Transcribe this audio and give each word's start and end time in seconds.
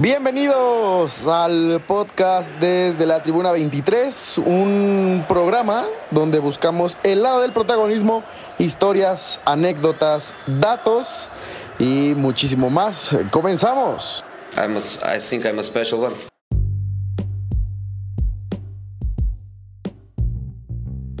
Bienvenidos 0.00 1.26
al 1.26 1.82
podcast 1.84 2.52
desde 2.60 3.04
la 3.04 3.20
Tribuna 3.20 3.50
23, 3.50 4.42
un 4.46 5.24
programa 5.26 5.86
donde 6.12 6.38
buscamos 6.38 6.96
el 7.02 7.24
lado 7.24 7.40
del 7.40 7.52
protagonismo, 7.52 8.22
historias, 8.60 9.40
anécdotas, 9.44 10.34
datos 10.46 11.28
y 11.80 12.14
muchísimo 12.16 12.70
más. 12.70 13.10
Comenzamos. 13.32 14.24
I'm 14.56 14.76
a, 14.76 15.16
I 15.16 15.18
think 15.18 15.44
I'm 15.44 15.58
a 15.58 15.64
special 15.64 16.00
one. 16.00 16.14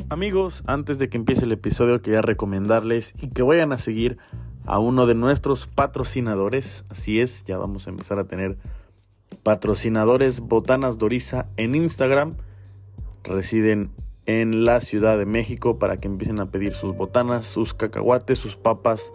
Amigos, 0.08 0.62
antes 0.68 1.00
de 1.00 1.08
que 1.08 1.16
empiece 1.16 1.46
el 1.46 1.50
episodio 1.50 2.00
quería 2.00 2.22
recomendarles 2.22 3.12
y 3.20 3.30
que 3.30 3.42
vayan 3.42 3.72
a 3.72 3.78
seguir 3.78 4.18
a 4.68 4.78
uno 4.78 5.06
de 5.06 5.14
nuestros 5.14 5.66
patrocinadores. 5.66 6.84
Así 6.90 7.20
es, 7.20 7.44
ya 7.44 7.56
vamos 7.56 7.86
a 7.86 7.90
empezar 7.90 8.18
a 8.18 8.28
tener 8.28 8.58
patrocinadores 9.42 10.40
Botanas 10.40 10.98
Doriza 10.98 11.46
en 11.56 11.74
Instagram. 11.74 12.36
Residen 13.24 13.90
en 14.26 14.66
la 14.66 14.82
Ciudad 14.82 15.16
de 15.16 15.24
México 15.24 15.78
para 15.78 16.00
que 16.00 16.06
empiecen 16.06 16.38
a 16.38 16.50
pedir 16.50 16.74
sus 16.74 16.94
botanas, 16.94 17.46
sus 17.46 17.72
cacahuates, 17.72 18.38
sus 18.38 18.56
papas, 18.56 19.14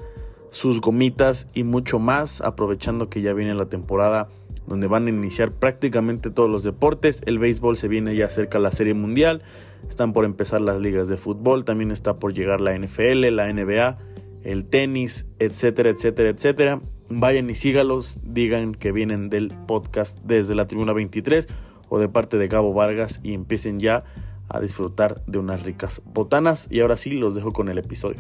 sus 0.50 0.82
gomitas 0.82 1.48
y 1.54 1.64
mucho 1.64 2.00
más, 2.00 2.42
aprovechando 2.42 3.10
que 3.10 3.22
ya 3.22 3.34
viene 3.34 3.54
la 3.54 3.70
temporada 3.70 4.30
donde 4.66 4.88
van 4.88 5.06
a 5.06 5.12
iniciar 5.12 5.52
prácticamente 5.52 6.32
todos 6.32 6.50
los 6.50 6.64
deportes. 6.64 7.22
El 7.28 7.38
béisbol 7.38 7.78
se 7.78 7.88
viene 7.88 8.16
ya 8.16 8.28
cerca 8.28 8.58
la 8.58 8.72
Serie 8.72 8.96
Mundial, 8.96 9.44
están 9.88 10.14
por 10.14 10.26
empezar 10.26 10.62
las 10.62 10.80
ligas 10.80 11.10
de 11.10 11.18
fútbol, 11.18 11.64
también 11.64 11.92
está 11.92 12.18
por 12.18 12.34
llegar 12.34 12.60
la 12.60 12.76
NFL, 12.76 13.30
la 13.36 13.54
NBA 13.54 14.00
el 14.44 14.66
tenis, 14.66 15.26
etcétera, 15.40 15.90
etcétera, 15.90 16.30
etcétera. 16.30 16.82
Vayan 17.10 17.50
y 17.50 17.56
sígalos, 17.56 18.20
digan 18.24 18.76
que 18.76 18.92
vienen 18.92 19.30
del 19.30 19.50
podcast 19.68 20.20
desde 20.24 20.56
la 20.56 20.68
Tribuna 20.68 20.94
23 20.94 21.48
o 21.90 22.00
de 22.00 22.10
parte 22.10 22.38
de 22.38 22.48
Gabo 22.48 22.74
Vargas 22.74 23.20
y 23.24 23.34
empiecen 23.34 23.80
ya 23.80 24.04
a 24.50 24.60
disfrutar 24.60 25.24
de 25.26 25.40
unas 25.40 25.64
ricas 25.64 26.02
botanas. 26.06 26.68
Y 26.70 26.82
ahora 26.82 26.98
sí, 26.98 27.12
los 27.12 27.36
dejo 27.36 27.54
con 27.54 27.70
el 27.70 27.78
episodio. 27.78 28.20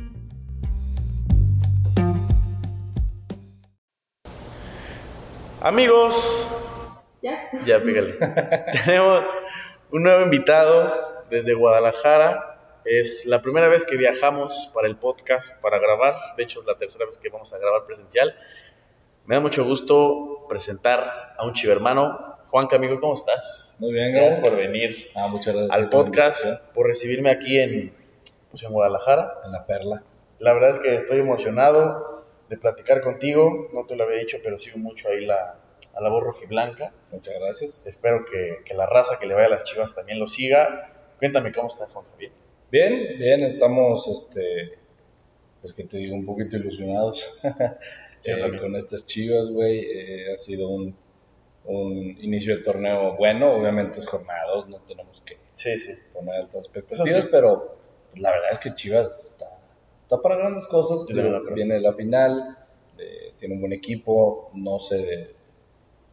Amigos, 5.61 6.47
ya, 7.21 7.49
ya 7.65 7.81
pégale. 7.81 8.13
Tenemos 8.85 9.25
un 9.91 10.03
nuevo 10.03 10.23
invitado 10.23 10.91
desde 11.29 11.53
Guadalajara, 11.53 12.52
es 12.85 13.25
la 13.25 13.41
primera 13.41 13.67
vez 13.69 13.85
que 13.85 13.97
viajamos 13.97 14.69
para 14.73 14.87
el 14.87 14.97
podcast, 14.97 15.59
para 15.61 15.79
grabar. 15.79 16.15
De 16.37 16.43
hecho, 16.43 16.61
es 16.61 16.65
la 16.65 16.77
tercera 16.77 17.05
vez 17.05 17.17
que 17.17 17.29
vamos 17.29 17.53
a 17.53 17.57
grabar 17.57 17.85
presencial. 17.85 18.35
Me 19.25 19.35
da 19.35 19.41
mucho 19.41 19.63
gusto 19.63 20.45
presentar 20.49 21.35
a 21.37 21.45
un 21.45 21.53
chivermano. 21.53 22.37
Juanca, 22.47 22.75
amigo, 22.75 22.99
¿cómo 22.99 23.15
estás? 23.15 23.77
Muy 23.79 23.93
bien, 23.93 24.13
gracias 24.13 24.39
por 24.39 24.55
venir 24.55 25.09
ah, 25.15 25.27
muchas 25.27 25.55
gracias 25.55 25.71
al 25.71 25.89
podcast, 25.89 26.45
por 26.73 26.85
recibirme 26.85 27.31
aquí 27.31 27.57
en, 27.57 27.93
pues, 28.51 28.63
en 28.63 28.71
Guadalajara. 28.71 29.39
En 29.45 29.51
La 29.51 29.65
Perla. 29.65 30.03
La 30.39 30.53
verdad 30.53 30.71
es 30.71 30.79
que 30.79 30.95
estoy 30.95 31.19
emocionado 31.19 32.25
de 32.49 32.57
platicar 32.57 33.01
contigo. 33.01 33.69
No 33.73 33.85
te 33.85 33.95
lo 33.95 34.03
había 34.03 34.19
dicho, 34.19 34.37
pero 34.43 34.59
sigo 34.59 34.77
mucho 34.77 35.07
ahí 35.07 35.25
la, 35.25 35.57
a 35.95 36.01
la 36.01 36.09
voz 36.09 36.23
rojiblanca. 36.23 36.91
Muchas 37.11 37.35
gracias. 37.39 37.83
Espero 37.85 38.25
que, 38.25 38.59
que, 38.65 38.73
la 38.73 38.85
raza 38.85 39.19
que 39.19 39.25
le 39.25 39.35
vaya 39.35 39.47
a 39.47 39.51
las 39.51 39.63
chivas 39.63 39.95
también 39.95 40.19
lo 40.19 40.27
siga. 40.27 40.91
Cuéntame 41.17 41.53
cómo 41.53 41.69
estás, 41.69 41.89
Juan 41.91 42.05
Javier. 42.11 42.31
Bien, 42.73 43.19
bien, 43.19 43.43
estamos, 43.43 44.07
este, 44.07 44.79
pues 45.61 45.73
que 45.73 45.83
te 45.83 45.97
digo, 45.97 46.15
un 46.15 46.25
poquito 46.25 46.57
ilusionados 46.57 47.39
eh, 48.25 48.59
con 48.59 48.75
estas 48.75 49.05
chivas, 49.05 49.51
güey. 49.51 49.81
Eh, 49.81 50.33
ha 50.33 50.39
sido 50.39 50.69
un, 50.69 50.95
un, 51.65 52.17
inicio 52.19 52.57
de 52.57 52.63
torneo 52.63 53.15
bueno, 53.15 53.53
obviamente 53.53 53.99
es 53.99 54.07
jornadas, 54.07 54.67
no 54.69 54.79
tenemos 54.87 55.21
que 55.23 55.37
sí, 55.53 55.77
sí. 55.77 55.93
poner 56.13 56.33
altas 56.33 56.65
expectativas, 56.65 57.27
pero 57.29 57.77
pues, 58.09 58.23
la 58.23 58.31
verdad 58.31 58.49
es 58.53 58.57
que 58.57 58.73
Chivas 58.73 59.23
está, 59.33 59.55
está 60.01 60.19
para 60.19 60.37
grandes 60.37 60.65
cosas. 60.65 61.05
viene 61.53 61.79
la 61.79 61.93
final, 61.93 62.57
eh, 62.97 63.33
tiene 63.37 63.53
un 63.53 63.61
buen 63.61 63.73
equipo, 63.73 64.49
no 64.55 64.79
sé 64.79 65.35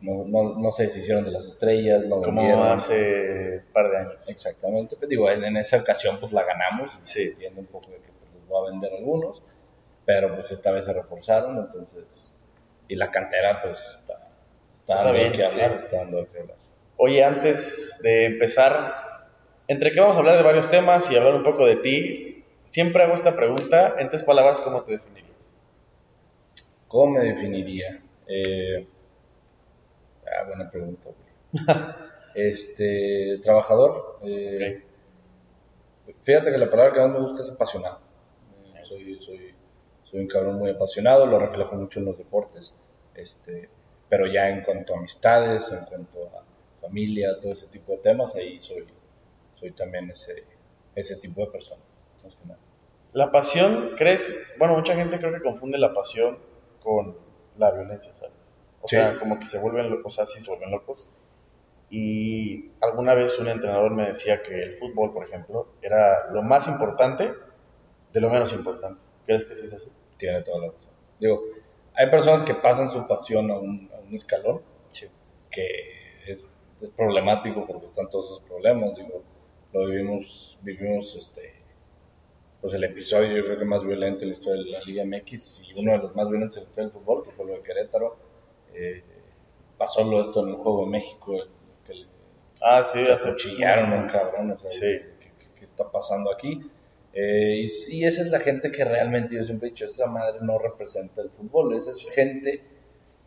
no, 0.00 0.24
no, 0.24 0.58
no 0.58 0.72
se 0.72 0.84
deshicieron 0.84 1.24
de 1.24 1.30
las 1.30 1.44
estrellas, 1.46 2.04
no 2.06 2.22
Como 2.22 2.64
hace 2.64 3.62
un 3.66 3.72
par 3.72 3.90
de 3.90 3.96
años. 3.98 4.28
Exactamente, 4.28 4.96
pero 4.98 5.08
digo, 5.08 5.30
en 5.30 5.56
esa 5.56 5.78
ocasión 5.78 6.18
pues 6.18 6.32
la 6.32 6.44
ganamos, 6.44 6.98
sí. 7.02 7.22
entiendo 7.22 7.60
un 7.60 7.66
poco 7.66 7.90
de 7.90 7.96
que 7.96 8.10
pues, 8.18 8.30
los 8.34 8.52
va 8.52 8.66
a 8.66 8.70
vender 8.70 8.92
algunos, 8.94 9.42
pero 10.04 10.34
pues 10.34 10.50
esta 10.50 10.70
vez 10.70 10.86
se 10.86 10.92
reforzaron, 10.92 11.58
entonces, 11.58 12.32
y 12.88 12.96
la 12.96 13.10
cantera 13.10 13.60
pues 13.62 13.78
está, 13.78 14.28
está, 14.88 15.12
bien, 15.12 15.32
que 15.32 15.44
hablar, 15.44 15.80
está 15.82 15.98
dando 15.98 16.26
que 16.30 16.40
hablar. 16.40 16.56
Oye, 16.96 17.22
antes 17.22 18.00
de 18.02 18.24
empezar, 18.24 19.26
entre 19.68 19.92
que 19.92 20.00
vamos 20.00 20.16
a 20.16 20.20
hablar 20.20 20.36
de 20.36 20.42
varios 20.42 20.70
temas 20.70 21.10
y 21.10 21.16
hablar 21.16 21.34
un 21.34 21.42
poco 21.42 21.66
de 21.66 21.76
ti, 21.76 22.44
siempre 22.64 23.02
hago 23.02 23.14
esta 23.14 23.36
pregunta, 23.36 23.96
en 23.98 24.08
tres 24.08 24.22
palabras, 24.22 24.60
¿cómo 24.60 24.82
te 24.82 24.92
definirías? 24.92 25.54
¿Cómo 26.88 27.18
me 27.18 27.24
definiría? 27.24 28.00
Eh, 28.26 28.86
Ah, 30.30 30.44
buena 30.46 30.70
pregunta, 30.70 31.10
este, 32.34 33.38
trabajador. 33.42 34.18
Eh, 34.22 34.84
fíjate 36.22 36.50
que 36.50 36.58
la 36.58 36.70
palabra 36.70 36.92
que 36.92 37.00
más 37.00 37.10
me 37.10 37.20
gusta 37.20 37.42
es 37.42 37.50
apasionado. 37.50 37.98
Eh, 38.74 38.84
soy, 38.84 39.20
soy, 39.20 39.54
soy 40.04 40.20
un 40.20 40.28
cabrón 40.28 40.58
muy 40.58 40.70
apasionado, 40.70 41.26
lo 41.26 41.38
reflejo 41.38 41.74
mucho 41.76 41.98
en 41.98 42.06
los 42.06 42.18
deportes. 42.18 42.74
Este, 43.14 43.68
pero 44.08 44.26
ya 44.26 44.48
en 44.48 44.62
cuanto 44.62 44.94
a 44.94 44.98
amistades, 44.98 45.70
en 45.72 45.84
cuanto 45.84 46.26
a 46.26 46.44
familia, 46.80 47.38
todo 47.40 47.52
ese 47.52 47.66
tipo 47.66 47.92
de 47.92 47.98
temas, 47.98 48.34
ahí 48.34 48.60
soy, 48.60 48.86
soy 49.54 49.72
también 49.72 50.10
ese, 50.10 50.44
ese 50.94 51.16
tipo 51.16 51.40
de 51.40 51.48
persona. 51.48 51.82
La 53.12 53.32
pasión, 53.32 53.94
¿crees? 53.96 54.36
Bueno, 54.58 54.76
mucha 54.76 54.94
gente 54.94 55.18
creo 55.18 55.32
que 55.32 55.40
confunde 55.40 55.78
la 55.78 55.92
pasión 55.92 56.38
con 56.82 57.16
la 57.58 57.72
violencia, 57.72 58.12
¿sabes? 58.14 58.39
O 58.82 58.88
sea, 58.88 59.18
como 59.18 59.38
que 59.38 59.46
se 59.46 59.58
vuelven, 59.58 60.00
o 60.04 60.10
sea, 60.10 60.26
sí 60.26 60.40
se 60.40 60.50
vuelven 60.50 60.70
locos. 60.70 61.08
Y 61.90 62.70
alguna 62.80 63.14
vez 63.14 63.38
un 63.38 63.48
entrenador 63.48 63.92
me 63.92 64.06
decía 64.06 64.42
que 64.42 64.62
el 64.62 64.76
fútbol, 64.76 65.12
por 65.12 65.26
ejemplo, 65.26 65.68
era 65.82 66.30
lo 66.30 66.42
más 66.42 66.68
importante 66.68 67.32
de 68.12 68.20
lo 68.20 68.30
menos 68.30 68.52
importante. 68.52 69.00
¿Crees 69.26 69.44
que 69.44 69.56
sí 69.56 69.66
es 69.66 69.72
así? 69.72 69.88
Tiene 70.16 70.42
toda 70.42 70.60
la 70.60 70.66
razón. 70.72 70.90
Digo, 71.18 71.42
hay 71.94 72.08
personas 72.10 72.44
que 72.44 72.54
pasan 72.54 72.90
su 72.90 73.06
pasión 73.06 73.50
a 73.50 73.58
un, 73.58 73.90
a 73.94 73.98
un 73.98 74.14
escalón 74.14 74.62
que 75.50 76.22
es, 76.28 76.44
es, 76.80 76.90
problemático 76.90 77.66
porque 77.66 77.86
están 77.86 78.08
todos 78.08 78.26
esos 78.26 78.40
problemas. 78.42 78.96
Digo, 78.96 79.24
lo 79.72 79.86
vivimos, 79.86 80.58
vivimos 80.62 81.16
este, 81.16 81.54
pues 82.60 82.72
el 82.74 82.84
episodio 82.84 83.36
yo 83.36 83.44
creo 83.44 83.58
que 83.58 83.64
más 83.64 83.84
violento 83.84 84.24
en 84.24 84.30
la 84.30 84.36
historia 84.36 84.62
de 84.62 84.70
la 84.70 84.80
Liga 84.82 85.04
MX 85.04 85.62
y 85.68 85.80
uno 85.80 85.92
de 85.92 85.98
los 85.98 86.14
más 86.14 86.28
violentos 86.28 86.58
en 86.58 86.62
la 86.62 86.68
historia 86.68 86.90
del 86.90 87.00
fútbol, 87.00 87.24
que 87.24 87.32
fue 87.32 87.46
lo 87.46 87.54
de 87.54 87.62
Querétaro 87.62 88.29
eh, 88.74 89.02
pasó 89.76 90.04
lo 90.04 90.20
esto 90.22 90.42
en 90.42 90.50
el 90.50 90.56
Juego 90.56 90.84
de 90.84 90.90
México, 90.90 91.34
que 91.86 91.94
le, 91.94 92.06
ah, 92.60 92.84
sí, 92.84 93.00
chillaron 93.36 93.92
un 93.92 94.08
cabrón, 94.08 94.52
o 94.52 94.70
sea, 94.70 94.80
¿qué, 95.56 95.64
está 95.64 95.90
pasando 95.90 96.32
aquí? 96.32 96.60
Eh, 97.12 97.66
y, 97.88 98.04
esa 98.04 98.22
es 98.22 98.30
la 98.30 98.40
gente 98.40 98.70
que 98.70 98.84
realmente 98.84 99.34
yo 99.34 99.42
siempre 99.42 99.68
he 99.68 99.70
dicho, 99.70 99.84
esa 99.84 100.06
madre 100.06 100.38
no 100.42 100.58
representa 100.58 101.22
el 101.22 101.30
fútbol, 101.30 101.74
esa 101.74 101.92
es 101.92 102.10
gente 102.10 102.62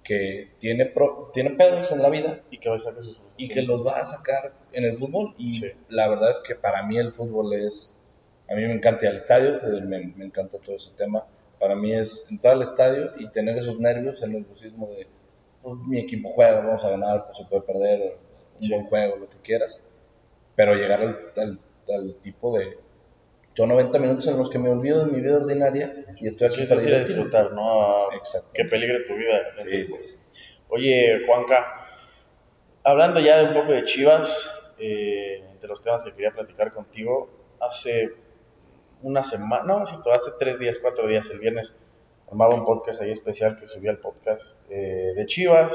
que 0.03 0.51
tiene, 0.59 0.93
tiene 1.33 1.51
pedos 1.51 1.91
en 1.91 2.01
la 2.01 2.09
vida 2.09 2.41
y 2.51 2.59
que, 2.59 2.69
va 2.69 2.75
a 2.75 2.79
sacar 2.79 3.03
y 3.37 3.49
que 3.49 3.61
los 3.61 3.85
va 3.85 3.99
a 3.99 4.05
sacar 4.05 4.53
en 4.71 4.83
el 4.83 4.97
fútbol. 4.97 5.33
Y 5.37 5.61
la 5.89 6.07
verdad 6.07 6.31
es 6.31 6.39
que 6.39 6.55
para 6.55 6.83
mí 6.83 6.97
el 6.97 7.13
fútbol 7.13 7.53
es, 7.53 7.97
a 8.49 8.53
mí 8.53 8.61
me 8.61 8.73
encanta 8.73 9.05
ir 9.05 9.11
al 9.11 9.17
estadio, 9.17 9.59
me, 9.85 10.13
me 10.15 10.25
encanta 10.25 10.59
todo 10.59 10.75
ese 10.75 10.91
tema. 10.91 11.25
Para 11.59 11.75
mí 11.75 11.93
es 11.93 12.25
entrar 12.29 12.55
al 12.55 12.63
estadio 12.63 13.11
y 13.17 13.29
tener 13.31 13.57
esos 13.57 13.79
nervios, 13.79 14.21
el 14.21 14.33
nerviosismo 14.33 14.89
de 14.89 15.07
pues, 15.63 15.77
mi 15.87 15.99
equipo 15.99 16.29
juega, 16.29 16.61
vamos 16.61 16.83
a 16.83 16.89
ganar, 16.89 17.25
pues 17.25 17.37
se 17.37 17.45
puede 17.45 17.61
perder, 17.63 18.17
un 18.61 18.69
buen 18.69 18.85
juego, 18.85 19.15
lo 19.17 19.29
que 19.29 19.37
quieras. 19.37 19.81
Pero 20.55 20.75
llegar 20.75 21.01
al, 21.01 22.15
tipo 22.21 22.57
de... 22.57 22.77
Yo 23.55 23.67
90 23.67 23.99
minutos 23.99 24.27
en 24.27 24.37
los 24.37 24.49
que 24.49 24.59
me 24.59 24.69
olvido 24.69 25.05
de 25.05 25.11
mi 25.11 25.21
vida 25.21 25.37
ordinaria 25.37 26.05
y 26.17 26.27
estoy 26.27 26.47
aquí 26.47 26.65
para 26.65 26.81
ir 26.81 26.95
a 26.95 26.99
disfrutar, 27.03 27.53
¿no? 27.53 28.11
Exacto. 28.11 28.49
Que 28.53 28.65
peligre 28.65 29.01
tu 29.01 29.15
vida. 29.15 29.39
Sí, 29.63 29.83
pues. 29.89 30.19
Oye, 30.69 31.23
Juanca, 31.27 31.87
hablando 32.83 33.19
ya 33.19 33.37
de 33.37 33.49
un 33.49 33.53
poco 33.53 33.71
de 33.71 33.85
Chivas, 33.85 34.49
eh, 34.79 35.45
entre 35.51 35.69
los 35.69 35.83
temas 35.83 36.03
que 36.03 36.11
quería 36.13 36.31
platicar 36.31 36.73
contigo, 36.73 37.29
hace 37.61 38.13
una 39.03 39.21
semana, 39.21 39.63
no, 39.65 39.83
hace 39.83 40.31
tres 40.39 40.57
días, 40.57 40.79
cuatro 40.79 41.07
días, 41.07 41.29
el 41.29 41.39
viernes, 41.39 41.77
armaba 42.33 42.55
un 42.55 42.65
podcast 42.65 42.99
ahí 42.99 43.11
especial 43.11 43.59
que 43.59 43.67
subía 43.67 43.91
el 43.91 43.99
podcast 43.99 44.57
eh, 44.67 45.13
de 45.15 45.25
Chivas. 45.27 45.71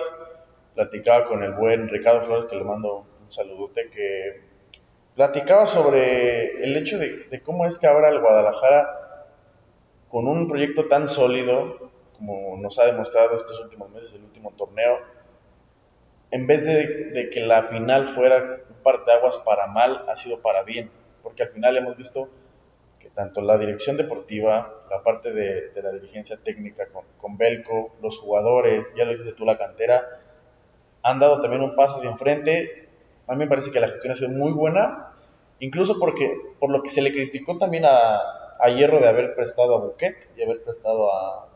Platicaba 0.74 1.24
con 1.26 1.44
el 1.44 1.52
buen 1.52 1.88
Ricardo 1.88 2.26
Flores, 2.26 2.46
que 2.46 2.56
le 2.56 2.64
mando 2.64 3.06
un 3.24 3.32
saludote, 3.32 3.88
que 3.88 4.40
platicaba 5.14 5.68
sobre 5.68 6.64
el 6.64 6.76
hecho 6.76 6.98
de, 6.98 7.40
cómo 7.44 7.64
es 7.64 7.78
que 7.78 7.86
ahora 7.86 8.08
el 8.08 8.20
Guadalajara, 8.20 9.28
con 10.08 10.26
un 10.26 10.48
proyecto 10.48 10.88
tan 10.88 11.06
sólido 11.06 11.90
como 12.18 12.56
nos 12.56 12.76
ha 12.80 12.86
demostrado 12.86 13.36
estos 13.36 13.60
últimos 13.60 13.90
meses, 13.90 14.14
el 14.14 14.24
último 14.24 14.52
torneo, 14.56 14.98
en 16.32 16.48
vez 16.48 16.66
de, 16.66 17.30
que 17.32 17.40
la 17.40 17.62
final 17.62 18.08
fuera 18.08 18.62
un 18.68 19.04
de 19.06 19.12
aguas 19.12 19.38
para 19.38 19.68
mal, 19.68 20.04
ha 20.08 20.16
sido 20.16 20.42
para 20.42 20.64
bien, 20.64 20.90
porque 21.22 21.44
al 21.44 21.50
final 21.50 21.76
hemos 21.76 21.96
visto 21.96 22.28
tanto 23.18 23.42
la 23.42 23.58
dirección 23.58 23.96
deportiva, 23.96 24.84
la 24.88 25.02
parte 25.02 25.32
de, 25.32 25.72
la 25.82 25.90
dirigencia 25.90 26.36
técnica 26.36 26.86
con, 26.86 27.04
con, 27.20 27.36
Belco, 27.36 27.96
los 28.00 28.16
jugadores, 28.16 28.94
ya 28.96 29.04
lo 29.04 29.10
dices 29.10 29.34
tú, 29.34 29.44
la 29.44 29.58
cantera, 29.58 30.20
han 31.02 31.18
dado 31.18 31.42
también 31.42 31.64
un 31.64 31.74
paso 31.74 31.96
hacia 31.96 32.10
enfrente. 32.10 32.88
A 33.26 33.32
mí 33.32 33.40
me 33.40 33.48
parece 33.48 33.72
que 33.72 33.80
la 33.80 33.88
gestión 33.88 34.12
ha 34.12 34.14
sido 34.14 34.30
muy 34.30 34.52
buena, 34.52 35.14
incluso 35.58 35.98
porque 35.98 36.32
por 36.60 36.70
lo 36.70 36.80
que 36.80 36.90
se 36.90 37.02
le 37.02 37.10
criticó 37.10 37.58
también 37.58 37.86
a, 37.86 38.20
a 38.60 38.70
Hierro 38.70 39.00
de 39.00 39.08
haber 39.08 39.34
prestado 39.34 39.74
a 39.74 39.80
Buquet 39.80 40.30
y 40.36 40.44
haber 40.44 40.62
prestado 40.62 41.12
a, 41.12 41.48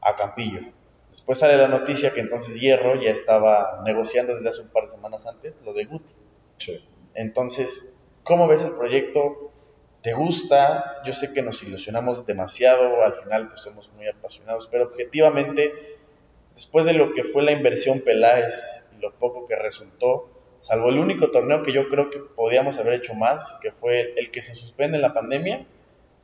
a 0.00 0.16
Campillo. 0.16 0.72
Después 1.10 1.38
sale 1.38 1.56
la 1.56 1.68
noticia 1.68 2.12
que 2.12 2.20
entonces 2.20 2.60
Hierro 2.60 3.00
ya 3.00 3.10
estaba 3.10 3.80
negociando 3.84 4.34
desde 4.34 4.48
hace 4.48 4.62
un 4.62 4.70
par 4.70 4.86
de 4.86 4.90
semanas 4.90 5.24
antes 5.24 5.60
lo 5.64 5.72
de 5.72 5.84
Guti. 5.84 6.14
Entonces, 7.14 7.96
¿cómo 8.24 8.48
ves 8.48 8.64
el 8.64 8.72
proyecto? 8.72 9.52
¿Te 10.06 10.12
gusta? 10.12 11.02
Yo 11.04 11.12
sé 11.12 11.32
que 11.32 11.42
nos 11.42 11.64
ilusionamos 11.64 12.24
demasiado, 12.24 13.02
al 13.02 13.14
final 13.14 13.48
pues 13.48 13.62
somos 13.62 13.90
muy 13.96 14.06
apasionados, 14.06 14.68
pero 14.70 14.84
objetivamente, 14.84 15.72
después 16.54 16.84
de 16.84 16.92
lo 16.92 17.12
que 17.12 17.24
fue 17.24 17.42
la 17.42 17.50
inversión 17.50 17.98
Peláez 17.98 18.86
y 18.96 19.02
lo 19.02 19.12
poco 19.14 19.48
que 19.48 19.56
resultó, 19.56 20.30
salvo 20.60 20.90
el 20.90 21.00
único 21.00 21.32
torneo 21.32 21.64
que 21.64 21.72
yo 21.72 21.88
creo 21.88 22.08
que 22.08 22.20
podíamos 22.20 22.78
haber 22.78 22.94
hecho 22.94 23.14
más, 23.14 23.58
que 23.60 23.72
fue 23.72 24.14
el 24.16 24.30
que 24.30 24.42
se 24.42 24.54
suspende 24.54 24.94
en 24.94 25.02
la 25.02 25.12
pandemia, 25.12 25.66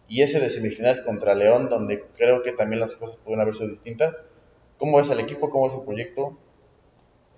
y 0.07 0.23
ese 0.23 0.39
de 0.39 0.49
semifinales 0.49 1.01
contra 1.01 1.35
León, 1.35 1.69
donde 1.69 2.05
creo 2.17 2.45
que 2.45 2.53
también 2.53 2.79
las 2.79 2.95
cosas 2.95 3.17
pueden 3.17 3.41
haber 3.41 3.57
sido 3.57 3.71
distintas, 3.71 4.23
¿Cómo 4.79 4.99
ves 4.99 5.11
al 5.11 5.19
equipo? 5.19 5.51
¿Cómo 5.51 5.67
es 5.67 5.75
el 5.75 5.81
proyecto? 5.81 6.39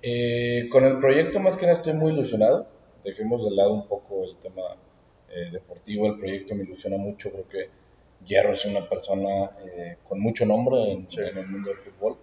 Eh, 0.02 0.68
con 0.70 0.84
el 0.84 0.98
proyecto 0.98 1.40
más 1.40 1.56
que 1.56 1.64
nada 1.64 1.78
estoy 1.78 1.94
muy 1.94 2.12
ilusionado. 2.12 2.66
Dejemos 3.02 3.42
de 3.42 3.50
lado 3.50 3.72
un 3.72 3.88
poco 3.88 4.24
el 4.24 4.36
tema 4.36 4.76
eh, 5.34 5.50
deportivo. 5.50 6.06
El 6.06 6.18
proyecto 6.18 6.54
me 6.54 6.64
ilusiona 6.64 6.96
mucho. 6.96 7.30
Creo 7.30 7.48
que 7.48 7.68
Hierro 8.24 8.54
es 8.54 8.64
una 8.64 8.88
persona 8.88 9.50
eh, 9.64 9.96
con 10.08 10.20
mucho 10.20 10.46
nombre 10.46 10.92
en, 10.92 11.06
el 11.16 11.46
mundo 11.46 11.70
del 11.70 11.78
fútbol, 11.78 12.16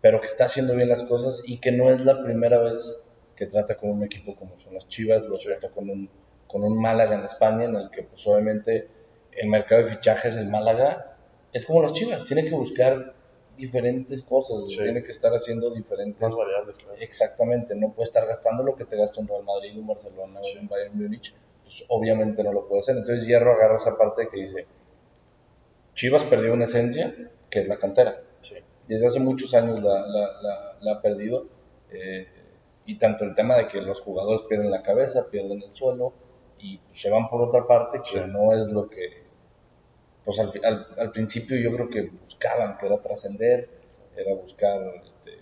pero 0.00 0.20
que 0.20 0.26
está 0.26 0.46
haciendo 0.46 0.74
bien 0.74 0.88
las 0.88 1.02
cosas 1.02 1.42
y 1.46 1.58
que 1.58 1.72
no 1.72 1.90
es 1.90 2.04
la 2.04 2.22
primera 2.22 2.58
vez 2.58 3.00
que 3.36 3.46
trata 3.46 3.76
con 3.76 3.90
un 3.90 4.04
equipo 4.04 4.36
como 4.36 4.58
son 4.60 4.74
las 4.74 4.88
Chivas, 4.88 5.22
lo 5.26 5.36
trata 5.36 5.68
con 5.70 5.90
un, 5.90 6.08
con 6.46 6.62
un 6.62 6.80
Málaga 6.80 7.16
en 7.16 7.24
España, 7.24 7.64
en 7.64 7.76
el 7.76 7.90
que 7.90 8.04
pues 8.04 8.26
obviamente 8.26 8.88
el 9.32 9.48
mercado 9.48 9.82
de 9.82 9.90
fichajes 9.90 10.36
del 10.36 10.48
Málaga 10.48 11.16
es 11.52 11.66
como 11.66 11.82
las 11.82 11.92
Chivas, 11.92 12.24
tiene 12.24 12.44
que 12.44 12.54
buscar 12.54 13.14
diferentes 13.56 14.22
cosas, 14.24 14.66
tiene 14.66 15.02
que 15.02 15.10
estar 15.10 15.32
haciendo 15.32 15.70
diferentes... 15.70 16.20
Más 16.20 16.36
variables, 16.36 16.76
Exactamente, 17.00 17.74
no 17.74 17.92
puede 17.92 18.06
estar 18.06 18.26
gastando 18.26 18.62
lo 18.62 18.74
que 18.74 18.84
te 18.84 18.96
gasta 18.96 19.20
un 19.20 19.28
Real 19.28 19.44
Madrid, 19.44 19.78
un 19.78 19.86
Barcelona 19.86 20.40
un 20.60 20.68
Bayern 20.68 20.96
Múnich, 20.96 21.34
pues 21.64 21.84
obviamente 21.88 22.44
no 22.44 22.52
lo 22.52 22.68
puede 22.68 22.80
hacer. 22.80 22.96
Entonces 22.96 23.26
Hierro 23.26 23.54
agarra 23.54 23.76
esa 23.76 23.98
parte 23.98 24.28
que 24.28 24.40
dice, 24.40 24.66
Chivas 25.94 26.24
perdió 26.24 26.52
una 26.52 26.66
esencia, 26.66 27.14
que 27.50 27.60
es 27.60 27.68
la 27.68 27.78
cantera. 27.78 28.20
Desde 28.86 29.06
hace 29.06 29.20
muchos 29.20 29.54
años 29.54 29.82
la, 29.82 30.06
la, 30.06 30.76
la, 30.80 30.92
ha 30.92 31.00
perdido, 31.00 31.46
eh, 31.90 32.28
y 32.84 32.98
tanto 32.98 33.24
el 33.24 33.34
tema 33.34 33.56
de 33.56 33.66
que 33.66 33.80
los 33.80 34.00
jugadores 34.02 34.42
pierden 34.46 34.70
la 34.70 34.82
cabeza, 34.82 35.30
pierden 35.30 35.62
el 35.62 35.74
suelo, 35.74 36.12
y 36.58 36.78
se 36.92 37.08
van 37.08 37.28
por 37.30 37.40
otra 37.40 37.66
parte, 37.66 38.00
que 38.02 38.20
no 38.26 38.52
es 38.52 38.66
lo 38.68 38.88
que 38.88 39.24
pues 40.24 40.38
al, 40.40 40.52
al, 40.96 41.12
principio 41.12 41.56
yo 41.58 41.74
creo 41.74 41.90
que 41.90 42.10
buscaban, 42.24 42.78
que 42.78 42.86
era 42.86 42.98
trascender, 42.98 43.68
era 44.16 44.34
buscar 44.34 44.80
este, 45.02 45.38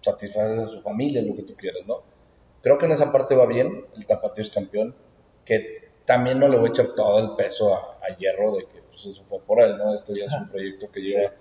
satisfacer 0.00 0.60
a 0.60 0.68
su 0.68 0.80
familia, 0.80 1.22
lo 1.22 1.34
que 1.34 1.42
tú 1.42 1.56
quieras, 1.56 1.82
¿no? 1.86 2.02
Creo 2.62 2.78
que 2.78 2.86
en 2.86 2.92
esa 2.92 3.10
parte 3.10 3.34
va 3.34 3.46
bien, 3.46 3.84
el 3.96 4.06
Tapatío 4.06 4.42
es 4.42 4.50
campeón, 4.50 4.94
que 5.46 5.86
también 6.04 6.38
no 6.38 6.48
le 6.48 6.58
voy 6.58 6.68
a 6.68 6.70
echar 6.70 6.88
todo 6.88 7.18
el 7.18 7.36
peso 7.36 7.74
a, 7.74 7.94
Hierro 8.18 8.56
de 8.56 8.66
que 8.66 8.82
pues, 8.82 9.06
eso 9.06 9.24
fue 9.28 9.40
por 9.40 9.60
él, 9.60 9.76
¿no? 9.78 9.94
Esto 9.94 10.14
ya 10.14 10.26
es 10.26 10.32
un 10.32 10.48
proyecto 10.48 10.90
que 10.92 11.00
lleva, 11.00 11.32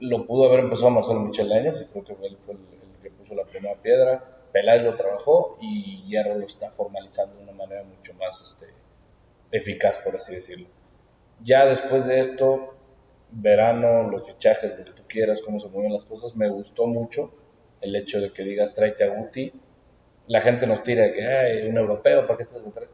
lo 0.00 0.26
pudo 0.26 0.44
haber 0.46 0.60
empezado 0.60 0.90
Marcelo 0.90 1.20
Michel 1.20 1.48
que 1.48 2.00
creo 2.02 2.20
que 2.20 2.26
él 2.26 2.36
fue 2.38 2.54
el, 2.54 2.60
el, 2.60 3.02
que 3.02 3.10
puso 3.10 3.34
la 3.34 3.44
primera 3.44 3.74
piedra, 3.80 4.22
Peláez 4.52 4.84
lo 4.84 4.94
trabajó 4.94 5.58
y 5.60 6.04
Hierro 6.06 6.38
lo 6.38 6.46
está 6.46 6.70
formalizando 6.70 7.36
de 7.36 7.42
una 7.42 7.52
manera 7.52 7.82
mucho 7.82 8.14
más 8.14 8.40
este, 8.40 8.66
eficaz, 9.50 9.96
por 10.04 10.14
así 10.14 10.34
decirlo. 10.34 10.68
Ya 11.42 11.66
después 11.66 12.06
de 12.06 12.20
esto, 12.20 12.76
verano, 13.32 14.08
los 14.08 14.26
fichajes, 14.26 14.78
lo 14.78 14.84
que 14.84 14.92
tú 14.92 15.02
quieras, 15.08 15.42
cómo 15.42 15.58
se 15.58 15.68
mueven 15.68 15.92
las 15.92 16.04
cosas, 16.04 16.36
me 16.36 16.48
gustó 16.48 16.86
mucho 16.86 17.32
el 17.80 17.96
hecho 17.96 18.20
de 18.20 18.32
que 18.32 18.44
digas 18.44 18.74
tráete 18.74 19.04
a 19.04 19.08
Guti. 19.08 19.52
La 20.28 20.40
gente 20.40 20.66
nos 20.66 20.82
tira 20.82 21.04
de 21.04 21.12
que 21.12 21.26
hay 21.26 21.68
un 21.68 21.76
europeo, 21.76 22.26
¿para 22.26 22.38
qué 22.38 22.44
te 22.44 22.58
lo 22.58 22.70
traes? 22.70 22.90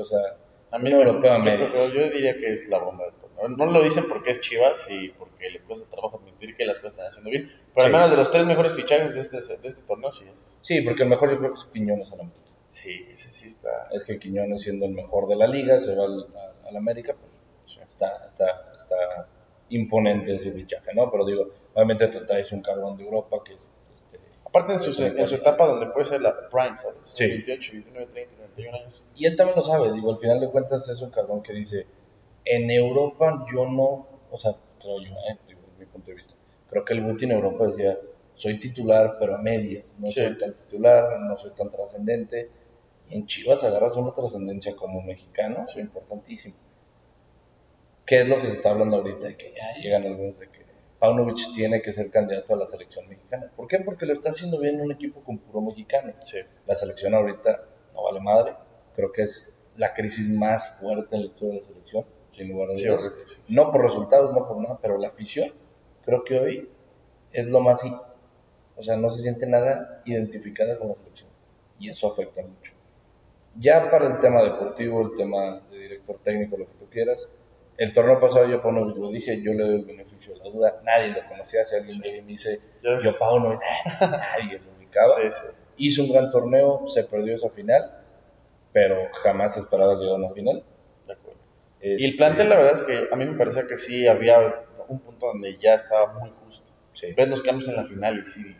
O 0.00 0.04
sea, 0.04 0.36
a 0.70 0.78
mí 0.78 0.92
un 0.92 1.00
europeo 1.00 1.32
a 1.32 1.38
medio. 1.38 1.68
Yo 1.92 2.10
diría 2.10 2.36
que 2.36 2.52
es 2.52 2.68
la 2.68 2.78
bomba 2.78 3.04
del 3.04 3.56
No 3.56 3.66
lo 3.66 3.82
dicen 3.82 4.04
porque 4.08 4.30
es 4.30 4.40
Chivas 4.40 4.88
y 4.90 5.08
porque 5.10 5.50
les 5.50 5.62
cuesta 5.62 5.88
trabajo 5.88 6.18
admitir 6.18 6.56
que 6.56 6.66
las 6.66 6.78
cosas 6.78 6.92
están 6.92 7.06
haciendo 7.06 7.30
bien. 7.30 7.50
Pero 7.74 7.86
al 7.86 7.92
menos 7.92 8.10
de 8.10 8.16
los 8.16 8.30
tres 8.30 8.44
mejores 8.46 8.74
fichajes 8.74 9.14
de 9.14 9.20
este, 9.20 9.40
de 9.40 9.68
este 9.68 9.82
torneo, 9.82 10.12
sí 10.12 10.26
es. 10.36 10.56
Sí, 10.62 10.82
porque 10.82 11.04
el 11.04 11.08
mejor 11.08 11.30
yo 11.30 11.38
creo 11.38 11.52
que 11.54 11.58
es 11.58 11.64
Quiñones 11.66 12.12
a 12.12 12.16
la 12.16 12.30
Sí, 12.70 13.08
ese 13.12 13.30
sí 13.32 13.48
está. 13.48 13.88
Es 13.92 14.04
que 14.04 14.18
Quiñones 14.18 14.62
siendo 14.62 14.86
el 14.86 14.92
mejor 14.92 15.26
de 15.26 15.36
la 15.36 15.46
liga, 15.46 15.80
se 15.80 15.94
va 15.94 16.04
al, 16.04 16.76
América, 16.76 17.14
pues 17.18 17.78
Está, 17.88 18.28
está, 18.28 18.72
está 18.76 19.28
imponente 19.68 20.36
ese 20.36 20.52
fichaje, 20.52 20.94
¿no? 20.94 21.10
Pero 21.10 21.26
digo, 21.26 21.50
obviamente 21.74 22.06
Tata 22.08 22.38
es 22.38 22.50
un 22.52 22.62
cabrón 22.62 22.96
de 22.96 23.04
Europa 23.04 23.36
que 23.44 23.54
este, 23.94 24.18
Aparte 24.46 24.72
en 24.72 24.78
su, 24.78 25.04
en 25.04 25.26
su 25.26 25.34
etapa 25.34 25.66
donde 25.66 25.86
puede 25.86 26.06
ser 26.06 26.22
la 26.22 26.48
prime, 26.48 26.78
¿sabes? 26.78 26.96
Sí. 27.04 27.26
28, 27.26 27.72
29, 27.72 28.06
30, 28.12 28.37
31 28.58 28.76
años. 28.76 29.02
Y 29.16 29.26
él 29.26 29.36
también 29.36 29.56
lo 29.56 29.64
sabe, 29.64 29.92
digo, 29.92 30.12
al 30.12 30.18
final 30.18 30.40
de 30.40 30.50
cuentas 30.50 30.88
es 30.88 31.00
un 31.00 31.10
cabrón 31.10 31.42
que 31.42 31.52
dice, 31.52 31.86
en 32.44 32.70
Europa 32.70 33.46
yo 33.52 33.66
no, 33.66 34.06
o 34.30 34.38
sea, 34.38 34.54
creo 34.80 35.00
yo, 35.00 35.12
¿eh? 35.12 35.38
digo, 35.46 35.60
desde 35.70 35.78
mi 35.78 35.86
punto 35.86 36.10
de 36.10 36.16
vista, 36.16 36.34
creo 36.70 36.84
que 36.84 36.94
el 36.94 37.04
Guti 37.04 37.24
en 37.24 37.32
Europa 37.32 37.66
decía, 37.66 37.98
soy 38.34 38.58
titular, 38.58 39.16
pero 39.18 39.34
a 39.34 39.38
medias, 39.38 39.92
no 39.98 40.08
soy 40.08 40.36
tan 40.38 40.54
titular, 40.54 41.18
no 41.20 41.36
soy 41.36 41.50
tan 41.50 41.70
trascendente. 41.70 42.48
En 43.10 43.26
Chivas 43.26 43.64
agarras 43.64 43.96
una 43.96 44.14
trascendencia 44.14 44.76
como 44.76 45.02
mexicano, 45.02 45.64
es 45.64 45.76
importantísimo. 45.76 46.54
¿Qué 48.06 48.22
es 48.22 48.28
lo 48.28 48.40
que 48.40 48.46
se 48.46 48.52
está 48.52 48.70
hablando 48.70 48.98
ahorita? 48.98 49.26
De 49.26 49.36
que 49.36 49.52
ya 49.54 49.82
llegan 49.82 50.04
algunos 50.04 50.38
de 50.38 50.48
que 50.50 50.58
Paunovic 50.98 51.52
tiene 51.54 51.82
que 51.82 51.92
ser 51.92 52.10
candidato 52.10 52.54
a 52.54 52.58
la 52.58 52.66
selección 52.66 53.08
mexicana. 53.08 53.50
¿Por 53.54 53.66
qué? 53.66 53.80
Porque 53.80 54.06
lo 54.06 54.12
está 54.12 54.30
haciendo 54.30 54.58
bien 54.60 54.80
un 54.80 54.92
equipo 54.92 55.20
con 55.20 55.38
puro 55.38 55.60
mexicano. 55.60 56.12
La 56.66 56.74
selección 56.74 57.14
ahorita 57.14 57.67
no 57.98 58.04
vale 58.04 58.20
madre. 58.20 58.54
Creo 58.94 59.12
que 59.12 59.22
es 59.22 59.54
la 59.76 59.92
crisis 59.94 60.28
más 60.28 60.76
fuerte 60.78 61.16
en 61.16 61.22
la 61.22 61.26
historia 61.28 61.54
de 61.54 61.60
la 61.60 61.66
selección, 61.66 62.04
sin 62.32 62.48
lugar 62.48 62.70
a 62.70 62.72
dudas. 62.72 63.12
no 63.48 63.72
por 63.72 63.82
resultados, 63.82 64.32
no 64.32 64.46
por 64.46 64.58
nada, 64.58 64.78
pero 64.80 64.98
la 64.98 65.08
afición 65.08 65.52
creo 66.04 66.24
que 66.24 66.38
hoy 66.38 66.68
es 67.32 67.50
lo 67.50 67.60
más... 67.60 67.82
O 68.76 68.82
sea, 68.82 68.96
no 68.96 69.10
se 69.10 69.22
siente 69.22 69.46
nada 69.46 70.02
identificada 70.04 70.78
con 70.78 70.88
la 70.88 70.94
selección. 70.94 71.28
Y 71.80 71.90
eso 71.90 72.12
afecta 72.12 72.42
mucho. 72.42 72.72
Ya 73.56 73.90
para 73.90 74.06
el 74.06 74.20
tema 74.20 74.42
deportivo, 74.42 75.02
el 75.02 75.16
tema 75.16 75.60
de 75.70 75.78
director 75.78 76.18
técnico, 76.22 76.56
lo 76.56 76.66
que 76.66 76.74
tú 76.74 76.86
quieras, 76.88 77.28
el 77.76 77.92
torneo 77.92 78.20
pasado 78.20 78.48
yo 78.48 78.60
Paunovic 78.60 78.96
lo 78.96 79.08
dije, 79.10 79.40
yo 79.40 79.52
le 79.52 79.64
doy 79.64 79.76
el 79.76 79.84
beneficio 79.84 80.32
de 80.34 80.38
la 80.40 80.50
duda, 80.50 80.80
nadie 80.84 81.08
lo 81.08 81.28
conocía, 81.28 81.64
si 81.64 81.76
alguien 81.76 82.00
me 82.00 82.22
dice, 82.22 82.60
yo, 82.82 83.00
yo 83.02 83.16
Paunovic, 83.16 83.60
nadie 84.00 84.60
lo 84.60 84.72
ubicaba. 84.76 85.14
Hizo 85.78 86.02
un 86.02 86.12
gran 86.12 86.30
torneo, 86.30 86.86
se 86.88 87.04
perdió 87.04 87.34
esa 87.34 87.50
final, 87.50 88.02
pero 88.72 89.08
jamás 89.22 89.56
esperaba 89.56 89.94
llegar 89.94 90.14
a 90.14 90.16
una 90.16 90.30
final. 90.30 90.62
De 91.06 91.12
acuerdo. 91.12 91.40
y 91.80 91.92
el 91.92 92.04
este, 92.04 92.18
plantel, 92.18 92.48
la 92.48 92.56
verdad 92.56 92.72
es 92.72 92.82
que 92.82 93.08
a 93.10 93.16
mí 93.16 93.24
me 93.24 93.38
parecía 93.38 93.66
que 93.66 93.76
sí 93.76 94.06
había 94.06 94.64
un 94.88 95.00
punto 95.00 95.26
donde 95.26 95.56
ya 95.58 95.74
estaba 95.74 96.12
muy 96.14 96.30
justo. 96.44 96.70
Ves 97.16 97.28
los 97.28 97.42
cambios 97.42 97.68
en 97.68 97.76
la 97.76 97.84
final 97.84 98.18
y 98.18 98.22
sí. 98.26 98.56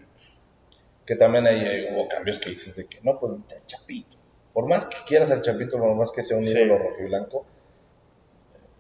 Que 1.05 1.17
también 1.17 1.47
hay, 1.47 1.93
hubo 1.93 2.07
cambios 2.07 2.39
que 2.39 2.51
dices 2.51 2.77
de 2.77 2.87
que 2.87 3.01
no, 3.03 3.19
pues 3.19 3.33
el 3.33 3.67
Chapito. 3.67 4.17
Por 4.53 4.69
más 4.69 4.87
que 4.87 4.97
quieras 5.07 5.31
al 5.31 5.43
Chapito, 5.43 5.79
por 5.79 5.95
más 5.95 6.13
que 6.13 6.23
sea 6.23 6.37
un 6.37 6.45
ídolo 6.45 6.79
rojo 6.79 6.97
y 7.01 7.05
blanco, 7.05 7.47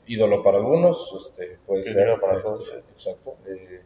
ídolo 0.06 0.42
para 0.42 0.58
algunos, 0.58 1.14
este, 1.20 1.58
puede 1.66 1.90
ser. 1.92 2.18
para 2.20 2.42
todos. 2.42 2.74
Exacto. 2.94 3.36
Eh, 3.46 3.82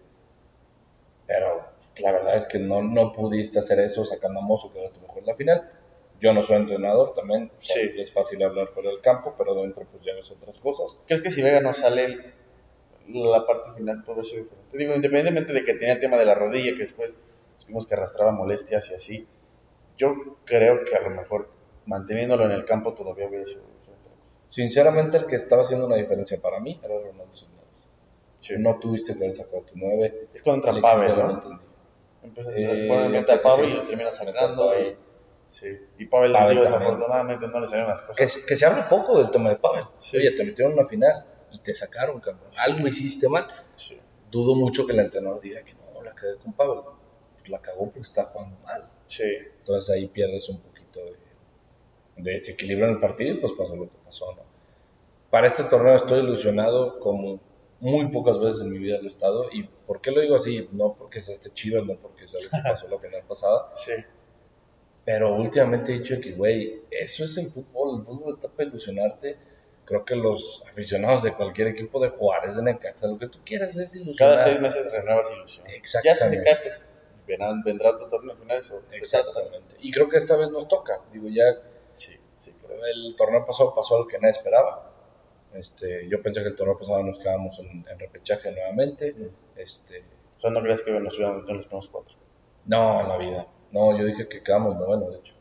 pero 1.27 1.62
la 2.01 2.13
verdad 2.13 2.37
es 2.37 2.47
que 2.47 2.59
no, 2.59 2.83
no 2.83 3.13
pudiste 3.13 3.59
hacer 3.59 3.81
eso 3.81 4.05
sacando 4.07 4.41
a 4.41 4.43
Mozo, 4.43 4.73
que 4.73 4.81
era 4.81 4.91
tu 4.91 5.01
mejor 5.01 5.19
en 5.19 5.27
la 5.27 5.35
final. 5.35 5.71
Yo 6.21 6.33
no 6.33 6.43
soy 6.43 6.57
entrenador 6.57 7.15
también, 7.15 7.51
sí. 7.61 7.81
es 7.99 8.13
fácil 8.13 8.43
hablar 8.43 8.69
fuera 8.69 8.91
del 8.91 9.01
campo, 9.01 9.35
pero 9.37 9.55
dentro 9.55 9.85
pues 9.91 10.05
ya 10.05 10.15
ves 10.15 10.31
otras 10.31 10.61
cosas. 10.61 11.01
¿Crees 11.07 11.21
que 11.21 11.31
si 11.31 11.43
Vega 11.43 11.61
no 11.61 11.73
sale 11.73 12.35
la 13.09 13.45
parte 13.45 13.73
final 13.77 14.05
todo 14.05 14.21
eso 14.21 14.37
diferente? 14.37 14.79
Digo, 14.79 14.95
independientemente 14.95 15.53
de 15.53 15.65
que 15.65 15.75
tenía 15.75 15.95
el 15.95 16.01
tema 16.01 16.17
de 16.17 16.25
la 16.25 16.37
rodilla, 16.37 16.73
que 16.75 16.83
después 16.83 17.17
supimos 17.59 17.87
que 17.87 17.95
arrastraba 17.95 18.31
molestias 18.31 18.91
y 18.93 18.95
así, 18.95 19.27
yo 19.97 20.15
creo 20.45 20.85
que 20.85 20.95
a 20.95 21.03
lo 21.03 21.11
mejor 21.11 21.51
manteniéndolo 21.87 22.45
en 22.45 22.53
el 22.53 22.65
campo 22.65 22.95
todavía 22.95 23.27
hubiera 23.27 23.45
sido 23.45 23.73
Sinceramente, 24.53 25.17
el 25.17 25.25
que 25.25 25.37
estaba 25.37 25.63
haciendo 25.63 25.87
una 25.87 25.97
diferencia 25.97 26.39
para 26.39 26.61
mí 26.61 26.79
era 26.85 26.95
Ronaldo. 26.99 27.33
No 28.59 28.79
tuviste 28.79 29.17
que 29.17 29.25
haber 29.25 29.35
sacado 29.35 29.63
tu 29.63 29.73
9. 29.77 30.29
Es 30.35 30.43
contra 30.43 30.79
Pavel, 30.79 31.17
¿no? 31.17 31.61
Empieza, 32.23 32.51
Eh, 32.55 32.87
bueno, 32.89 33.09
creo 33.09 33.21
a 33.23 33.27
que 33.27 33.37
Pavel 33.39 33.69
y 33.69 33.73
lo 33.75 33.79
termina 33.87 33.97
Mete 34.05 34.09
a 34.09 34.13
sacando 34.13 34.71
ahí. 34.71 34.97
Sí. 35.49 35.67
Y 35.99 36.07
Pavel, 36.07 36.33
Pavel 36.33 36.51
digo, 36.57 36.63
desafortunadamente 36.65 37.47
no 37.49 37.61
le 37.61 37.67
salieron 37.67 37.91
las 37.91 38.01
Que, 38.03 38.07
cosas. 38.09 38.33
se- 38.33 38.47
que 38.47 38.57
se 38.57 38.65
habla 38.67 38.89
poco 38.89 39.19
del 39.19 39.31
tema 39.31 39.51
de 39.51 39.57
Pavel. 39.57 39.85
Sí. 39.99 40.17
Oye, 40.17 40.31
te 40.33 40.45
metieron 40.45 40.73
en 40.73 40.79
una 40.79 40.89
final 40.89 41.27
y 41.51 41.59
te 41.59 41.75
sacaron, 41.75 42.21
cabrón. 42.21 42.49
Algo 42.65 42.87
hiciste 42.89 43.29
mal. 43.29 43.47
Sí. 43.75 43.99
Dudo 44.31 44.55
mucho 44.55 44.87
que 44.87 44.93
el 44.93 45.01
entrenador 45.01 45.41
diga 45.41 45.63
que 45.63 45.75
no, 45.75 46.03
la 46.03 46.13
cagué 46.13 46.37
con 46.37 46.53
Pavel. 46.55 46.81
La 47.47 47.59
cagó 47.61 47.87
porque 47.87 48.01
está 48.01 48.25
jugando 48.27 48.57
mal. 48.65 48.89
Sí. 49.07 49.25
Entonces 49.59 49.95
ahí 49.95 50.07
pierdes 50.07 50.49
un 50.49 50.61
poquito 50.61 51.01
de, 51.01 51.17
de 52.23 52.31
desequilibrio 52.35 52.87
en 52.87 52.93
el 52.95 53.01
partido 53.01 53.35
y 53.35 53.39
pues 53.41 53.53
pasó 53.59 53.75
lo 53.77 53.85
que 53.85 53.97
pasó, 54.05 54.33
¿no? 54.35 54.43
Para 55.29 55.49
este 55.49 55.65
torneo 55.65 55.97
estoy 55.97 56.21
ilusionado 56.21 56.99
como 57.01 57.41
muy 57.83 58.09
pocas 58.13 58.39
veces 58.39 58.63
en 58.63 58.71
mi 58.71 58.79
vida 58.79 58.99
lo 58.99 59.05
he 59.05 59.09
estado. 59.09 59.47
¿Y 59.53 59.65
por 59.65 60.01
qué 60.01 60.11
lo 60.13 60.21
digo 60.21 60.37
así? 60.37 60.69
No 60.73 60.95
porque 60.95 61.21
sea 61.21 61.35
este 61.35 61.51
Chivas, 61.53 61.85
no 61.85 61.97
porque 61.97 62.27
sea 62.29 62.41
lo 62.41 62.49
que 62.49 62.57
pasó 62.63 62.89
la 62.89 62.99
final 62.99 63.23
pasada, 63.29 63.71
Sí. 63.75 63.93
pero 65.05 65.35
últimamente 65.35 65.93
he 65.95 65.99
dicho 65.99 66.15
que, 66.21 66.33
güey, 66.33 66.81
eso 66.91 67.25
es 67.25 67.37
el 67.37 67.51
fútbol. 67.51 67.99
El 68.01 68.07
fútbol 68.07 68.33
está 68.35 68.49
para 68.49 68.69
ilusionarte. 68.69 69.37
Creo 69.85 70.05
que 70.05 70.15
los 70.15 70.63
aficionados 70.71 71.25
de 71.25 71.35
cualquier 71.35 71.67
equipo 71.69 71.99
de 72.01 72.11
Juárez, 72.11 72.55
de 72.57 72.63
Necaxa, 72.63 73.09
lo 73.09 73.19
que 73.19 73.27
tú 73.27 73.41
quieras 73.45 73.77
es 73.77 73.97
ilusionar. 73.97 74.17
Cada 74.37 74.45
seis 74.45 74.61
meses 74.61 74.91
renuevas 74.93 75.31
ilusión. 75.33 75.67
Exactamente. 75.69 76.45
Ya 76.49 76.71
se 76.71 76.79
vendrán- 77.27 77.63
vendrá 77.65 77.91
otro 77.91 78.09
torneo 78.09 78.37
final. 78.37 78.59
Eso. 78.59 78.81
Exactamente. 78.93 79.75
Y 79.81 79.91
creo 79.91 80.09
que 80.09 80.19
esta 80.19 80.37
vez 80.37 80.51
nos 80.51 80.69
toca. 80.69 81.01
Digo, 81.13 81.29
ya 81.29 81.43
Sí, 81.95 82.13
sí, 82.37 82.53
creo. 82.65 82.79
el 82.87 83.17
torneo 83.17 83.45
pasado 83.45 83.75
pasó 83.75 83.97
algo 83.97 84.07
que 84.09 84.19
nadie 84.19 84.31
esperaba. 84.31 84.92
Este, 85.55 86.09
yo 86.09 86.23
pensé 86.23 86.43
que 86.43 86.49
el 86.49 86.57
torneo 86.57 86.79
pasado 86.79 87.03
nos 87.03 87.19
quedábamos 87.19 87.59
en, 87.59 87.85
en 87.91 87.99
repechaje 87.99 88.51
nuevamente. 88.53 89.15
Este, 89.57 90.03
O 90.39 90.41
sea, 90.41 90.51
¿no 90.51 90.63
crees 90.63 90.83
que 90.83 90.91
nos 90.93 91.15
hubieran 91.17 91.37
metido 91.37 91.53
en 91.53 91.57
los 91.59 91.67
primeros 91.67 91.89
cuatro? 91.89 92.15
no, 92.67 93.01
en 93.01 93.09
la 93.09 93.19
vida. 93.19 93.47
No, 93.73 93.97
yo 93.99 94.05
dije 94.05 94.29
que 94.29 94.43
quedamos 94.43 94.77
noveno, 94.77 95.11
de 95.11 95.19
hecho. 95.19 95.35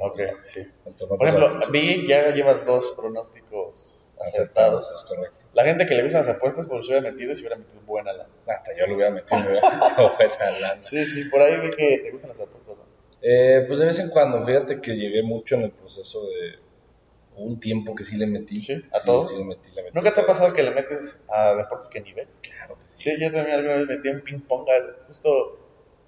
Ok, 0.00 0.16
pasado. 0.18 0.38
sí. 0.42 0.66
Por 1.08 1.28
ejemplo, 1.28 1.60
vi 1.70 2.06
ya 2.06 2.30
llevas 2.30 2.64
dos 2.64 2.92
pronósticos 2.96 4.14
acertados. 4.20 4.90
Es 4.90 5.02
correcto. 5.02 5.44
La 5.52 5.64
gente 5.64 5.84
que 5.86 5.94
le 5.94 6.02
gustan 6.02 6.22
las 6.26 6.34
apuestas, 6.34 6.68
pues 6.68 6.86
se 6.86 6.92
hubiera 6.92 7.10
metido 7.12 7.32
y 7.32 7.36
se 7.36 7.42
hubiera 7.42 7.56
metido 7.56 7.80
buena 7.82 8.12
lana. 8.12 8.30
Hasta 8.46 8.74
yo 8.76 8.86
lo 8.86 8.94
hubiera 8.94 9.10
metido, 9.10 9.38
me 9.40 9.50
hubiera 9.50 9.70
metido 9.70 10.16
buena 10.16 10.58
lana. 10.60 10.82
Sí, 10.82 11.04
sí, 11.06 11.24
por 11.26 11.42
ahí 11.42 11.60
vi 11.60 11.70
que 11.70 11.98
te 11.98 12.10
gustan 12.10 12.30
las 12.30 12.40
apuestas, 12.40 12.76
¿no? 12.76 12.84
Eh, 13.22 13.64
pues 13.66 13.78
de 13.78 13.86
vez 13.86 13.98
en 13.98 14.08
cuando, 14.10 14.44
fíjate 14.46 14.80
que 14.80 14.96
llegué 14.96 15.22
mucho 15.22 15.56
en 15.56 15.62
el 15.62 15.70
proceso 15.72 16.24
de 16.26 16.58
un 17.36 17.60
tiempo 17.60 17.94
que 17.94 18.04
sí 18.04 18.16
le 18.16 18.26
metí. 18.26 18.60
Sí, 18.60 18.74
¿a 18.92 19.00
todos? 19.04 19.30
Sí, 19.30 19.36
le 19.38 19.44
metí, 19.44 19.70
le 19.70 19.82
metí. 19.82 19.94
¿Nunca 19.94 20.12
te 20.14 20.20
ha 20.22 20.26
pasado 20.26 20.52
que 20.52 20.62
le 20.62 20.70
metes 20.72 21.20
a 21.28 21.54
deportes 21.54 21.88
que 21.88 22.00
ni 22.00 22.12
ves? 22.12 22.40
Claro 22.42 22.76
que 22.76 22.92
sí. 22.96 23.10
Sí, 23.10 23.16
yo 23.20 23.30
también 23.32 23.56
alguna 23.56 23.74
vez 23.76 23.86
metí 23.86 24.08
en 24.08 24.22
ping 24.22 24.40
pong, 24.40 24.68
al- 24.68 24.96
justo 25.06 25.58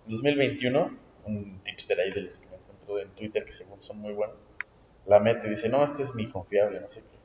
2021, 0.06 0.99
un 1.25 1.61
tipster 1.62 2.00
ahí 2.00 2.11
de 2.12 2.23
los 2.23 2.38
que 2.38 2.47
me 2.47 2.54
encuentro 2.54 2.99
en 2.99 3.11
Twitter 3.11 3.44
que 3.44 3.52
según 3.52 3.82
son 3.82 3.99
muy 3.99 4.12
buenos, 4.14 4.37
la 5.06 5.20
mete 5.20 5.47
y 5.47 5.50
dice, 5.50 5.68
no, 5.68 5.85
este 5.85 6.02
es 6.02 6.14
mi 6.14 6.26
confiable, 6.26 6.80
no 6.80 6.90
sé 6.90 7.00
qué. 7.00 7.18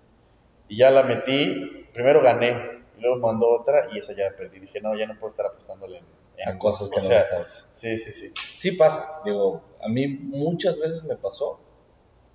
Y 0.67 0.77
ya 0.77 0.91
la 0.91 1.03
metí, 1.03 1.87
primero 1.93 2.21
gané, 2.21 2.83
y 2.97 3.01
luego 3.01 3.19
mandó 3.19 3.47
otra 3.49 3.87
y 3.93 3.99
esa 3.99 4.13
ya 4.13 4.25
la 4.25 4.35
perdí. 4.35 4.59
Dije, 4.59 4.81
no, 4.81 4.95
ya 4.97 5.05
no 5.05 5.15
puedo 5.15 5.29
estar 5.29 5.45
apostándole 5.45 5.99
en, 5.99 6.05
en 6.37 6.49
A 6.49 6.57
cosas 6.57 6.89
que 6.89 6.95
no 6.97 7.01
sea, 7.01 7.21
sabes. 7.23 7.67
Sí, 7.73 7.97
sí, 7.97 8.11
sí. 8.13 8.33
Sí 8.57 8.71
pasa, 8.73 9.21
digo, 9.25 9.63
a 9.81 9.87
mí 9.89 10.07
muchas 10.07 10.77
veces 10.77 11.03
me 11.03 11.15
pasó 11.15 11.59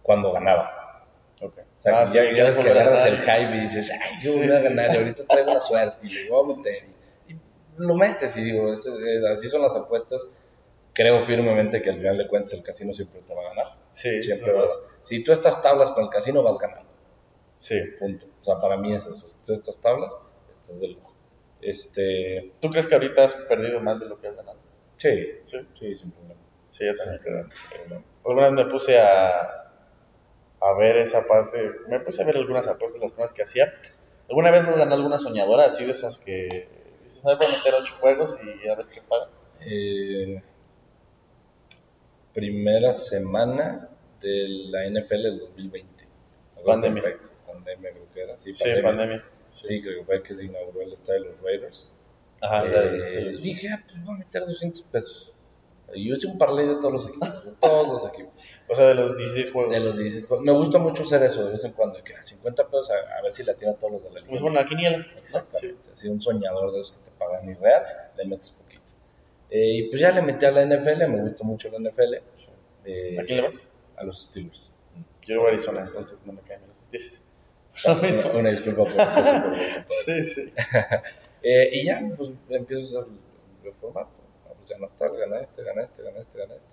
cuando 0.02 0.32
ganaba. 0.32 0.87
Okay. 1.40 1.64
O 1.64 1.80
sea, 1.80 2.00
Ah, 2.00 2.04
que 2.04 2.08
sí, 2.10 2.14
ya, 2.36 2.44
ves 2.44 2.58
que 2.58 2.68
agarras 2.70 3.06
el 3.06 3.18
hype 3.18 3.56
y 3.56 3.60
dices, 3.60 3.90
ay, 3.92 3.98
yo 4.24 4.32
Sí, 4.32 4.38
voy 4.38 4.50
a 4.50 4.56
sí. 4.56 4.64
ganar, 4.64 4.92
y 4.92 4.96
ahorita 4.98 5.24
traigo 5.26 5.54
la 5.54 5.60
suerte 5.60 5.98
y 6.06 6.08
le 6.24 6.30
voy 6.30 6.44
a 6.52 6.56
meter. 6.58 6.74
Y, 7.28 7.32
y 7.32 7.38
lo 7.76 7.94
metes 7.94 8.36
y 8.36 8.42
digo, 8.44 8.72
es- 8.72 8.86
es- 8.86 9.24
así 9.32 9.48
son 9.48 9.62
las 9.62 9.76
apuestas. 9.76 10.28
Creo 10.92 11.22
firmemente 11.22 11.80
que 11.80 11.90
al 11.90 11.98
final 11.98 12.18
de 12.18 12.26
cuentas 12.26 12.52
el 12.54 12.62
casino 12.64 12.92
siempre 12.92 13.20
te 13.22 13.32
va 13.34 13.42
a 13.42 13.48
ganar. 13.50 13.66
Sí, 13.92 14.20
Siempre 14.20 14.46
sí, 14.52 14.58
vas. 14.58 14.80
Si 15.02 15.22
tú 15.22 15.30
estas 15.32 15.62
tablas 15.62 15.92
con 15.92 16.04
el 16.04 16.10
casino 16.10 16.42
vas 16.42 16.58
ganando. 16.58 16.90
Sí. 17.60 17.80
Punto. 18.00 18.26
O 18.40 18.44
sea, 18.44 18.58
para 18.58 18.76
mí 18.76 18.92
es 18.94 19.02
eso. 19.06 19.28
Si 19.28 19.34
tú 19.46 19.54
estas 19.54 19.78
tablas, 19.80 20.18
estás 20.50 20.80
de 20.80 20.88
lujo. 20.88 21.14
Este, 21.60 22.52
¿Tú 22.60 22.70
crees 22.70 22.86
que 22.86 22.94
ahorita 22.94 23.24
has 23.24 23.34
perdido 23.34 23.80
más 23.80 24.00
de 24.00 24.06
lo 24.06 24.20
que 24.20 24.28
has 24.28 24.36
ganado? 24.36 24.58
sí, 24.96 25.10
Sí. 25.44 25.58
sí, 25.78 25.94
sin 25.96 26.10
problema. 26.10 26.40
Sí, 26.72 26.84
yo 26.84 26.96
también 26.96 27.20
creo. 27.22 28.02
Alguna 28.24 28.50
vez 28.50 28.52
me 28.52 28.70
puse 28.70 28.98
a, 28.98 29.67
a 30.60 30.72
ver 30.74 30.96
esa 30.98 31.26
parte, 31.26 31.70
me 31.88 32.00
puse 32.00 32.22
a 32.22 32.26
ver 32.26 32.36
algunas 32.36 32.66
apuestas, 32.66 33.00
las 33.00 33.12
primeras 33.12 33.32
que 33.32 33.42
hacía. 33.42 33.72
¿Alguna 34.28 34.50
vez 34.50 34.68
has 34.68 34.76
ganado 34.76 34.96
alguna 34.96 35.18
soñadora 35.18 35.66
así 35.66 35.84
de 35.84 35.92
esas 35.92 36.18
que 36.18 36.68
dices, 37.04 37.24
"Ay, 37.24 37.36
voy 37.36 37.46
a 37.46 37.50
meter 37.50 37.74
ocho 37.74 37.94
juegos 38.00 38.38
y 38.42 38.68
a 38.68 38.74
ver 38.74 38.86
qué 38.86 39.00
paga? 39.02 39.28
Eh, 39.60 40.42
primera 42.32 42.92
semana 42.92 43.88
de 44.20 44.48
la 44.70 44.84
NFL 44.86 45.22
del 45.22 45.38
2020. 45.40 46.04
Algo 46.56 46.66
Pandemia. 46.66 47.02
Correcto. 47.02 47.30
Pandemia 47.46 47.90
creo 47.92 48.06
que 48.12 48.20
era. 48.22 48.40
Sí, 48.40 48.54
Sí, 48.54 48.64
pandemia. 48.82 49.24
Sí, 49.50 49.80
creo 49.82 50.00
que 50.00 50.04
fue 50.04 50.22
que 50.22 50.34
se 50.34 50.44
inauguró 50.46 50.82
el 50.82 50.92
estadio 50.92 51.22
de 51.24 51.28
los 51.30 51.40
Raiders. 51.42 51.92
Ajá, 52.40 52.64
Eh, 52.66 53.34
dije, 53.40 53.68
ah, 53.70 53.82
pues 53.84 54.04
voy 54.04 54.14
a 54.14 54.18
meter 54.18 54.46
200 54.46 54.82
pesos. 54.82 55.32
Y 55.94 56.08
yo 56.08 56.14
hice 56.16 56.26
un 56.26 56.38
parlay 56.38 56.66
de 56.66 56.74
todos 56.76 56.92
los 56.92 57.08
equipos, 57.08 57.44
de 57.44 57.52
todos 57.52 57.88
los 57.88 58.12
equipos. 58.12 58.32
O 58.70 58.74
sea, 58.74 58.86
de 58.86 58.94
los 58.94 59.16
16 59.16 59.50
juegos. 59.52 59.72
De 59.72 59.80
los 59.80 59.96
16. 59.96 60.26
pues, 60.26 60.40
Me 60.42 60.52
gusta 60.52 60.78
mucho 60.78 61.04
hacer 61.04 61.22
eso 61.22 61.44
de 61.44 61.52
vez 61.52 61.64
en 61.64 61.72
cuando, 61.72 62.02
que 62.04 62.14
a 62.14 62.22
50 62.22 62.66
pesos 62.66 62.90
a, 62.90 63.18
a 63.18 63.22
ver 63.22 63.34
si 63.34 63.42
la 63.44 63.54
tiran 63.54 63.76
todos 63.76 63.94
los 63.94 64.02
de 64.02 64.10
la 64.10 64.16
liga. 64.16 64.28
Pues 64.28 64.40
bueno, 64.42 64.60
la 64.60 64.66
quiniela. 64.66 65.06
Exactamente. 65.16 65.78
Así 65.92 66.08
un 66.08 66.20
soñador 66.20 66.72
de 66.72 66.80
esos 66.80 66.96
que 66.96 67.10
te 67.10 67.10
pagan 67.18 67.48
irreal, 67.48 67.82
le 68.16 68.24
metes 68.26 68.50
poquito. 68.50 68.82
Eh, 69.50 69.70
y 69.76 69.82
pues 69.88 70.00
ya 70.00 70.12
le 70.12 70.22
metí 70.22 70.44
a 70.44 70.50
la 70.50 70.64
NFL, 70.64 71.08
me 71.08 71.22
gustó 71.22 71.44
mucho 71.44 71.70
la 71.70 71.78
NFL. 71.78 72.14
Eh, 72.84 73.16
¿A 73.18 73.24
quién 73.24 73.42
le 73.42 73.48
vas? 73.48 73.68
A 73.96 74.04
los 74.04 74.22
Steelers. 74.22 74.60
Yo 75.22 75.40
voy 75.40 75.46
a 75.46 75.48
Arizona, 75.50 75.84
entonces 75.86 76.18
no 76.24 76.32
me 76.32 76.40
caen 76.42 76.60
los 76.66 76.76
Steelers. 76.82 77.22
Una, 77.86 78.32
una 78.40 78.50
disculpa 78.50 78.84
por 78.84 79.00
eso. 79.00 79.84
Sí, 80.04 80.24
sí. 80.24 80.52
Eh, 81.40 81.70
y 81.72 81.84
ya, 81.84 82.02
pues 82.16 82.30
empiezo 82.50 82.98
a 82.98 83.02
hacer 83.02 83.12
el 83.64 83.72
formato. 83.74 84.10
Ah, 84.44 84.54
Pues 84.58 84.68
gana 84.70 84.88
tal, 84.98 85.16
gana 85.16 85.40
este, 85.40 85.62
gana 85.62 85.82
este, 85.82 86.02
gana 86.02 86.18
este, 86.18 86.36
gana 86.36 86.54
este. 86.54 86.67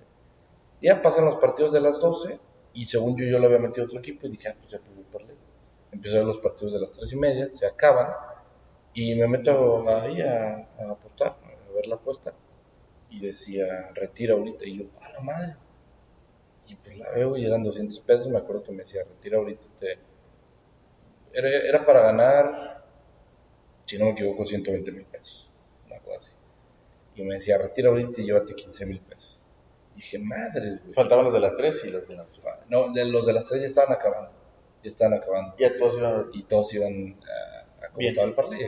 Ya 0.81 1.01
pasan 1.01 1.25
los 1.25 1.35
partidos 1.39 1.73
de 1.73 1.81
las 1.81 1.99
12 1.99 2.39
y 2.73 2.85
según 2.85 3.17
yo, 3.17 3.25
yo 3.25 3.39
le 3.39 3.45
había 3.45 3.59
metido 3.59 3.85
otro 3.85 3.99
equipo 3.99 4.27
y 4.27 4.31
dije, 4.31 4.49
ah, 4.49 4.55
pues 4.57 4.71
ya 4.71 4.79
perdí 4.79 5.03
por 5.03 5.23
ley. 5.23 5.37
Empiezo 5.91 6.17
a 6.17 6.19
ver 6.19 6.27
los 6.27 6.37
partidos 6.39 6.73
de 6.73 6.79
las 6.79 6.91
3 6.91 7.11
y 7.11 7.15
media, 7.15 7.49
se 7.53 7.65
acaban 7.65 8.09
y 8.93 9.15
me 9.15 9.27
meto 9.27 9.87
ahí 9.89 10.21
a, 10.21 10.67
a 10.79 10.91
apostar, 10.91 11.37
a 11.43 11.73
ver 11.73 11.87
la 11.87 11.95
apuesta. 11.95 12.33
Y 13.09 13.19
decía, 13.21 13.91
retira 13.93 14.33
ahorita. 14.33 14.65
Y 14.65 14.79
yo, 14.79 14.85
a 15.01 15.11
la 15.11 15.19
madre. 15.21 15.55
Y 16.67 16.75
pues 16.75 16.97
la 16.97 17.11
veo 17.11 17.37
y 17.37 17.45
eran 17.45 17.63
200 17.63 17.99
pesos. 18.01 18.27
Me 18.27 18.37
acuerdo 18.37 18.63
que 18.63 18.71
me 18.71 18.83
decía, 18.83 19.03
retira 19.03 19.37
ahorita. 19.37 19.65
Te... 19.79 19.99
Era, 21.33 21.49
era 21.49 21.85
para 21.85 22.01
ganar 22.01 22.75
si 23.85 23.97
no 23.97 24.05
me 24.05 24.11
equivoco, 24.11 24.45
120 24.45 24.91
mil 24.91 25.05
pesos, 25.05 25.47
una 25.85 25.99
cosa 25.99 26.19
así. 26.19 26.31
Y 27.15 27.23
me 27.23 27.35
decía, 27.35 27.57
retira 27.57 27.89
ahorita 27.89 28.21
y 28.21 28.25
llévate 28.25 28.55
15 28.55 28.85
mil 28.85 28.99
pesos. 28.99 29.34
Y 29.95 29.99
dije, 29.99 30.19
madre, 30.19 30.79
güey. 30.83 30.93
Faltaban 30.93 31.25
los 31.25 31.33
de 31.33 31.39
las 31.39 31.55
3 31.55 31.85
y 31.85 31.89
los 31.89 32.07
de 32.07 32.15
las 32.15 32.27
No, 32.69 32.91
de 32.91 33.05
los 33.05 33.25
de 33.25 33.33
las 33.33 33.45
tres 33.45 33.61
ya 33.61 33.67
estaban 33.67 33.93
acabando. 33.93 34.31
Ya 34.83 34.89
estaban 34.91 35.13
acabando. 35.13 35.55
Ya 35.57 35.75
todos 35.77 35.97
iban. 35.97 36.25
Y 36.33 36.43
todos 36.43 36.73
iban 36.73 37.17
a, 37.23 37.85
a 37.85 37.89
estaba 37.97 38.27
el 38.27 38.33
parlay. 38.33 38.67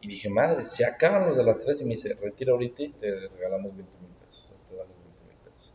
Y 0.00 0.08
dije, 0.08 0.28
madre, 0.28 0.66
se 0.66 0.84
acaban 0.84 1.26
los 1.26 1.36
de 1.36 1.44
las 1.44 1.58
tres 1.58 1.80
y 1.80 1.84
me 1.84 1.92
dice, 1.92 2.14
retira 2.14 2.52
ahorita 2.52 2.82
y 2.82 2.90
te 2.90 3.28
regalamos 3.28 3.74
20 3.74 3.92
mil 4.00 4.10
pesos. 4.24 4.46
Te 4.68 4.76
damos 4.76 4.94
20 4.94 5.24
mil 5.24 5.36
pesos. 5.42 5.72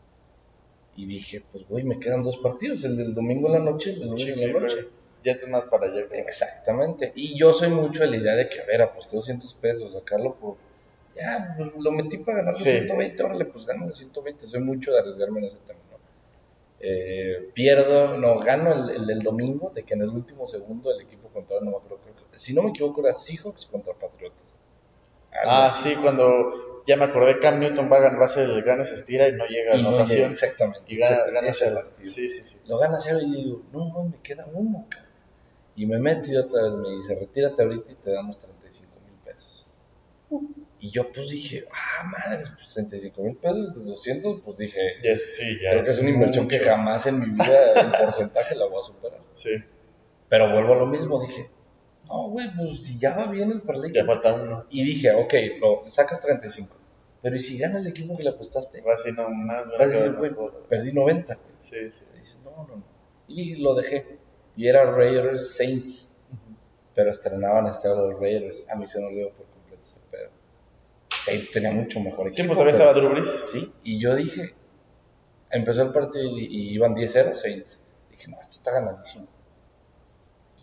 Y 0.96 1.06
dije, 1.06 1.42
pues 1.50 1.68
güey, 1.68 1.84
me 1.84 1.98
quedan 1.98 2.22
dos 2.22 2.38
partidos, 2.38 2.84
el 2.84 2.96
del 2.96 3.14
domingo 3.14 3.48
en 3.48 3.54
la 3.54 3.58
noche 3.58 3.90
y 3.90 3.94
el 3.94 4.00
del 4.00 4.08
domingo 4.10 4.32
en 4.32 4.52
la 4.52 4.60
noche. 4.60 4.88
Ya 5.24 5.36
más 5.48 5.64
para 5.64 5.86
allá. 5.86 6.06
Exactamente. 6.12 7.12
Y 7.14 7.38
yo 7.38 7.52
soy 7.52 7.70
mucho 7.70 8.00
de 8.00 8.08
la 8.08 8.16
idea 8.16 8.34
de 8.34 8.48
que, 8.48 8.60
a 8.60 8.64
ver, 8.64 8.82
aposté 8.82 9.16
200 9.16 9.54
pesos, 9.54 9.92
sacarlo 9.92 10.34
por... 10.34 10.56
Ya, 11.16 11.54
pues, 11.56 11.70
lo 11.78 11.90
metí 11.92 12.18
para 12.18 12.38
ganar 12.38 12.52
los 12.54 12.62
Sí. 12.62 12.70
120, 12.70 13.22
órale, 13.22 13.44
pues 13.46 13.66
gano 13.66 13.86
los 13.86 13.98
120. 13.98 14.46
Soy 14.46 14.60
mucho 14.60 14.92
de 14.92 15.00
arriesgarme 15.00 15.40
en 15.40 15.44
ese 15.46 15.58
tema, 15.66 15.78
¿no? 15.90 15.98
Eh, 16.80 17.50
pierdo, 17.54 18.18
no, 18.18 18.40
gano 18.40 18.72
el, 18.72 18.90
el 18.96 19.06
del 19.06 19.20
domingo, 19.20 19.70
de 19.74 19.82
que 19.84 19.94
en 19.94 20.02
el 20.02 20.08
último 20.08 20.48
segundo 20.48 20.90
el 20.90 21.02
equipo 21.02 21.28
contrario, 21.28 21.64
no 21.64 21.70
me 21.72 21.76
acuerdo, 21.76 21.98
creo 22.02 22.14
que- 22.16 22.38
si 22.38 22.54
no 22.54 22.62
me 22.62 22.70
equivoco 22.70 23.00
era 23.04 23.14
Seahawks 23.14 23.66
contra 23.66 23.92
Patriotas. 23.94 24.38
Algo 25.32 25.50
Ah, 25.52 25.66
así. 25.66 25.90
sí, 25.90 25.96
cuando 25.96 26.82
ya 26.86 26.96
me 26.96 27.04
acordé, 27.04 27.38
Cam 27.38 27.60
Newton 27.60 27.90
va 27.90 27.98
a 27.98 28.00
ganar, 28.00 28.18
va 28.20 28.24
a 28.24 28.26
hacer 28.26 28.44
el 28.50 28.62
gran 28.62 28.84
se 28.84 28.96
estira 28.96 29.28
y 29.28 29.32
no 29.32 29.46
llega 29.46 29.74
a 29.74 29.76
Y 29.76 29.82
la 29.82 29.82
no 29.84 29.90
llega, 29.90 30.00
anotación. 30.00 30.32
exactamente. 30.32 30.80
Y 30.92 30.96
gana, 30.96 31.14
exactamente, 31.16 31.64
gana 31.64 31.74
partido. 31.82 32.10
Sí, 32.12 32.28
sí, 32.28 32.42
sí. 32.46 32.56
Lo 32.66 32.78
gana 32.78 32.98
cero 32.98 33.18
y 33.20 33.30
digo, 33.30 33.62
no, 33.72 33.88
no, 33.88 34.04
me 34.04 34.16
queda 34.22 34.46
uno, 34.52 34.86
cabrón. 34.88 35.10
Y 35.76 35.86
me 35.86 35.98
meto 35.98 36.30
y 36.32 36.36
otra 36.36 36.62
vez 36.64 36.72
me 36.72 36.90
dice, 36.96 37.14
retírate 37.14 37.62
ahorita 37.62 37.92
y 37.92 37.94
te 37.94 38.10
damos 38.10 38.38
35 38.40 38.92
mil 39.06 39.14
pesos. 39.24 39.64
Y 40.84 40.90
yo 40.90 41.12
pues 41.12 41.30
dije, 41.30 41.64
ah, 41.70 42.04
madre, 42.04 42.42
pues 42.56 42.74
35 42.74 43.22
mil 43.22 43.36
pesos 43.36 43.72
de 43.72 43.84
200, 43.88 44.40
pues 44.40 44.56
dije, 44.56 44.80
Ya, 45.00 45.16
sí, 45.16 45.56
ya. 45.62 45.70
creo 45.70 45.84
que 45.84 45.90
es 45.92 45.98
una 46.00 46.10
inversión 46.10 46.48
que 46.48 46.58
jamás 46.58 47.06
en 47.06 47.20
mi 47.20 47.26
vida 47.26 47.74
en 47.80 47.92
porcentaje 48.04 48.56
la 48.56 48.66
voy 48.66 48.80
a 48.80 48.82
superar. 48.82 49.20
Sí, 49.32 49.50
Pero 50.28 50.52
vuelvo 50.52 50.74
a 50.74 50.78
lo 50.78 50.86
mismo, 50.86 51.20
dije, 51.20 51.48
no, 52.08 52.30
güey, 52.30 52.52
pues 52.56 52.82
si 52.82 52.98
ya 52.98 53.16
va 53.16 53.28
bien 53.28 53.52
el 53.52 53.62
parlay. 53.62 53.92
ya 53.92 54.04
falta 54.04 54.34
uno. 54.34 54.66
Y 54.70 54.82
dije, 54.82 55.12
ok, 55.14 55.32
lo, 55.60 55.84
sacas 55.88 56.20
35. 56.20 56.76
Pero 57.22 57.36
¿y 57.36 57.40
si 57.40 57.58
gana 57.58 57.78
el 57.78 57.86
equipo 57.86 58.16
que 58.16 58.24
le 58.24 58.30
apostaste? 58.30 58.80
Va 58.80 58.94
a 58.94 58.96
ser 58.96 59.14
no 59.14 59.28
más. 59.30 59.64
Vas 59.78 59.80
a 59.82 59.86
decir, 59.86 60.12
güey, 60.14 60.32
perdí 60.68 60.90
90. 60.92 61.38
Sí, 61.60 61.76
sí. 61.92 62.04
Y 62.16 62.18
dices, 62.18 62.38
no, 62.44 62.50
no, 62.50 62.76
no. 62.78 62.82
Y 63.28 63.54
lo 63.62 63.76
dejé. 63.76 64.18
Y 64.56 64.66
era 64.66 64.90
Raiders 64.90 65.54
Saints. 65.54 66.10
Pero 66.96 67.12
estrenaban 67.12 67.68
este 67.68 67.88
de 67.88 67.94
los 67.94 68.18
Raiders. 68.18 68.66
A 68.68 68.74
mí 68.74 68.88
se 68.88 68.98
me 68.98 69.06
olvidó 69.06 69.30
por. 69.30 69.51
Saints 71.24 71.50
tenía 71.50 71.70
mucho 71.70 72.00
mejor 72.00 72.32
Sí, 72.34 72.42
equipo. 72.42 72.54
pues 72.54 72.58
todavía 72.58 72.78
pero- 72.78 72.90
estaba 72.90 72.94
Drew 72.94 73.10
Brees. 73.12 73.44
Sí, 73.50 73.72
y 73.84 74.00
yo 74.00 74.14
dije, 74.16 74.54
empezó 75.50 75.82
el 75.82 75.92
partido 75.92 76.38
y, 76.38 76.72
iban 76.74 76.94
10-0 76.94 77.36
Saints. 77.36 77.80
Dije, 78.10 78.28
no, 78.30 78.36
esto 78.40 78.48
está 78.50 78.72
ganadísimo. 78.72 79.26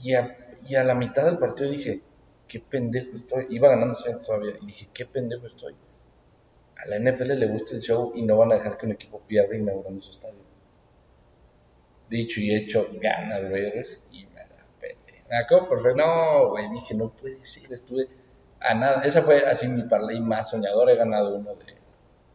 Y 0.03 0.13
a, 0.13 0.37
y 0.67 0.75
a 0.75 0.83
la 0.83 0.95
mitad 0.95 1.25
del 1.25 1.37
partido 1.37 1.69
dije, 1.71 2.01
qué 2.47 2.59
pendejo 2.59 3.15
estoy. 3.15 3.47
Iba 3.49 3.69
ganando 3.69 3.95
Saints 3.97 4.25
todavía. 4.25 4.53
Y 4.61 4.65
dije, 4.67 4.89
qué 4.93 5.05
pendejo 5.05 5.47
estoy. 5.47 5.75
A 6.77 6.87
la 6.87 6.97
NFL 6.99 7.33
le 7.37 7.47
gusta 7.47 7.75
el 7.75 7.81
show 7.81 8.13
y 8.15 8.21
no 8.21 8.37
van 8.37 8.51
a 8.51 8.55
dejar 8.55 8.77
que 8.77 8.85
un 8.85 8.93
equipo 8.93 9.19
pierda 9.27 9.55
inaugurando 9.55 10.01
su 10.01 10.11
estadio. 10.11 10.39
Dicho 12.09 12.41
y 12.41 12.55
hecho, 12.55 12.87
gana 13.01 13.37
el 13.37 13.51
Raiders 13.51 14.01
y 14.11 14.25
me 14.27 14.39
da 14.39 14.65
pena. 14.79 14.95
Me 15.29 15.37
acabo 15.37 15.69
perfecto. 15.69 15.97
No, 15.97 16.49
güey, 16.49 16.69
dije, 16.71 16.95
no 16.95 17.09
puede 17.09 17.45
ser. 17.45 17.71
Estuve 17.73 18.07
a 18.59 18.73
nada. 18.73 19.01
Esa 19.03 19.23
fue 19.23 19.45
así 19.45 19.67
mi 19.67 19.83
parlay 19.83 20.19
más 20.21 20.49
soñador. 20.49 20.89
He 20.89 20.95
ganado 20.95 21.35
uno 21.35 21.55
de 21.55 21.75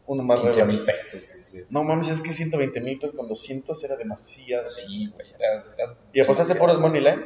Uno 0.07 0.23
más 0.23 0.41
15 0.41 0.65
mil 0.65 0.79
pesos. 0.79 1.23
Sí, 1.25 1.39
sí. 1.47 1.65
No 1.71 1.83
mames, 1.83 2.11
es 2.11 2.21
que 2.21 2.31
120 2.31 2.81
mil 2.81 2.99
pesos 2.99 3.17
con 3.17 3.29
200 3.29 3.85
era 3.85 3.97
demasiado. 3.97 4.65
Sí, 4.65 5.13
güey. 5.15 5.29
Era, 5.39 5.65
era 5.77 5.97
¿Y 6.13 6.21
apostaste 6.21 6.55
puros 6.57 6.79
money 6.79 7.01
line? 7.01 7.23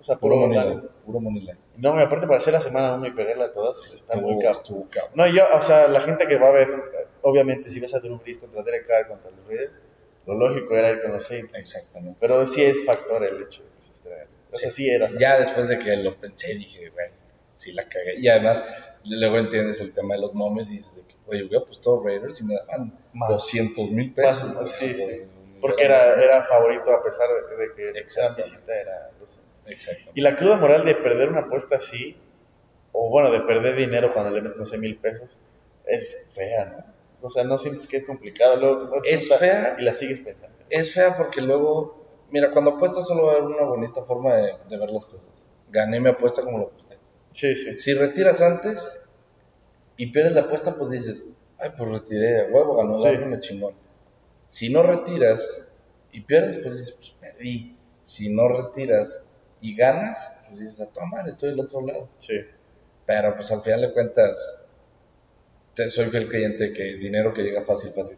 O 0.00 0.02
sea, 0.02 0.16
puro 0.16 0.36
puro 0.36 0.46
money 0.46 0.68
line, 0.68 0.82
Puro 1.04 1.20
money 1.20 1.40
line. 1.40 1.58
No, 1.76 1.98
y 1.98 2.02
aparte 2.02 2.26
para 2.26 2.38
hacer 2.38 2.52
la 2.52 2.60
semana 2.60 2.94
1 2.94 3.06
y 3.06 3.10
pegarla 3.12 3.46
a 3.46 3.52
todas, 3.52 3.94
está 3.94 4.16
muy 4.16 4.38
caro. 4.40 4.60
No, 5.14 5.26
yo, 5.26 5.44
o 5.56 5.62
sea, 5.62 5.88
la 5.88 6.00
gente 6.00 6.28
que 6.28 6.38
va 6.38 6.48
a 6.48 6.52
ver, 6.52 6.68
obviamente, 7.22 7.70
si 7.70 7.80
ves 7.80 7.94
a 7.94 8.00
Drew 8.00 8.18
Brees 8.18 8.38
contra 8.38 8.62
Derek 8.62 8.86
Carr 8.86 9.08
contra 9.08 9.30
los 9.30 9.44
Raiders, 9.48 9.80
lo 10.26 10.34
lógico 10.34 10.76
era 10.76 10.90
ir 10.90 11.02
con 11.02 11.12
los 11.12 11.24
Saints. 11.24 11.52
Exactamente. 11.54 12.16
Pero 12.20 12.46
sí 12.46 12.62
es 12.62 12.84
factor 12.84 13.24
el 13.24 13.42
hecho 13.42 13.62
de 13.62 13.70
que 13.70 13.82
se. 13.82 13.92
O 14.50 14.56
sea, 14.56 14.70
sí 14.70 14.88
era. 14.88 15.10
Ya 15.18 15.38
después 15.38 15.68
de 15.68 15.78
que 15.78 15.96
lo 15.96 16.14
pensé, 16.16 16.54
dije, 16.54 16.90
güey, 16.90 17.08
sí 17.58 17.72
la 17.72 17.84
cagué. 17.84 18.18
Y 18.18 18.28
además, 18.28 18.62
luego 19.04 19.38
entiendes 19.38 19.80
el 19.80 19.92
tema 19.92 20.14
de 20.14 20.20
los 20.22 20.34
momes 20.34 20.70
y 20.70 20.74
dices, 20.78 20.96
de 20.96 21.02
que, 21.02 21.14
oye, 21.26 21.44
hubiera 21.44 21.64
apostado 21.64 22.02
Raiders 22.02 22.40
y 22.40 22.44
me 22.44 22.54
daban 22.54 22.98
Más. 23.12 23.30
200 23.30 23.90
mil 23.90 24.14
pesos. 24.14 24.54
Más, 24.54 24.70
sí, 24.70 24.92
sí. 24.92 25.26
Porque 25.60 25.84
era, 25.84 26.14
era 26.22 26.42
favorito 26.42 26.90
a 26.92 27.02
pesar 27.02 27.28
de, 27.28 27.74
que 27.74 27.92
la 27.92 27.98
Exactamente. 27.98 28.42
visita 28.42 28.74
era. 28.74 29.10
Exacto. 29.66 30.10
Y 30.14 30.20
la 30.20 30.36
cruda 30.36 30.56
moral 30.56 30.84
de 30.84 30.94
perder 30.94 31.28
una 31.28 31.40
apuesta 31.40 31.76
así, 31.76 32.16
o 32.92 33.10
bueno, 33.10 33.30
de 33.30 33.40
perder 33.40 33.76
dinero 33.76 34.14
cuando 34.14 34.30
le 34.30 34.40
metes 34.40 34.58
11 34.60 34.78
mil 34.78 34.96
pesos, 34.96 35.36
es 35.84 36.28
fea, 36.32 36.64
¿no? 36.64 36.98
O 37.26 37.30
sea, 37.30 37.42
no 37.42 37.58
sientes 37.58 37.88
que 37.88 37.96
es 37.96 38.04
complicado, 38.04 38.56
luego 38.56 39.02
Es 39.04 39.28
fea. 39.36 39.76
y 39.78 39.82
la 39.82 39.92
sigues 39.92 40.20
pensando. 40.20 40.56
Es 40.70 40.94
fea 40.94 41.16
porque 41.16 41.40
luego, 41.40 42.06
mira, 42.30 42.50
cuando 42.52 42.72
apuestas 42.72 43.06
solo 43.08 43.26
va 43.26 43.32
a 43.32 43.36
haber 43.36 43.46
una 43.48 43.64
bonita 43.64 44.02
forma 44.04 44.36
de, 44.36 44.52
de 44.68 44.78
ver 44.78 44.90
las 44.90 45.04
cosas. 45.06 45.48
Gané 45.70 45.98
mi 45.98 46.10
apuesta 46.10 46.42
como 46.42 46.58
lo. 46.58 46.72
Sí, 47.38 47.54
sí. 47.54 47.78
Si 47.78 47.94
retiras 47.94 48.40
antes 48.40 49.00
y 49.96 50.10
pierdes 50.10 50.32
la 50.32 50.40
apuesta, 50.42 50.74
pues 50.76 50.90
dices, 50.90 51.24
ay, 51.58 51.70
pues 51.78 51.88
retiré, 51.90 52.50
huevo, 52.50 52.76
ganó 52.76 52.94
Sí. 52.98 53.08
el 53.08 53.26
me 53.26 53.38
chingón. 53.38 53.74
Si 54.48 54.70
no 54.72 54.82
retiras 54.82 55.68
y 56.10 56.20
pierdes, 56.22 56.58
pues 56.62 56.76
dices, 56.78 56.92
pues 56.98 57.10
perdí. 57.20 57.76
Si 58.02 58.28
no 58.28 58.48
retiras 58.48 59.24
y 59.60 59.76
ganas, 59.76 60.32
pues 60.48 60.60
dices, 60.60 60.80
a 60.80 60.86
tu 60.86 61.00
madre, 61.02 61.32
estoy 61.32 61.50
del 61.50 61.60
otro 61.60 61.86
lado. 61.86 62.08
Sí. 62.18 62.40
Pero 63.06 63.36
pues 63.36 63.50
al 63.52 63.62
final 63.62 63.82
de 63.82 63.92
cuentas, 63.92 64.60
te- 65.74 65.90
soy 65.90 66.10
fiel 66.10 66.28
creyente 66.28 66.72
que 66.72 66.82
dinero 66.96 67.32
que 67.34 67.42
llega 67.42 67.64
fácil, 67.64 67.92
fácil. 67.92 68.16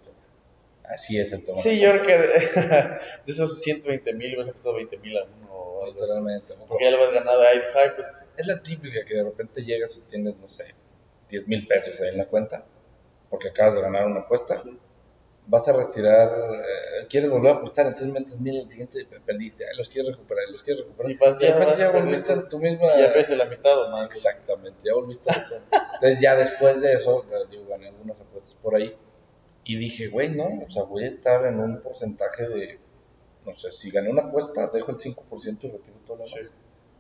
Así 0.85 1.19
es 1.19 1.33
el 1.33 1.45
tema. 1.45 1.59
Sí, 1.59 1.79
yo 1.81 1.91
creo 1.93 2.03
que 2.03 2.17
de 2.17 2.99
esos 3.27 3.61
120 3.61 4.15
mil, 4.15 4.37
vas 4.37 4.49
a 4.49 4.53
costar 4.53 4.75
20 4.75 4.97
mil 4.99 5.17
a 5.19 5.25
uno 5.25 5.50
o 5.81 5.85
algo 5.85 5.95
así. 5.97 6.03
Literalmente. 6.03 6.55
Porque 6.69 6.85
ya 6.85 6.91
lo 6.93 7.05
has 7.05 7.13
ganado 7.13 7.41
ahí, 7.43 7.59
ay, 7.75 7.89
pues 7.97 8.27
Es 8.37 8.47
la 8.47 8.63
típica 8.63 9.05
que 9.05 9.15
de 9.15 9.25
repente 9.25 9.63
llegas 9.65 9.97
y 9.99 10.03
tienes, 10.03 10.37
no 10.37 10.49
sé, 10.49 10.75
10 11.29 11.47
mil 11.49 11.67
pesos 11.67 12.01
ahí 12.01 12.09
en 12.11 12.19
la 12.19 12.27
cuenta, 12.27 12.65
porque 13.29 13.49
acabas 13.49 13.75
de 13.77 13.83
ganar 13.83 14.07
una 14.07 14.21
apuesta. 14.21 14.63
Vas 15.47 15.67
a 15.67 15.73
retirar, 15.73 16.29
eh, 16.61 17.07
quieres 17.09 17.29
volver 17.29 17.53
a 17.53 17.57
apostar, 17.57 17.87
entonces 17.87 18.13
metes 18.13 18.39
mil 18.39 18.55
en 18.55 18.63
el 18.63 18.71
siguiente, 18.71 19.05
perdiste, 19.27 19.65
ay, 19.65 19.77
los 19.77 19.89
quieres 19.89 20.13
recuperar, 20.13 20.45
los 20.49 20.63
quieres 20.63 20.85
recuperar. 20.85 21.11
Y 21.11 21.17
vas- 21.17 21.39
de 21.39 21.47
ya 21.49 21.57
vas 21.57 21.79
ya 21.79 21.91
volviste 21.91 22.33
a 22.35 22.49
tu 22.49 22.59
misma. 22.61 22.87
ya 22.97 23.13
pese 23.13 23.35
la 23.37 23.47
mitad 23.47 23.83
o 23.83 23.91
más. 23.91 24.07
Exactamente, 24.07 24.79
ya 24.85 24.95
volviste 24.95 25.29
a 25.29 25.49
tu- 25.49 25.55
Entonces 25.95 26.21
ya 26.21 26.37
después 26.37 26.81
de 26.83 26.93
eso, 26.93 27.25
digo, 27.51 27.67
gané 27.67 27.89
algunas 27.89 28.21
apuestas 28.21 28.55
por 28.63 28.77
ahí 28.77 28.95
y 29.65 29.77
dije, 29.77 30.07
güey, 30.09 30.29
no, 30.29 30.45
o 30.67 30.71
sea, 30.71 30.85
voy 30.85 31.05
a 31.05 31.09
estar 31.09 31.45
en 31.47 31.59
un 31.59 31.81
porcentaje 31.83 32.47
de, 32.49 32.79
no 33.47 33.55
sé, 33.55 33.73
si 33.73 33.91
gané 33.91 34.11
una 34.11 34.23
apuesta, 34.23 34.69
dejo 34.69 34.91
el 34.93 34.99
5% 34.99 35.17
y 35.65 35.71
retiro 35.71 35.97
todo 36.07 36.17
lo 36.19 36.25
demás. 36.25 36.31
Sí. 36.41 36.49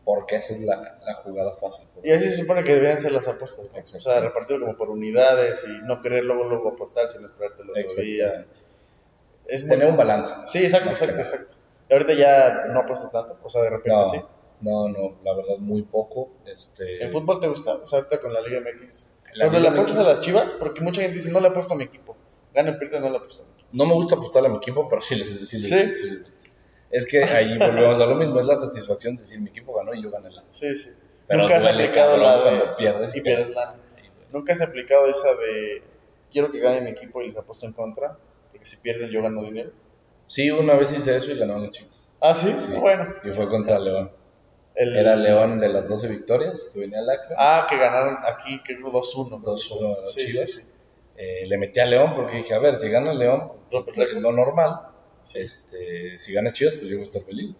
Porque 0.04 0.36
esa 0.36 0.54
es 0.54 0.60
la, 0.62 0.98
la 1.04 1.14
jugada 1.22 1.54
fácil. 1.56 1.86
Y 2.02 2.10
así 2.10 2.30
se 2.30 2.38
supone 2.38 2.64
que 2.64 2.72
deberían 2.74 2.98
ser 2.98 3.12
las 3.12 3.28
apuestas, 3.28 3.66
¿no? 3.72 3.80
O 3.82 3.86
sea, 4.00 4.20
repartido 4.20 4.60
como 4.60 4.76
por 4.76 4.88
unidades 4.90 5.62
y 5.64 5.86
no 5.86 6.00
querer 6.00 6.24
luego 6.24 6.44
luego 6.44 6.70
apostar 6.70 7.08
sin 7.08 7.22
esperarte 7.24 7.62
el 7.62 7.70
otro 7.70 8.02
día. 8.02 8.46
Es 9.46 9.62
muy- 9.64 9.70
Tener 9.76 9.88
un 9.88 9.96
balance. 9.96 10.32
Sí, 10.46 10.62
exacto, 10.62 10.88
exacto, 10.88 11.20
exacto. 11.20 11.54
Y 11.88 11.92
ahorita 11.92 12.14
ya 12.14 12.64
no 12.68 12.80
apuestas 12.80 13.12
tanto, 13.12 13.36
o 13.42 13.50
sea, 13.50 13.62
de 13.62 13.70
repente 13.70 13.90
No, 13.90 14.06
sí. 14.06 14.20
no, 14.62 14.88
no, 14.88 15.16
la 15.22 15.34
verdad 15.34 15.58
muy 15.58 15.82
poco. 15.82 16.30
Este, 16.46 17.04
¿En 17.04 17.12
fútbol 17.12 17.40
te 17.40 17.48
gusta? 17.48 17.74
O 17.74 17.86
sea, 17.86 17.98
ahorita 17.98 18.20
con 18.20 18.32
la 18.32 18.40
Liga 18.40 18.60
MX. 18.60 19.10
La 19.34 19.46
¿Pero 19.46 19.52
le 19.52 19.58
Liga 19.60 19.72
apuestas 19.72 19.98
MX. 19.98 20.06
a 20.06 20.10
las 20.12 20.20
chivas? 20.22 20.52
Porque 20.54 20.80
mucha 20.80 21.02
gente 21.02 21.16
dice, 21.16 21.30
no 21.30 21.40
le 21.40 21.48
apuesto 21.48 21.74
a 21.74 21.76
mi 21.76 21.84
equipo. 21.84 22.16
Gana 22.54 22.70
el 22.70 22.90
no 23.00 23.10
le 23.10 23.16
apuesto 23.16 23.42
a 23.42 23.46
mi 23.46 23.52
equipo. 23.52 23.59
No 23.72 23.86
me 23.86 23.94
gusta 23.94 24.16
apostarle 24.16 24.48
a 24.48 24.52
mi 24.52 24.56
equipo, 24.58 24.88
pero 24.88 25.00
sí 25.02 25.14
les 25.16 25.48
sí, 25.48 25.58
les- 25.58 25.68
¿Sí? 25.68 25.96
sí 25.96 26.10
les- 26.10 26.50
Es 26.90 27.06
que 27.06 27.22
ahí 27.22 27.56
volvemos 27.56 28.00
a 28.00 28.06
lo 28.06 28.16
mismo, 28.16 28.40
es 28.40 28.46
la 28.46 28.56
satisfacción 28.56 29.14
de 29.16 29.22
decir 29.22 29.40
mi 29.40 29.50
equipo 29.50 29.72
ganó 29.74 29.94
y 29.94 30.02
yo 30.02 30.10
gané 30.10 30.30
la. 30.30 30.42
Sí, 30.50 30.76
sí. 30.76 30.90
Pero 31.28 31.42
Nunca 31.42 31.56
has 31.58 31.66
aplicado 31.66 32.16
la 32.16 32.36
de... 32.36 32.42
cuando 32.42 32.76
pierdes. 32.76 33.14
y 33.14 33.20
pierdes 33.20 33.50
lana. 33.50 33.76
Nunca 34.32 34.52
has 34.52 34.60
aplicado 34.62 35.06
esa 35.08 35.28
de... 35.36 35.82
Quiero 36.32 36.50
que 36.50 36.58
gane 36.58 36.80
mi 36.80 36.90
equipo 36.90 37.22
y 37.22 37.26
les 37.26 37.36
apuesto 37.36 37.66
en 37.66 37.72
contra. 37.72 38.18
Porque 38.50 38.66
si 38.66 38.76
pierden 38.78 39.10
yo 39.10 39.22
gano 39.22 39.42
dinero. 39.44 39.70
Sí, 40.26 40.50
una 40.50 40.74
vez 40.74 40.92
hice 40.92 41.14
eso 41.16 41.30
y 41.30 41.38
ganaron 41.38 41.62
los 41.62 41.70
chicos. 41.70 42.06
Ah, 42.20 42.34
¿sí? 42.34 42.52
Sí. 42.58 42.72
Bueno. 42.74 43.14
Y 43.24 43.30
fue 43.30 43.48
contra 43.48 43.78
León. 43.78 44.10
El... 44.74 44.96
Era 44.96 45.14
León 45.14 45.60
de 45.60 45.68
las 45.68 45.88
12 45.88 46.08
victorias 46.08 46.70
que 46.72 46.80
venía 46.80 46.98
al 46.98 47.10
Acre. 47.10 47.34
Ah, 47.38 47.66
que 47.70 47.76
ganaron 47.78 48.18
aquí, 48.24 48.60
que 48.64 48.74
creo 48.76 48.88
2-1. 48.90 49.40
2-1 49.42 49.96
a 49.98 50.00
las 50.02 50.12
Sí, 50.12 50.26
Chivas. 50.28 50.50
sí, 50.50 50.60
sí. 50.62 50.66
Eh, 51.22 51.44
le 51.46 51.58
metí 51.58 51.78
a 51.80 51.84
León 51.84 52.14
porque 52.16 52.38
dije, 52.38 52.54
a 52.54 52.58
ver, 52.58 52.78
si 52.78 52.88
gana 52.88 53.12
León, 53.12 53.52
No, 53.70 53.84
pues, 53.84 54.12
lo 54.14 54.32
normal. 54.32 54.80
Este, 55.34 56.18
si 56.18 56.32
gana 56.32 56.50
Chivas, 56.50 56.74
pues 56.76 56.88
yo 56.88 56.96
voy 56.96 57.04
a 57.04 57.06
estar 57.08 57.22
feliz. 57.22 57.54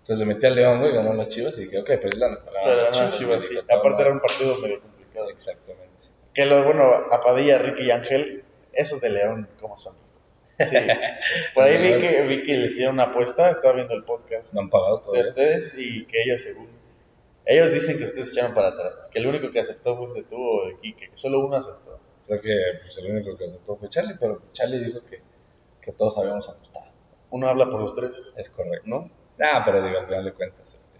Entonces 0.00 0.18
le 0.18 0.24
metí 0.34 0.46
a 0.46 0.50
León, 0.50 0.80
güey, 0.80 0.92
ganó 0.92 1.14
las 1.14 1.28
Chivas 1.28 1.56
y 1.58 1.64
dije, 1.66 1.78
ok, 1.78 1.86
perdí 1.86 2.18
la 2.18 2.42
para 2.44 2.64
Pero 2.64 2.82
las 2.82 3.00
no, 3.00 3.16
Chivas, 3.16 3.46
sí. 3.46 3.56
Aparte 3.56 4.02
era 4.02 4.10
un 4.10 4.20
partido 4.20 4.58
medio 4.58 4.80
complicado. 4.80 5.30
Exactamente. 5.30 5.86
Que 6.34 6.44
lo 6.44 6.64
bueno, 6.64 6.90
a 7.12 7.20
Padilla, 7.20 7.58
Ricky 7.58 7.84
y 7.84 7.90
Ángel, 7.92 8.42
esos 8.72 9.00
de 9.00 9.10
León, 9.10 9.48
¿cómo 9.60 9.78
son? 9.78 9.94
Sí. 10.58 10.76
Por 11.54 11.62
ahí 11.62 11.80
vi 11.80 11.98
que, 12.00 12.22
vi 12.22 12.42
que 12.42 12.56
les 12.56 12.72
hicieron 12.72 12.94
una 12.94 13.04
apuesta, 13.04 13.48
estaba 13.52 13.74
viendo 13.74 13.94
el 13.94 14.02
podcast 14.02 14.54
No 14.54 14.62
han 14.62 14.70
pagado 14.70 14.96
de 14.98 15.04
todavía. 15.04 15.22
ustedes 15.22 15.76
y 15.78 16.04
que 16.06 16.22
ellos 16.24 16.40
según... 16.40 16.66
Ellos 17.46 17.72
dicen 17.72 17.96
que 17.96 18.04
ustedes 18.04 18.32
echaron 18.32 18.54
para 18.54 18.70
atrás, 18.70 19.08
que 19.12 19.20
el 19.20 19.26
único 19.28 19.52
que 19.52 19.60
aceptó 19.60 19.96
fue 19.96 20.12
de 20.20 20.28
tú 20.28 20.36
o 20.36 20.66
de 20.66 20.76
Quique, 20.80 21.10
que 21.10 21.16
solo 21.16 21.38
uno 21.46 21.56
aceptó. 21.56 22.00
Creo 22.28 22.40
que 22.40 22.54
pues, 22.82 22.96
el 22.98 23.10
único 23.10 23.36
que 23.36 23.46
aceptó 23.46 23.76
fue 23.76 23.88
Charlie, 23.90 24.16
pero 24.20 24.42
Charlie 24.52 24.84
dijo 24.84 25.00
que, 25.04 25.20
que 25.80 25.92
todos 25.92 26.16
habíamos 26.18 26.48
apostado. 26.48 26.86
Uno 27.30 27.48
habla 27.48 27.68
por 27.70 27.80
los 27.80 27.94
tres, 27.94 28.32
Es 28.36 28.50
correcto. 28.50 28.86
¿no? 28.86 29.10
Ah, 29.40 29.62
pero 29.64 29.82
digo, 29.82 29.98
al 29.98 30.06
final 30.06 30.24
de 30.24 30.32
cuentas, 30.34 30.74
este, 30.74 30.98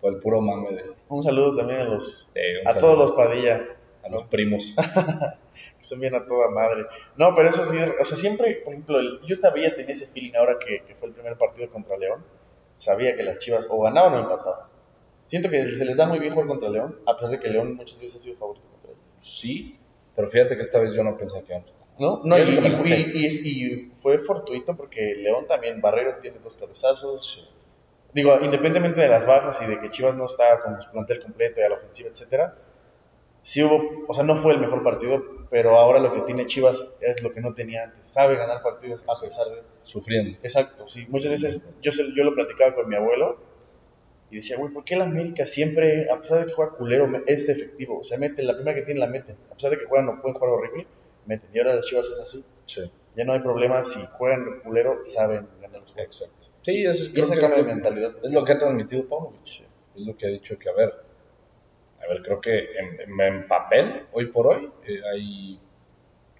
fue 0.00 0.10
el 0.10 0.16
puro 0.18 0.40
mame 0.40 0.74
de, 0.74 0.92
Un 1.08 1.22
saludo 1.22 1.56
también 1.56 1.80
a 1.80 1.84
los... 1.84 2.28
un 2.34 2.68
A 2.68 2.76
todos 2.76 2.98
los 2.98 3.12
Padilla, 3.12 3.64
a 4.02 4.08
los 4.08 4.24
primos. 4.26 4.74
que 5.78 5.84
son 5.84 6.00
bien 6.00 6.14
a 6.14 6.26
toda 6.26 6.50
madre. 6.50 6.84
No, 7.16 7.34
pero 7.34 7.48
eso 7.48 7.64
sí, 7.64 7.76
o 7.78 8.04
sea, 8.04 8.16
siempre, 8.16 8.60
por 8.64 8.72
ejemplo, 8.72 8.98
el- 8.98 9.20
yo 9.26 9.36
sabía, 9.36 9.74
tenía 9.74 9.92
ese 9.92 10.06
feeling 10.08 10.34
ahora 10.36 10.56
que, 10.58 10.82
que 10.84 10.94
fue 10.96 11.08
el 11.08 11.14
primer 11.14 11.36
partido 11.38 11.70
contra 11.70 11.96
León, 11.96 12.24
sabía 12.76 13.14
que 13.16 13.22
las 13.22 13.38
Chivas 13.38 13.66
o 13.70 13.80
ganaban 13.82 14.14
o 14.14 14.18
empataban. 14.18 14.68
Siento 15.26 15.48
que 15.48 15.68
se 15.68 15.84
les 15.84 15.96
da 15.96 16.06
muy 16.06 16.18
bien 16.18 16.32
jugar 16.34 16.48
contra 16.48 16.68
León, 16.68 16.98
a 17.06 17.14
pesar 17.14 17.30
de 17.30 17.38
que 17.40 17.48
León 17.48 17.76
muchas 17.76 17.98
veces 18.00 18.16
ha 18.16 18.20
sido 18.24 18.36
favorito 18.36 18.66
contra 18.68 18.90
ellos. 18.90 19.02
Sí, 19.20 19.78
pero 20.16 20.28
fíjate 20.28 20.56
que 20.56 20.62
esta 20.62 20.78
vez 20.78 20.92
yo 20.94 21.02
no 21.04 21.16
pensé 21.16 21.42
que 21.42 21.52
íbamos. 21.52 21.72
¿No? 21.98 22.20
No, 22.24 22.36
y, 22.38 22.42
y 22.42 23.92
fue 24.00 24.18
fortuito 24.18 24.76
porque 24.76 25.14
León 25.16 25.46
también, 25.46 25.80
Barrero 25.80 26.16
tiene 26.20 26.38
dos 26.42 26.56
cabezazos. 26.56 27.50
Digo, 28.12 28.34
independientemente 28.42 29.00
de 29.00 29.08
las 29.08 29.26
bajas 29.26 29.60
y 29.62 29.66
de 29.66 29.80
que 29.80 29.90
Chivas 29.90 30.16
no 30.16 30.26
está 30.26 30.60
con 30.62 30.80
su 30.82 30.90
plantel 30.90 31.22
completo 31.22 31.60
y 31.60 31.64
a 31.64 31.68
la 31.68 31.76
ofensiva, 31.76 32.08
etcétera, 32.10 32.56
sí 33.42 33.62
hubo, 33.62 34.04
o 34.08 34.14
sea, 34.14 34.24
no 34.24 34.36
fue 34.36 34.52
el 34.54 34.60
mejor 34.60 34.82
partido, 34.82 35.22
pero 35.50 35.76
ahora 35.78 35.98
lo 36.00 36.12
que 36.14 36.20
tiene 36.22 36.46
Chivas 36.46 36.84
es 37.00 37.22
lo 37.22 37.32
que 37.32 37.40
no 37.40 37.54
tenía 37.54 37.84
antes. 37.84 38.10
Sabe 38.10 38.36
ganar 38.36 38.62
partidos 38.62 39.04
a 39.08 39.20
pesar 39.20 39.46
de... 39.48 39.62
Sufriendo. 39.84 40.38
Exacto, 40.42 40.88
sí. 40.88 41.06
Muchas 41.08 41.30
veces 41.30 41.66
yo, 41.80 41.92
se- 41.92 42.12
yo 42.16 42.24
lo 42.24 42.34
platicaba 42.34 42.74
con 42.74 42.88
mi 42.88 42.96
abuelo 42.96 43.38
y 44.34 44.38
decía, 44.38 44.56
güey, 44.56 44.72
¿por 44.72 44.84
qué 44.84 44.94
el 44.94 45.02
América 45.02 45.46
siempre, 45.46 46.10
a 46.10 46.20
pesar 46.20 46.40
de 46.40 46.46
que 46.46 46.54
juega 46.54 46.72
culero, 46.72 47.06
es 47.24 47.48
efectivo? 47.48 48.02
Se 48.02 48.18
mete, 48.18 48.42
la 48.42 48.56
primera 48.56 48.74
que 48.76 48.82
tiene 48.82 48.98
la 48.98 49.06
mete. 49.06 49.36
A 49.48 49.54
pesar 49.54 49.70
de 49.70 49.78
que 49.78 49.84
juegan 49.84 50.08
o 50.08 50.20
pueden 50.20 50.36
jugar 50.36 50.54
horrible, 50.54 50.88
meten. 51.24 51.48
Y 51.52 51.58
ahora 51.60 51.76
las 51.76 51.86
Chivas 51.86 52.08
es 52.08 52.18
así. 52.18 52.44
Sí. 52.66 52.90
Ya 53.14 53.24
no 53.24 53.32
hay 53.32 53.38
problema, 53.38 53.84
si 53.84 54.04
juegan 54.18 54.58
culero, 54.64 55.04
saben 55.04 55.46
ganar 55.62 55.82
los 55.82 55.92
juegos. 55.92 56.20
Exacto. 56.20 56.48
Sí, 56.62 56.84
es, 56.84 57.12
Y 57.14 57.20
ese 57.20 57.38
cambio 57.38 57.58
de 57.58 57.74
mentalidad. 57.74 58.12
es 58.24 58.32
lo 58.32 58.44
que 58.44 58.50
ha 58.50 58.58
transmitido 58.58 59.08
Paunovic. 59.08 59.46
Es 59.46 60.02
lo 60.04 60.16
que 60.16 60.26
ha 60.26 60.30
dicho 60.30 60.58
que, 60.58 60.68
a 60.68 60.72
ver, 60.72 60.92
a 62.02 62.08
ver, 62.08 62.22
creo 62.22 62.40
que 62.40 62.58
en, 62.76 63.20
en 63.20 63.46
papel, 63.46 64.06
hoy 64.14 64.26
por 64.32 64.48
hoy, 64.48 64.68
eh, 64.84 65.00
hay 65.12 65.60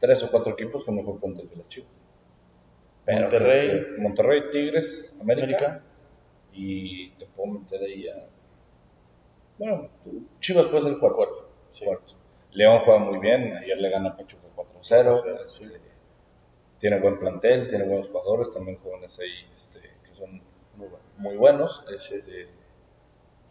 tres 0.01 0.21
o 0.25 0.33
cuatro 0.33 0.55
equipos 0.55 0.85
con 0.85 0.97
mejor 0.97 1.21
plantel 1.21 1.49
que 1.49 1.55
las 1.55 1.69
Chivas. 1.69 1.91
Pero, 3.05 3.21
Monterrey. 3.21 3.87
Monterrey, 3.99 4.43
Tigres, 4.51 5.15
América, 5.21 5.47
América. 5.47 5.83
Y 6.55 7.11
te 7.12 7.27
puedo 7.27 7.59
meter 7.61 7.83
ahí 7.83 8.09
a... 8.09 8.27
Bueno, 9.59 9.88
Chivas 10.40 10.67
puede 10.67 10.85
ser 10.85 10.99
cuarto. 10.99 11.17
Cuarto, 11.17 11.49
sí. 11.73 11.85
Cuarto. 11.85 12.14
León 12.53 12.81
juega 12.85 13.01
muy 13.01 13.19
bien, 13.19 13.57
ayer 13.57 13.79
le 13.79 13.90
gana 13.90 14.11
a 14.11 14.17
Pachuca 14.17 14.47
4-0. 14.57 15.49
Sí. 15.49 15.64
este, 15.64 15.81
Tiene 16.79 17.01
buen 17.01 17.19
plantel, 17.19 17.69
tiene 17.69 17.85
buenos 17.85 18.09
jugadores, 18.09 18.51
también 18.51 18.79
jóvenes 18.79 19.19
ahí 19.19 19.47
este, 19.57 19.81
que 19.81 20.14
son 20.17 20.40
Muy 20.77 20.88
muy 21.19 21.37
buenos. 21.37 21.85
este, 21.95 22.49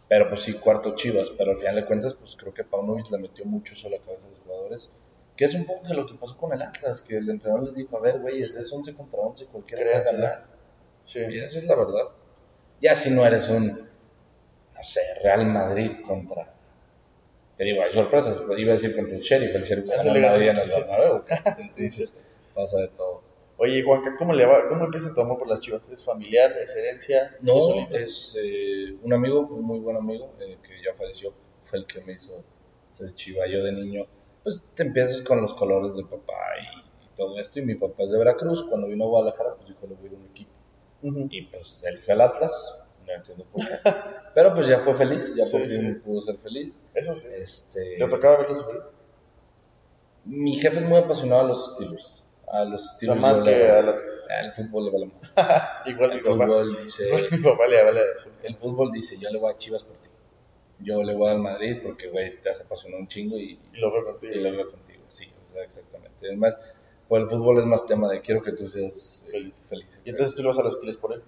pero 0.08 0.28
pues 0.28 0.42
sí, 0.42 0.54
cuarto 0.54 0.94
Chivas, 0.94 1.30
pero 1.36 1.52
al 1.52 1.58
final 1.58 1.76
de 1.76 1.86
cuentas, 1.86 2.14
pues 2.14 2.36
creo 2.36 2.52
que 2.52 2.64
Paunovic 2.64 3.10
le 3.10 3.18
metió 3.18 3.44
mucho 3.44 3.74
eso 3.74 3.88
a 3.88 3.90
la 3.90 3.98
cabeza 3.98 4.24
de 4.24 4.30
los 4.30 4.40
jugadores. 4.40 4.90
Que 5.36 5.46
es 5.46 5.54
un 5.54 5.66
poco 5.66 5.82
que 5.82 5.94
lo 5.94 6.06
que 6.06 6.14
pasó 6.14 6.36
con 6.36 6.52
el 6.52 6.62
Atlas, 6.62 7.00
que 7.02 7.16
el 7.16 7.28
entrenador 7.28 7.64
les 7.66 7.74
dijo, 7.74 7.96
a 7.96 8.00
ver, 8.00 8.20
güey, 8.20 8.38
es 8.38 8.72
11 8.72 8.94
contra 8.94 9.18
11, 9.20 9.46
cualquiera 9.46 9.82
puede 9.82 10.04
ganar. 10.04 10.44
Sí. 11.04 11.20
Y 11.20 11.38
esa 11.40 11.58
es 11.58 11.66
la 11.66 11.74
verdad. 11.74 12.08
Ya 12.80 12.94
si 12.94 13.10
no 13.10 13.26
eres 13.26 13.48
un, 13.48 13.68
no 13.68 14.82
sé, 14.82 15.00
Real 15.22 15.46
Madrid 15.46 15.92
contra... 16.06 16.54
Te 17.56 17.64
digo, 17.64 17.82
hay 17.82 17.92
sorpresas, 17.92 18.42
iba 18.56 18.72
a 18.72 18.74
decir 18.74 18.96
contra 18.96 19.16
el 19.16 19.22
Sheriff, 19.22 19.54
el 19.54 19.62
Sheriff 19.62 19.86
le 19.86 19.94
el 19.94 20.22
Madrid 20.22 20.48
en 20.48 20.58
el. 20.58 20.68
Bernabéu. 20.68 21.24
Sí, 21.62 21.88
sí, 21.88 22.04
sí. 22.04 22.18
Pasa 22.52 22.80
de 22.80 22.88
todo. 22.88 23.22
Oye, 23.56 23.82
Juanca, 23.84 24.16
¿cómo, 24.18 24.32
le 24.32 24.44
va, 24.44 24.68
¿cómo 24.68 24.84
empieza 24.84 25.14
tu 25.14 25.20
amor 25.20 25.38
por 25.38 25.48
las 25.48 25.60
Chivas? 25.60 25.82
¿Es 25.92 26.04
familiar? 26.04 26.52
¿Es 26.58 26.74
herencia? 26.74 27.36
¿Tú 27.38 27.46
No, 27.46 27.88
es 27.90 28.36
eh, 28.40 28.96
un 29.02 29.12
amigo, 29.12 29.40
un 29.40 29.64
muy 29.64 29.78
buen 29.78 29.96
amigo, 29.96 30.32
eh, 30.40 30.58
que 30.60 30.82
ya 30.82 30.94
falleció, 30.94 31.32
fue 31.66 31.78
el 31.78 31.86
que 31.86 32.00
me 32.00 32.14
hizo 32.14 32.42
ser 32.90 33.14
chiva. 33.14 33.46
Yo 33.46 33.62
de 33.62 33.70
niño, 33.70 34.06
pues 34.42 34.60
te 34.74 34.82
empiezas 34.82 35.22
con 35.22 35.40
los 35.40 35.54
colores 35.54 35.94
del 35.94 36.06
papá 36.06 36.34
y, 36.60 37.04
y 37.06 37.08
todo 37.16 37.38
esto. 37.38 37.60
Y 37.60 37.62
mi 37.62 37.76
papá 37.76 38.02
es 38.02 38.10
de 38.10 38.18
Veracruz, 38.18 38.64
cuando 38.68 38.88
vino 38.88 39.04
a 39.04 39.08
Guadalajara, 39.08 39.54
pues 39.54 39.68
dijo, 39.68 39.86
le 39.86 39.94
voy 39.94 40.04
a 40.04 40.06
ir 40.08 40.14
a 40.14 40.16
un 40.16 40.26
equipo. 40.26 40.50
Y 41.30 41.42
pues 41.42 41.82
eligió 41.84 42.14
el 42.14 42.20
Atlas, 42.22 42.78
no 43.06 43.12
entiendo 43.12 43.44
por 43.52 43.60
qué. 43.66 43.74
Pero 44.34 44.54
pues 44.54 44.66
ya 44.68 44.80
fue 44.80 44.94
feliz, 44.94 45.34
ya 45.36 45.44
Sí, 45.44 45.52
por 45.52 45.60
fin 45.66 45.94
sí. 45.94 46.00
pudo 46.04 46.22
ser 46.22 46.36
feliz. 46.38 46.82
Eso 46.94 47.14
sí. 47.14 47.28
Este, 47.34 47.96
¿Te 47.98 48.08
tocaba 48.08 48.38
verlo 48.38 48.56
sufrir? 48.56 48.80
Mi 50.24 50.54
jefe 50.56 50.78
es 50.78 50.84
muy 50.84 50.98
apasionado 50.98 51.42
a 51.42 51.48
los 51.48 51.70
estilos. 51.70 52.10
A 52.48 52.64
los 52.64 52.84
estilos. 52.92 53.16
más 53.18 53.40
que 53.40 53.50
la- 53.50 53.96
al 54.40 54.52
fútbol 54.52 54.86
le 54.86 54.90
vale 54.92 55.06
más. 55.06 55.86
Igual 55.86 56.10
mi 56.10 56.16
El 56.18 56.22
papá. 56.22 56.46
fútbol 56.46 56.82
dice... 56.82 57.06
Igual 57.06 57.28
mi 57.30 57.38
papá 57.38 57.66
le 57.66 57.84
vale. 57.84 58.00
El 58.42 58.56
fútbol 58.56 58.92
dice, 58.92 59.18
yo 59.18 59.30
le 59.30 59.38
voy 59.38 59.52
a 59.52 59.58
Chivas 59.58 59.82
por 59.84 59.96
ti. 59.98 60.08
Yo 60.80 61.02
le 61.02 61.14
voy 61.14 61.30
al 61.30 61.38
Madrid 61.40 61.78
porque, 61.82 62.08
güey, 62.08 62.40
te 62.40 62.50
has 62.50 62.60
apasionado 62.60 63.00
un 63.02 63.08
chingo 63.08 63.36
y, 63.36 63.58
Y 63.72 63.76
lo 63.78 63.92
veo 63.92 64.04
contigo. 64.04 64.32
y 64.34 64.40
lo 64.40 64.50
veo 64.52 64.70
contigo. 64.70 65.02
Sí, 65.08 65.30
o 65.50 65.52
sea, 65.52 65.62
exactamente. 65.64 66.26
Además, 66.26 66.58
pues 67.08 67.22
el 67.22 67.28
fútbol 67.28 67.58
es 67.58 67.64
más 67.66 67.86
tema 67.86 68.10
de 68.10 68.20
quiero 68.20 68.42
que 68.42 68.52
tú 68.52 68.68
seas 68.68 69.22
eh, 69.28 69.30
Feliz. 69.32 69.54
feliz. 69.68 70.00
Y 70.04 70.10
entonces 70.10 70.34
tú 70.34 70.42
le 70.42 70.48
vas 70.48 70.58
a 70.58 70.62
los 70.62 70.74
estilos 70.74 70.96
por 70.96 71.12
él. 71.14 71.22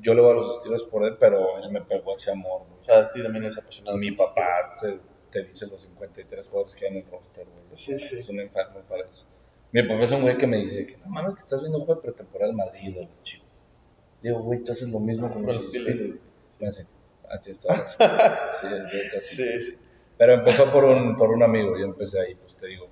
Yo 0.00 0.12
le 0.14 0.20
voy 0.20 0.30
a 0.32 0.34
los 0.34 0.56
estilos 0.58 0.84
por 0.84 1.04
él, 1.04 1.16
pero 1.18 1.58
él 1.58 1.70
me 1.70 1.80
pegó 1.80 2.16
ese 2.16 2.30
amor. 2.32 2.62
güey. 2.68 2.80
O 2.80 2.84
sea, 2.84 2.98
a 2.98 3.10
ti 3.10 3.22
también 3.22 3.44
eres 3.44 3.58
apasionado. 3.58 3.96
Mi 3.96 4.10
papá 4.12 4.74
se- 4.74 4.98
te 5.30 5.44
dice 5.44 5.66
los 5.66 5.82
53 5.82 6.46
jugadores 6.46 6.74
que 6.74 6.86
hay 6.86 6.92
en 6.92 6.98
el 7.04 7.10
roster, 7.10 7.44
güey. 7.46 7.64
Sí, 7.72 7.98
sí. 7.98 8.14
Es 8.16 8.28
un 8.28 8.40
enfermo 8.40 8.80
para 8.88 9.04
eso. 9.08 9.26
Mi 9.72 9.82
papá 9.82 10.02
es 10.04 10.12
un 10.12 10.22
güey 10.22 10.36
que 10.36 10.46
me 10.46 10.58
dice 10.58 10.86
que 10.86 10.96
no 10.98 11.06
mames 11.06 11.34
que 11.34 11.40
estás 11.40 11.60
viendo 11.60 11.78
un 11.78 11.84
juego 11.86 12.00
de 12.00 12.06
pretemporada 12.08 12.46
del 12.48 12.56
Madrid 12.56 12.96
o 12.98 13.00
los 13.02 13.22
chicos. 13.22 13.48
Digo, 14.22 14.40
güey, 14.42 14.60
tú 14.64 14.72
haces 14.72 14.88
lo 14.88 15.00
mismo 15.00 15.32
con 15.32 15.44
los 15.46 15.64
estilos. 15.66 16.18
Me 16.60 16.70
toda 16.70 17.76
la 17.76 17.82
razón. 17.82 17.98
Sí, 18.50 18.66
es 18.66 18.92
de- 19.12 19.16
así. 19.18 19.42
Sí, 19.42 19.60
sí. 19.60 19.78
Pero 20.16 20.34
empezó 20.34 20.70
por 20.70 20.84
un, 20.84 21.16
por 21.16 21.30
un 21.30 21.42
amigo, 21.42 21.76
yo 21.76 21.86
empecé 21.86 22.20
ahí, 22.20 22.34
pues 22.36 22.54
te 22.56 22.68
digo, 22.68 22.86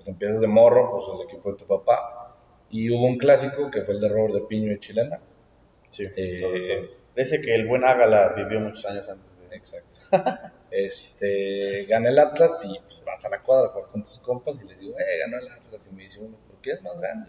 pues 0.00 0.08
empiezas 0.08 0.40
de 0.40 0.46
morro, 0.46 0.90
pues 0.90 1.04
el 1.14 1.28
equipo 1.28 1.52
de 1.52 1.58
tu 1.58 1.66
papá, 1.66 2.34
y 2.70 2.90
hubo 2.90 3.04
un 3.04 3.18
clásico 3.18 3.70
que 3.70 3.82
fue 3.82 3.94
el 3.94 4.00
de 4.00 4.08
Robert 4.08 4.34
de 4.34 4.40
Piño 4.42 4.72
y 4.72 4.80
Chilena. 4.80 5.20
Sí. 5.90 6.06
Eh, 6.16 6.88
Ese 7.14 7.40
que 7.42 7.54
el 7.54 7.66
buen 7.66 7.84
Ágala 7.84 8.32
vivió 8.34 8.60
muchos 8.60 8.86
años 8.86 9.08
antes 9.08 9.36
de... 9.38 9.56
Exacto. 9.56 9.98
Este, 10.70 11.84
gana 11.86 12.10
el 12.10 12.18
Atlas 12.20 12.64
y 12.64 12.78
pues, 12.78 13.02
vas 13.04 13.24
a 13.24 13.28
la 13.28 13.42
cuadra 13.42 13.66
a 13.66 13.72
jugar 13.72 13.90
con 13.90 14.04
tus 14.04 14.20
compas 14.20 14.62
y 14.62 14.68
les 14.68 14.78
digo, 14.78 14.96
eh, 14.96 15.18
ganó 15.18 15.38
el 15.38 15.48
Atlas. 15.48 15.88
Y 15.90 15.94
me 15.94 16.04
dice 16.04 16.20
uno, 16.20 16.36
¿por 16.46 16.60
qué 16.60 16.70
es 16.74 16.82
más 16.82 16.96
grande? 17.00 17.28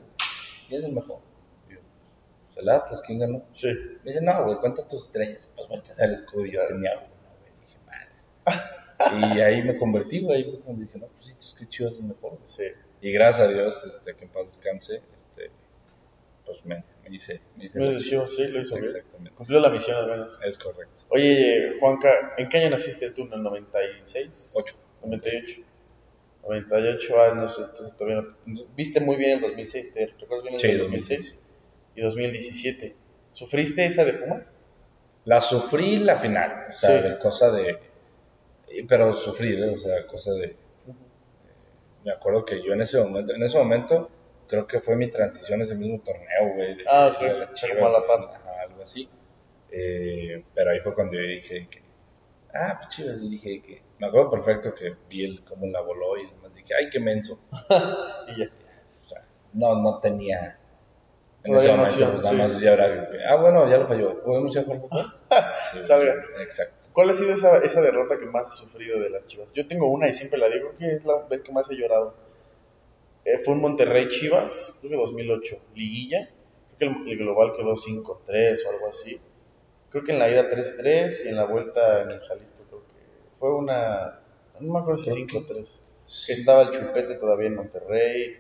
¿Quién 0.68 0.80
es 0.80 0.86
el 0.86 0.94
mejor? 0.94 1.22
Y 1.68 1.74
yo, 1.74 1.80
pues 2.46 2.60
el 2.60 2.70
Atlas, 2.70 3.02
¿quién 3.02 3.18
ganó? 3.18 3.42
Sí. 3.52 3.74
Me 4.04 4.12
dice, 4.12 4.22
no, 4.22 4.46
güey, 4.46 4.58
cuenta 4.58 4.88
tus 4.88 5.06
estrellas. 5.06 5.50
Pues 5.56 5.68
volteas 5.68 6.00
al 6.00 6.14
escudo 6.14 6.46
y 6.46 6.52
yo 6.52 6.60
tenía 6.68 6.92
uno, 7.00 7.08
güey. 7.40 7.52
Dije, 7.66 7.80
madres. 7.88 8.30
Y 9.36 9.42
ahí 9.42 9.64
me 9.64 9.76
convertí, 9.76 10.22
güey. 10.22 10.44
Ahí 10.44 10.62
dije, 10.76 11.00
no, 11.00 11.08
pues 11.42 11.56
que 11.58 11.68
chido 11.68 11.90
es 11.90 11.98
el 11.98 12.14
güey. 12.22 12.38
Sí. 12.46 12.64
Y 13.02 13.12
gracias 13.12 13.48
a 13.48 13.52
Dios, 13.52 13.84
este, 13.84 14.16
que 14.16 14.26
en 14.26 14.30
paz 14.32 14.46
descanse, 14.46 15.02
este, 15.16 15.50
pues 16.46 16.64
me, 16.66 16.84
me 17.04 17.16
hice, 17.16 17.42
me 17.58 17.66
hice 17.66 17.80
Me 17.80 17.86
la 17.86 17.92
hizo 17.94 18.28
sí, 18.28 18.48
lo 18.48 18.62
hizo 18.62 18.76
bien. 18.76 18.86
Exactamente. 18.86 19.36
Cumplió 19.36 19.60
la 19.60 19.70
misión 19.70 19.98
al 19.98 20.08
menos. 20.08 20.40
Es 20.46 20.58
correcto. 20.60 21.02
Oye, 21.10 21.78
Juanca, 21.80 22.36
¿en 22.38 22.48
qué 22.48 22.60
año 22.60 22.70
naciste 22.70 23.10
tú? 23.10 23.24
¿En 23.24 23.34
el 23.34 23.44
96? 23.44 24.52
Ocho. 24.56 24.76
98. 25.04 25.62
98 26.44 27.22
años, 27.22 27.60
entonces 27.60 27.98
todavía 27.98 28.22
no... 28.46 28.56
Viste 28.76 29.00
muy 29.00 29.16
bien 29.16 29.32
el 29.32 29.42
2006, 29.42 29.94
¿te 29.94 30.06
recuerdas 30.08 30.44
bien 30.44 30.54
el 30.56 30.60
Sí, 30.60 30.68
del 30.68 30.78
2006? 30.80 31.38
Y 31.96 32.02
2017. 32.02 32.96
¿Sufriste 33.34 33.86
esa 33.86 34.06
de 34.06 34.14
Pumas? 34.14 34.54
La 35.26 35.42
sufrí 35.42 35.98
la 35.98 36.18
final, 36.20 36.68
o 36.72 36.78
sea, 36.78 37.02
Sí. 37.02 37.10
de 37.10 37.18
cosa 37.18 37.52
de... 37.52 37.80
Pero 38.88 39.14
sufrí, 39.16 39.54
¿eh? 39.54 39.74
o 39.76 39.80
sea, 39.80 40.06
cosa 40.06 40.34
de... 40.34 40.56
Me 42.04 42.12
acuerdo 42.12 42.46
que 42.46 42.62
yo 42.64 42.74
en 42.74 42.82
ese 42.82 43.00
momento, 43.00 43.34
en 43.34 43.44
ese 43.44 43.58
momento, 43.58 44.10
creo 44.48 44.66
que 44.68 44.80
fue 44.80 44.96
mi 44.96 45.10
transición 45.10 45.62
ese 45.62 45.76
mismo 45.76 46.02
torneo, 46.04 46.54
güey. 46.56 46.76
de- 46.76 46.84
Ah, 46.88 47.16
de 47.20 47.30
a 47.30 47.34
la 47.34 47.46
ajá, 47.46 48.62
algo 48.64 48.84
así. 48.84 49.08
Eh, 49.72 50.44
pero 50.54 50.72
ahí 50.72 50.80
fue 50.80 50.94
cuando 50.94 51.14
yo 51.14 51.22
dije 51.22 51.68
que... 51.70 51.82
Ah, 52.54 52.76
pues 52.80 52.90
chivas, 52.90 53.18
y 53.22 53.30
dije 53.30 53.62
que... 53.62 53.82
Me 54.00 54.08
acuerdo 54.08 54.32
perfecto 54.32 54.74
que 54.76 54.96
vi 55.08 55.24
el, 55.26 55.44
cómo 55.44 55.68
la 55.68 55.80
voló 55.82 56.18
y 56.18 56.26
demás 56.28 56.54
dije, 56.54 56.74
ay, 56.76 56.90
qué 56.90 57.00
menso. 57.00 57.40
Y 58.28 58.40
ya. 58.40 58.50
O 59.06 59.08
sea, 59.10 59.24
no, 59.54 59.76
no 59.82 60.00
tenía... 60.00 60.58
En 61.44 61.56
ese 61.56 61.70
momento, 61.70 61.84
noción, 61.86 62.12
pues, 62.14 62.24
nada 62.26 62.36
sí. 62.36 62.42
más 62.42 62.60
ya 62.60 62.74
era... 62.74 63.10
Ah, 63.30 63.36
bueno, 63.36 63.70
ya 63.70 63.78
lo 63.78 63.88
falló. 63.88 64.22
¿Podemos 64.24 64.56
ir 64.56 64.62
a 64.62 64.64
jugar 64.66 64.80
fútbol? 64.82 65.14
Sí, 65.74 65.82
Salga. 65.82 66.14
Exacto. 66.42 66.81
¿Cuál 66.94 67.10
ha 67.10 67.14
sido 67.14 67.34
esa, 67.34 67.58
esa 67.64 67.82
derrota 67.82 68.20
que 68.20 68.26
más 68.26 68.46
has 68.48 68.58
sufrido 68.58 69.00
de 69.00 69.10
las 69.10 69.26
Chivas? 69.28 69.52
Yo 69.54 69.68
tengo 69.68 69.88
una 69.90 70.10
y 70.10 70.14
siempre 70.14 70.38
la 70.40 70.50
digo, 70.50 70.74
que 70.78 70.88
es 70.88 71.06
la 71.06 71.26
vez 71.30 71.42
que 71.42 71.52
más 71.52 71.70
he 71.72 71.76
llorado. 71.76 72.14
Eh, 73.24 73.38
fue 73.46 73.54
un 73.54 73.62
Monterrey 73.62 74.10
Chivas, 74.10 74.78
creo 74.82 74.92
que 74.92 74.98
2008, 74.98 75.58
liguilla. 75.76 76.30
Creo 76.78 76.94
que 76.94 77.02
el, 77.04 77.12
el 77.12 77.18
global 77.20 77.54
quedó 77.56 77.76
5-3 77.76 78.66
o 78.66 78.70
algo 78.70 78.90
así. 78.90 79.20
Creo 79.90 80.04
que 80.04 80.12
en 80.12 80.20
la 80.20 80.30
ida 80.30 80.50
3-3 80.50 81.26
y 81.26 81.30
en 81.30 81.36
la 81.36 81.46
vuelta 81.46 82.02
en 82.02 82.12
el 82.12 82.20
Jalisco 82.22 82.64
creo 82.68 82.82
que 82.82 83.38
fue 83.40 83.56
una... 83.56 84.20
No 84.60 84.74
me 84.74 84.80
acuerdo 84.80 85.04
si 85.04 85.26
Creo 85.26 85.46
que- 85.48 85.54
5-3. 85.54 85.80
Que 86.28 86.34
estaba 86.34 86.64
el 86.64 86.72
chupete 86.72 87.16
todavía 87.16 87.48
en 87.48 87.56
Monterrey. 87.56 88.38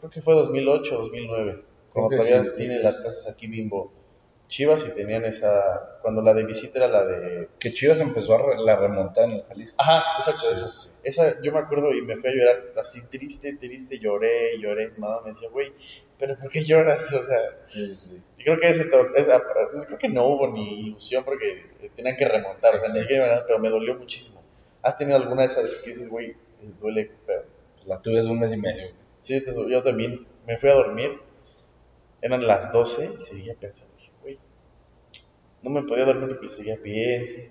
Creo 0.00 0.10
que 0.10 0.20
fue 0.20 0.34
2008 0.34 0.96
2009. 0.98 1.62
Cuando 1.92 2.16
todavía 2.16 2.42
sí, 2.44 2.50
tiene 2.58 2.80
las 2.80 3.00
casas 3.00 3.26
aquí 3.28 3.46
Bimbo 3.46 3.90
Chivas 4.48 4.86
y 4.86 4.90
tenían 4.90 5.24
esa... 5.24 5.98
Cuando 6.02 6.22
la 6.22 6.32
de 6.34 6.44
visita 6.44 6.78
era 6.78 6.88
la 6.88 7.04
de 7.04 7.48
Que 7.58 7.72
Chivas 7.72 8.00
empezó 8.00 8.34
a 8.34 8.38
re- 8.38 8.58
la 8.62 8.76
remontada 8.76 9.26
en 9.26 9.32
el 9.34 9.42
Jalisco. 9.44 9.76
Ajá, 9.78 10.04
exacto, 10.18 10.42
Sí, 10.42 10.52
esa. 10.52 10.68
sí. 10.68 10.88
Esa, 11.02 11.40
yo 11.42 11.52
me 11.52 11.58
acuerdo 11.58 11.92
y 11.92 12.02
me 12.02 12.16
fui 12.16 12.30
a 12.30 12.32
llorar 12.34 12.62
así 12.80 13.00
triste, 13.08 13.56
triste, 13.56 13.98
lloré, 13.98 14.58
lloré. 14.60 14.90
Mi 14.90 14.98
mamá 14.98 15.20
me 15.24 15.32
decía, 15.32 15.48
güey, 15.50 15.72
¿pero 16.18 16.36
por 16.38 16.48
qué 16.50 16.64
lloras? 16.64 17.12
O 17.12 17.24
sea, 17.24 17.38
Sí, 17.64 17.94
sí. 17.94 18.22
y 18.38 18.44
creo 18.44 18.58
que 18.58 18.68
ese, 18.68 18.82
esa- 19.14 19.42
creo 19.86 19.98
que 19.98 20.08
no 20.08 20.26
hubo 20.26 20.48
ni 20.52 20.80
ilusión 20.88 21.24
porque 21.24 21.66
tenían 21.96 22.16
que 22.16 22.26
remontar, 22.28 22.76
o 22.76 22.78
sea, 22.78 22.88
ni 22.92 23.00
Exacto. 23.00 23.14
siquiera, 23.14 23.44
pero 23.46 23.58
me 23.58 23.68
dolió 23.68 23.94
muchísimo. 23.96 24.42
¿Has 24.82 24.96
tenido 24.96 25.16
alguna 25.16 25.42
de 25.42 25.46
esas 25.46 25.74
que 25.78 25.90
dices, 25.90 26.08
güey, 26.08 26.34
duele 26.80 27.10
feo? 27.26 27.42
Pues 27.76 27.86
la 27.88 28.00
tuve 28.00 28.20
hace 28.20 28.28
un 28.28 28.38
mes 28.38 28.52
y 28.52 28.56
medio. 28.56 28.88
Sí, 29.20 29.42
yo 29.68 29.82
también 29.82 30.24
me 30.46 30.56
fui 30.56 30.70
a 30.70 30.74
dormir, 30.74 31.18
eran 32.22 32.46
las 32.46 32.72
12 32.72 33.10
y 33.18 33.20
seguía 33.22 33.54
pensando, 33.54 33.92
dije, 33.96 34.10
no 35.68 35.80
me 35.80 35.82
podía 35.88 36.04
dormir 36.04 36.36
porque 36.38 36.54
seguía 36.54 36.76
piense, 36.82 37.50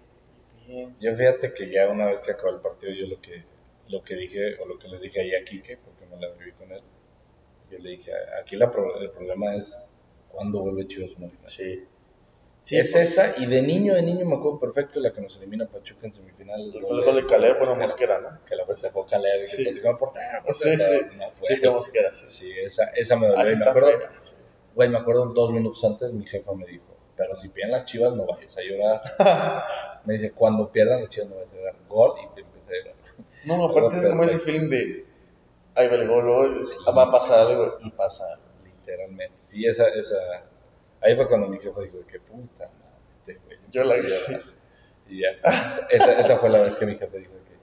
piense. 0.65 1.05
Yo 1.05 1.15
fíjate 1.15 1.53
que 1.53 1.69
ya 1.71 1.89
una 1.89 2.07
vez 2.07 2.19
que 2.21 2.31
acabó 2.31 2.53
el 2.55 2.61
partido, 2.61 2.93
yo 2.93 3.07
lo 3.07 3.21
que, 3.21 3.43
lo 3.89 4.03
que 4.03 4.15
dije, 4.15 4.55
o 4.59 4.65
lo 4.67 4.79
que 4.79 4.87
les 4.87 5.01
dije 5.01 5.21
ahí 5.21 5.35
a 5.35 5.43
Quique, 5.43 5.77
porque 5.83 6.05
me 6.05 6.19
la 6.19 6.33
viví 6.35 6.51
con 6.53 6.71
él, 6.71 6.81
yo 7.69 7.77
le 7.79 7.89
dije, 7.91 8.11
aquí 8.41 8.55
la 8.55 8.71
pro- 8.71 8.99
el 8.99 9.09
problema 9.11 9.55
es 9.55 9.89
cuándo 10.29 10.59
vuelve 10.61 10.87
Chivas 10.87 11.11
a 11.11 11.17
una 11.19 11.29
final. 11.29 11.49
Sí, 12.61 12.79
es 12.79 12.95
esa, 12.95 13.35
y 13.37 13.45
de 13.45 13.61
niño, 13.61 13.93
de 13.93 14.01
niño 14.01 14.25
me 14.25 14.37
acuerdo 14.37 14.59
perfecto 14.59 14.99
la 14.99 15.13
que 15.13 15.21
nos 15.21 15.37
elimina 15.37 15.67
Pachuca 15.67 16.07
en 16.07 16.13
semifinal. 16.15 16.73
El 16.73 16.81
gol 16.81 17.15
de 17.15 17.27
Caleb, 17.27 17.59
bueno, 17.59 17.75
Mosquera, 17.75 18.19
¿no? 18.19 18.43
Que 18.43 18.55
la 18.55 18.65
festejó 18.65 19.05
Caleb 19.05 19.43
y 19.43 19.45
Sí. 19.45 19.63
que 19.63 19.73
tocó 19.81 19.99
portero, 19.99 20.41
Sí, 20.51 20.75
sí. 20.75 21.01
no 21.15 21.29
fue. 21.31 21.47
Sí, 21.47 21.55
fue 21.57 21.69
Mosquera, 21.69 22.11
sí. 22.11 22.27
Sí, 22.27 22.51
esa, 22.63 22.85
esa 22.95 23.17
me 23.19 23.27
dolió. 23.27 23.43
Y 23.43 23.47
me 23.49 23.53
está 23.53 23.69
acuerdo, 23.69 23.89
güey, 24.73 24.89
me 24.89 24.97
acuerdo 24.97 25.27
dos 25.27 25.51
minutos 25.51 25.83
antes 25.85 26.11
mi 26.11 26.25
jefa 26.25 26.53
me 26.55 26.65
dijo, 26.65 26.94
pero 27.17 27.35
si 27.37 27.49
pierden 27.49 27.71
las 27.73 27.85
chivas 27.85 28.13
no 28.13 28.25
vayas 28.25 28.57
a 28.57 28.61
llorar. 28.61 29.01
me 30.05 30.13
dice, 30.13 30.31
cuando 30.31 30.71
pierdan 30.71 31.01
las 31.01 31.09
chivas 31.09 31.29
no 31.29 31.35
vayas 31.35 31.51
a 31.53 31.55
llorar. 31.55 31.75
Gol 31.87 32.11
y 32.23 32.35
te 32.35 32.41
empecé 32.41 32.73
a 32.73 32.77
llorar. 32.79 32.95
No, 33.45 33.65
aparte 33.65 33.97
es 33.97 34.07
como 34.07 34.23
ese 34.23 34.39
feeling 34.39 34.69
de, 34.69 35.05
ahí 35.75 35.87
va 35.87 35.95
el 35.95 36.07
gol, 36.07 36.59
es- 36.59 36.79
va 36.95 37.03
a 37.03 37.11
pasar 37.11 37.47
algo 37.47 37.77
y 37.81 37.91
pasa. 37.91 38.25
Literalmente. 38.63 39.33
Sí, 39.43 39.65
esa, 39.65 39.87
esa, 39.89 40.17
ahí 41.01 41.15
fue 41.15 41.27
cuando 41.27 41.47
mi 41.47 41.59
jefa 41.59 41.81
dijo, 41.81 41.97
qué 42.07 42.19
puta 42.19 42.65
madre, 42.65 42.99
este 43.19 43.33
güey. 43.45 43.57
Yo 43.71 43.83
la 43.83 43.95
llorar. 43.97 44.43
Y 45.07 45.21
ya, 45.21 45.27
pues, 45.43 45.81
esa, 45.91 46.19
esa 46.19 46.37
fue 46.37 46.49
la 46.49 46.59
vez 46.61 46.75
que 46.75 46.85
mi 46.85 46.95
jefe 46.95 47.19
dijo 47.19 47.31
que, 47.33 47.55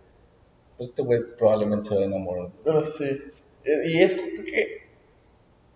pues 0.77 0.88
este 0.91 1.03
güey 1.03 1.21
probablemente 1.37 1.88
se 1.88 1.95
va 1.97 2.03
a 2.03 2.05
enamorar. 2.05 2.49
Pero 2.65 2.91
sí. 2.93 3.21
Eh, 3.65 3.83
Y 3.87 4.03
es 4.03 4.15
que, 4.15 4.82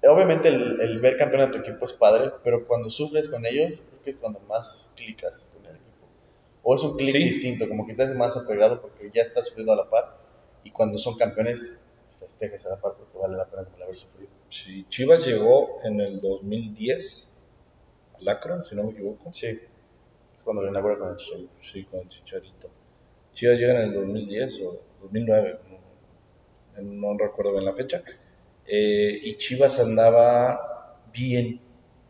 obviamente 0.08 0.48
el, 0.48 0.80
el 0.80 1.00
ver 1.00 1.16
campeón 1.16 1.42
a 1.42 1.50
tu 1.50 1.58
equipo 1.58 1.84
es 1.86 1.92
padre, 1.92 2.30
pero 2.44 2.66
cuando 2.66 2.90
sufres 2.90 3.28
con 3.28 3.44
ellos, 3.46 3.80
creo 3.88 4.02
que 4.02 4.10
es 4.10 4.16
cuando 4.16 4.40
más 4.40 4.92
clicas 4.96 5.50
con 5.54 5.64
el 5.66 5.72
equipo. 5.76 6.06
O 6.62 6.74
es 6.74 6.82
un 6.82 6.96
clic 6.96 7.12
Sí. 7.12 7.18
distinto, 7.24 7.68
como 7.68 7.86
que 7.86 7.94
te 7.94 8.02
haces 8.02 8.16
más 8.16 8.36
apegado 8.36 8.80
porque 8.80 9.10
ya 9.14 9.22
estás 9.22 9.46
sufriendo 9.48 9.72
a 9.72 9.76
la 9.76 9.88
par. 9.90 10.18
Y 10.64 10.70
cuando 10.70 10.98
son 10.98 11.16
campeones, 11.16 11.78
festejas 12.18 12.66
a 12.66 12.70
la 12.70 12.80
par 12.80 12.94
porque 12.94 13.16
vale 13.18 13.36
la 13.36 13.46
pena 13.46 13.64
como 13.64 13.84
haber 13.84 13.96
sufrido. 13.96 14.30
Sí, 14.48 14.84
Chivas 14.88 15.24
llegó 15.26 15.80
en 15.84 16.00
el 16.00 16.20
2010 16.20 17.32
al 18.18 18.28
Akron, 18.28 18.64
si 18.64 18.74
no 18.74 18.84
me 18.84 18.90
equivoco. 18.92 19.32
Sí. 19.32 19.46
Es 19.46 20.42
cuando 20.42 20.62
lo 20.62 20.68
inaugura 20.70 20.98
con 20.98 21.10
el 21.10 21.16
Chicharito. 21.16 21.52
Sí, 21.60 21.84
con 21.84 22.00
el 22.00 22.08
Chicharito. 22.08 22.68
Chivas 23.32 23.58
llega 23.58 23.74
en 23.74 23.88
el 23.88 23.94
2010 23.94 24.60
o 24.62 24.80
2009, 25.02 25.58
no, 26.82 27.14
no 27.14 27.18
recuerdo 27.18 27.52
bien 27.52 27.64
la 27.64 27.74
fecha. 27.74 28.02
Eh, 28.68 29.20
y 29.22 29.36
Chivas 29.38 29.78
andaba 29.80 31.00
bien, 31.12 31.60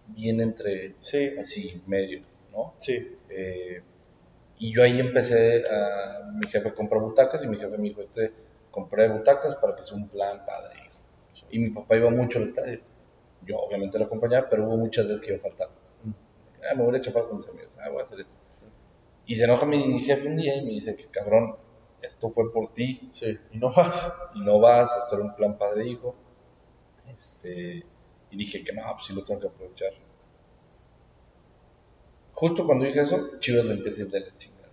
bien 0.09 0.41
entre 0.41 0.95
Sí, 1.01 1.29
así 1.39 1.83
medio, 1.87 2.23
¿no? 2.53 2.75
sí. 2.79 3.17
Eh, 3.29 3.83
y 4.59 4.73
yo 4.75 4.83
ahí 4.83 4.99
empecé 5.01 5.65
a. 5.69 6.31
Mi 6.33 6.47
jefe 6.49 6.73
compró 6.73 7.01
butacas 7.01 7.43
y 7.45 7.49
mi 7.49 7.59
jefe 7.59 7.77
me 7.77 7.89
dijo: 7.89 8.03
este, 8.03 8.33
Compré 8.71 9.09
butacas 9.09 9.57
para 9.57 9.77
que 9.77 9.85
sea 9.85 9.97
un 9.97 10.09
plan 10.09 10.45
padre, 10.47 10.75
hijo. 10.85 10.99
Y 11.51 11.59
mi 11.59 11.71
papá 11.71 11.97
iba 11.97 12.11
mucho 12.11 12.39
al 12.39 12.45
estadio. 12.45 12.81
Yo 13.43 13.59
obviamente 13.59 13.99
lo 13.99 14.07
acompañaba, 14.07 14.49
pero 14.49 14.67
hubo 14.67 14.77
muchas 14.77 15.07
veces 15.07 15.21
que 15.25 15.33
yo 15.35 15.41
faltaba. 15.41 15.73
Ah, 16.71 16.75
me 16.75 16.83
voy 16.85 16.97
a 16.97 17.01
chapar 17.01 17.25
con 17.29 17.39
mis 17.39 17.49
amigos. 17.49 17.71
Ah, 17.79 17.89
voy 17.91 18.01
a 18.01 18.05
hacer 18.05 18.21
esto. 18.21 18.33
Y 19.27 19.35
se 19.37 19.45
enoja 19.45 19.67
mi 19.67 20.01
jefe 20.01 20.29
un 20.29 20.37
día 20.37 20.57
y 20.57 20.65
me 20.65 20.71
dice 20.73 20.97
que 20.97 21.07
cabrón, 21.07 21.57
esto 22.03 22.31
fue 22.31 22.53
por 22.53 22.73
ti 22.75 23.11
Sí, 23.13 23.39
y 23.53 23.59
no 23.59 23.73
vas. 23.73 24.13
y 24.35 24.41
no 24.41 24.59
vas, 24.61 24.97
esto 24.97 25.17
era 25.17 25.25
un 25.25 25.35
plan 25.35 25.59
padre, 25.59 25.87
hijo. 25.89 26.15
Este, 27.17 27.85
y 28.31 28.37
dije 28.37 28.65
que 28.65 28.73
no, 28.73 28.83
pues 28.95 29.07
sí 29.07 29.15
lo 29.15 29.25
tengo 29.25 29.41
que 29.41 29.47
aprovechar. 29.49 29.93
Justo 32.33 32.65
cuando 32.65 32.85
dije 32.85 33.01
eso, 33.01 33.39
Chivas 33.39 33.67
le 33.67 33.75
empieza 33.75 34.03
a 34.03 34.05
ir 34.05 34.11
de 34.11 34.21
la 34.21 34.37
chingada. 34.37 34.73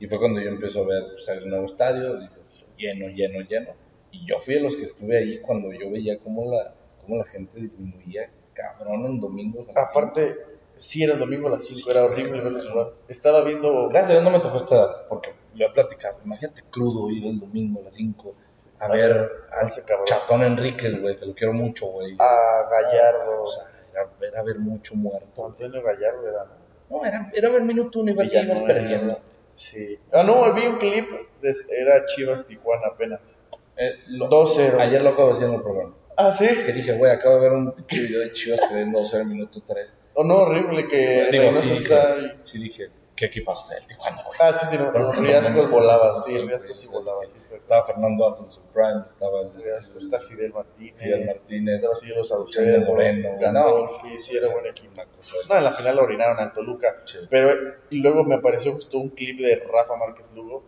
Y 0.00 0.06
fue 0.06 0.18
cuando 0.18 0.40
yo 0.40 0.48
empiezo 0.48 0.82
a 0.82 0.86
ver 0.86 1.02
pues, 1.12 1.28
el 1.28 1.48
nuevo 1.48 1.66
estadio, 1.66 2.18
dices, 2.20 2.66
lleno, 2.76 3.08
lleno, 3.08 3.40
lleno. 3.40 3.72
Y 4.10 4.24
yo 4.26 4.40
fui 4.40 4.54
de 4.54 4.60
los 4.60 4.76
que 4.76 4.84
estuve 4.84 5.18
ahí 5.18 5.40
cuando 5.40 5.72
yo 5.72 5.90
veía 5.90 6.18
cómo 6.18 6.50
la, 6.50 6.74
cómo 7.02 7.18
la 7.18 7.24
gente 7.24 7.60
disminuía, 7.60 8.30
cabrón, 8.54 9.06
en 9.06 9.20
domingos. 9.20 9.68
Aparte, 9.76 10.36
sí 10.76 11.02
era 11.02 11.14
el 11.14 11.18
domingo 11.18 11.48
a 11.48 11.52
las 11.52 11.66
5, 11.66 11.90
era 11.90 12.04
horrible 12.04 12.40
verlos 12.40 12.68
jugar. 12.68 12.92
Estaba 13.08 13.44
viendo. 13.44 13.88
Gracias 13.88 14.22
no 14.22 14.30
me 14.30 14.40
tocó 14.40 14.58
esta 14.58 14.74
edad, 14.76 15.08
porque 15.08 15.30
lo 15.54 15.66
he 15.66 15.70
platicado. 15.70 16.18
Imagínate 16.24 16.62
crudo 16.70 17.10
ir 17.10 17.26
el 17.26 17.38
domingo 17.38 17.80
a 17.80 17.84
las 17.84 17.94
5 17.94 18.34
a 18.80 18.84
A 18.84 18.88
ver 18.88 19.08
ver, 19.12 19.30
al. 19.52 20.04
Chatón 20.04 20.42
Enríquez, 20.44 21.00
güey, 21.00 21.16
que 21.18 21.26
lo 21.26 21.34
quiero 21.34 21.52
mucho, 21.52 21.86
güey. 21.86 22.16
A 22.18 22.68
Gallardo. 22.70 23.42
O 23.42 23.46
sea, 23.46 23.64
era, 23.92 24.08
era 24.20 24.42
ver 24.42 24.58
mucho 24.58 24.94
muerto. 24.94 25.46
Antonio 25.46 25.82
Gallardo 25.82 26.28
era. 26.28 26.46
No, 26.90 27.04
era, 27.04 27.30
era 27.34 27.50
ver 27.50 27.62
minuto 27.62 28.00
uno 28.00 28.10
y 28.12 28.14
ver 28.14 28.30
que 28.30 28.40
ibas 28.40 28.60
perdiendo. 28.60 29.20
Sí. 29.54 29.98
Ah, 30.12 30.22
no, 30.22 30.52
vi 30.54 30.66
un 30.66 30.78
clip. 30.78 31.08
de- 31.42 31.54
era 31.76 32.04
Chivas 32.06 32.44
Tijuana 32.46 32.88
apenas. 32.94 33.42
Eh, 33.76 33.92
lo- 34.08 34.28
2-0. 34.28 34.78
Ayer 34.80 35.02
lo 35.02 35.10
acabo 35.10 35.28
de 35.28 35.34
decir 35.34 35.48
en 35.48 35.54
el 35.54 35.62
programa. 35.62 35.94
Ah, 36.16 36.32
sí. 36.32 36.48
Que 36.66 36.72
dije, 36.72 36.92
güey, 36.96 37.12
acabo 37.12 37.36
de 37.36 37.40
ver 37.42 37.52
un 37.52 37.74
video 37.88 38.20
de 38.20 38.32
Chivas 38.32 38.60
perdiendo 38.68 39.00
2-0 39.00 39.20
en 39.22 39.28
minuto 39.28 39.62
3. 39.66 39.96
O 40.14 40.24
no, 40.24 40.36
horrible 40.38 40.86
que 40.88 41.28
Digo, 41.30 41.54
sí, 41.54 41.70
dije, 41.70 41.96
sí 42.42 42.58
dije, 42.62 42.90
¿qué 43.18 43.26
equipazo 43.26 43.64
es 43.72 43.82
el 43.82 43.86
Tijuana, 43.86 44.22
güey? 44.24 44.38
Ah, 44.40 44.52
sí, 44.52 44.66
tiene 44.70 44.90
lo 44.92 45.12
Riascos 45.12 45.70
volaba, 45.70 46.20
sí, 46.20 46.38
Riascos 46.38 46.78
sí 46.78 46.88
volaba, 46.92 47.26
sí. 47.26 47.38
sí, 47.48 47.54
Estaba 47.54 47.84
Fernando 47.84 48.26
Alonso 48.26 48.62
prime, 48.72 49.02
estaba 49.06 49.40
el, 49.42 49.52
Riascos, 49.54 50.04
está 50.04 50.20
Fidel 50.20 50.52
Martínez, 50.52 51.02
Fidel 51.02 51.26
Martínez, 51.26 51.74
estaba 51.76 51.94
Ciro 51.96 52.24
Saucedo, 52.24 52.86
Moreno, 52.86 53.30
Gandolfi, 53.40 54.18
sí 54.18 54.36
era 54.36 54.48
buen 54.48 54.66
equipo. 54.66 55.02
No, 55.48 55.56
en 55.56 55.64
la 55.64 55.72
final 55.72 55.96
lo 55.96 56.02
orinaron 56.04 56.38
a 56.40 56.52
Toluca, 56.52 57.02
Sí. 57.04 57.18
pero 57.28 57.50
y 57.90 57.96
luego 57.96 58.24
me 58.24 58.36
apareció 58.36 58.72
justo 58.74 58.98
un 58.98 59.10
clip 59.10 59.40
de 59.40 59.56
Rafa 59.56 59.96
Márquez 59.96 60.30
Lugo. 60.32 60.62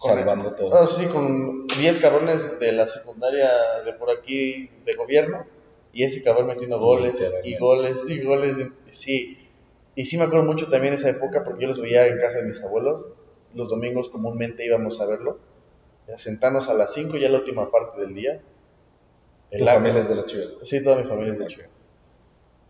Salvando 0.00 0.54
todo. 0.54 0.72
Ah, 0.74 0.86
sí, 0.86 1.06
con 1.06 1.66
10 1.66 1.98
cabrones 1.98 2.60
de 2.60 2.70
la 2.70 2.86
secundaria 2.86 3.50
de 3.84 3.92
por 3.94 4.10
aquí 4.10 4.70
de 4.84 4.94
gobierno 4.94 5.44
y 5.92 6.04
ese 6.04 6.22
cabrón 6.22 6.46
metiendo 6.46 6.78
goles 6.78 7.34
y 7.42 7.56
goles 7.58 8.04
y 8.08 8.22
goles. 8.22 8.56
Sí, 8.90 9.37
y 9.98 10.04
sí 10.04 10.16
me 10.16 10.22
acuerdo 10.22 10.44
mucho 10.44 10.68
también 10.70 10.94
esa 10.94 11.08
época 11.08 11.42
porque 11.42 11.62
yo 11.62 11.66
los 11.68 11.80
veía 11.80 12.06
en 12.06 12.18
casa 12.18 12.36
de 12.38 12.44
mis 12.44 12.62
abuelos. 12.62 13.08
Los 13.52 13.68
domingos 13.68 14.10
comúnmente 14.10 14.64
íbamos 14.64 15.00
a 15.00 15.06
verlo, 15.06 15.38
sentarnos 16.16 16.68
a 16.68 16.74
las 16.74 16.94
5 16.94 17.16
ya 17.16 17.28
la 17.28 17.38
última 17.38 17.68
parte 17.68 18.00
del 18.00 18.14
día. 18.14 18.40
Tu 19.50 19.64
agua. 19.68 19.82
familia 19.82 20.02
es 20.02 20.08
de 20.08 20.14
las 20.14 20.26
Chivas. 20.26 20.52
Sí, 20.62 20.84
toda 20.84 21.02
mi 21.02 21.08
familia 21.08 21.32
es 21.32 21.38
de 21.40 21.46
Chivas. 21.48 21.70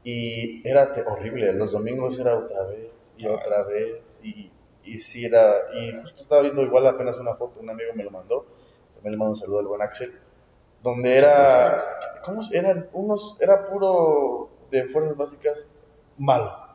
Y 0.05 0.67
era 0.67 0.95
horrible, 1.07 1.53
los 1.53 1.73
domingos 1.73 2.19
era 2.19 2.35
otra 2.39 2.63
vez 2.65 3.15
y 3.19 3.27
Ah. 3.27 3.33
otra 3.33 3.63
vez 3.65 4.23
y, 4.25 4.51
y 4.85 4.99
sí 4.99 5.27
era, 5.27 5.55
y 5.75 5.93
justo 6.01 6.23
estaba 6.23 6.41
viendo 6.41 6.63
igual 6.63 6.87
apenas 6.87 7.19
una 7.19 7.35
foto, 7.35 7.61
un 7.61 7.69
amigo 7.69 7.93
me 7.95 8.05
lo 8.05 8.11
mandó, 8.11 8.47
también 8.95 9.13
le 9.13 9.19
mando 9.19 9.33
un 9.33 9.37
saludo 9.37 9.59
al 9.59 9.67
buen 9.67 9.83
Axel, 9.83 10.15
donde 10.83 11.15
era, 11.19 11.77
¿cómo 12.25 12.41
eran 12.53 12.89
unos, 12.95 13.37
era 13.39 13.67
puro 13.67 14.49
de 14.71 14.85
fuerzas 14.87 15.15
básicas 15.15 15.67
malo. 16.17 16.68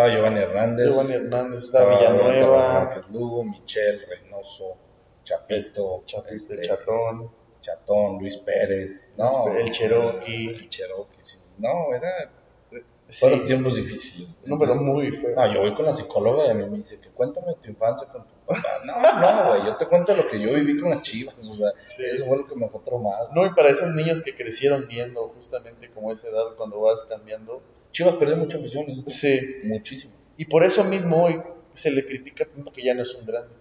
Estaba 0.00 0.16
Giovanni 0.16 0.40
Hernández. 0.40 0.88
Giovanni 0.88 1.12
Hernández, 1.12 1.64
estaba 1.64 1.94
estaba 1.94 2.14
Villanueva, 2.14 3.02
Lugo, 3.12 3.44
Michel, 3.44 4.00
Reynoso, 4.08 4.78
Chapito, 5.24 6.04
Chapito, 6.06 6.34
este, 6.34 6.62
Chatón, 6.62 7.30
Chatón, 7.60 8.18
Luis 8.18 8.38
Pérez, 8.38 9.12
no, 9.18 9.48
el 9.48 9.70
Cherokee. 9.70 10.48
el 10.48 10.70
Cherokee, 10.70 11.20
sí, 11.20 11.36
no, 11.58 11.94
era, 11.94 12.32
sí, 12.70 12.80
fueron 13.10 13.44
tiempos 13.44 13.76
difíciles. 13.76 14.30
no, 14.46 14.58
pero 14.58 14.74
muy 14.76 15.10
feo. 15.10 15.36
no, 15.36 15.52
yo 15.52 15.60
voy 15.60 15.74
con 15.74 15.84
la 15.84 15.92
psicóloga 15.92 16.46
y 16.46 16.48
a 16.48 16.54
mí 16.54 16.64
me 16.64 16.78
dice 16.78 16.98
que 16.98 17.10
cuéntame 17.10 17.54
tu 17.62 17.68
infancia 17.68 18.08
con 18.08 18.26
tu 18.26 18.34
papá. 18.46 18.62
No, 18.86 18.94
no, 19.02 19.48
güey, 19.50 19.66
yo 19.66 19.76
te 19.76 19.86
cuento 19.86 20.16
lo 20.16 20.26
que 20.28 20.40
yo 20.40 20.54
viví 20.54 20.80
con 20.80 20.88
las 20.88 21.02
chivas, 21.02 21.46
o 21.46 21.54
sea, 21.54 21.72
Sí, 21.82 22.04
eso 22.10 22.24
fue 22.24 22.38
lo 22.38 22.46
que 22.46 22.54
me 22.54 22.64
dejó 22.64 22.80
traumado. 22.80 23.28
No, 23.34 23.44
y 23.44 23.50
para 23.50 23.68
esos 23.68 23.90
niños 23.90 24.22
que 24.22 24.34
crecieron 24.34 24.88
viendo 24.88 25.28
justamente 25.28 25.90
como 25.90 26.10
esa 26.10 26.28
edad 26.28 26.54
cuando 26.56 26.80
vas 26.80 27.04
cambiando, 27.04 27.60
Chivas 27.92 28.14
perdió 28.16 28.36
mucha 28.36 28.58
afición, 28.58 28.84
¿no? 28.88 29.02
sí, 29.06 29.40
muchísimo. 29.64 30.12
Y 30.36 30.44
por 30.46 30.64
eso 30.64 30.84
mismo 30.84 31.22
hoy 31.24 31.40
se 31.74 31.90
le 31.90 32.04
critica 32.04 32.44
tanto 32.44 32.72
que 32.72 32.82
ya 32.82 32.94
no 32.94 33.02
es 33.02 33.14
un 33.14 33.26
grande. 33.26 33.54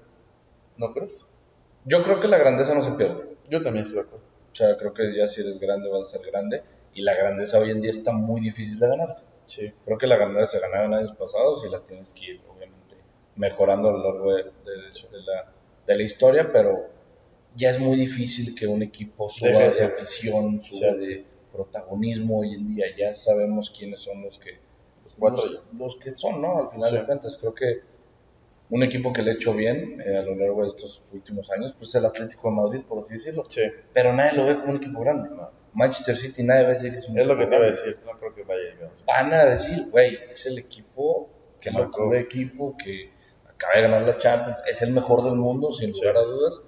¿No 0.78 0.94
crees? 0.94 1.28
Yo 1.86 2.04
creo 2.04 2.20
que 2.20 2.28
la 2.28 2.38
grandeza 2.38 2.74
no 2.76 2.84
se 2.84 2.92
pierde. 2.92 3.24
Yo 3.50 3.62
también 3.63 3.86
estoy 3.86 4.02
de 4.02 4.08
acuerdo. 4.08 4.26
O 4.52 4.56
sea, 4.56 4.78
creo 4.78 4.94
que 4.94 5.15
ya 5.15 5.28
si 5.28 5.42
eres 5.42 5.60
grande 5.60 5.89
vas 5.89 6.08
a 6.13 6.18
ser 6.18 6.30
grande. 6.32 6.63
Y 6.94 7.02
la 7.02 7.15
grandeza 7.15 7.60
hoy 7.60 7.72
en 7.72 7.82
día 7.82 7.92
está 7.92 8.12
muy 8.12 8.42
difícil 8.42 8.80
de 8.80 8.88
ganarse. 8.88 9.24
Sí. 9.46 9.72
Creo 9.86 9.98
que 9.98 10.08
la 10.08 10.15
grandeza 10.18 10.48
se 10.48 10.60
ganaba 10.60 10.86
en 10.86 10.94
años 10.94 11.15
pasados 11.18 11.63
y 11.65 11.70
la 11.72 11.80
tienes 11.84 12.13
que 12.13 12.26
ir, 12.34 12.42
obviamente, 12.48 12.96
mejorando 13.36 13.89
a 13.89 13.92
lo 13.94 14.04
largo 14.12 14.36
de, 14.36 14.44
de- 14.44 14.50
de 14.52 15.22
la, 15.26 15.52
de 15.88 15.96
la 15.96 16.04
historia, 16.04 16.50
pero 16.52 16.88
ya 17.56 17.72
es 17.72 17.80
muy 17.80 17.98
difícil 17.98 18.54
que 18.56 18.68
un 18.68 18.82
equipo 18.84 19.30
suba 19.32 19.50
Deje 19.63 19.80
de 19.80 19.86
afición, 19.86 20.62
suba 20.63 20.92
Sí. 20.92 20.98
de 20.98 21.26
protagonismo 21.51 22.39
hoy 22.39 22.53
en 22.55 22.75
día. 22.75 22.85
Ya 22.97 23.13
sabemos 23.13 23.71
quiénes 23.77 23.99
son 24.01 24.21
los 24.23 24.38
que, 24.39 24.57
Cuatro 25.17 25.45
los, 25.45 25.62
los 25.77 25.95
que 25.97 26.12
son, 26.12 26.41
¿no? 26.41 26.59
Al 26.59 26.71
final 26.71 26.89
Sí. 26.91 26.95
de 26.97 27.05
cuentas, 27.05 27.38
creo 27.38 27.53
que 27.53 27.81
un 28.69 28.83
equipo 28.83 29.12
que 29.12 29.21
le 29.21 29.31
ha 29.31 29.33
hecho 29.33 29.53
bien 29.53 30.01
eh, 30.05 30.15
a 30.17 30.21
lo 30.21 30.35
largo 30.35 30.62
de 30.63 30.69
estos 30.69 31.01
últimos 31.12 31.49
años, 31.51 31.73
pues 31.77 31.89
es 31.89 31.95
el 31.95 32.05
Atlético 32.05 32.49
de 32.49 32.55
Madrid, 32.55 32.81
por 32.88 33.03
así 33.03 33.15
decirlo. 33.15 33.45
Sí. 33.49 33.63
Pero 33.93 34.13
nadie 34.13 34.38
lo 34.38 34.45
ve 34.45 34.55
como 34.59 34.71
un 34.71 34.77
equipo 34.77 35.01
grande. 35.01 35.29
Manchester 35.73 36.15
City 36.15 36.43
nadie 36.43 36.63
va 36.63 36.69
a 36.69 36.73
decir 36.73 36.91
que 36.93 36.99
es 36.99 37.09
un 37.09 37.19
Es 37.19 37.27
lo 37.27 37.33
equipo 37.33 37.49
que 37.49 37.49
te 37.49 37.55
iba 37.57 37.65
a 37.65 37.69
decir. 37.71 37.99
No 38.05 38.12
creo 38.19 38.33
que 38.35 38.43
vaya 38.43 38.62
a 38.62 38.73
llegar. 38.75 38.91
van 39.07 39.33
a 39.33 39.45
decir, 39.45 39.88
güey, 39.89 40.17
es 40.31 40.45
el 40.45 40.57
equipo 40.57 41.29
que 41.59 41.71
Marcó. 41.71 42.13
equipo 42.15 42.75
que 42.77 43.12
acaba 43.47 43.73
de 43.75 43.81
ganar 43.81 44.01
la 44.03 44.17
Champions, 44.17 44.59
es 44.71 44.81
el 44.83 44.91
mejor 44.93 45.23
del 45.23 45.35
mundo, 45.35 45.73
sin 45.73 45.93
Sí. 45.93 45.99
lugar 46.01 46.17
a 46.17 46.21
dudas, 46.21 46.63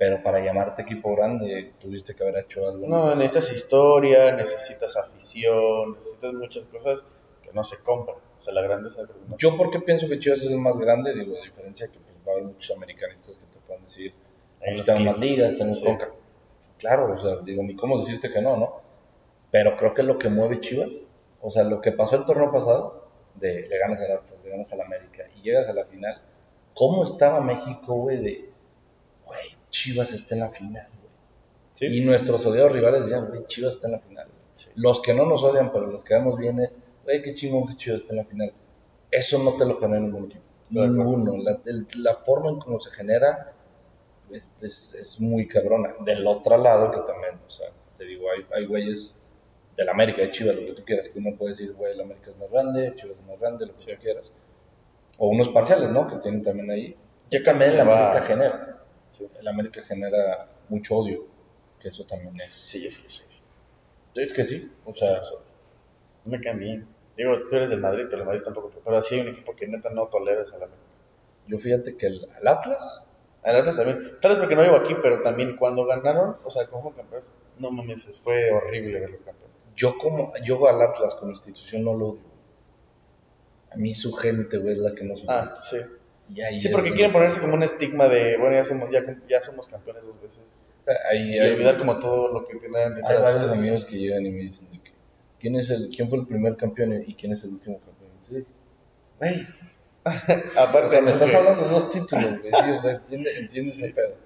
pero 0.00 0.22
para 0.22 0.42
llamarte 0.42 0.80
equipo 0.80 1.14
grande 1.14 1.74
tuviste 1.78 2.14
que 2.14 2.22
haber 2.22 2.38
hecho 2.38 2.66
algo. 2.66 2.88
No, 2.88 3.10
necesitas 3.10 3.52
historia, 3.52 4.32
necesitas 4.34 4.96
afición, 4.96 5.92
necesitas 5.98 6.32
muchas 6.32 6.64
cosas 6.68 7.04
que 7.42 7.52
no 7.52 7.62
se 7.62 7.76
compran. 7.82 8.16
O 8.16 8.42
sea, 8.42 8.54
la 8.54 8.62
grandeza 8.62 9.02
que 9.06 9.12
no. 9.28 9.36
Yo 9.36 9.58
porque 9.58 9.78
pienso 9.80 10.08
que 10.08 10.18
Chivas 10.18 10.38
es 10.38 10.46
el 10.46 10.56
más 10.56 10.78
grande, 10.78 11.12
digo, 11.12 11.36
a 11.36 11.44
diferencia 11.44 11.88
que 11.88 11.98
pues, 11.98 12.16
va 12.26 12.32
a 12.32 12.34
haber 12.36 12.44
muchos 12.44 12.74
americanistas 12.74 13.36
que 13.36 13.44
te 13.52 13.58
puedan 13.58 13.84
decir, 13.84 14.14
ahí 14.66 14.80
están 14.80 15.04
más 15.04 15.18
ligas, 15.18 15.58
tenemos 15.58 15.80
Sí. 15.80 15.86
Claro, 16.78 17.14
o 17.14 17.22
sea, 17.22 17.36
digo, 17.44 17.62
ni 17.62 17.76
cómo 17.76 17.98
decirte 17.98 18.32
que 18.32 18.40
no, 18.40 18.56
¿no? 18.56 18.80
Pero 19.50 19.76
creo 19.76 19.92
que 19.92 20.00
es 20.00 20.08
lo 20.08 20.16
que 20.16 20.30
mueve 20.30 20.60
Chivas, 20.60 20.94
o 21.42 21.50
sea, 21.50 21.62
lo 21.62 21.82
que 21.82 21.92
pasó 21.92 22.16
el 22.16 22.24
torneo 22.24 22.50
pasado, 22.50 23.06
de 23.34 23.68
le 23.68 23.78
ganas 23.78 24.00
al 24.00 24.12
Atlas, 24.12 24.40
le 24.42 24.48
ganas 24.48 24.72
al 24.72 24.80
América 24.80 25.24
y 25.36 25.42
llegas 25.42 25.68
a 25.68 25.74
la 25.74 25.84
final, 25.84 26.22
¿cómo 26.72 27.04
estaba 27.04 27.42
México, 27.42 27.96
güey, 27.96 28.16
de, 28.16 28.50
güey, 29.26 29.59
Chivas 29.70 30.12
está 30.12 30.34
en 30.34 30.40
la 30.42 30.48
final? 30.48 30.86
Sí. 31.74 31.86
Y 31.86 32.00
nuestros 32.04 32.44
odiados 32.46 32.72
rivales 32.72 33.02
decían, 33.02 33.28
güey, 33.28 33.46
Chivas 33.46 33.74
está 33.74 33.86
en 33.86 33.92
la 33.92 34.00
final. 34.00 34.28
Los 34.74 35.00
que 35.00 35.14
no 35.14 35.24
nos 35.26 35.42
odian, 35.42 35.72
pero 35.72 35.86
los 35.86 36.04
que 36.04 36.14
vemos 36.14 36.36
bien 36.38 36.60
es, 36.60 36.70
güey, 37.04 37.22
qué 37.22 37.34
chingón 37.34 37.66
que 37.68 37.76
Chivas 37.76 38.00
está 38.02 38.12
en 38.12 38.18
la 38.18 38.24
final. 38.24 38.52
Eso 39.10 39.42
no 39.42 39.56
te 39.56 39.64
lo 39.64 39.76
genera 39.78 40.00
ningún 40.00 40.26
equipo. 40.26 40.42
Ninguno. 40.72 41.36
La, 41.38 41.58
el- 41.64 41.86
la 41.96 42.14
forma 42.16 42.50
en 42.50 42.58
cómo 42.60 42.78
se 42.80 42.90
genera 42.90 43.52
es, 44.30 44.52
es, 44.62 44.94
es 44.94 45.20
muy 45.20 45.48
cabrona. 45.48 45.94
Del 46.04 46.26
otro 46.26 46.56
lado, 46.58 46.90
que 46.92 46.98
también, 47.10 47.34
o 47.46 47.50
sea, 47.50 47.68
te 47.96 48.04
digo, 48.04 48.26
hay, 48.30 48.44
hay 48.54 48.66
güeyes 48.66 49.14
del 49.76 49.88
América, 49.88 50.20
de 50.22 50.30
Chivas, 50.30 50.54
lo 50.56 50.66
que 50.66 50.72
tú 50.74 50.84
quieras, 50.84 51.08
que 51.08 51.18
uno 51.18 51.34
puede 51.36 51.52
decir, 51.52 51.72
güey, 51.72 51.92
el 51.94 52.00
América 52.02 52.30
es 52.30 52.36
más 52.36 52.50
grande, 52.50 52.92
Chivas 52.96 53.16
es 53.18 53.26
más 53.26 53.40
grande, 53.40 53.66
lo 53.66 53.74
que 53.76 53.84
tú 53.94 54.00
quieras. 54.00 54.32
O 55.18 55.28
unos 55.28 55.48
parciales, 55.48 55.90
¿no? 55.90 56.06
Que 56.06 56.16
tienen 56.16 56.42
también 56.42 56.70
ahí. 56.70 56.94
Ya 57.30 57.42
también 57.42 57.72
va- 57.88 58.10
América 58.10 58.26
genera. 58.26 58.69
El 59.38 59.48
América 59.48 59.82
genera 59.82 60.48
mucho 60.68 60.96
odio, 60.96 61.26
que 61.80 61.88
eso 61.88 62.04
también 62.04 62.38
es. 62.40 62.54
Sí, 62.56 62.90
sí, 62.90 63.04
sí. 63.08 63.22
Es 64.14 64.32
que 64.32 64.44
sí, 64.44 64.72
o 64.84 64.94
sea, 64.94 65.20
No 66.24 66.32
me 66.32 66.40
caen 66.40 66.58
bien. 66.58 66.86
Digo, 67.16 67.48
tú 67.48 67.56
eres 67.56 67.70
del 67.70 67.80
Madrid, 67.80 68.06
pero 68.08 68.22
el 68.22 68.26
Madrid 68.26 68.42
tampoco. 68.42 68.72
Pero 68.84 68.96
así 68.96 69.14
hay 69.14 69.20
un 69.22 69.28
equipo 69.28 69.54
que 69.54 69.66
neta 69.66 69.90
no 69.90 70.06
toleras 70.06 70.52
a 70.52 70.58
la 70.58 70.68
yo 71.50 71.58
fíjate 71.58 71.96
que 71.96 72.06
el, 72.06 72.28
al 72.36 72.46
Atlas, 72.46 73.06
Al 73.42 73.56
Atlas 73.56 73.76
también. 73.76 74.18
Tal 74.20 74.30
vez 74.32 74.38
porque 74.38 74.54
no 74.54 74.62
vivo 74.62 74.76
aquí, 74.76 74.94
pero 75.02 75.22
también 75.22 75.56
cuando 75.56 75.84
ganaron, 75.84 76.36
o 76.44 76.50
sea, 76.50 76.66
como 76.68 76.94
campeones, 76.94 77.36
no 77.58 77.70
mames, 77.72 78.20
fue 78.22 78.50
horrible 78.52 79.00
ver 79.00 79.10
los 79.10 79.22
campeones. 79.22 79.56
yo 79.74 79.98
como, 79.98 80.32
yo 80.44 80.68
al 80.68 80.80
Atlas 80.80 81.16
como 81.16 81.32
institución 81.32 81.84
no 81.84 81.94
lo 81.94 82.08
odio. 82.10 82.30
A 83.72 83.76
mí 83.76 83.94
su 83.94 84.12
gente, 84.12 84.58
güey, 84.58 84.74
es 84.74 84.78
la 84.78 84.94
que 84.94 85.04
no. 85.04 85.14
Ah, 85.28 85.60
sí. 85.62 85.78
Y 86.32 86.42
ahí 86.42 86.60
Sí, 86.60 86.68
porque 86.68 86.92
quieren 86.92 87.12
ponerse 87.12 87.40
como 87.40 87.54
un 87.54 87.62
estigma 87.62 88.08
de, 88.08 88.36
bueno, 88.36 88.56
ya 88.56 88.64
somos, 88.64 88.90
ya, 88.90 89.02
ya 89.28 89.42
somos 89.42 89.66
campeones 89.66 90.02
dos 90.04 90.20
veces. 90.20 90.42
Ahí, 91.10 91.36
Y 91.36 91.40
olvidar 91.40 91.78
como 91.78 91.98
todo 91.98 92.32
lo 92.32 92.46
que 92.46 92.56
tienen 92.56 93.04
hay 93.04 93.18
varios 93.18 93.50
amigos 93.50 93.84
que 93.84 93.96
llegan 93.96 94.26
y 94.26 94.30
me 94.30 94.42
dicen 94.42 94.68
de 94.70 94.78
que, 94.78 94.92
¿quién, 95.38 95.56
es 95.56 95.70
el, 95.70 95.90
¿quién 95.94 96.08
fue 96.08 96.18
el 96.18 96.26
primer 96.26 96.56
campeón 96.56 97.04
y 97.06 97.14
quién 97.14 97.32
es 97.32 97.44
el 97.44 97.50
último 97.50 97.80
campeón? 97.80 98.10
Sí. 98.28 98.46
Güey, 99.18 99.46
Aparte, 100.04 100.86
o 100.86 100.88
sea, 100.88 101.00
me 101.02 101.08
de 101.08 101.12
estás 101.12 101.34
hablando 101.34 101.64
de 101.64 101.70
dos 101.70 101.90
títulos, 101.90 102.40
güey, 102.40 102.52
sí, 102.52 102.70
o 102.70 102.78
sea, 102.78 102.92
entiende, 102.92 103.38
entiende 103.38 103.70
ese 103.70 103.90
pedo. 103.90 104.16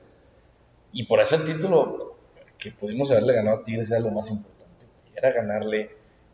Y 0.93 1.05
por 1.05 1.21
eso 1.21 1.35
el 1.35 1.45
título 1.45 2.17
que 2.57 2.71
pudimos 2.71 3.11
haberle 3.11 3.35
ganado 3.35 3.59
a 3.59 3.65
Tigres 3.65 3.91
era 3.91 3.99
lo 3.99 4.13
más 4.13 4.31
importante, 4.31 4.87
era 5.17 5.33
ganarle, 5.33 5.91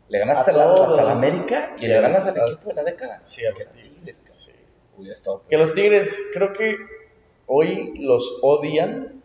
le 0.09 0.19
ganaste 0.19 0.51
A 0.51 0.63
al 0.63 1.09
América 1.09 1.75
y 1.79 1.85
Y 1.85 1.87
le 1.87 1.99
ganas 1.99 2.27
al 2.27 2.37
equipo 2.37 2.69
de 2.69 2.75
la 2.75 2.83
década. 2.83 3.19
Sí, 3.23 3.43
a 3.45 3.49
los 3.49 3.67
Tigres. 3.71 4.21
Sí. 4.31 4.51
Hubiera 4.97 5.15
estado 5.15 5.43
Que 5.49 5.57
los 5.57 5.73
Tigres, 5.73 6.19
creo 6.33 6.53
que 6.53 6.75
hoy 7.47 7.97
los 7.99 8.39
odian 8.41 9.23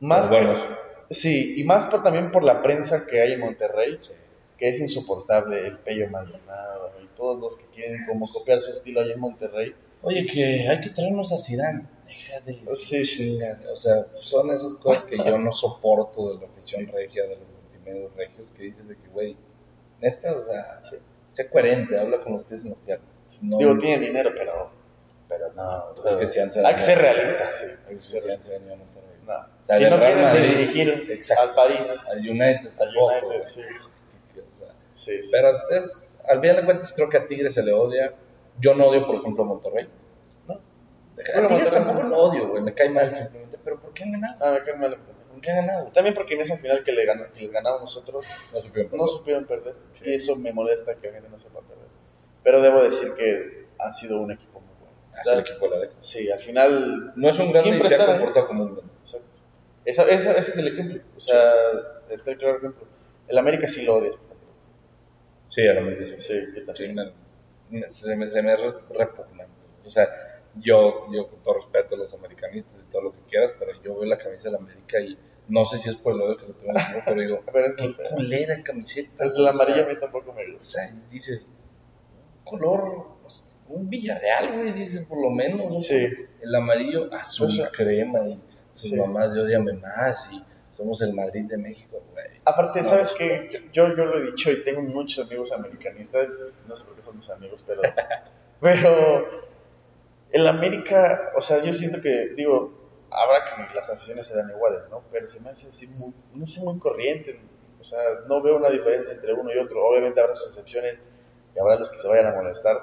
más 0.00 0.20
Los 0.20 0.28
buenos. 0.30 0.60
que- 1.08 1.14
sí, 1.14 1.54
y 1.56 1.64
más 1.64 1.86
por, 1.86 2.02
también 2.02 2.30
por 2.30 2.42
la 2.44 2.62
prensa 2.62 3.06
que 3.06 3.20
hay 3.20 3.32
en 3.32 3.40
Monterrey, 3.40 3.98
que 4.56 4.68
es 4.68 4.80
insoportable, 4.80 5.66
el 5.66 5.78
Pello 5.78 6.08
Maldonado 6.10 6.92
y 7.02 7.06
todos 7.16 7.38
los 7.40 7.56
que 7.56 7.64
quieren 7.74 8.04
como 8.06 8.30
copiar 8.30 8.60
su 8.62 8.72
estilo 8.72 9.00
allá 9.00 9.14
en 9.14 9.20
Monterrey. 9.20 9.74
Oye, 10.02 10.24
que 10.26 10.68
hay 10.68 10.80
que 10.80 10.90
traernos 10.90 11.32
a 11.32 11.38
Zidane. 11.38 11.84
Deja 12.06 12.40
de 12.40 12.58
Sí, 12.74 13.04
sí. 13.04 13.38
O 13.72 13.76
sea, 13.76 14.06
son 14.12 14.50
esas 14.50 14.76
cosas 14.78 15.02
que 15.04 15.16
yo 15.16 15.38
no 15.38 15.52
soporto 15.52 16.34
de 16.34 16.40
la 16.40 16.46
afición 16.46 16.86
regia, 16.88 17.22
de 17.24 17.36
los 17.36 17.48
multimedios 17.62 18.14
regios, 18.16 18.50
que 18.52 18.62
dices 18.64 18.88
de 18.88 18.96
que, 18.96 19.08
güey, 19.08 19.36
neta, 20.00 20.32
o 20.36 20.42
sea, 20.42 20.80
sé 21.32 21.48
coherente, 21.50 21.98
habla 21.98 22.20
con 22.22 22.32
los 22.34 22.44
pies 22.44 22.64
en 22.64 22.70
la 22.70 22.76
tierra. 22.76 23.02
No, 23.42 23.58
Digo, 23.58 23.78
tienen 23.78 24.00
dinero, 24.02 24.30
pero, 24.36 24.70
pero 25.28 25.52
no. 25.54 25.94
Es 26.08 26.16
que 26.16 26.26
sí 26.26 26.40
han 26.40 26.50
hay 26.66 26.74
que 26.74 26.82
ser 26.82 26.98
realistas, 26.98 27.56
sí. 27.56 27.66
hay 27.88 27.96
que 27.96 28.02
ser 28.02 28.22
realistas. 28.24 28.56
a 28.56 28.76
Monterrey. 28.76 29.10
No. 29.26 29.34
sea, 29.64 29.76
si 29.76 29.84
no 29.84 29.98
quieren 29.98 30.32
dirigir 30.50 31.06
exacto. 31.10 31.42
al 31.42 31.54
París, 31.54 32.06
Al 32.10 32.18
United 32.18 32.70
al. 32.80 32.88
United, 32.96 33.44
sí. 33.44 33.60
O 33.60 34.56
sea, 34.56 34.68
Sí, 34.92 35.22
sí. 35.22 35.28
Pero 35.32 35.50
es, 35.50 36.08
al 36.28 36.40
final 36.40 36.56
de 36.56 36.64
cuentas 36.64 36.92
creo 36.92 37.08
que 37.08 37.16
a 37.16 37.26
Tigres 37.26 37.54
se 37.54 37.62
le 37.62 37.72
odia. 37.72 38.12
Yo 38.58 38.74
no 38.74 38.88
odio, 38.88 39.06
por 39.06 39.16
ejemplo, 39.16 39.44
a 39.44 39.46
Monterrey. 39.46 39.88
No. 40.46 40.54
A 40.54 40.58
Bueno, 41.14 41.48
Tigres 41.48 41.50
Monterrey- 41.70 41.72
tampoco 41.72 42.02
lo 42.08 42.16
odio, 42.18 42.48
güey. 42.48 42.62
Me 42.62 42.74
cae 42.74 42.90
mal 42.90 43.14
simplemente. 43.14 43.58
Pero 43.62 43.80
¿por 43.80 43.92
qué 43.94 44.04
han 44.04 44.12
ganado? 44.12 44.36
Ah, 44.44 44.50
me 44.52 44.60
cae 44.64 44.74
mal. 44.76 44.98
¿Por 45.30 45.40
qué 45.40 45.50
han 45.52 45.66
ganado? 45.66 45.86
También 45.92 46.14
porque 46.14 46.34
en 46.34 46.40
esa 46.40 46.56
final 46.58 46.82
que, 46.84 46.92
le 46.92 47.04
ganó, 47.06 47.24
que 47.32 47.40
les 47.42 47.52
ganamos 47.52 47.80
nosotros, 47.82 48.26
No 48.52 48.60
supieron. 48.60 48.90
no 48.98 49.06
supieron 49.06 49.44
perder. 49.46 49.74
Y 50.02 50.14
eso 50.14 50.34
me 50.36 50.52
molesta 50.52 50.94
que 50.96 51.06
la 51.06 51.12
gente 51.14 51.28
no 51.30 51.38
sepa 51.38 51.60
perder. 51.60 51.79
Pero 52.42 52.60
debo 52.62 52.82
decir 52.82 53.12
que 53.14 53.66
han 53.78 53.94
sido 53.94 54.20
un 54.20 54.32
equipo 54.32 54.60
muy 54.60 54.74
bueno. 54.80 54.94
Es 55.20 55.26
el 55.26 55.40
equipo 55.40 55.66
de 55.66 55.70
la 55.70 55.78
década. 55.80 55.98
Sí, 56.02 56.30
al 56.30 56.38
final. 56.40 57.12
No 57.16 57.28
es 57.28 57.38
un 57.38 57.50
grande 57.50 57.78
y 57.78 57.82
se 57.82 57.94
ha 57.94 58.00
ahí. 58.00 58.06
comportado 58.06 58.46
como 58.48 58.64
un 58.64 58.74
grande. 58.74 58.92
Exacto. 59.02 59.26
Esa, 59.84 60.02
esa- 60.04 60.32
ese 60.32 60.50
es 60.50 60.58
el 60.58 60.68
ejemplo. 60.68 61.02
O 61.16 61.20
sea, 61.20 61.52
está 62.10 62.30
el 62.32 62.38
claro 62.38 62.58
ejemplo. 62.58 62.86
El 63.28 63.38
América 63.38 63.66
sí 63.68 63.84
lo 63.84 63.96
odia. 63.96 64.10
Sí, 65.50 65.66
a 65.66 65.74
la 65.74 65.80
América 65.80 66.16
sí. 66.18 66.26
Sí, 66.34 66.40
yo 66.54 66.60
Sí, 66.74 66.84
también. 66.86 66.94
me- 67.70 67.80
me- 67.80 67.90
se, 67.90 68.16
me, 68.16 68.28
se 68.28 68.42
me 68.42 68.54
es 68.54 68.60
repugnante. 68.90 69.52
O 69.84 69.90
sea, 69.90 70.08
yo, 70.54 71.06
yo 71.12 71.28
con 71.28 71.42
todo 71.42 71.54
respeto 71.54 71.94
a 71.94 71.98
los 71.98 72.14
americanistas 72.14 72.80
y 72.86 72.90
todo 72.90 73.02
lo 73.02 73.12
que 73.12 73.20
quieras, 73.28 73.52
pero 73.58 73.72
yo 73.82 73.94
veo 73.98 74.04
la 74.08 74.18
camisa 74.18 74.48
de 74.48 74.52
la 74.52 74.58
América 74.58 75.00
y 75.00 75.18
no 75.48 75.64
sé 75.64 75.78
si 75.78 75.88
es 75.90 75.96
por 75.96 76.14
el 76.14 76.20
odio 76.22 76.36
que 76.36 76.46
lo 76.46 76.54
tengo 76.54 76.72
el 76.72 77.02
pero 77.04 77.20
digo, 77.20 77.40
Pero 77.52 77.66
es 77.66 77.74
qué 77.74 77.94
culera 78.10 78.62
camiseta. 78.62 79.24
Es 79.24 79.36
la 79.36 79.50
o 79.50 79.56
sea, 79.56 79.64
amarilla 79.64 79.86
a 79.86 79.88
mí 79.88 80.00
tampoco 80.00 80.32
me 80.32 80.42
O 80.42 80.56
gusta. 80.56 80.62
sea, 80.62 80.90
y 80.90 81.12
dices, 81.14 81.52
color, 82.50 83.06
pues, 83.22 83.52
un 83.68 83.88
Villarreal, 83.88 84.56
güey, 84.58 84.72
dices, 84.72 85.06
por 85.06 85.20
lo 85.22 85.30
menos. 85.30 85.70
¿no? 85.72 85.80
Sí. 85.80 86.08
El 86.40 86.54
amarillo, 86.54 87.12
azul, 87.14 87.46
O 87.46 87.50
sea, 87.50 87.70
crema, 87.70 88.20
y 88.26 88.40
sus 88.74 88.90
sí. 88.90 88.96
mamás 88.96 89.34
de 89.34 89.42
odiame 89.42 89.74
más, 89.74 90.30
y 90.32 90.42
somos 90.72 91.00
el 91.02 91.12
Madrid 91.14 91.44
de 91.44 91.56
México, 91.58 92.02
güey. 92.12 92.26
Aparte, 92.44 92.80
No, 92.80 92.84
¿sabes 92.84 93.12
no. 93.12 93.18
qué? 93.18 93.68
Yo, 93.72 93.88
yo 93.96 94.04
lo 94.06 94.18
he 94.18 94.22
dicho 94.30 94.50
y 94.50 94.64
tengo 94.64 94.82
muchos 94.82 95.26
amigos 95.26 95.52
americanistas, 95.52 96.28
no 96.66 96.74
sé 96.76 96.84
por 96.84 96.96
qué 96.96 97.02
son 97.02 97.16
mis 97.18 97.28
amigos, 97.30 97.64
pero, 97.66 97.82
pero 98.60 99.26
el 100.32 100.46
América, 100.46 101.32
o 101.36 101.42
sea, 101.42 101.62
yo 101.62 101.72
siento 101.72 102.00
que, 102.00 102.30
digo, 102.36 102.72
habrá 103.10 103.44
que 103.68 103.74
las 103.74 103.90
aficiones 103.90 104.26
serán 104.26 104.48
iguales, 104.50 104.82
¿no? 104.90 105.02
Pero 105.12 105.28
se 105.28 105.40
me 105.40 105.50
hace 105.50 105.68
así 105.68 105.86
muy, 105.86 106.14
no 106.34 106.46
sé, 106.46 106.60
muy 106.60 106.78
corriente, 106.78 107.40
o 107.78 107.84
sea, 107.84 107.98
no 108.28 108.42
veo 108.42 108.56
una 108.56 108.68
diferencia 108.70 109.12
entre 109.12 109.32
uno 109.32 109.52
y 109.52 109.58
otro, 109.58 109.84
obviamente 109.84 110.20
habrá 110.20 110.34
sus 110.36 110.48
excepciones 110.48 110.98
y 111.54 111.58
habrá 111.58 111.76
los 111.76 111.90
que 111.90 111.98
se 111.98 112.08
vayan 112.08 112.26
a 112.26 112.34
molestar, 112.34 112.76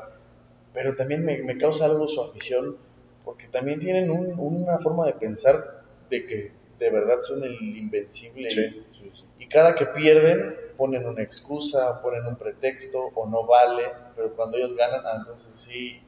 pero 0.74 0.96
también 0.96 1.24
me, 1.26 1.38
me 1.44 1.58
causa 1.58 1.86
algo 1.86 2.08
su 2.08 2.22
afición, 2.22 2.78
porque 3.24 3.48
también 3.48 3.80
tienen 3.80 4.10
un- 4.12 4.36
una 4.38 4.78
forma 4.80 5.06
de 5.06 5.14
pensar 5.14 5.84
de 6.10 6.26
que 6.26 6.52
de 6.80 6.90
verdad 6.92 7.20
son 7.22 7.44
el 7.44 7.54
invencible 7.62 8.48
y- 8.48 8.52
Sí, 8.52 8.86
sí, 9.00 9.12
sí. 9.14 9.26
y 9.40 9.48
cada 9.48 9.74
que 9.76 9.86
pierden 9.88 10.56
ponen 10.78 11.06
una 11.06 11.24
excusa, 11.24 12.02
ponen 12.02 12.26
un 12.28 12.36
pretexto 12.36 13.00
o 13.16 13.28
no 13.28 13.46
vale, 13.48 13.84
pero 14.16 14.36
cuando 14.36 14.58
ellos 14.58 14.76
ganan, 14.76 15.02
ah, 15.06 15.16
entonces 15.20 15.50
sí. 15.56 16.02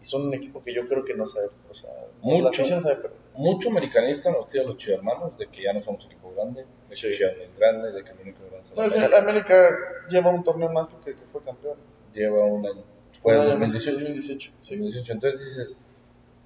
Y 0.00 0.04
son 0.04 0.26
un 0.26 0.34
equipo 0.34 0.62
que 0.64 0.74
yo 0.74 0.88
creo 0.88 1.04
que 1.04 1.14
no 1.14 1.26
sabe, 1.28 1.46
o 1.70 1.74
sea, 1.74 1.90
Mucho. 2.20 2.62
no 2.62 2.68
sabe. 2.68 2.96
Mucho 3.34 3.70
americanista 3.70 4.30
nos 4.32 4.48
tira 4.48 4.64
a 4.64 4.66
los 4.66 4.76
chivermanos 4.76 5.36
de 5.38 5.46
que 5.46 5.62
ya 5.62 5.72
no 5.72 5.80
somos 5.80 6.04
equipo 6.06 6.32
grande, 6.34 6.62
de 6.88 6.94
que 6.96 7.10
es 7.10 7.56
grande, 7.56 7.92
de 7.92 8.02
que 8.04 8.10
el 8.10 8.20
único 8.20 8.40
grande 8.50 8.68
No, 8.74 8.82
al 8.82 8.90
final 8.90 9.14
América. 9.14 9.58
América 9.58 9.76
lleva 10.08 10.30
un 10.30 10.42
torneo 10.44 10.70
más 10.72 10.88
porque 10.88 11.14
que 11.14 11.24
fue 11.30 11.40
campeón. 11.42 11.76
Lleva 12.12 12.44
un 12.44 12.66
año. 12.66 12.84
Fue 13.22 13.36
más, 13.36 13.46
2018. 13.46 13.92
2018. 14.04 14.52
Sí. 14.62 14.76
2018. 14.76 15.12
Entonces 15.12 15.40
dices, 15.40 15.80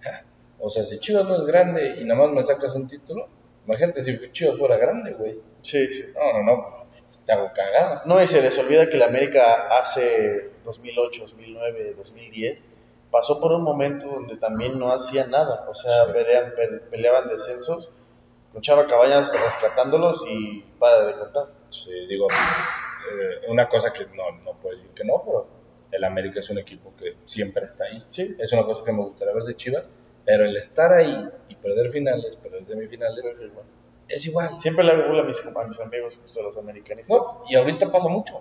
"Ja, 0.00 0.24
o 0.58 0.70
sea, 0.70 0.84
si 0.84 0.98
Chivas 0.98 1.24
no 1.26 1.36
es 1.36 1.44
grande 1.44 1.96
y 2.00 2.04
nada 2.04 2.20
más 2.22 2.30
me 2.32 2.42
sacas 2.42 2.74
un 2.74 2.86
título, 2.86 3.28
imagínate 3.66 4.02
si 4.02 4.18
Chivas 4.32 4.58
fuera 4.58 4.76
grande, 4.76 5.12
güey. 5.12 5.40
sí, 5.62 5.86
sí. 5.92 6.04
No, 6.14 6.32
no, 6.42 6.42
no, 6.44 6.86
te 7.24 7.32
hago 7.32 7.50
cagada. 7.54 8.02
No, 8.06 8.22
y 8.22 8.26
se 8.26 8.40
les 8.42 8.56
olvida 8.58 8.88
que 8.88 8.96
la 8.98 9.06
América 9.06 9.76
hace 9.78 10.50
2008, 10.64 11.22
2009, 11.22 11.94
2010 11.96 12.68
pasó 13.10 13.40
por 13.40 13.52
un 13.52 13.62
momento 13.64 14.06
donde 14.06 14.36
también 14.36 14.78
no 14.78 14.92
hacía 14.92 15.26
nada, 15.26 15.66
o 15.68 15.74
sea, 15.74 16.04
Sí. 16.06 16.12
pelean- 16.12 16.54
pe- 16.54 16.80
peleaban 16.90 17.28
descensos, 17.28 17.90
con 18.52 18.62
Chava 18.62 18.86
Cabañas 18.86 19.32
rescatándolos 19.32 20.24
y 20.28 20.60
para 20.78 21.04
de 21.06 21.14
contar. 21.14 21.46
Sí, 21.70 21.90
digo, 22.08 22.26
eh, 22.30 23.46
una 23.48 23.68
cosa 23.68 23.92
que 23.92 24.04
no, 24.06 24.30
no 24.44 24.52
puedo 24.60 24.76
decir 24.76 24.90
que 24.94 25.04
no, 25.04 25.22
pero 25.24 25.46
el 25.96 26.04
América 26.04 26.40
es 26.40 26.50
un 26.50 26.58
equipo 26.58 26.92
que 26.96 27.16
siempre 27.24 27.64
está 27.64 27.84
ahí. 27.84 28.04
Sí. 28.08 28.36
Es 28.38 28.52
una 28.52 28.64
cosa 28.64 28.84
que 28.84 28.92
me 28.92 29.02
gustaría 29.02 29.34
ver 29.34 29.44
de 29.44 29.56
Chivas, 29.56 29.88
pero 30.24 30.44
el 30.44 30.56
estar 30.56 30.92
ahí 30.92 31.28
y 31.48 31.54
perder 31.56 31.90
finales, 31.90 32.36
perder 32.36 32.64
semifinales, 32.66 33.24
es 34.08 34.26
igual. 34.26 34.58
Siempre 34.60 34.84
le 34.84 34.92
hago 34.92 35.18
a 35.18 35.24
mis, 35.24 35.44
a 35.44 35.66
mis 35.68 35.80
amigos, 35.80 36.16
pues, 36.20 36.36
a 36.36 36.42
los 36.42 36.56
americanistas. 36.56 37.16
No, 37.18 37.44
y 37.48 37.56
ahorita 37.56 37.90
pasa 37.90 38.08
mucho. 38.08 38.40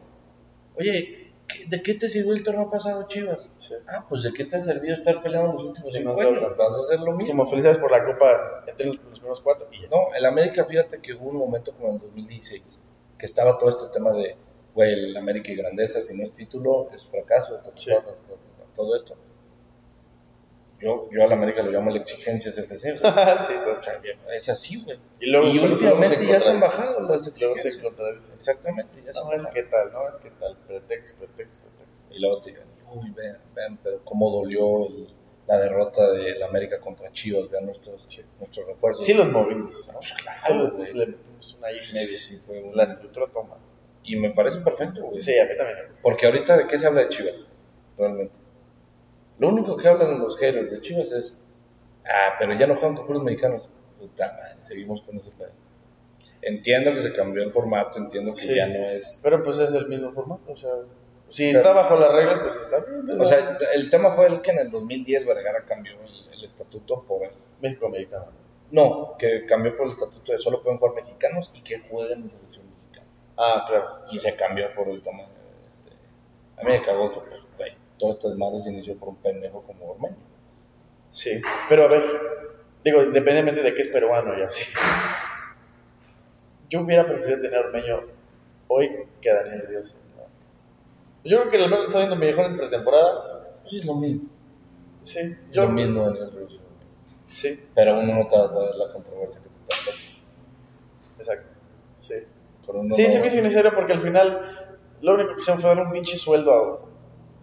Oye, 0.77 1.31
¿qué- 1.47 1.65
¿de 1.67 1.81
qué 1.81 1.93
te 1.95 2.09
sirvió 2.09 2.33
el 2.33 2.43
torneo 2.43 2.69
pasado, 2.69 3.07
Chivas? 3.07 3.49
Sí. 3.59 3.73
Ah, 3.87 4.05
pues 4.07 4.23
¿de 4.23 4.33
qué 4.33 4.45
te 4.45 4.57
ha 4.57 4.61
servido 4.61 4.95
estar 4.95 5.21
peleando 5.23 5.53
los 5.53 5.63
últimos 5.63 5.91
cinco 5.93 6.13
no, 6.13 6.19
años? 6.19 6.41
no. 6.41 6.55
Vas 6.55 6.75
a 6.75 6.79
hacer 6.79 6.99
lo 6.99 7.13
mismo. 7.13 7.27
como 7.29 7.47
felicidades 7.47 7.79
por 7.79 7.91
la 7.91 8.03
copa 8.05 8.63
entre 8.67 8.87
los 8.87 8.97
primeros 8.97 9.41
cuatro 9.41 9.67
y 9.71 9.81
ya. 9.83 9.87
No, 9.89 10.13
el 10.13 10.25
América, 10.25 10.65
fíjate 10.65 10.99
que 11.01 11.13
hubo 11.13 11.29
un 11.29 11.37
momento 11.37 11.71
como 11.73 11.87
en 11.89 11.93
el 11.95 12.01
2016, 12.01 12.79
que 13.17 13.25
estaba 13.25 13.57
todo 13.57 13.69
este 13.69 13.85
tema 13.93 14.11
de, 14.11 14.35
güey, 14.75 14.93
el 14.93 15.17
América 15.17 15.51
y 15.51 15.55
grandeza, 15.55 16.01
si 16.01 16.15
no 16.15 16.23
es 16.23 16.33
título, 16.33 16.89
es 16.93 17.03
fracaso, 17.07 17.59
Sí. 17.75 17.91
todo 18.75 18.95
esto. 18.95 19.15
Yo, 20.81 21.07
yo 21.09 21.23
al 21.23 21.31
América 21.31 21.63
lo 21.63 21.71
llamo 21.71 21.89
la 21.89 21.99
exigencia 21.99 22.51
FC, 22.51 22.91
güey. 22.91 22.99
sí. 23.39 23.53
O 23.55 23.81
sea, 23.81 24.01
es 24.35 24.49
así, 24.49 24.83
güey. 24.83 24.99
Y 25.21 25.27
luego, 25.31 25.47
y 25.47 25.57
últimamente 25.59 26.27
ya 26.27 26.39
se 26.41 26.51
han 26.51 26.59
bajado 26.59 26.99
las 26.99 27.25
exigencias. 27.27 27.79
Exactamente, 28.37 29.01
ya 29.03 29.11
No, 29.23 29.31
es 29.31 29.47
que 29.47 29.63
tal, 29.63 29.91
no, 29.93 30.07
es 30.09 30.17
que 30.19 30.29
tal. 30.31 30.57
Pretexto, 30.67 31.17
pretexto, 31.17 31.63
pretexto. 31.77 32.05
Y 32.13 32.19
luego 32.19 32.41
te 32.41 32.51
digan, 32.51 32.67
uy, 32.93 33.09
vean, 33.11 33.39
vean, 33.55 33.79
pero 33.81 34.01
cómo 34.03 34.29
dolió 34.29 34.85
el- 34.87 35.07
la 35.47 35.59
derrota 35.59 36.11
del 36.11 36.41
América 36.43 36.79
contra 36.81 37.11
Chivas, 37.11 37.49
vean 37.49 37.67
nuestros, 37.67 38.05
nuestros 38.39 38.67
refuerzos. 38.67 39.05
Sí 39.05 39.13
los 39.13 39.29
movimos, 39.31 39.87
¿no? 39.87 39.93
Pues 39.99 40.13
claro, 40.13 40.71
güey. 40.71 40.91
le 40.93 41.05
media. 41.61 41.83
Sí, 41.83 42.41
fue 42.45 42.61
un- 42.63 42.75
La 42.75 42.83
estructura 42.83 43.27
toma. 43.31 43.55
Y 44.05 44.15
me 44.17 44.29
parece 44.31 44.59
perfecto, 44.59 45.03
güey. 45.03 45.19
Sí, 45.19 45.37
a 45.39 45.45
mí 45.45 45.51
también. 45.57 45.77
Porque 46.01 46.25
ahorita, 46.27 46.57
¿de 46.57 46.67
qué 46.67 46.77
se 46.77 46.87
habla 46.87 47.01
de 47.01 47.09
Chivas? 47.09 47.47
Realmente. 47.97 48.35
Lo 49.39 49.49
único 49.49 49.75
que 49.77 49.87
hablan 49.87 50.19
los 50.19 50.37
haters 50.37 50.71
de 50.71 50.81
Chivas 50.81 51.11
es, 51.11 51.35
ah, 52.05 52.35
pero 52.39 52.53
ya 52.57 52.67
no 52.67 52.75
juegan 52.75 52.95
con 52.97 53.07
puros 53.07 53.23
mexicanos. 53.23 53.67
Puta 53.99 54.27
madre, 54.33 54.57
seguimos 54.63 55.01
con 55.01 55.17
ese 55.17 55.31
pedo. 55.31 55.51
Entiendo 56.41 56.93
que 56.93 57.01
se 57.01 57.11
cambió 57.11 57.43
el 57.43 57.51
formato, 57.51 57.97
entiendo 57.97 58.33
que 58.33 58.41
Sí. 58.41 58.55
ya 58.55 58.67
no 58.67 58.89
es... 58.91 59.19
Pero 59.23 59.43
pues 59.43 59.57
es 59.59 59.73
el 59.73 59.87
mismo 59.87 60.11
formato, 60.11 60.51
o 60.51 60.55
sea, 60.55 60.71
si 61.27 61.47
Pero- 61.47 61.57
está 61.59 61.73
bajo 61.73 61.95
las 61.97 62.11
reglas, 62.11 62.39
pues 62.43 62.55
está 62.61 62.79
bien. 62.81 63.19
O 63.21 63.25
sea, 63.25 63.57
el 63.73 63.89
tema 63.89 64.13
fue 64.13 64.27
el 64.27 64.41
que 64.41 64.51
en 64.51 64.59
el 64.59 64.69
2010 64.69 65.25
Vergara 65.25 65.65
cambió 65.65 65.93
el, 65.93 66.33
el 66.37 66.45
estatuto 66.45 67.03
por 67.03 67.23
el... 67.23 67.31
México-americano. 67.61 68.27
No, 68.71 69.15
que 69.17 69.45
cambió 69.45 69.75
por 69.75 69.87
el 69.87 69.93
estatuto 69.93 70.31
de 70.33 70.39
solo 70.39 70.61
pueden 70.61 70.77
jugar 70.77 70.95
mexicanos 70.95 71.51
y 71.55 71.61
que 71.61 71.79
jueguen. 71.79 72.31
Ah, 73.37 73.65
claro. 73.67 74.01
Y 74.11 74.19
se 74.19 74.35
cambió 74.35 74.73
por 74.73 74.87
de... 74.87 74.97
Este, 74.97 75.91
a 76.57 76.63
mí 76.63 76.71
me 76.71 76.81
cagó 76.81 77.11
que, 77.11 77.19
pues, 77.29 77.41
güey, 77.57 77.71
todo 77.97 78.11
este 78.11 78.29
desmadre 78.29 78.61
se 78.61 78.69
inició 78.71 78.95
por 78.97 79.09
un 79.09 79.15
pendejo 79.17 79.61
como 79.63 79.91
Ormeño. 79.91 80.15
Sí, 81.11 81.41
pero 81.69 81.83
a 81.83 81.87
ver, 81.87 82.03
digo, 82.83 83.03
independientemente 83.03 83.61
de 83.61 83.73
que 83.73 83.81
es 83.81 83.87
peruano 83.87 84.37
ya, 84.37 84.49
sí. 84.51 84.71
Yo 86.69 86.81
hubiera 86.81 87.05
preferido 87.05 87.41
tener 87.41 87.57
a 87.57 87.67
Ormeño 87.67 88.01
hoy 88.67 89.07
que 89.21 89.31
a 89.31 89.35
Daniel 89.35 89.67
Ríos. 89.67 89.95
¿no? 90.17 90.23
Yo 91.29 91.39
creo 91.39 91.51
que 91.51 91.63
el 91.63 91.69
menos 91.69 91.85
está 91.87 91.99
viendo 91.99 92.15
mejor 92.15 92.45
en 92.45 92.57
pretemporada. 92.57 93.59
Pues 93.61 93.73
es 93.73 93.85
lo 93.85 93.95
mismo. 93.95 94.29
Sí, 95.01 95.35
Yo 95.51 95.63
lo 95.63 95.69
mismo 95.69 96.05
Daniel 96.05 96.31
Russo. 96.31 96.59
Sí, 97.27 97.59
Pero 97.73 97.99
uno 97.99 98.15
no 98.15 98.27
te 98.27 98.37
va 98.37 98.45
a 98.45 98.49
saber 98.49 98.75
la 98.75 98.93
controversia 98.93 99.41
que 99.41 99.49
te 99.49 101.19
exacto. 101.19 101.59
Sí, 101.99 102.15
Con 102.65 102.77
uno 102.77 102.95
sí 102.95 103.05
se 103.09 103.19
me 103.19 103.27
hizo 103.27 103.37
innecesario 103.37 103.73
porque 103.73 103.93
al 103.93 104.01
final 104.01 104.77
lo 105.01 105.13
único 105.13 105.33
que 105.33 105.39
hicieron 105.41 105.61
fue 105.61 105.69
dar 105.75 105.85
un 105.85 105.91
pinche 105.91 106.17
sueldo 106.17 106.51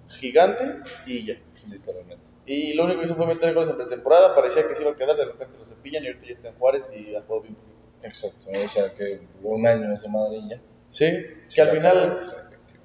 a 0.08 0.12
gigante 0.12 0.78
y 1.06 1.26
ya. 1.26 1.34
Literalmente. 1.68 2.24
Y 2.44 2.74
lo 2.74 2.84
único 2.84 3.00
que 3.00 3.06
hizo 3.06 3.16
fue 3.16 3.26
meter 3.26 3.54
goles 3.54 3.70
en 3.70 3.76
pretemporada, 3.76 4.34
parecía 4.34 4.66
que 4.66 4.74
se 4.74 4.82
iba 4.82 4.92
a 4.92 4.96
quedar, 4.96 5.16
de 5.16 5.26
repente 5.26 5.56
lo 5.58 5.64
cepillan 5.64 6.02
y 6.02 6.08
ahorita 6.08 6.26
ya 6.26 6.32
está 6.32 6.48
en 6.48 6.54
Juárez 6.54 6.90
y 6.94 7.14
ha 7.14 7.22
jugado 7.22 7.42
bien. 7.42 7.56
Exacto. 8.02 8.46
O 8.50 8.68
sea 8.68 8.92
que 8.94 9.20
un 9.42 9.66
año 9.66 9.94
esa 9.94 10.08
madre 10.08 10.38
y 10.38 10.48
ya. 10.50 10.60
Sí, 10.90 11.06
que 11.54 11.62
al 11.62 11.68
final 11.70 12.42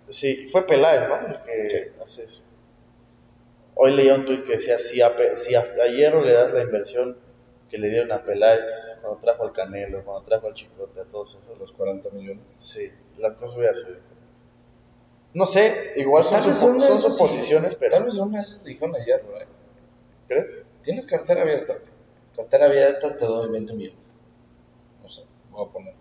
Sí, 0.08 0.48
fue 0.48 0.66
Peláez, 0.66 1.08
¿no? 1.10 1.16
El 1.28 1.42
que 1.44 1.92
hace 2.04 2.24
eso. 2.24 2.44
Hoy 3.76 3.92
leía 3.94 4.16
un 4.16 4.26
tuit 4.26 4.44
que 4.44 4.54
decía, 4.54 4.80
si 4.80 5.02
a, 5.02 5.14
si 5.36 5.54
a, 5.54 5.60
a 5.60 5.88
Hierro 5.88 6.24
le 6.24 6.34
das 6.34 6.54
la 6.54 6.64
inversión 6.64 7.18
que 7.70 7.78
le 7.78 7.90
dieron 7.90 8.12
a 8.12 8.24
Peláez 8.24 8.98
cuando 9.02 9.20
trajo 9.20 9.44
al 9.44 9.52
Canelo, 9.54 10.04
cuando 10.06 10.24
trajo 10.26 10.48
al 10.48 10.54
Chicote, 10.54 11.02
a 11.02 11.06
todos 11.06 11.36
esos, 11.42 11.58
Los 11.60 11.72
40 11.74 12.10
millones. 12.12 12.44
sí, 12.48 12.90
las 13.18 13.36
cosas 13.36 13.58
hubieran 13.58 13.76
sido 13.76 13.90
diferentes. 13.90 14.18
No 15.34 15.46
sé, 15.46 15.94
igual 15.98 16.24
son, 16.24 16.42
Tal 16.42 16.54
supo- 16.54 16.56
son 16.56 16.78
esas 16.78 17.02
sí. 17.04 17.10
suposiciones, 17.10 17.78
Tal 17.78 17.80
pero... 17.80 18.06
vez 18.06 18.16
una 18.16 18.42
le 18.42 18.70
dijeron 18.70 18.96
ayer, 18.96 19.24
güey. 19.30 19.46
¿Crees? 20.28 20.66
Tienes 20.82 21.06
cartera 21.06 21.42
abierta. 21.42 21.76
Cartera 22.36 22.66
abierta 22.68 23.16
te 23.16 23.26
doy 23.26 23.52
20 23.52 23.74
millones. 23.74 24.00
No 25.04 25.10
sé, 25.10 25.24
voy 25.52 25.66
a 25.68 25.72
poner. 25.72 25.94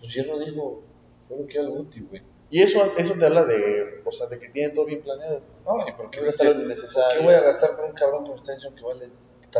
Pues 0.00 0.14
Hierro 0.14 0.38
dijo, 0.38 0.82
yo 1.30 1.36
no 1.36 1.46
quiero 1.46 1.66
al 1.66 1.70
Guti, 1.70 2.00
güey. 2.00 2.22
Y 2.50 2.62
eso, 2.62 2.92
eso 2.96 3.14
te 3.14 3.24
habla 3.26 3.44
de, 3.44 4.02
o 4.04 4.12
sea, 4.12 4.26
de 4.28 4.38
que 4.38 4.48
tienen 4.50 4.74
todo 4.74 4.84
bien 4.84 5.00
planeado. 5.02 5.40
No, 5.64 5.88
¿y 5.88 5.92
por 5.92 6.10
qué, 6.10 6.20
voy 6.20 6.28
a 6.28 6.30
gastar 6.30 6.54
lo. 6.54 6.68
¿por 6.68 7.12
qué 7.18 7.24
voy 7.24 7.34
a 7.34 7.40
gastar 7.40 7.76
con 7.76 7.84
un 7.86 7.92
cabrón 7.92 8.22
como 8.24 8.34
extensión 8.36 8.74
que 8.74 8.82
vale 8.84 9.08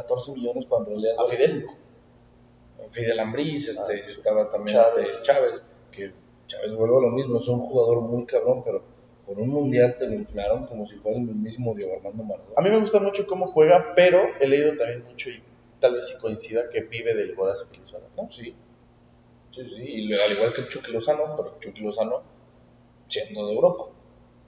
14 0.01 0.33
millones 0.33 0.67
cuando 0.69 0.91
en 0.91 1.01
realidad 1.03 1.25
¿A 1.25 1.29
Fidel? 1.29 1.67
Fidel 2.91 3.19
Ambriz, 3.21 3.69
este, 3.69 4.03
Ah, 4.03 4.07
estaba 4.09 4.51
también 4.51 4.79
Chávez. 4.79 5.09
este, 5.09 5.23
Chávez, 5.23 5.63
que 5.91 6.13
Chávez 6.47 6.73
vuelve 6.75 6.97
a 6.99 7.01
lo 7.01 7.11
mismo, 7.11 7.39
es 7.41 7.49
un 7.49 7.61
jugador 7.61 8.01
muy 8.03 8.25
cabrón, 8.27 8.63
pero 8.65 8.83
por 9.27 9.39
un 9.39 9.49
mundial 9.49 9.97
te 9.99 10.07
lo 10.07 10.15
inflaron 10.15 10.67
como 10.67 10.87
si 10.87 10.97
fuera 10.97 11.19
el 11.19 11.25
mismísimo 11.25 11.75
Diego 11.75 11.95
Armando 11.97 12.23
Maradona. 12.23 12.55
A 12.57 12.63
mí 12.63 12.71
me 12.71 12.79
gusta 12.79 13.01
mucho 13.01 13.27
cómo 13.27 13.49
juega, 13.49 13.93
pero 13.97 14.21
he 14.41 14.47
leído 14.47 14.77
también 14.77 15.05
mucho 15.05 15.31
y 15.31 15.43
tal 15.81 15.95
vez 15.95 16.07
sí 16.09 16.15
coincida 16.21 16.71
que 16.71 16.83
vive 16.83 17.15
del 17.15 17.35
golazo 17.35 17.69
que 17.71 17.79
No, 18.17 18.31
sí. 18.31 18.55
Sí, 19.51 19.69
sí, 19.71 19.83
y 19.85 20.13
al 20.13 20.33
igual 20.33 20.53
que 20.55 20.69
Chucky 20.69 20.93
Lozano, 20.93 21.35
pero 21.37 21.57
Chucky 21.59 21.81
Lozano 21.81 22.23
siendo 23.09 23.47
de 23.47 23.55
Europa. 23.55 23.87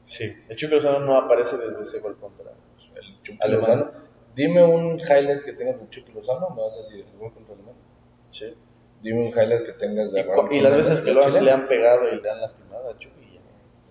Sí, 0.05 0.33
el 0.49 0.57
Chucky 0.57 0.75
Lozano 0.77 1.01
no 1.01 1.15
aparece 1.17 1.57
desde 1.57 1.83
ese 1.83 1.99
gol 2.01 2.17
contra. 2.19 2.53
El 2.95 3.23
Chucky. 3.23 3.49
Lozano. 3.49 3.91
Dime 4.39 4.63
un 4.65 5.01
highlight 5.01 5.43
que 5.45 5.53
tengas 5.53 5.81
de 5.81 5.89
Chucky 5.91 6.13
Lozano, 6.13 6.51
me 6.51 6.63
vas 6.63 6.75
a 6.75 6.79
decir, 6.79 7.05
gol 7.19 7.33
contra 7.35 7.55
Alemania. 7.55 7.83
Sí. 8.31 8.55
Dime 9.03 9.21
un 9.21 9.29
highlight 9.29 9.65
que 9.67 9.73
tengas 9.73 10.13
de 10.13 10.23
Raúl 10.23 10.53
y 10.53 10.61
las 10.61 10.75
veces 10.77 11.01
que 11.01 11.13
lo 11.13 11.25
han- 11.25 11.45
le 11.45 11.51
han 11.51 11.67
pegado 11.69 12.09
y 12.13 12.21
le 12.21 12.31
han 12.31 12.41
lastimado 12.41 12.91
a 12.91 12.99
Chucky 12.99 13.25
y 13.25 13.35
ya. 13.35 13.41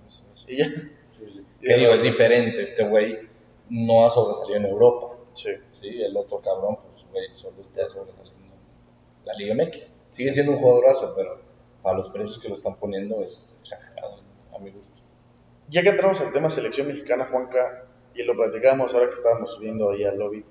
Sí, 0.07 0.23
sí. 0.35 0.45
Y 0.47 0.57
ya. 0.57 0.65
Sí. 1.29 1.45
Que 1.61 1.73
digo, 1.77 1.91
es 1.93 2.03
diferente, 2.03 2.61
este 2.61 2.83
güey 2.87 3.17
no 3.69 4.05
ha 4.05 4.09
sobresalido 4.09 4.57
en 4.57 4.65
Europa. 4.65 5.17
Sí. 5.33 5.51
Sí, 5.81 6.01
el 6.01 6.15
otro 6.15 6.39
cabrón, 6.41 6.77
pues, 6.91 7.05
güey, 7.11 7.27
solo 7.35 7.61
está 7.61 7.87
sobresaliendo 7.89 8.55
en 8.55 9.25
la 9.25 9.33
Liga 9.33 9.53
MX. 9.53 9.91
Sigue 10.09 10.31
siendo 10.31 10.53
un 10.53 10.59
jugadorazo, 10.59 11.13
pero 11.15 11.41
a 11.83 11.93
los 11.93 12.09
precios 12.09 12.39
que 12.39 12.49
lo 12.49 12.55
están 12.55 12.75
poniendo 12.77 13.21
es 13.23 13.55
exagerado, 13.61 14.21
a 14.55 14.59
mi 14.59 14.71
gusto. 14.71 14.93
Ya 15.69 15.83
que 15.83 15.89
entramos 15.89 16.21
al 16.21 16.31
tema 16.31 16.49
selección 16.49 16.87
mexicana, 16.87 17.27
Juanca, 17.29 17.85
y 18.18 18.24
lo 18.24 18.36
platicábamos 18.36 18.93
ahora 18.93 19.07
que 19.09 19.15
estábamos 19.15 19.53
subiendo 19.53 19.91
ahí 19.91 20.03
al 20.03 20.18
lobby 20.18 20.43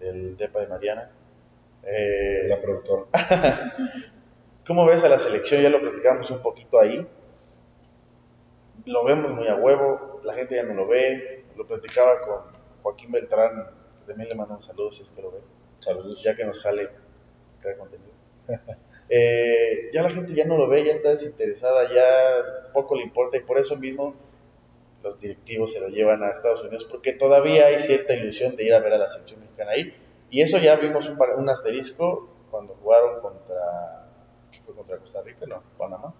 del 0.00 0.36
Depa 0.36 0.60
de 0.60 0.66
Mariana. 0.66 1.10
Eh, 1.82 2.46
La 2.48 2.60
productora. 2.60 3.04
¿Cómo 4.66 4.86
ves 4.86 5.04
a 5.04 5.08
la 5.08 5.18
selección? 5.18 5.60
Ya 5.62 5.68
lo 5.70 5.80
platicamos 5.80 6.30
un 6.30 6.40
poquito 6.42 6.80
ahí. 6.80 7.06
Lo 8.86 9.04
vemos 9.04 9.30
muy 9.32 9.46
a 9.48 9.56
huevo, 9.56 10.20
la 10.24 10.34
gente 10.34 10.56
ya 10.56 10.62
no 10.64 10.74
lo 10.74 10.86
ve. 10.86 11.44
Lo 11.56 11.66
platicaba 11.66 12.10
con 12.26 12.52
Joaquín 12.82 13.12
Beltrán, 13.12 13.66
que 14.00 14.06
también 14.08 14.28
le 14.28 14.34
mando 14.34 14.54
un 14.56 14.62
saludo 14.62 14.90
si 14.90 15.02
es 15.02 15.12
que 15.12 15.22
lo 15.22 15.30
ve, 15.30 15.38
Saludos. 15.78 16.22
ya 16.22 16.34
que 16.34 16.44
nos 16.44 16.60
jale 16.62 16.88
crear 17.60 17.78
contenido. 17.78 18.10
Eh, 19.10 19.90
ya 19.92 20.02
la 20.02 20.08
gente 20.08 20.32
ya 20.32 20.46
no 20.46 20.56
lo 20.56 20.66
ve, 20.66 20.82
ya 20.82 20.94
está 20.94 21.10
desinteresada, 21.10 21.92
ya 21.92 22.72
poco 22.72 22.96
le 22.96 23.02
importa 23.04 23.36
y 23.36 23.40
por 23.40 23.58
eso 23.58 23.76
mismo 23.76 24.14
los 25.04 25.18
directivos 25.18 25.72
se 25.72 25.80
lo 25.80 25.88
llevan 25.88 26.22
a 26.22 26.30
Estados 26.30 26.62
Unidos 26.62 26.86
porque 26.86 27.12
todavía 27.12 27.66
hay 27.66 27.78
cierta 27.78 28.14
ilusión 28.14 28.56
de 28.56 28.64
ir 28.64 28.74
a 28.74 28.80
ver 28.80 28.94
a 28.94 28.98
la 28.98 29.08
selección 29.08 29.40
mexicana 29.40 29.72
ahí. 29.72 29.94
Y 30.30 30.40
eso 30.40 30.58
ya 30.58 30.74
vimos 30.76 31.08
un, 31.08 31.48
asterisco 31.48 32.28
cuando 32.50 32.74
jugaron 32.74 33.20
contra. 33.20 34.08
¿Qué 34.50 34.60
fue 34.62 34.74
contra 34.74 34.96
Costa 34.98 35.22
Rica? 35.22 35.46
No, 35.46 35.62
Panamá. 35.78 36.14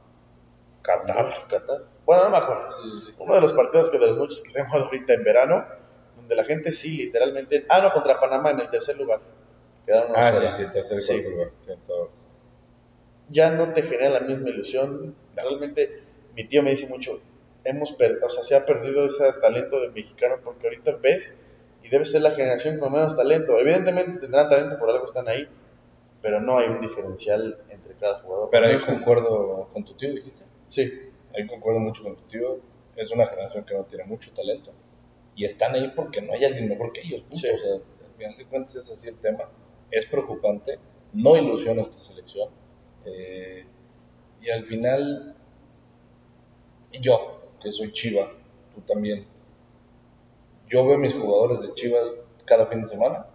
Qatar. 0.82 1.26
Qatar. 1.48 1.84
Bueno, 2.04 2.24
no 2.24 2.30
me 2.30 2.36
acuerdo. 2.36 2.68
Uno 3.18 3.34
de 3.34 3.40
los 3.40 3.54
partidos 3.54 3.88
que 3.90 3.98
de 3.98 4.06
los 4.08 4.18
muchos 4.18 4.42
que 4.42 4.50
se 4.50 4.60
han 4.60 4.66
jugado 4.68 4.86
ahorita 4.86 5.14
en 5.14 5.24
verano, 5.24 5.64
donde 6.16 6.36
la 6.36 6.44
gente 6.44 6.70
sí, 6.70 6.98
literalmente. 6.98 7.64
Ah, 7.70 7.80
no, 7.80 7.90
contra 7.90 8.20
Panamá 8.20 8.50
en 8.50 8.60
el 8.60 8.70
tercer 8.70 8.96
lugar. 8.98 9.20
Quedaron 9.86 10.12
Ah, 10.14 10.30
1-0. 10.30 10.40
sí, 10.42 10.64
sí, 10.64 10.72
tercer 10.72 10.98
y 10.98 11.00
Sí. 11.00 11.22
cuarto 11.22 11.30
lugar. 11.30 11.50
Ya 13.30 13.50
no 13.50 13.72
te 13.72 13.82
genera 13.82 14.10
la 14.10 14.20
misma 14.20 14.50
ilusión. 14.50 15.16
Realmente, 15.34 16.02
mi 16.36 16.46
tío 16.46 16.62
me 16.62 16.70
dice 16.70 16.86
mucho, 16.86 17.20
hemos 17.64 17.92
per- 17.92 18.20
o 18.22 18.28
sea, 18.28 18.42
se 18.42 18.54
ha 18.56 18.64
perdido 18.66 19.06
ese 19.06 19.32
talento 19.40 19.80
del 19.80 19.92
mexicano 19.92 20.36
porque 20.44 20.66
ahorita 20.66 20.96
ves 20.96 21.36
y 21.82 21.88
debe 21.88 22.04
ser 22.04 22.22
la 22.22 22.30
generación 22.30 22.78
con 22.78 22.92
menos 22.92 23.16
talento. 23.16 23.58
Evidentemente 23.58 24.20
tendrán 24.20 24.48
talento, 24.48 24.78
por 24.78 24.90
algo 24.90 25.04
están 25.04 25.28
ahí, 25.28 25.46
pero 26.22 26.40
no 26.40 26.58
hay 26.58 26.68
un 26.68 26.80
diferencial 26.80 27.58
entre 27.68 27.94
cada 27.94 28.20
jugador. 28.20 28.48
Pero 28.50 28.66
ahí 28.66 28.78
concuerdo 28.78 29.68
con 29.72 29.84
tu 29.84 29.94
tío, 29.94 30.10
dijiste. 30.14 30.44
Sí, 30.68 30.92
Ahí 31.36 31.46
concuerdo 31.48 31.80
mucho 31.80 32.02
con 32.04 32.14
tu 32.16 32.22
tío. 32.24 32.60
Es 32.96 33.10
una 33.10 33.26
generación 33.26 33.64
que 33.64 33.74
no 33.74 33.82
tiene 33.84 34.04
mucho 34.04 34.30
talento. 34.32 34.72
Y 35.34 35.44
están 35.44 35.74
ahí 35.74 35.92
porque 35.96 36.22
no 36.22 36.32
hay 36.32 36.44
alguien 36.44 36.68
mejor 36.68 36.92
que 36.92 37.00
ellos. 37.00 37.22
punto. 37.22 37.36
Sí. 37.36 37.48
O 37.48 37.58
sea, 37.58 37.74
al 37.74 38.14
final 38.16 38.36
de 38.38 38.44
cuentas 38.46 38.76
es 38.76 38.90
así 38.90 39.08
el 39.08 39.16
tema. 39.16 39.48
Es 39.90 40.06
preocupante. 40.06 40.78
No 41.12 41.36
ilusiona 41.36 41.82
esta 41.82 42.00
selección. 42.00 42.50
Eh, 43.04 43.66
y 44.40 44.48
al 44.50 44.64
final, 44.64 45.34
yo, 47.00 47.33
que 47.64 47.72
soy 47.72 47.92
chiva, 47.92 48.30
tú 48.74 48.82
también. 48.82 49.24
Yo 50.68 50.86
veo 50.86 50.98
mis 50.98 51.14
jugadores 51.14 51.60
de 51.66 51.74
Chivas 51.74 52.14
cada 52.44 52.66
fin 52.66 52.82
de 52.82 52.88
semana, 52.88 53.26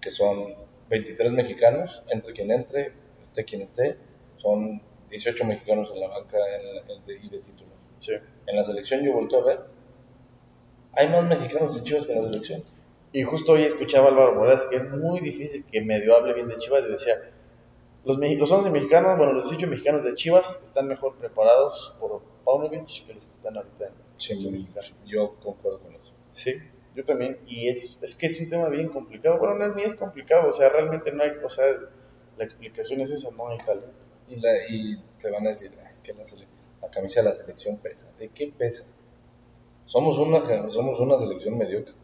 que 0.00 0.10
son 0.10 0.54
23 0.90 1.32
mexicanos, 1.32 2.02
entre 2.08 2.32
quien 2.34 2.50
entre, 2.50 2.92
esté 3.24 3.44
quien 3.44 3.62
esté, 3.62 3.96
son 4.36 4.80
18 5.10 5.44
mexicanos 5.46 5.90
en 5.92 6.00
la 6.00 6.08
banca 6.08 6.38
y 7.08 7.28
de 7.28 7.38
títulos. 7.38 7.72
En 8.46 8.56
la 8.56 8.64
selección 8.64 9.02
yo 9.02 9.14
vuelto 9.14 9.40
a 9.40 9.44
ver, 9.44 9.60
hay 10.92 11.08
más 11.08 11.24
mexicanos 11.24 11.74
de 11.74 11.82
Chivas 11.82 12.06
que 12.06 12.12
en 12.12 12.22
la 12.22 12.30
selección. 12.30 12.64
Y 13.12 13.22
justo 13.22 13.52
hoy 13.52 13.62
escuchaba 13.62 14.06
a 14.06 14.10
Álvaro 14.10 14.34
Morales 14.34 14.66
que 14.70 14.76
es 14.76 14.90
muy 14.90 15.20
difícil 15.20 15.64
que 15.64 15.80
medio 15.80 16.14
hable 16.14 16.34
bien 16.34 16.48
de 16.48 16.58
Chivas 16.58 16.84
y 16.86 16.92
decía, 16.92 17.32
los, 18.06 18.18
los 18.18 18.50
11 18.52 18.70
mexicanos, 18.70 19.18
bueno, 19.18 19.32
los 19.32 19.50
18 19.50 19.66
mexicanos 19.66 20.04
de 20.04 20.14
Chivas 20.14 20.60
están 20.62 20.86
mejor 20.86 21.16
preparados 21.16 21.96
por 21.98 22.22
Paunovic 22.44 22.86
que 23.04 23.14
los 23.14 23.24
que 23.24 23.34
están 23.34 23.56
ahorita 23.56 23.86
en 23.86 23.92
sí, 24.16 24.68
Yo 25.04 25.34
concuerdo 25.42 25.80
con 25.80 25.92
eso. 25.92 26.12
Sí, 26.32 26.54
yo 26.94 27.04
también. 27.04 27.38
Y 27.48 27.68
es, 27.68 27.98
es 28.02 28.14
que 28.14 28.26
es 28.26 28.40
un 28.40 28.48
tema 28.48 28.68
bien 28.68 28.90
complicado. 28.90 29.38
Bueno, 29.38 29.56
no 29.56 29.66
es 29.66 29.74
ni 29.74 29.82
es 29.82 29.96
complicado, 29.96 30.48
o 30.48 30.52
sea, 30.52 30.68
realmente 30.68 31.10
no 31.10 31.24
hay, 31.24 31.30
o 31.44 31.48
sea, 31.48 31.66
la 32.36 32.44
explicación 32.44 33.00
es 33.00 33.10
esa, 33.10 33.32
no 33.32 33.48
hay 33.48 33.58
talento. 33.58 33.90
Y, 34.28 34.36
la, 34.36 34.52
y 34.68 35.02
te 35.20 35.28
van 35.30 35.44
a 35.48 35.50
decir, 35.50 35.72
ah, 35.84 35.90
es 35.92 36.00
que 36.02 36.12
la, 36.14 36.22
la 36.82 36.90
camisa 36.90 37.22
de 37.22 37.28
la 37.30 37.34
selección 37.34 37.76
pesa. 37.78 38.06
¿De 38.20 38.28
qué 38.28 38.52
pesa? 38.56 38.84
Somos 39.86 40.16
una, 40.18 40.42
somos 40.70 41.00
una 41.00 41.18
selección 41.18 41.58
mediocre. 41.58 41.94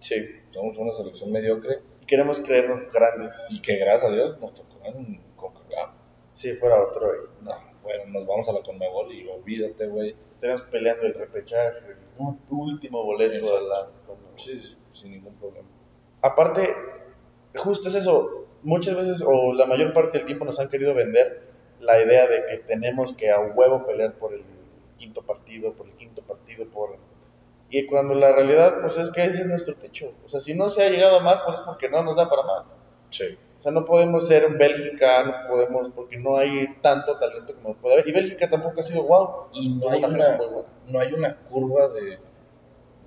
Sí. 0.00 0.16
Somos 0.50 0.78
una 0.78 0.92
selección 0.92 1.30
mediocre. 1.30 1.80
Y 2.00 2.06
queremos 2.06 2.40
creernos 2.40 2.90
grandes. 2.90 3.48
Y 3.50 3.60
que 3.60 3.76
gracias 3.76 4.10
a 4.10 4.14
Dios 4.14 4.40
nos 4.40 4.54
tocó 4.54 4.80
en 4.84 5.20
si 6.42 6.54
fuera 6.56 6.82
otro, 6.82 7.06
güey. 7.06 7.20
No, 7.42 7.52
bueno, 7.82 8.04
nos 8.08 8.26
vamos 8.26 8.48
a 8.48 8.52
la 8.52 8.62
Conmebol 8.62 9.12
y 9.12 9.28
olvídate, 9.28 9.86
güey. 9.86 10.16
Estaríamos 10.32 10.66
peleando 10.66 11.06
el 11.06 11.14
repechaje, 11.14 11.78
el 11.88 12.36
último 12.50 13.04
boleto 13.04 13.54
de 13.54 13.68
la 13.68 13.88
Sí, 14.36 14.60
sin 14.92 15.12
ningún 15.12 15.34
problema. 15.36 15.68
Aparte, 16.20 16.74
justo 17.54 17.88
es 17.88 17.94
eso. 17.94 18.46
Muchas 18.62 18.96
veces, 18.96 19.24
o 19.26 19.52
la 19.52 19.66
mayor 19.66 19.92
parte 19.92 20.18
del 20.18 20.26
tiempo, 20.26 20.44
nos 20.44 20.58
han 20.58 20.68
querido 20.68 20.94
vender 20.94 21.48
la 21.80 22.00
idea 22.02 22.28
de 22.28 22.44
que 22.46 22.58
tenemos 22.58 23.12
que 23.14 23.30
a 23.30 23.40
huevo 23.40 23.86
pelear 23.86 24.14
por 24.14 24.32
el 24.32 24.44
quinto 24.96 25.22
partido, 25.22 25.72
por 25.74 25.86
el 25.88 25.94
quinto 25.94 26.22
partido, 26.22 26.66
por... 26.66 26.96
Y 27.70 27.86
cuando 27.86 28.14
la 28.14 28.32
realidad, 28.32 28.80
pues 28.82 28.98
es 28.98 29.10
que 29.10 29.24
ese 29.24 29.42
es 29.42 29.46
nuestro 29.46 29.74
techo. 29.76 30.12
O 30.24 30.28
sea, 30.28 30.40
si 30.40 30.54
no 30.54 30.68
se 30.68 30.84
ha 30.84 30.90
llegado 30.90 31.18
a 31.18 31.22
más, 31.22 31.42
pues 31.44 31.58
es 31.58 31.64
porque 31.64 31.88
no 31.88 32.02
nos 32.04 32.16
da 32.16 32.28
para 32.28 32.42
más. 32.42 32.76
Sí. 33.10 33.38
O 33.62 33.64
sea, 33.64 33.70
no 33.70 33.84
podemos 33.84 34.26
ser 34.26 34.56
Bélgica, 34.58 35.22
no 35.22 35.48
podemos, 35.48 35.92
porque 35.94 36.18
no 36.18 36.36
hay 36.36 36.66
tanto 36.80 37.16
talento 37.16 37.54
como 37.62 37.76
puede 37.76 37.94
haber. 37.94 38.08
Y 38.08 38.12
Bélgica 38.12 38.50
tampoco 38.50 38.80
ha 38.80 38.82
sido 38.82 39.04
wow. 39.04 39.50
Y 39.52 39.76
no, 39.76 39.88
hay 39.88 40.02
una, 40.02 40.36
no 40.88 40.98
hay 40.98 41.12
una 41.12 41.36
curva 41.36 41.86
de, 41.86 42.18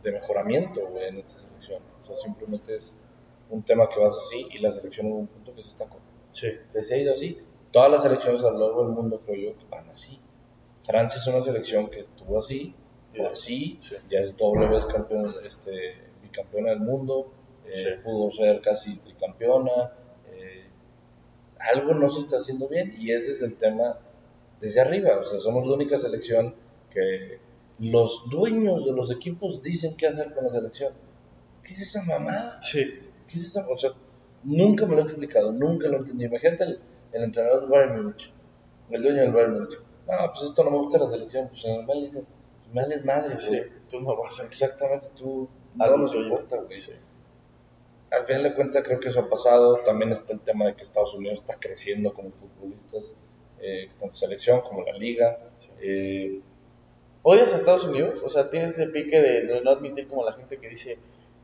de 0.02 0.12
mejoramiento 0.14 0.80
en 0.98 1.18
esta 1.18 1.42
selección. 1.42 1.82
O 2.02 2.06
sea, 2.06 2.16
simplemente 2.16 2.74
es 2.74 2.96
un 3.50 3.64
tema 3.64 3.90
que 3.90 4.00
vas 4.00 4.16
así 4.16 4.48
y 4.50 4.60
la 4.60 4.72
selección 4.72 5.08
en 5.08 5.14
un 5.14 5.28
punto 5.28 5.54
que 5.54 5.62
se 5.62 5.72
está 5.72 5.88
Sí. 6.32 6.48
Que 6.72 6.84
se 6.84 6.96
ha 6.96 6.98
ido 7.00 7.14
así. 7.14 7.38
Todas 7.72 7.92
las 7.92 8.04
selecciones 8.04 8.42
a 8.46 8.52
lo 8.52 8.60
largo 8.60 8.86
del 8.86 8.94
mundo, 8.94 9.22
creo 9.26 9.52
yo, 9.52 9.68
van 9.70 9.90
así. 9.90 10.22
Francia 10.86 11.20
es 11.20 11.28
una 11.28 11.42
selección 11.42 11.90
que 11.90 12.00
estuvo 12.00 12.40
así, 12.40 12.74
o 13.20 13.28
así, 13.28 13.78
ya 14.10 14.20
es 14.20 14.38
doble 14.38 14.70
vez 14.70 14.86
campeón, 14.86 15.36
este, 15.44 15.96
bicampeona 16.22 16.70
del 16.70 16.80
mundo, 16.80 17.34
eh, 17.66 18.00
pudo 18.02 18.32
ser 18.32 18.62
casi 18.62 19.00
tricampeona 19.00 19.92
algo 21.74 21.94
no 21.94 22.10
se 22.10 22.22
está 22.22 22.38
haciendo 22.38 22.68
bien 22.68 22.96
y 22.98 23.12
ese 23.12 23.32
es 23.32 23.42
el 23.42 23.56
tema 23.56 23.98
desde 24.62 24.82
arriba. 24.82 25.20
O 25.20 25.26
sea, 25.26 25.40
somos 25.40 25.68
la 25.68 25.74
única 25.74 26.00
selección 26.00 26.56
que 26.92 27.40
los 27.80 28.24
dueños 28.30 28.86
de 28.86 28.92
los 28.92 29.12
equipos 29.12 29.62
dicen 29.62 29.96
qué 29.98 30.08
hacer 30.08 30.34
con 30.34 30.46
la 30.46 30.52
selección. 30.52 30.94
¿Qué 31.64 31.74
es 31.74 31.82
esa 31.82 32.04
mamada? 32.04 32.62
Sí. 32.62 32.84
¿Qué 33.28 33.38
es 33.38 33.46
esa? 33.46 33.68
O 33.68 33.78
sea, 33.78 33.92
nunca 34.44 34.86
me 34.86 34.96
lo 34.96 35.02
he 35.02 35.06
explicado, 35.06 35.52
nunca 35.52 35.88
lo 35.88 35.98
he 35.98 36.00
entendido. 36.00 36.30
Imagínate 36.30 36.64
el, 36.64 36.80
el 37.12 37.24
entrenador 37.24 37.62
del 37.62 37.70
Bayern 37.70 38.02
Munich, 38.04 38.32
el 38.90 39.02
dueño 39.02 39.22
del 39.22 39.32
Bayern 39.32 39.54
Munich. 39.54 39.80
No, 40.08 40.32
pues 40.32 40.44
esto 40.44 40.64
no 40.64 40.72
me 40.72 40.78
gusta 40.78 41.00
la 41.00 41.10
selección. 41.10 41.50
Pues 41.50 41.66
normal 41.66 42.02
dicen, 42.02 42.26
pues 42.74 42.88
me 42.88 43.04
madre, 43.04 43.36
sí, 43.36 43.60
tú 43.90 44.02
no 44.02 44.16
vas 44.16 44.40
a... 44.40 44.46
Exactamente, 44.46 45.08
tú 45.16 45.50
no 45.76 45.98
nos 45.98 46.14
importa, 46.14 46.58
güey. 46.58 46.78
Sí 46.78 46.94
al 48.16 48.26
final 48.26 48.44
de 48.44 48.54
cuentas 48.54 48.84
creo 48.84 49.00
que 49.00 49.10
eso 49.10 49.20
ha 49.20 49.30
pasado. 49.30 49.78
También 49.86 50.12
está 50.12 50.34
el 50.34 50.40
tema 50.40 50.66
de 50.66 50.76
que 50.76 50.84
Estados 50.84 51.14
Unidos 51.14 51.40
está 51.40 51.58
creciendo 51.60 52.14
como 52.14 52.32
futbolistas, 52.32 53.16
eh, 53.60 53.90
tanto 54.00 54.16
selección 54.16 54.62
como 54.62 54.84
la 54.84 54.94
liga. 54.94 55.40
Eh, 55.82 56.40
¿Odias 57.24 57.54
a 57.54 57.56
Estados 57.56 57.86
Unidos? 57.86 58.22
O 58.24 58.30
sea, 58.30 58.50
tienes 58.50 58.78
ese 58.78 58.88
pique 58.88 59.20
de, 59.20 59.62
no 59.62 59.72
admitir 59.72 60.08
como 60.08 60.24
la 60.24 60.34
gente 60.34 60.58
que 60.58 60.70
dice, 60.70 61.00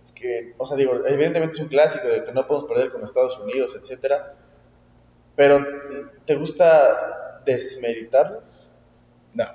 es 0.06 0.12
que, 0.14 0.54
o 0.58 0.66
sea, 0.66 0.78
digo, 0.78 0.94
evidentemente 1.08 1.58
es 1.58 1.60
un 1.60 1.70
clásico 1.70 2.08
de 2.08 2.24
que 2.24 2.32
no 2.32 2.48
podemos 2.48 2.70
perder 2.70 2.92
con 2.92 3.04
Estados 3.04 3.40
Unidos, 3.40 3.76
etcétera, 3.76 4.36
pero 5.36 5.66
¿te 6.26 6.36
gusta 6.36 7.42
desmeritarlos? 7.46 8.44
No. 9.34 9.46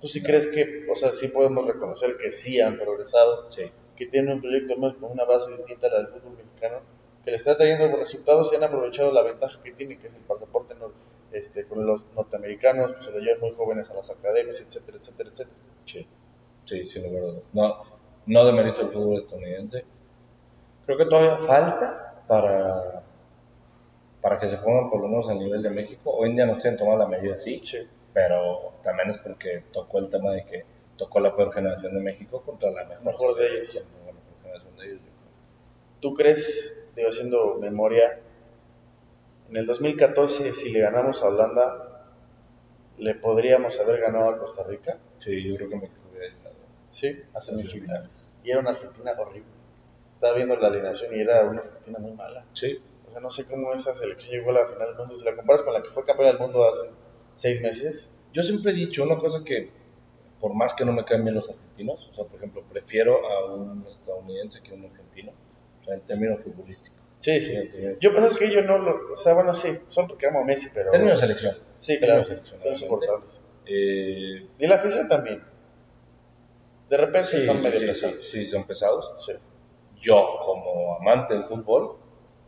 ¿Tú 0.00 0.08
sí 0.08 0.22
crees 0.22 0.48
que, 0.48 0.86
o 0.90 0.96
sea, 0.96 1.12
sí 1.12 1.28
podemos 1.28 1.66
reconocer 1.68 2.16
que 2.16 2.32
sí 2.32 2.60
han 2.60 2.76
progresado? 2.76 3.52
Sí 3.52 3.70
que 4.04 4.10
tiene 4.10 4.34
un 4.34 4.40
proyecto 4.40 4.76
más 4.76 4.94
con 4.94 5.12
una 5.12 5.24
base 5.24 5.52
distinta 5.52 5.86
a 5.86 5.90
la 5.90 5.96
del 5.98 6.08
fútbol 6.08 6.36
mexicano, 6.36 6.78
que 7.24 7.30
le 7.30 7.36
está 7.36 7.56
trayendo 7.56 7.96
resultados 7.96 8.52
y 8.52 8.56
han 8.56 8.64
aprovechado 8.64 9.12
la 9.12 9.22
ventaja 9.22 9.62
que 9.62 9.72
tiene, 9.72 9.98
que 9.98 10.08
es 10.08 10.14
el 10.14 10.22
pasaporte 10.22 10.74
este, 11.32 11.64
con 11.66 11.86
los 11.86 12.02
norteamericanos, 12.16 12.94
que 12.94 13.02
se 13.02 13.12
lo 13.12 13.18
llevan 13.18 13.40
muy 13.40 13.52
jóvenes 13.52 13.88
a 13.90 13.94
las 13.94 14.10
academias, 14.10 14.60
etcétera, 14.60 14.98
etcétera, 14.98 15.30
etcétera. 15.30 15.56
Sí, 15.84 16.06
sí, 16.64 16.86
sí, 16.88 17.00
lo 17.00 17.12
verdad. 17.12 17.42
No, 17.52 17.82
no 18.26 18.44
de 18.44 18.52
mérito 18.52 18.82
el 18.82 18.88
fútbol 18.88 19.18
estadounidense. 19.18 19.84
Creo 20.84 20.98
que 20.98 21.04
todavía 21.04 21.36
falta 21.36 22.24
para, 22.26 23.04
para 24.20 24.38
que 24.40 24.48
se 24.48 24.58
pongan 24.58 24.90
por 24.90 25.00
lo 25.00 25.06
menos 25.06 25.28
a 25.28 25.34
nivel 25.34 25.62
de 25.62 25.70
México. 25.70 26.10
Hoy 26.10 26.30
en 26.30 26.36
día 26.36 26.46
no 26.46 26.58
tienen 26.58 26.76
tomado 26.76 26.98
la 26.98 27.06
medida, 27.06 27.36
sí, 27.36 27.60
sí, 27.62 27.78
pero 28.12 28.72
también 28.82 29.10
es 29.10 29.18
porque 29.18 29.62
tocó 29.72 30.00
el 30.00 30.08
tema 30.08 30.32
de 30.32 30.44
que 30.44 30.64
tocó 30.96 31.20
la 31.20 31.34
peor 31.34 31.52
generación 31.52 31.94
de 31.94 32.00
México 32.00 32.42
contra 32.42 32.70
la 32.70 32.84
mejor, 33.00 33.36
de 33.36 33.62
ellos. 33.62 33.84
¿Tú 36.00 36.14
crees, 36.14 36.78
digo, 36.96 37.08
haciendo 37.08 37.56
memoria, 37.60 38.20
en 39.48 39.56
el 39.56 39.66
2014, 39.66 40.52
si 40.52 40.72
le 40.72 40.80
ganamos 40.80 41.22
a 41.22 41.28
Holanda, 41.28 42.06
¿le 42.98 43.14
podríamos 43.14 43.78
haber 43.78 44.00
ganado 44.00 44.30
a 44.30 44.38
Costa 44.38 44.64
Rica? 44.64 44.98
Sí, 45.20 45.42
yo 45.42 45.56
creo 45.56 45.68
que 45.68 45.76
México 45.76 46.00
hubiera 46.10 46.34
llegado. 46.34 46.56
Sí, 46.90 47.22
a 47.34 47.40
semifinales. 47.40 48.32
Y 48.42 48.50
era 48.50 48.60
una 48.60 48.70
Argentina 48.70 49.12
horrible. 49.18 49.50
Estaba 50.14 50.34
viendo 50.36 50.56
la 50.56 50.68
alineación 50.68 51.14
y 51.14 51.20
era 51.20 51.44
una 51.44 51.60
Argentina 51.60 51.98
muy 51.98 52.12
mala. 52.12 52.44
Sí. 52.52 52.80
O 53.08 53.12
sea, 53.12 53.20
no 53.20 53.30
sé 53.30 53.44
cómo 53.44 53.72
esa 53.72 53.94
selección 53.94 54.32
llegó 54.32 54.50
a 54.50 54.54
la 54.54 54.66
final 54.66 54.88
del 54.88 54.96
mundo. 54.96 55.18
Si 55.18 55.24
la 55.24 55.36
comparas 55.36 55.62
con 55.62 55.74
la 55.74 55.82
que 55.82 55.90
fue 55.90 56.04
campeona 56.04 56.32
del 56.32 56.40
mundo 56.40 56.68
hace 56.68 56.88
seis 57.36 57.60
meses. 57.60 58.10
Yo 58.32 58.42
siempre 58.42 58.72
he 58.72 58.74
dicho 58.74 59.02
una 59.02 59.18
cosa 59.18 59.44
que 59.44 59.70
por 60.42 60.54
más 60.54 60.74
que 60.74 60.84
no 60.84 60.92
me 60.92 61.04
caen 61.04 61.22
bien 61.22 61.36
los 61.36 61.48
argentinos, 61.48 62.08
o 62.10 62.14
sea, 62.14 62.24
por 62.24 62.36
ejemplo, 62.38 62.64
prefiero 62.68 63.24
a 63.30 63.54
un 63.54 63.86
estadounidense 63.88 64.60
que 64.60 64.72
a 64.72 64.74
un 64.74 64.86
argentino, 64.86 65.30
o 65.80 65.84
sea, 65.84 65.94
en 65.94 66.00
términos 66.00 66.42
futbolísticos. 66.42 66.98
Sí, 67.20 67.40
sí. 67.40 67.54
Yo 68.00 68.12
pienso 68.12 68.36
que 68.36 68.52
yo 68.52 68.60
no 68.62 68.78
lo, 68.78 69.12
o 69.14 69.16
sea, 69.16 69.34
bueno, 69.34 69.54
sí, 69.54 69.68
son 69.86 70.08
porque 70.08 70.26
amo 70.26 70.40
a 70.40 70.44
Messi, 70.44 70.70
pero... 70.74 70.90
Términos 70.90 71.20
de 71.20 71.26
selección. 71.28 71.58
Sí, 71.78 72.00
claro, 72.00 72.24
selección, 72.26 72.60
son 72.60 72.74
soportables. 72.74 73.40
Eh... 73.66 74.48
Y 74.58 74.66
la 74.66 74.74
afición 74.74 75.08
también. 75.08 75.44
De 76.90 76.96
repente 76.96 77.28
sí, 77.28 77.42
son 77.42 77.62
medio 77.62 77.78
sí, 77.78 77.86
pesados. 77.86 78.28
Sí, 78.28 78.46
son 78.48 78.66
pesados. 78.66 79.24
Sí. 79.24 79.32
Yo, 80.00 80.26
como 80.44 80.96
amante 80.96 81.34
del 81.34 81.44
fútbol, 81.44 81.98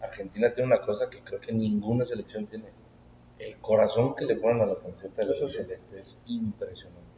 Argentina 0.03 0.53
tiene 0.53 0.66
una 0.66 0.80
cosa 0.80 1.09
que 1.09 1.20
creo 1.20 1.40
que 1.40 1.53
ninguna 1.53 2.05
selección 2.05 2.49
tiene. 2.49 2.72
El 3.38 3.57
corazón 3.59 4.16
que 4.16 4.24
le 4.24 4.34
ponen 4.34 4.62
a 4.62 4.66
la 4.66 4.74
camiseta 4.74 5.22
de 5.22 5.28
la 5.28 5.34
celeste 5.34 5.97
es 5.97 6.24
impresionante. 6.26 7.14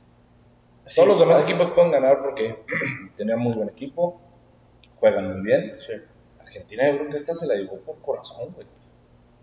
Todos 0.95 1.09
los 1.09 1.18
demás 1.18 1.43
equipos 1.43 1.72
pueden 1.72 1.91
ganar 1.91 2.22
porque 2.22 2.64
tenían 3.16 3.41
muy 3.41 3.53
buen 3.55 3.68
equipo, 3.68 4.20
juegan 5.01 5.32
muy 5.32 5.43
bien. 5.43 5.72
Argentina 6.39 6.89
yo 6.89 6.99
creo 6.99 7.11
que 7.11 7.16
esta 7.18 7.34
se 7.34 7.47
la 7.47 7.55
llevó 7.57 7.78
por 7.80 8.01
corazón, 8.01 8.53
güey. 8.55 8.66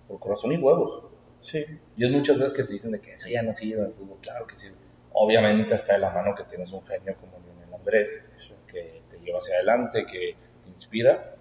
Por 0.07 0.19
corazón 0.19 0.53
y 0.53 0.57
huevos. 0.57 1.03
Sí. 1.41 1.65
Y 1.97 2.05
es 2.05 2.11
muchas 2.11 2.37
veces 2.37 2.53
que 2.53 2.63
te 2.63 2.73
dicen 2.73 2.91
de 2.91 3.01
que 3.01 3.15
eso 3.15 3.27
ya 3.27 3.41
no 3.41 3.51
sirve 3.51 3.81
en 3.81 3.87
el 3.87 3.93
fútbol. 3.93 4.19
Claro 4.21 4.47
que 4.47 4.57
sí. 4.57 4.67
Obviamente 5.11 5.75
está 5.75 5.93
de 5.93 5.99
la 5.99 6.11
mano 6.11 6.33
que 6.33 6.43
tienes 6.43 6.71
un 6.71 6.85
genio 6.85 7.15
como 7.19 7.37
Lionel 7.39 7.73
Andrés, 7.73 8.25
que 8.65 9.01
te 9.09 9.19
lleva 9.19 9.39
hacia 9.39 9.55
adelante, 9.55 10.05
que 10.05 10.35
te 10.63 10.69
inspira. 10.69 11.35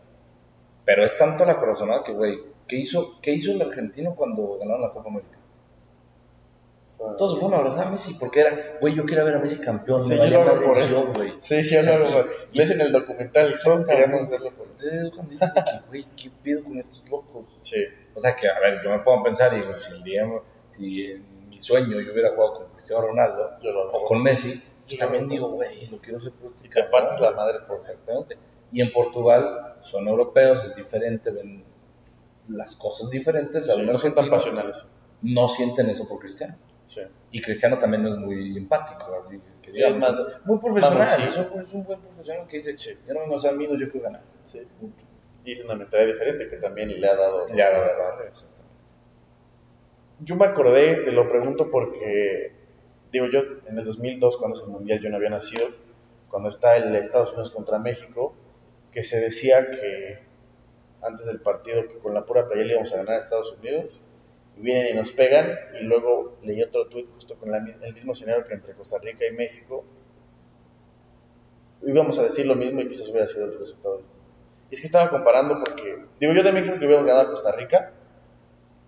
Pero 0.85 1.05
es 1.05 1.17
tanto 1.17 1.45
la 1.45 1.57
corazonada 1.57 2.03
que, 2.03 2.13
güey, 2.13 2.39
¿qué 2.67 2.77
hizo, 2.77 3.21
¿qué 3.23 3.33
hizo 3.33 3.53
el 3.53 3.63
argentino 3.63 4.17
cuando 4.17 4.59
ganaron 4.59 4.83
la 4.83 4.91
Copa 4.91 5.09
América? 5.09 5.39
Todos 7.19 7.39
fueron 7.39 7.55
a 7.55 7.59
abrazar 7.59 7.89
a 7.89 7.91
Messi 7.91 8.15
porque 8.15 8.41
era, 8.41 8.79
güey, 8.81 8.95
yo 8.95 9.05
quiero 9.05 9.25
ver 9.25 9.35
a 9.35 9.39
Messi 9.39 9.59
campeón. 9.59 10.03
Sí, 10.03 10.17
yo 10.17 10.45
lo 10.45 10.63
por 10.63 10.79
eso, 10.79 11.13
güey. 11.15 11.35
Sí, 11.41 11.69
yo 11.69 11.83
lo 11.83 11.93
hago 11.93 12.25
Ves 12.55 12.71
en 12.71 12.81
el 12.81 12.93
documental, 12.93 13.53
todos 13.63 13.87
queríamos 13.87 14.23
hacerlo 14.23 14.51
por 14.53 14.67
eso. 14.67 14.87
Entonces 14.87 15.03
es 15.03 15.11
cuando 15.11 15.33
dices 15.33 15.53
que, 15.55 15.89
güey, 15.89 16.07
¿qué 16.17 16.31
pido 16.43 16.65
con 16.65 16.79
estos 16.79 17.09
locos? 17.11 17.45
Sí. 17.61 17.85
O 18.15 18.21
sea 18.21 18.37
que, 18.37 18.49
a 18.49 18.61
ver, 18.61 18.81
yo 18.85 18.91
me 18.91 18.99
puedo 19.01 19.23
pensar, 19.23 19.53
y 19.57 19.63
si, 19.81 20.03
digamos, 20.03 20.43
si 20.69 21.05
en 21.07 21.49
mi 21.49 21.61
sueño 21.61 22.01
yo 22.01 22.13
hubiera 22.13 22.31
jugado 22.35 22.53
con 22.55 22.67
Cristiano 22.75 23.07
Ronaldo 23.07 23.51
yo 23.63 23.73
lo 23.73 23.91
o 23.93 24.05
con 24.05 24.23
Messi, 24.23 24.63
pues 24.87 24.99
también 24.99 25.29
digo, 25.29 25.51
güey, 25.51 25.87
lo 25.87 25.99
quiero 25.99 26.19
hacer 26.19 26.33
por 26.33 26.53
te 26.55 26.83
partes 26.85 27.21
la 27.21 27.33
madre 27.33 27.61
por 27.67 27.79
Exactamente. 27.79 28.37
Y 28.71 28.81
en 28.81 28.93
Portugal 28.93 29.77
son 29.83 30.09
europeos, 30.09 30.65
es 30.65 30.77
diferente, 30.77 31.31
ven 31.31 31.65
las 32.49 32.77
cosas 32.77 33.11
diferentes. 33.11 33.67
Sí, 33.67 33.83
no 33.83 33.99
son 33.99 34.15
tan 34.15 34.31
pasionales. 34.31 34.85
No 35.23 35.49
sienten 35.49 35.91
eso 35.91 36.09
por 36.09 36.19
Cristiano. 36.19 36.57
Sí. 36.93 37.01
Y 37.31 37.41
Cristiano 37.41 37.79
también 37.79 38.03
no 38.03 38.11
es 38.11 38.19
muy 38.19 38.55
empático, 38.59 39.19
así 39.25 39.41
que 39.63 39.73
Sí, 39.73 39.79
digamos, 39.79 39.99
más- 40.01 40.41
muy 40.45 40.59
profesional. 40.59 41.09
Es 41.09 41.37
un, 41.39 41.63
es 41.63 41.73
un 41.73 41.85
buen 41.85 42.01
profesional 42.01 42.47
que 42.47 42.57
dice, 42.59 42.75
yo 43.09 43.15
no 43.15 43.21
me 43.21 43.27
más 43.29 43.45
amigos, 43.47 43.79
yo 43.81 43.89
quiero 43.91 44.05
ganar. 44.05 44.21
Sí. 44.45 44.61
Y 45.47 45.53
es 45.53 45.65
una 45.65 45.75
mentalidad 45.75 46.13
diferente 46.13 46.49
que 46.51 46.57
también 46.57 47.01
le 47.01 47.09
ha 47.09 47.17
dado. 47.17 47.49
Ya, 47.49 47.71
la 47.71 47.79
verdad, 47.79 48.27
exactamente. 48.29 48.91
Yo 50.21 50.37
me 50.37 50.45
acordé, 50.45 50.97
te 50.97 51.13
lo 51.13 51.29
pregunto 51.31 51.71
porque, 51.71 52.53
digo 53.11 53.27
yo, 53.33 53.41
en 53.67 53.79
el 53.79 53.85
2002, 53.87 54.37
cuando 54.37 54.57
es 54.59 54.63
el 54.63 54.69
Mundial, 54.69 55.01
yo 55.01 55.09
no 55.09 55.17
había 55.17 55.31
nacido, 55.31 55.69
cuando 56.29 56.51
está 56.51 56.77
el 56.77 56.95
Estados 56.95 57.31
Unidos 57.31 57.53
contra 57.53 57.79
México, 57.79 58.35
que 58.93 59.03
se 59.03 59.19
decía 59.19 59.71
que 59.71 60.19
antes 61.03 61.25
del 61.25 61.41
partido, 61.41 61.89
que 61.89 61.99
con 61.99 62.13
la 62.13 62.27
pura 62.27 62.47
playa 62.47 62.65
le 62.65 62.73
íbamos 62.75 62.93
a 62.93 62.99
ganar 62.99 63.15
a 63.15 63.19
Estados 63.21 63.57
Unidos, 63.59 64.03
vienen 64.57 64.95
y 64.95 64.99
nos 64.99 65.13
pegan, 65.13 65.59
y 65.81 65.85
luego 65.85 66.39
leí 66.43 66.63
otro 66.63 66.87
tuit 66.89 67.09
justo 67.15 67.37
con 67.37 67.51
la 67.51 67.59
el 67.59 67.95
mismo 67.95 68.13
escenario 68.13 68.45
que 68.45 68.55
entre 68.55 68.75
Costa 68.75 68.99
Rica 68.99 69.27
y 69.27 69.35
México, 69.35 69.85
íbamos 71.83 72.19
a 72.19 72.25
decir 72.25 72.47
lo 72.47 72.55
mismo 72.55 72.81
y 72.81 72.89
quizás 72.89 73.09
hubiera 73.09 73.29
sido 73.29 73.45
el 73.45 73.59
resultado 73.59 73.99
distinto. 73.99 74.23
Y 74.71 74.75
es 74.75 74.81
que 74.81 74.87
estaba 74.87 75.11
comparando 75.11 75.59
porque, 75.59 76.05
digo, 76.19 76.33
yo 76.33 76.43
también 76.43 76.65
creo 76.65 76.79
que 76.79 76.87
hubiéramos 76.87 77.07
ganado 77.07 77.29
a 77.29 77.31
Costa 77.31 77.53
Rica, 77.53 77.93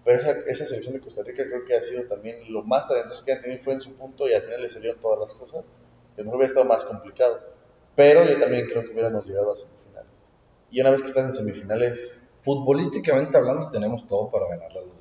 pero 0.05 0.19
esa, 0.19 0.33
esa 0.47 0.67
selección 0.67 0.95
de 0.95 1.01
Costa 1.01 1.23
Rica 1.23 1.45
creo 1.47 1.65
que 1.65 1.75
ha 1.75 1.83
sido 1.83 2.05
también 2.05 2.53
lo 2.53 2.63
más 2.63 2.87
talentoso 2.87 3.25
que 3.25 3.33
han 3.33 3.43
tenido, 3.43 3.63
fue 3.63 3.75
en 3.75 3.81
su 3.81 3.95
punto 3.95 4.29
y 4.29 4.35
al 4.35 4.43
final 4.43 4.63
le 4.63 4.69
salieron 4.69 5.01
todas 5.01 5.19
las 5.21 5.35
cosas, 5.35 5.65
que 6.15 6.23
no 6.23 6.31
hubiera 6.31 6.47
estado 6.47 6.67
más 6.67 6.85
complicado. 6.85 7.41
Pero 7.97 8.25
yo 8.25 8.39
también 8.39 8.67
creo 8.67 8.83
que 8.83 8.91
hubiéramos 8.91 9.27
llegado 9.27 9.53
a 9.53 9.57
semifinales. 9.57 10.11
Y 10.71 10.81
una 10.81 10.91
vez 10.91 11.03
que 11.03 11.09
estás 11.09 11.27
en 11.27 11.35
semifinales, 11.35 12.21
Futbolísticamente 12.45 13.39
hablando, 13.39 13.71
tenemos 13.71 14.07
todo 14.07 14.31
para 14.31 14.47
ganarle 14.47 14.79
a 14.79 14.83
los 14.83 14.91
dos. 14.91 14.94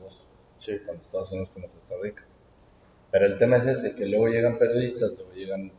Sí, 0.64 0.78
tanto 0.86 1.03
Estados 1.03 1.32
Unidos 1.32 1.49
como 1.53 1.68
Costa 1.68 1.95
Rica. 2.01 2.24
Pero 3.11 3.26
el 3.26 3.38
tema 3.38 3.57
es 3.57 3.68
ese, 3.68 3.95
que 3.95 4.05
luego 4.05 4.28
llegan 4.28 4.57
periodistas, 4.57 5.11
luego 5.16 5.34
llegan 5.34 5.72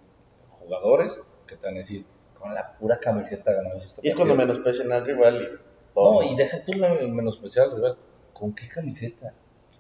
jugadores 0.51 1.21
que 1.47 1.57
te 1.57 1.67
van 1.67 1.75
a 1.77 1.79
decir, 1.79 2.05
con 2.39 2.55
la 2.55 2.77
pura 2.79 2.99
camiseta 2.99 3.53
ganamos 3.53 3.85
este 3.85 4.01
y 4.05 4.09
es 4.11 4.15
cuando 4.15 4.35
partido". 4.37 4.55
menosprecian 4.55 4.93
al 4.93 5.05
rival 5.07 5.43
y 5.43 5.95
todo. 5.95 6.23
No, 6.23 6.33
y 6.33 6.37
deja 6.37 6.65
tú 6.65 6.73
menospreciar 6.75 7.67
al 7.69 7.77
rival. 7.77 7.97
¿Con 8.33 8.55
qué 8.55 8.69
camiseta? 8.69 9.33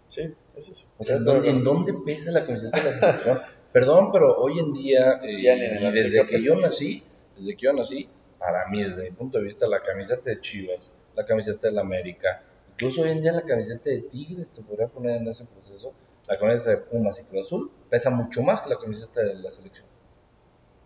Sí, 0.09 0.32
eso 0.57 0.74
sí. 0.74 0.86
O 0.98 1.05
sea, 1.05 1.16
¿en 1.16 1.22
Eso 1.22 1.32
dónde, 1.32 1.48
es 1.48 1.55
en 1.55 1.64
dónde 1.64 1.94
pesa 2.05 2.30
la 2.30 2.46
camiseta 2.46 2.78
de 2.78 2.84
la 2.84 3.00
selección? 3.00 3.40
Perdón, 3.72 4.12
pero 4.12 4.36
hoy 4.36 4.59
en 4.61 4.72
día, 4.72 5.20
eh, 5.22 5.42
Ya 5.42 5.57
desde 5.90 6.26
que 6.26 6.40
yo 6.40 6.55
nací, 6.55 7.02
desde 7.36 7.57
que 7.57 7.62
yo 7.64 7.72
nací, 7.72 8.09
para 8.38 8.68
mí, 8.68 8.82
desde 8.82 9.02
mi 9.02 9.11
punto 9.11 9.38
de 9.38 9.44
vista, 9.44 9.66
la 9.66 9.82
camiseta 9.82 10.22
de 10.30 10.40
Chivas, 10.40 10.92
la 11.16 11.26
camiseta 11.26 11.68
de 11.68 11.74
la 11.74 11.80
América, 11.80 12.42
incluso 12.75 13.03
hoy 13.03 13.11
en 13.11 13.22
día 13.22 13.33
la 13.33 13.43
camiseta 13.43 13.91
de 13.91 14.03
Tigres, 14.03 14.51
te 14.51 14.62
podría 14.62 14.89
poner 14.89 15.16
en 15.16 15.29
ese 15.29 15.45
proceso, 15.45 15.93
la 16.27 16.39
camiseta 16.39 16.70
de 16.70 16.77
Pumas 16.79 17.18
y 17.20 17.25
Cruz 17.25 17.47
Azul, 17.47 17.70
pesa 17.91 18.11
mucho 18.11 18.43
más 18.43 18.61
que 18.62 18.70
la 18.70 18.79
camiseta 18.79 19.22
de 19.22 19.35
la 19.35 19.51
selección. 19.53 19.87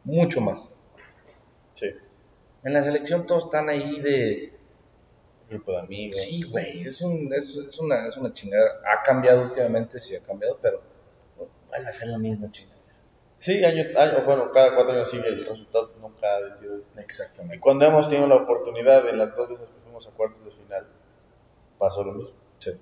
Mucho 0.05 0.41
más. 0.41 0.61
Sí, 1.75 1.91
En 2.65 2.73
la 2.73 2.83
selección 2.83 3.27
todos 3.27 3.45
están 3.45 3.69
ahí 3.69 4.01
de, 4.01 4.53
grupo 5.49 5.73
de 5.73 5.79
amigos. 5.79 6.17
Sí, 6.17 6.43
güey, 6.51 6.83
es, 6.83 7.01
un, 7.01 7.33
es, 7.33 7.55
es, 7.57 7.79
una, 7.79 8.07
es 8.09 8.17
una 8.17 8.33
chingada. 8.33 8.81
Ha 8.85 9.03
cambiado 9.03 9.43
últimamente, 9.43 10.01
sí 10.01 10.17
ha 10.17 10.21
cambiado, 10.21 10.59
pero 10.61 10.83
vuelve 11.69 11.87
a 11.87 11.93
ser 11.93 12.09
la 12.09 12.19
misma 12.19 12.51
chingada. 12.51 12.79
Sí, 13.39 13.65
año, 13.65 13.85
año- 13.97 14.25
bueno, 14.25 14.51
cada 14.51 14.75
cuatro 14.75 14.95
años 14.95 15.09
sigue 15.11 15.29
el 15.29 15.47
resultado, 15.47 15.93
cada 16.21 16.41
22. 16.41 16.81
Y 16.97 17.01
Exactamente. 17.01 17.61
cuando 17.61 17.87
hemos 17.87 18.09
tenido 18.09 18.27
la 18.27 18.35
oportunidad, 18.37 19.09
en 19.09 19.19
las 19.19 19.37
dos 19.37 19.49
veces 19.49 19.71
que 19.71 19.81
fuimos 19.83 20.07
a 20.09 20.11
cuartos 20.11 20.45
de 20.45 20.51
final, 20.51 20.87
pasó 21.79 22.05
lo 22.05 22.13
mismo. 22.15 22.33
Sí. 22.59 22.73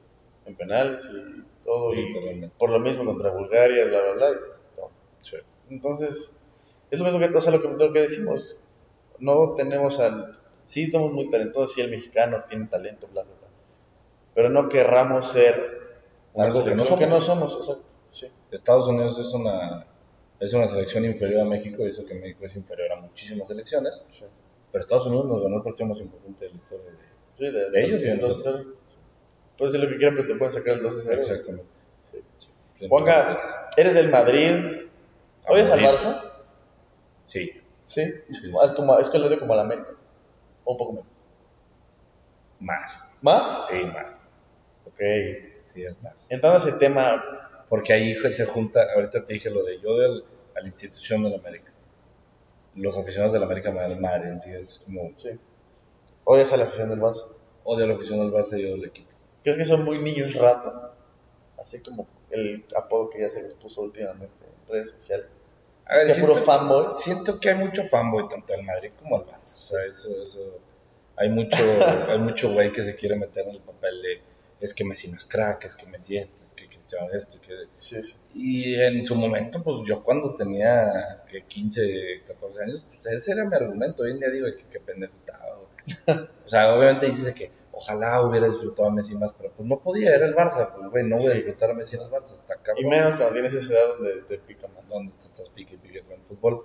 En 0.46 0.54
penales 0.56 1.04
y 1.12 1.64
todo, 1.64 1.92
y 1.94 2.48
por 2.58 2.70
lo 2.70 2.78
mismo 2.78 3.04
contra 3.04 3.30
Bulgaria, 3.30 3.84
bla, 3.86 4.00
bla, 4.00 4.12
bla. 4.14 4.40
no. 4.76 4.90
Sí. 5.22 5.36
Entonces, 5.70 6.30
es 6.90 6.98
lo 6.98 7.04
mismo 7.04 7.18
que, 7.18 7.36
o 7.36 7.40
sea, 7.40 7.52
lo 7.52 7.60
que, 7.62 7.68
lo 7.68 7.92
que 7.92 8.00
decimos. 8.00 8.56
No 9.18 9.54
tenemos 9.54 9.98
al. 9.98 10.38
Sí, 10.64 10.90
somos 10.90 11.12
muy 11.12 11.30
talentosos, 11.30 11.72
sí, 11.72 11.80
el 11.80 11.90
mexicano 11.90 12.44
tiene 12.48 12.66
talento, 12.66 13.06
bla, 13.12 13.22
bla, 13.22 13.32
bla. 13.32 13.48
Pero 14.34 14.50
no 14.50 14.68
querramos 14.68 15.26
ser 15.26 15.54
Algo 16.36 16.64
que 16.64 16.74
no 16.74 16.84
selección 16.84 16.98
que 16.98 17.06
no 17.06 17.20
somos. 17.20 17.52
somos, 17.52 17.68
exacto. 17.68 17.84
Sí. 18.10 18.30
Estados 18.50 18.88
Unidos 18.88 19.18
es 19.18 19.32
una, 19.32 19.86
es 20.38 20.52
una 20.52 20.68
selección 20.68 21.04
inferior 21.04 21.42
a 21.42 21.44
México, 21.44 21.84
y 21.86 21.90
eso 21.90 22.04
que 22.04 22.14
México 22.14 22.44
es 22.44 22.56
inferior 22.56 22.92
a 22.92 22.96
muchísimas 23.00 23.48
selecciones, 23.48 24.04
sí. 24.10 24.24
pero 24.70 24.84
Estados 24.84 25.06
Unidos 25.06 25.26
nos 25.26 25.42
ganó 25.42 25.56
el 25.56 25.62
partido 25.62 25.86
más 25.88 26.00
importante 26.00 26.44
de 26.44 26.50
la 26.50 26.56
historia 26.56 26.84
de 26.90 27.06
Sí, 27.36 27.44
de, 27.44 27.70
De 27.70 27.84
ellos 27.84 28.00
y 28.00 28.04
de 28.04 28.12
el 28.12 28.20
2 28.20 28.40
0. 28.42 28.64
Puedes 29.58 29.72
decir 29.72 29.88
lo 29.88 29.92
que 29.92 29.98
quieras, 29.98 30.16
pero 30.16 30.28
te 30.28 30.38
pueden 30.38 30.52
sacar 30.52 30.74
el 30.74 30.82
2 30.82 31.02
0. 31.04 31.20
Exactamente. 31.20 31.68
Sí. 32.10 32.18
Sí. 32.80 32.88
Eres 33.76 33.94
del 33.94 34.10
Madrid. 34.10 34.52
¿Odias 35.48 35.70
al. 35.70 35.80
Barça? 35.80 36.32
Sí. 37.24 37.50
Sí. 37.86 38.02
Sí. 38.32 38.52
Es, 38.64 38.72
como, 38.72 38.98
es 38.98 39.08
que 39.08 39.18
lo 39.18 39.26
odio 39.26 39.38
como 39.38 39.52
a 39.52 39.56
la 39.56 39.62
América. 39.62 39.90
O 40.64 40.72
un 40.72 40.78
poco 40.78 40.92
menos. 40.92 41.08
Más. 42.60 43.10
¿Más? 43.22 43.66
Sí, 43.68 43.84
más. 43.84 44.16
Ok. 44.86 45.00
Sí, 45.62 45.84
es 45.84 46.02
más. 46.02 46.30
Entrando 46.30 46.58
a 46.58 46.68
ese 46.68 46.72
tema, 46.72 47.22
Porque 47.68 47.92
ahí 47.92 48.14
se 48.16 48.46
junta, 48.46 48.86
ahorita 48.94 49.24
te 49.24 49.34
dije 49.34 49.50
lo 49.50 49.64
de 49.64 49.80
yo 49.80 49.96
de 49.96 50.22
a 50.56 50.60
la 50.60 50.68
institución 50.68 51.22
de 51.22 51.30
la 51.30 51.36
América. 51.36 51.72
Los 52.74 52.96
aficionados 52.96 53.32
de 53.32 53.40
la 53.40 53.46
América 53.46 53.70
me 53.70 53.80
dan 53.80 54.00
madre, 54.00 54.28
en 54.28 54.40
sí 54.40 54.50
es 54.50 54.82
como 54.84 55.12
sí. 55.16 55.30
¿Odias 56.24 56.52
a 56.52 56.56
la 56.56 56.64
afición 56.64 56.90
del 56.90 57.00
Barça? 57.00 57.26
odio 57.66 57.84
a 57.84 57.88
la 57.88 57.94
afición 57.94 58.20
del 58.20 58.32
Barça 58.32 58.58
y 58.58 58.62
yo 58.62 58.70
del 58.70 58.84
equipo. 58.84 59.10
¿Crees 59.46 59.58
que 59.58 59.64
son 59.64 59.84
muy 59.84 59.98
niños 59.98 60.34
rata? 60.34 60.92
Así 61.56 61.80
como 61.80 62.08
el 62.30 62.64
apodo 62.76 63.10
que 63.10 63.20
ya 63.20 63.30
se 63.30 63.42
les 63.42 63.54
puso 63.54 63.82
últimamente 63.82 64.34
en 64.44 64.68
redes 64.68 64.90
sociales. 64.90 65.28
A 65.84 65.98
ver, 65.98 66.10
Es 66.10 66.16
que 66.16 66.22
puro 66.22 66.34
fanboy. 66.34 66.88
Siento 66.90 67.38
que 67.38 67.50
hay 67.50 67.54
mucho 67.54 67.84
fanboy 67.84 68.26
tanto 68.26 68.54
al 68.54 68.64
Madrid 68.64 68.90
como 69.00 69.18
al 69.18 69.22
Barça. 69.22 69.54
O 69.54 69.62
sea, 69.62 69.84
eso, 69.84 70.10
eso, 70.20 70.58
hay 71.14 71.28
mucho, 71.28 71.58
hay 72.08 72.18
mucho 72.18 72.52
güey 72.52 72.72
que 72.72 72.82
se 72.82 72.96
quiere 72.96 73.14
meter 73.14 73.46
en 73.46 73.54
el 73.54 73.60
papel 73.60 74.02
de 74.02 74.20
es 74.58 74.74
que 74.74 74.84
Messi 74.84 75.12
no 75.12 75.16
es 75.16 75.26
crack, 75.26 75.66
es 75.66 75.76
que 75.76 75.86
Messi 75.86 76.16
esto, 76.16 76.34
es 76.44 76.52
que 76.52 76.66
Cristiano 76.66 77.06
esto, 77.12 77.40
que... 77.40 77.54
Sí, 77.76 78.02
sí. 78.02 78.16
Y 78.34 78.74
en 78.74 79.06
su 79.06 79.14
momento, 79.14 79.62
pues 79.62 79.76
yo 79.86 80.02
cuando 80.02 80.34
tenía 80.34 81.22
que 81.30 81.44
15, 81.44 82.22
14 82.26 82.62
años, 82.64 82.84
pues 82.88 83.06
ese 83.06 83.30
era 83.30 83.44
mi 83.44 83.54
argumento. 83.54 84.02
Hoy 84.02 84.10
en 84.10 84.18
día 84.18 84.28
digo 84.28 84.48
que 84.48 84.64
qué 84.72 84.80
pendejo 84.80 85.14
estaba. 85.20 85.46
O 86.46 86.48
sea, 86.48 86.74
obviamente 86.74 87.10
dice 87.10 87.32
que 87.34 87.50
ojalá 87.76 88.22
hubiera 88.22 88.46
disfrutado 88.46 88.88
a 88.88 88.90
Messi 88.90 89.14
más, 89.14 89.32
pero 89.36 89.52
pues 89.52 89.68
no 89.68 89.78
podía, 89.78 90.14
era 90.14 90.24
el 90.24 90.34
Barça. 90.34 90.72
Pues 90.74 90.90
güey, 90.90 91.04
no 91.04 91.18
voy 91.18 91.26
a 91.26 91.34
disfrutar 91.34 91.70
a 91.70 91.74
Messi 91.74 91.96
en 91.96 92.02
el 92.02 92.10
Barça, 92.10 92.34
está 92.34 92.56
cabrón. 92.56 92.84
Y 92.84 92.88
menos 92.88 93.16
cuando 93.16 93.32
tienes 93.34 93.52
esa 93.52 93.74
edad 93.74 93.88
donde 93.98 94.22
te 94.22 94.38
pica 94.38 94.66
más. 94.68 94.88
donde 94.88 95.12
te 95.12 95.26
estás 95.26 95.50
pique 95.50 95.74
y 95.74 95.78
pique 95.78 96.00
con 96.00 96.12
el 96.14 96.22
fútbol. 96.22 96.64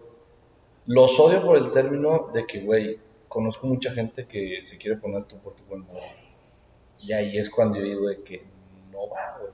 Los 0.85 1.19
odio 1.19 1.43
por 1.43 1.57
el 1.57 1.69
término 1.71 2.29
de 2.33 2.47
que, 2.47 2.61
güey, 2.61 2.99
conozco 3.27 3.67
mucha 3.67 3.91
gente 3.91 4.25
que 4.25 4.61
se 4.63 4.77
quiere 4.77 4.97
poner 4.97 5.25
tú 5.25 5.37
por 5.39 5.53
tu 5.53 5.63
modo. 5.65 5.99
Y 6.99 7.11
ahí 7.11 7.37
es 7.37 7.49
cuando 7.49 7.77
yo 7.77 7.83
digo 7.83 8.07
de 8.07 8.23
que 8.23 8.45
no 8.91 9.09
va, 9.09 9.37
güey. 9.39 9.51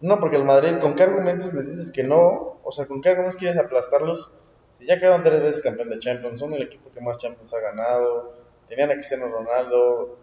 No, 0.00 0.18
porque 0.18 0.36
el 0.36 0.44
Madrid, 0.44 0.78
¿con 0.80 0.96
qué 0.96 1.02
argumentos 1.02 1.52
les 1.52 1.66
dices 1.66 1.92
que 1.92 2.04
no? 2.04 2.58
O 2.64 2.72
sea, 2.72 2.86
¿con 2.86 3.02
qué 3.02 3.10
argumentos 3.10 3.38
quieres 3.38 3.62
aplastarlos? 3.62 4.32
Si 4.78 4.86
ya 4.86 4.98
quedaron 4.98 5.22
tres 5.22 5.42
veces 5.42 5.60
campeón 5.60 5.90
de 5.90 5.98
Champions, 5.98 6.40
son 6.40 6.54
el 6.54 6.62
equipo 6.62 6.90
que 6.90 7.02
más 7.02 7.18
Champions 7.18 7.52
ha 7.52 7.60
ganado, 7.60 8.34
tenían 8.66 8.90
a 8.90 8.94
Cristiano 8.94 9.28
Ronaldo, 9.28 10.19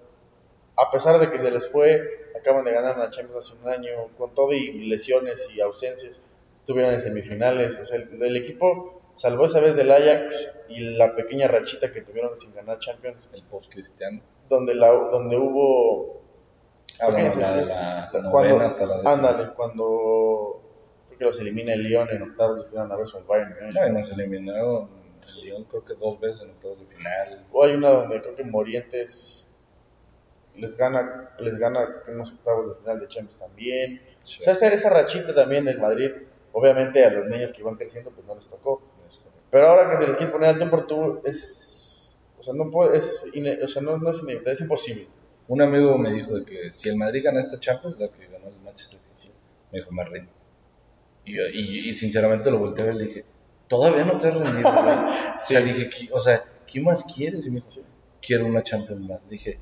a 0.77 0.91
pesar 0.91 1.19
de 1.19 1.29
que 1.29 1.39
se 1.39 1.49
les 1.51 1.69
fue, 1.69 2.29
acaban 2.39 2.63
de 2.65 2.71
ganar 2.71 2.95
una 2.95 3.09
Champions 3.09 3.45
hace 3.51 3.61
un 3.61 3.67
año, 3.69 3.89
con 4.17 4.33
todo 4.33 4.53
y 4.53 4.85
lesiones 4.87 5.47
y 5.55 5.61
ausencias, 5.61 6.21
estuvieron 6.59 6.93
en 6.93 7.01
semifinales. 7.01 7.77
O 7.79 7.85
sea, 7.85 7.97
el, 7.97 8.21
el 8.21 8.35
equipo 8.37 9.01
salvó 9.15 9.45
esa 9.45 9.59
vez 9.59 9.75
del 9.75 9.91
Ajax 9.91 10.53
y 10.69 10.79
la 10.81 11.15
pequeña 11.15 11.47
rachita 11.47 11.91
que 11.91 12.01
tuvieron 12.01 12.37
sin 12.37 12.53
ganar 12.53 12.77
Champions, 12.79 13.29
El 13.33 13.43
post-cristiano. 13.43 14.21
donde, 14.49 14.75
la, 14.75 14.89
donde 14.89 15.37
hubo 15.37 16.21
Ah, 16.99 17.09
bueno, 17.11 17.29
la 17.39 17.55
de 17.55 17.65
la 17.65 18.09
cuando, 18.31 18.59
hasta 18.59 18.85
la 18.87 18.93
décima. 18.97 19.11
ándale, 19.13 19.53
cuando 19.55 20.61
creo 21.07 21.17
que 21.19 21.25
los 21.25 21.39
elimina 21.39 21.73
el 21.73 21.83
Lyon 21.83 22.09
en 22.09 22.23
octavos 22.23 22.63
de 22.63 22.69
final 22.71 22.91
a 22.91 22.95
versus 22.95 23.19
el 23.19 23.23
Bayern. 23.25 23.55
No, 23.73 23.87
y 23.87 23.91
nos 23.91 24.11
eliminaron 24.11 24.89
el 25.27 25.41
Lyon 25.43 25.63
creo 25.65 25.85
que 25.85 25.93
dos 25.93 26.19
veces 26.19 26.43
en 26.43 26.51
octavos 26.51 26.79
de 26.79 26.85
final. 26.95 27.45
O 27.51 27.63
hay 27.63 27.73
una 27.75 27.89
donde 27.91 28.19
creo 28.21 28.35
que 28.35 28.43
Morientes 28.45 29.46
les 30.57 30.75
gana, 30.75 31.31
les 31.39 31.57
gana 31.57 31.87
unos 32.07 32.31
octavos 32.31 32.69
de 32.69 32.75
final 32.81 32.99
de 32.99 33.07
Champions 33.07 33.39
también. 33.39 34.01
Sí. 34.23 34.39
O 34.41 34.43
sea, 34.43 34.53
esa, 34.53 34.67
esa 34.67 34.89
rachita 34.89 35.33
también 35.33 35.65
del 35.65 35.79
Madrid, 35.79 36.11
obviamente 36.51 37.03
a 37.05 37.11
los 37.11 37.27
niños 37.27 37.51
que 37.51 37.61
iban 37.61 37.75
creciendo 37.75 38.11
pues 38.11 38.25
no 38.27 38.35
les 38.35 38.47
tocó. 38.47 38.81
Pero 39.49 39.67
ahora 39.69 39.89
que 39.91 40.01
se 40.03 40.07
les 40.09 40.17
quiere 40.17 40.31
poner 40.31 40.49
al 40.49 40.59
tú 40.59 40.69
por 40.69 40.87
tú 40.87 41.21
es, 41.23 42.17
o 42.37 42.43
sea, 42.43 42.53
no 42.53 42.69
puede, 42.69 42.97
es, 42.97 43.25
ine- 43.33 43.59
o 43.63 43.67
sea, 43.67 43.81
no, 43.81 43.97
no 43.97 44.09
es 44.11 44.19
inevitable, 44.21 44.51
es 44.51 44.61
imposible. 44.61 45.07
Un 45.47 45.61
amigo 45.61 45.97
me 45.97 46.11
dijo 46.11 46.35
de 46.37 46.43
que 46.43 46.71
si 46.73 46.89
el 46.89 46.97
Madrid 46.97 47.23
gana 47.23 47.39
esta 47.41 47.57
Champions, 47.57 47.97
la 47.97 48.09
que 48.09 48.27
ganó 48.27 48.47
el 48.49 48.55
Manchester 48.65 48.99
City, 48.99 49.31
me 49.71 49.79
dijo, 49.79 49.91
me 49.93 50.03
rindo. 50.03 50.31
Y, 51.23 51.39
y, 51.39 51.89
y 51.89 51.95
sinceramente 51.95 52.51
lo 52.51 52.59
volteé 52.59 52.91
y 52.91 52.97
le 52.97 53.03
dije, 53.05 53.25
todavía 53.69 54.03
no 54.05 54.17
te 54.17 54.27
has 54.27 54.35
rendido. 54.35 54.69
O 55.37 55.39
sea, 55.39 55.61
dije, 55.61 55.89
¿qué- 55.89 56.09
o 56.11 56.19
sea, 56.19 56.43
¿qué 56.65 56.81
más 56.81 57.05
quieres? 57.05 57.45
Y 57.45 57.51
me 57.51 57.61
dijo, 57.61 57.87
quiero 58.21 58.45
una 58.45 58.63
Champions 58.63 59.07
más. 59.07 59.29
Dije, 59.29 59.59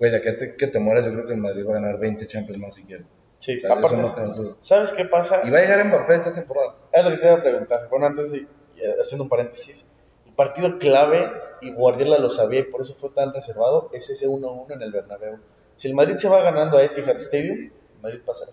güey, 0.00 0.10
de 0.10 0.16
aquí 0.16 0.36
te- 0.36 0.56
que 0.56 0.66
te 0.66 0.78
mueras, 0.80 1.04
yo 1.04 1.12
creo 1.12 1.26
que 1.26 1.34
el 1.34 1.38
Madrid 1.40 1.64
va 1.64 1.70
a 1.72 1.80
ganar 1.80 1.98
20 2.00 2.26
Champions 2.26 2.60
más 2.60 2.74
si 2.74 2.82
quiere. 2.84 3.04
Sí, 3.38 3.58
O 3.58 3.60
sea, 3.60 3.72
aparte, 3.74 3.96
no. 3.96 4.56
¿sabes 4.60 4.92
qué 4.92 5.04
pasa? 5.04 5.42
Y 5.44 5.50
va 5.50 5.58
a 5.58 5.62
llegar 5.62 5.84
Mbappé 5.86 6.16
esta 6.16 6.32
temporada. 6.32 6.74
Es 6.92 7.04
lo 7.04 7.10
que 7.10 7.16
te 7.18 7.26
iba 7.26 7.36
a 7.36 7.42
preguntar. 7.42 7.88
Bueno, 7.88 8.06
antes 8.06 8.32
de, 8.32 8.38
eh, 8.38 8.94
haciendo 9.00 9.22
un 9.24 9.30
paréntesis, 9.30 9.86
el 10.26 10.32
partido 10.34 10.78
clave, 10.78 11.30
y 11.62 11.72
Guardiola 11.72 12.18
lo 12.18 12.30
sabía 12.30 12.60
y 12.60 12.64
por 12.64 12.80
eso 12.80 12.94
fue 12.96 13.10
tan 13.10 13.32
reservado, 13.32 13.90
es 13.92 14.08
ese 14.10 14.26
1-1 14.26 14.72
en 14.74 14.82
el 14.82 14.90
Bernabéu. 14.92 15.38
Si 15.76 15.88
el 15.88 15.94
Madrid 15.94 16.16
se 16.16 16.28
va 16.28 16.42
ganando 16.42 16.76
a 16.78 16.82
Etihad 16.82 17.16
Stadium, 17.16 17.58
el 17.96 18.00
Madrid 18.02 18.20
pasa. 18.24 18.46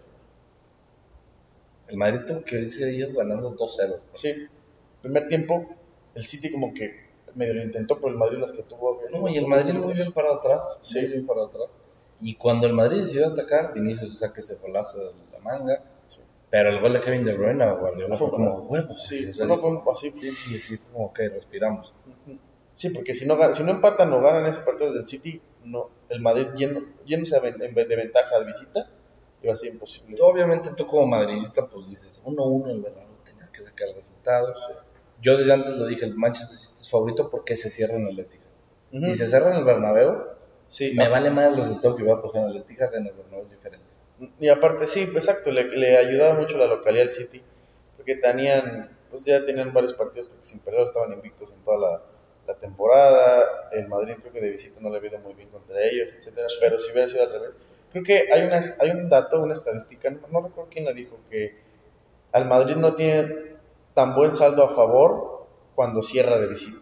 El 1.87 1.97
Madrid 1.97 2.21
tuvo 2.27 2.43
que 2.43 2.57
irse 2.59 2.89
ellos 2.89 3.13
ganando 3.13 3.55
2-0. 3.55 3.99
Sí, 4.13 4.47
primer 5.01 5.27
tiempo, 5.29 5.65
el 6.15 6.23
City 6.25 6.51
como 6.51 6.73
que 6.73 7.06
medio 7.37 7.53
lo 7.53 7.63
intentó, 7.63 7.95
pero 7.95 8.09
el 8.09 8.17
Madrid 8.17 8.39
las 8.39 8.51
que 8.51 8.63
tuvo... 8.63 8.99
No, 9.11 9.27
y 9.29 9.37
el 9.37 9.47
Madrid 9.47 9.73
muy 9.73 9.93
bien 9.93 10.11
parado 10.11 10.35
atrás. 10.35 10.79
Sí. 10.81 10.99
Muy 10.99 11.07
bien 11.09 11.25
parado 11.25 11.47
atrás. 11.47 11.69
Y 12.19 12.35
cuando 12.35 12.67
el 12.67 12.73
Madrid 12.73 13.03
decidió 13.03 13.27
atacar, 13.27 13.73
Vinicius 13.73 14.17
saca 14.17 14.41
ese 14.41 14.55
golazo 14.55 14.97
de 14.97 15.11
la 15.31 15.39
manga. 15.39 15.83
Sí. 16.07 16.19
Pero 16.49 16.69
el 16.69 16.81
gol 16.81 16.93
de 16.93 16.99
Kevin 16.99 17.23
De 17.23 17.33
Bruyne 17.33 17.63
a 17.63 17.73
Guardiola 17.73 18.15
fue 18.15 18.27
Fue 18.27 18.37
como 18.37 18.61
huevos. 18.61 19.07
Sí, 19.07 19.31
no 19.37 19.57
fue 19.59 19.93
así. 19.93 20.11
sí, 20.15 20.31
sí, 20.31 20.57
sí, 20.57 20.77
como 20.91 21.13
que 21.13 21.29
respiramos. 21.29 21.93
Sí, 22.73 22.89
porque 22.91 23.15
si 23.15 23.25
no, 23.25 23.37
si 23.53 23.63
no 23.63 23.71
empatan 23.71 24.13
o 24.13 24.21
ganan 24.21 24.45
ese 24.45 24.59
partido 24.61 24.93
del 24.93 25.05
City, 25.07 25.41
no, 25.63 25.89
el 26.09 26.21
Madrid 26.21 26.47
yendo, 26.55 26.81
yéndose 27.05 27.39
de 27.39 27.95
ventaja 27.95 28.35
al 28.35 28.45
visita, 28.45 28.89
iba 29.41 29.53
a 29.53 29.55
ser 29.55 29.69
imposible. 29.69 30.15
Tú, 30.15 30.23
obviamente 30.23 30.69
tú 30.75 30.85
como 30.85 31.07
madridista 31.07 31.67
pues 31.67 31.89
dices 31.89 32.23
1-1 32.25 32.69
el 32.69 32.81
verano, 32.81 33.09
tenías 33.25 33.49
que 33.49 33.61
sacar 33.61 33.89
el 33.89 33.95
resultado. 33.95 34.53
Yo 35.21 35.37
desde 35.37 35.53
antes 35.53 35.73
lo 35.73 35.87
dije, 35.87 36.05
el 36.05 36.15
Manchester 36.15 36.57
City 36.57 36.76
favorito 36.89 37.29
porque 37.29 37.57
se 37.57 37.69
cierra 37.69 37.95
en 37.95 38.07
el 38.07 38.19
Etihad. 38.19 38.43
Ujú. 38.93 39.05
Si 39.05 39.15
se 39.15 39.27
cierra 39.27 39.51
en 39.51 39.57
el 39.57 39.63
Bernabéu, 39.63 40.37
Sí, 40.69 40.93
me 40.95 41.07
vale 41.07 41.29
más 41.29 41.45
el 41.45 41.55
resultado 41.55 41.95
que 41.95 42.03
va 42.03 42.15
a 42.15 42.21
pasar 42.21 42.43
en 42.43 42.49
el 42.49 42.57
Etihad 42.57 42.93
en 42.95 43.07
el 43.07 43.13
Bernabéu 43.13 43.45
es 43.45 43.51
diferente. 43.51 43.85
Y 44.39 44.49
aparte, 44.49 44.87
sí, 44.87 45.03
exacto, 45.03 45.51
le, 45.51 45.63
le 45.65 45.97
ayudaba 45.97 46.39
mucho 46.39 46.57
la 46.57 46.67
localidad 46.67 47.05
del 47.05 47.13
City, 47.13 47.41
porque 47.95 48.15
tenían, 48.15 48.97
pues 49.09 49.23
ya 49.23 49.45
tenían 49.45 49.73
varios 49.73 49.93
partidos 49.93 50.27
creo 50.27 50.39
que 50.39 50.45
sin 50.45 50.59
perder, 50.59 50.81
estaban 50.81 51.13
invictos 51.13 51.51
en 51.51 51.59
toda 51.63 51.77
la, 51.77 52.01
la 52.47 52.55
temporada, 52.55 53.69
el 53.71 53.87
Madrid 53.87 54.15
creo 54.19 54.33
que 54.33 54.41
de 54.41 54.49
visita 54.49 54.79
no 54.81 54.89
le 54.89 54.97
ha 54.97 55.05
ido 55.05 55.19
muy 55.19 55.35
bien 55.35 55.49
contra 55.49 55.79
ellos, 55.81 56.09
etcétera, 56.17 56.47
pero 56.59 56.79
si 56.79 56.91
hubiera 56.91 57.07
sido 57.07 57.23
al 57.23 57.31
revés, 57.31 57.51
creo 57.91 58.03
que 58.03 58.27
hay, 58.31 58.41
una, 58.41 58.61
hay 58.79 58.89
un 58.89 59.07
dato, 59.07 59.41
una 59.41 59.53
estadística, 59.53 60.09
no, 60.09 60.19
no 60.31 60.41
recuerdo 60.41 60.69
quién 60.69 60.85
la 60.85 60.93
dijo, 60.93 61.17
que 61.29 61.59
al 62.31 62.45
Madrid 62.45 62.75
no 62.75 62.95
tiene 62.95 63.55
tan 63.93 64.15
buen 64.15 64.31
saldo 64.31 64.63
a 64.63 64.75
favor 64.75 65.36
cuando 65.77 66.01
cierra 66.01 66.39
de 66.39 66.47
visita. 66.47 66.79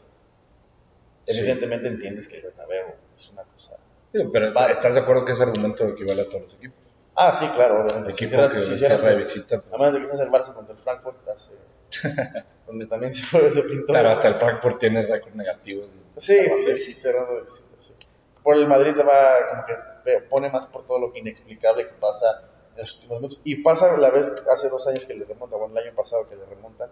Sí. 1.28 1.38
Evidentemente 1.38 1.90
entiendes 1.90 2.30
que 2.30 2.38
el 2.38 2.44
Bernabéu 2.44 2.94
es 3.18 3.30
una 3.30 3.44
cosa... 3.44 3.76
Pero 4.14 4.54
Vale. 4.54 4.72
¿estás 4.72 4.94
de 4.94 5.02
acuerdo 5.02 5.26
que 5.26 5.34
ese 5.34 5.44
argumento 5.44 5.86
equivale 5.86 6.22
a 6.22 6.30
todos 6.30 6.44
los 6.44 6.54
equipos? 6.54 6.78
Ah, 7.14 7.34
sí, 7.34 7.46
claro, 7.50 7.84
obviamente. 7.84 8.12
El 8.12 8.16
equipo 8.16 8.42
que 8.48 8.64
si 8.64 8.78
cierras 8.78 9.02
de 9.02 9.16
visita, 9.18 9.60
pues, 9.60 9.74
Además 9.74 9.94
de 9.94 10.00
que 10.00 10.16
es 10.16 10.22
el 10.22 10.32
Barça 10.32 10.54
contra 10.54 10.74
el 10.74 10.80
Frankfurt, 10.80 11.28
hace, 11.28 11.52
donde 12.68 12.86
también 12.88 13.14
se 13.14 13.24
fue 13.26 13.46
ese 13.46 13.64
pintó. 13.64 13.88
Claro, 13.88 14.12
hasta 14.12 14.30
el 14.30 14.36
Frankfurt 14.36 14.80
tiene 14.80 15.06
récord 15.06 15.34
negativo. 15.34 15.88
Sí, 16.16 16.40
sí, 16.58 16.80
sí, 16.80 16.94
cerrando 16.94 17.36
de 17.36 17.42
visita, 17.42 17.76
sí. 17.80 17.94
Por 18.42 18.56
el 18.56 18.66
Madrid 18.66 18.96
va 18.98 19.50
como 19.50 19.66
que 19.66 20.22
pone 20.30 20.50
más 20.50 20.68
por 20.68 20.88
todo 20.88 21.00
lo 21.00 21.12
que 21.12 21.20
inexplicable 21.20 21.86
que 21.86 21.96
pasa 21.96 22.44
en 22.76 22.82
los 22.82 22.96
últimos 22.96 23.18
minutos. 23.18 23.42
Y 23.44 23.58
pasa 23.58 23.98
la 23.98 24.10
vez, 24.10 24.32
hace 24.50 24.70
dos 24.70 24.88
años 24.88 25.04
que 25.04 25.16
le 25.16 25.26
remonta, 25.26 25.58
bueno, 25.58 25.78
el 25.78 25.86
año 25.86 25.96
pasado 25.98 26.30
que 26.30 26.38
le 26.38 26.46
remontan. 26.46 26.90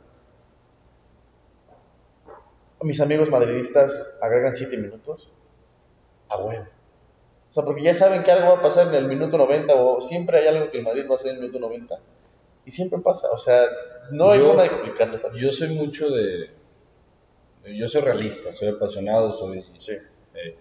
Mis 2.84 3.00
amigos 3.02 3.30
madridistas 3.30 4.18
agregan 4.22 4.54
siete 4.54 4.78
minutos 4.78 5.32
a 6.30 6.38
huevo. 6.38 6.66
O 7.50 7.54
sea, 7.54 7.64
porque 7.64 7.84
ya 7.84 7.94
saben 7.94 8.24
que 8.24 8.32
algo 8.32 8.54
va 8.54 8.60
a 8.60 8.62
pasar 8.62 8.88
en 8.88 8.96
el 8.96 9.08
minuto 9.08 9.38
90 9.38 9.74
o 9.76 10.02
siempre 10.02 10.40
hay 10.40 10.48
algo 10.48 10.72
que 10.72 10.80
el 10.80 10.84
Madrid 10.84 11.06
va 11.10 11.14
a 11.14 11.18
hacer 11.18 11.30
en 11.30 11.36
el 11.36 11.42
minuto 11.42 11.60
90. 11.60 12.00
Y 12.66 12.72
siempre 12.72 13.00
pasa, 13.00 13.30
o 13.32 13.38
sea, 13.38 13.66
no 14.12 14.32
hay 14.32 14.40
Yo- 14.40 14.48
forma 14.48 14.64
de 14.64 14.68
explicarlo, 14.70 15.14
¿sabes? 15.20 15.42
Yo 15.42 15.52
soy 15.52 15.70
mucho 15.76 16.10
de... 16.10 16.50
Yo 17.66 17.88
soy 17.88 18.02
realista, 18.02 18.54
soy 18.54 18.70
apasionado, 18.70 19.34
soy 19.34 19.64
Sí. 19.78 19.94
eh, 20.34 20.58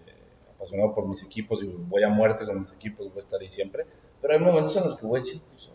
apasionado 0.55 0.93
por 0.95 1.07
mis 1.07 1.21
equipos 1.23 1.61
y 1.63 1.65
voy 1.67 2.03
a 2.03 2.09
muerte 2.09 2.45
con 2.45 2.61
mis 2.61 2.71
equipos, 2.71 3.09
voy 3.11 3.19
a 3.21 3.23
estar 3.25 3.41
ahí 3.41 3.49
siempre. 3.49 3.85
Pero 4.21 4.33
hay 4.35 4.39
momentos 4.39 4.75
en 4.77 4.85
los 4.85 4.97
que 4.99 5.05
voy 5.05 5.19
a 5.19 5.23
decir, 5.23 5.41
pues, 5.51 5.69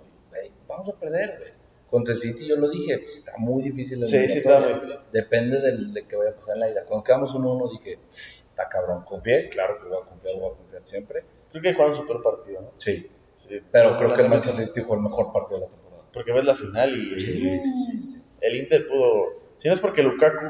vamos 0.67 0.89
a 0.89 0.99
perder, 0.99 1.37
güey. 1.39 1.51
Contra 1.91 2.13
el 2.15 2.21
City 2.21 2.47
yo 2.47 2.57
lo 2.57 2.69
dije, 2.69 2.99
pues, 2.99 3.17
está 3.19 3.33
muy 3.39 3.63
difícil. 3.63 4.01
la 4.01 4.07
Sí, 4.07 4.29
sí, 4.29 4.39
está 4.39 4.61
muy 4.61 4.75
difícil. 4.75 5.01
Depende 5.13 5.61
del, 5.61 5.93
de 5.93 6.07
que 6.07 6.17
vaya 6.17 6.31
a 6.31 6.35
pasar 6.35 6.57
en 6.57 6.61
la 6.61 6.71
ida. 6.71 6.85
Cuando 6.87 7.05
quedamos 7.05 7.35
1-1 7.35 7.71
dije, 7.73 7.99
está 8.11 8.69
cabrón, 8.69 9.05
confié, 9.05 9.49
claro 9.49 9.79
que 9.81 9.89
voy 9.89 9.99
a 10.03 10.07
confiar, 10.07 10.35
voy 10.39 10.51
a 10.53 10.57
confiar 10.57 10.83
siempre. 10.85 11.25
Creo 11.51 11.63
que 11.63 11.73
jugaron 11.75 11.97
su 11.97 12.07
peor 12.07 12.23
partido, 12.23 12.61
¿no? 12.61 12.73
Sí, 12.79 13.09
Sí. 13.37 13.61
pero 13.71 13.97
creo 13.97 14.13
que 14.15 14.23
el 14.23 14.29
Manchester 14.29 14.67
City 14.67 14.81
jugó 14.83 14.97
el 14.97 15.03
mejor 15.03 15.33
partido 15.33 15.61
de 15.61 15.67
la 15.67 15.71
temporada. 15.71 16.03
Porque 16.13 16.33
ves 16.33 16.45
la 16.45 16.57
final 16.57 16.91
y 16.95 17.21
Sí, 17.21 17.61
sí, 17.61 18.03
sí, 18.03 18.23
el 18.41 18.57
Inter 18.57 18.87
pudo. 18.89 19.27
Si 19.59 19.69
no 19.69 19.75
es 19.75 19.81
porque 19.81 20.03
Lukaku, 20.03 20.45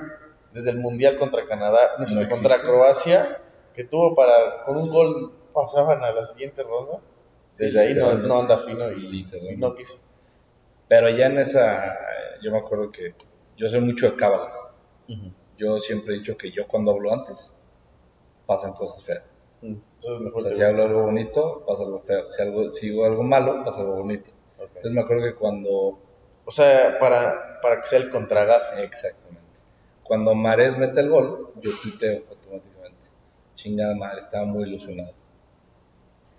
desde 0.55 0.71
el 0.71 0.79
Mundial 0.79 1.19
contra 1.19 1.45
Canadá, 1.47 1.91
no, 1.99 2.05
No 2.07 2.29
contra 2.29 2.55
existe. 2.55 2.67
Croacia, 2.67 3.43
que 3.75 3.85
tuvo 3.85 4.15
para. 4.17 4.65
con 4.65 4.77
un 4.79 4.91
gol 4.91 5.33
pasaban 5.55 6.03
a 6.03 6.11
la 6.13 6.25
siguiente 6.25 6.63
ronda, 6.63 7.01
desde 7.57 7.79
ahí 7.81 7.95
no, 7.95 8.39
anda 8.41 8.59
fino 8.61 8.91
y, 8.93 9.27
y 9.53 9.57
no 9.57 9.75
quiso. 9.75 9.99
Pero 10.89 11.11
ya 11.11 11.27
en 11.27 11.39
esa, 11.39 11.97
yo 12.43 12.51
me 12.51 12.59
acuerdo 12.59 12.91
que 12.91 13.15
yo 13.57 13.69
soy 13.69 13.81
mucho 13.81 14.11
de 14.11 14.17
cábalas. 14.17 14.75
Yo 15.57 15.79
siempre 15.81 16.15
he 16.15 16.19
dicho 16.19 16.37
que 16.37 16.51
yo 16.53 16.67
cuando 16.67 16.93
hablo 16.93 17.13
antes, 17.13 17.55
pasan 18.47 18.73
cosas 18.73 19.05
feas. 19.05 19.23
Entonces 19.61 20.33
O 20.33 20.41
sea, 20.41 20.55
si 20.55 20.63
hablo 20.63 20.85
algo 20.85 21.03
bonito, 21.03 21.65
pasa 21.67 21.83
algo 21.83 22.01
feo. 22.01 22.31
Si, 22.31 22.43
algo, 22.43 22.73
si 22.73 22.91
digo 22.91 23.05
algo 23.05 23.23
malo, 23.23 23.65
pasa 23.65 23.81
algo 23.81 23.97
bonito. 23.97 24.31
Entonces 24.59 24.93
me 24.93 25.01
acuerdo 25.01 25.25
que 25.25 25.35
cuando, 25.35 25.99
O 26.45 26.51
sea, 26.51 26.99
para, 26.99 27.61
para 27.61 27.81
que 27.81 27.87
sea 27.87 27.99
el 27.99 28.11
contragafe. 28.11 28.83
exactamente, 28.85 29.43
cuando 30.03 30.35
Mares 30.35 30.79
mete 30.79 31.01
el 31.01 31.11
gol, 31.11 31.53
yo 31.61 31.71
tuiteo 31.83 32.23
automáticamente. 32.31 33.09
Chingada 33.57 33.95
madre, 33.95 34.21
estaba 34.21 34.45
muy 34.47 34.69
ilusionado. 34.69 35.13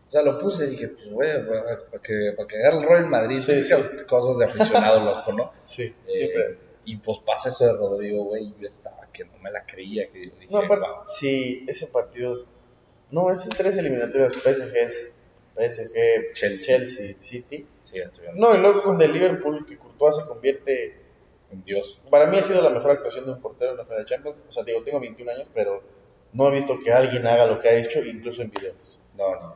O 0.10 0.12
sea, 0.12 0.24
lo 0.24 0.40
puse 0.40 0.66
y 0.66 0.70
dije, 0.72 0.88
pues, 0.88 1.12
güey, 1.12 1.46
para 1.48 2.02
que, 2.04 2.34
para 2.36 2.48
que 2.48 2.58
agarre 2.58 2.78
el 2.78 2.84
Royal 2.84 3.08
Madrid, 3.08 3.38
Sí, 3.40 3.64
sí, 3.64 3.74
sí. 3.76 4.06
cosas 4.08 4.40
de 4.40 4.46
aficionado 4.46 5.00
loco, 5.06 5.34
¿no? 5.34 5.54
Sí, 5.64 5.84
Eh, 5.84 6.12
siempre. 6.12 6.58
y 6.86 6.98
pues 6.98 7.20
pasa 7.26 7.50
eso 7.50 7.66
de 7.68 7.74
Rodrigo, 7.74 8.24
güey, 8.24 8.46
y 8.46 8.56
yo 8.62 8.68
estaba 8.68 9.08
que 9.14 9.26
no 9.26 9.38
me 9.38 9.52
la 9.52 9.66
creía, 9.66 10.10
que 10.12 10.20
dije, 10.20 10.48
No, 10.50 10.66
"Guau". 10.68 11.04
sí, 11.06 11.64
ese 11.68 11.88
partido. 11.88 12.46
No, 13.12 13.32
esos 13.32 13.50
tres 13.50 13.78
eliminatorios: 13.78 14.36
PSG, 14.38 15.14
PSG, 15.56 16.34
Chelsea. 16.34 16.78
Chelsea, 16.78 17.16
City. 17.20 17.68
sí. 17.84 17.98
No, 18.36 18.56
y 18.56 18.60
luego 18.60 18.84
con 18.84 19.02
el 19.02 19.12
Liverpool, 19.14 19.66
que 19.68 19.78
Courtois 19.78 20.16
se 20.16 20.26
convierte. 20.26 20.98
En 21.52 21.64
Dios. 21.64 22.00
Para 22.12 22.28
mí 22.28 22.38
ha 22.38 22.44
sido 22.44 22.62
la 22.62 22.70
mejor 22.70 22.92
actuación 22.92 23.26
de 23.26 23.32
un 23.32 23.42
portero 23.42 23.72
en 23.72 23.78
la 23.78 23.84
final 23.84 24.00
de 24.02 24.06
Champions. 24.06 24.38
O 24.48 24.52
sea, 24.52 24.64
digo, 24.64 24.84
tengo 24.84 25.00
21 25.00 25.32
años, 25.32 25.48
pero 25.52 25.82
no 26.34 26.48
he 26.48 26.52
visto 26.52 26.78
que 26.80 26.92
alguien 26.94 27.26
haga 27.26 27.48
lo 27.48 27.60
que 27.60 27.70
ha 27.70 27.74
hecho, 27.74 28.04
incluso 28.06 28.44
en 28.44 28.52
videos. 28.52 29.00
No, 29.18 29.32
no. 29.34 29.56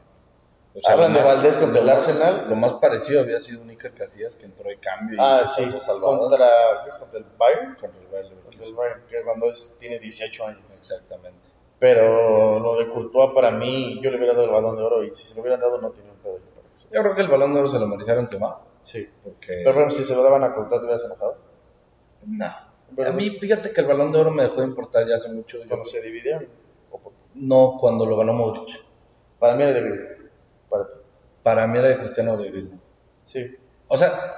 O 0.75 0.89
Hablan 0.89 1.13
de 1.13 1.21
Valdés 1.21 1.55
contra 1.57 1.81
el 1.81 1.89
Arsenal. 1.89 2.47
Lo 2.49 2.55
más 2.55 2.73
parecido 2.73 3.21
había 3.21 3.39
sido 3.39 3.61
Única 3.61 3.91
Casillas 3.91 4.35
que 4.37 4.45
entró 4.45 4.69
de 4.69 4.77
cambio 4.77 5.15
y 5.15 5.19
Ah, 5.21 5.47
sí, 5.47 5.63
contra, 5.65 6.47
¿qué 6.83 6.89
es? 6.89 6.97
contra 6.97 7.19
el 7.19 7.25
Bayern. 7.37 7.75
contra 7.75 7.99
el 8.01 8.07
Bayer 8.07 8.33
Contra 8.43 8.65
el 8.65 8.73
Bayern, 8.73 9.01
que 9.07 9.21
cuando 9.23 9.49
es, 9.51 9.77
tiene 9.79 9.99
18 9.99 10.47
años. 10.47 10.61
Exactamente. 10.75 11.37
Pero 11.79 12.59
lo 12.59 12.75
de 12.77 12.89
Courtois, 12.89 13.31
para 13.35 13.51
mí, 13.51 13.99
yo 14.01 14.09
le 14.09 14.17
hubiera 14.17 14.33
dado 14.33 14.45
el 14.45 14.51
balón 14.51 14.77
de 14.77 14.83
oro 14.83 15.03
y 15.03 15.13
si 15.15 15.25
se 15.27 15.35
lo 15.35 15.41
hubieran 15.41 15.59
dado, 15.59 15.79
no 15.81 15.91
tenía 15.91 16.11
un 16.11 16.17
pedo. 16.17 16.37
yo 16.37 16.45
para 16.55 16.67
eso. 16.75 16.87
Yo 16.91 17.01
creo 17.01 17.15
que 17.15 17.21
el 17.21 17.27
balón 17.27 17.53
de 17.53 17.59
oro 17.59 17.69
se 17.69 17.77
lo 17.79 17.87
merecía 17.87 18.15
Benzema. 18.15 18.57
Sí. 18.83 19.07
Porque... 19.23 19.61
Pero 19.63 19.73
bueno, 19.73 19.91
si 19.91 20.03
se 20.03 20.15
lo 20.15 20.23
daban 20.23 20.43
a 20.43 20.53
Courtois, 20.55 20.81
¿te 20.81 20.85
hubieras 20.85 21.03
enojado? 21.03 21.37
no. 22.25 22.47
Pero- 22.95 23.09
a 23.09 23.13
mí, 23.13 23.29
fíjate 23.39 23.71
que 23.73 23.81
el 23.81 23.87
balón 23.87 24.11
de 24.11 24.19
oro 24.19 24.29
me 24.31 24.43
dejó 24.43 24.61
de 24.61 24.67
importar 24.67 25.07
ya 25.07 25.15
hace 25.15 25.27
mucho. 25.29 25.57
Yo- 25.59 25.67
Cuando 25.67 25.85
se 25.85 25.99
dividieron. 26.01 26.47
No, 27.35 27.77
cuando 27.79 28.05
lo 28.05 28.15
ganó 28.17 28.33
Modric. 28.33 28.83
Para 29.39 29.55
mí 29.55 29.63
era 29.63 29.73
ti. 29.79 30.12
Para 31.43 31.67
mí 31.67 31.77
era 31.77 31.89
de 31.89 31.97
Cristiano 31.97 32.37
de 32.37 32.49
Griezmann. 32.49 32.81
Sí. 33.25 33.55
O 33.87 33.97
sea, 33.97 34.35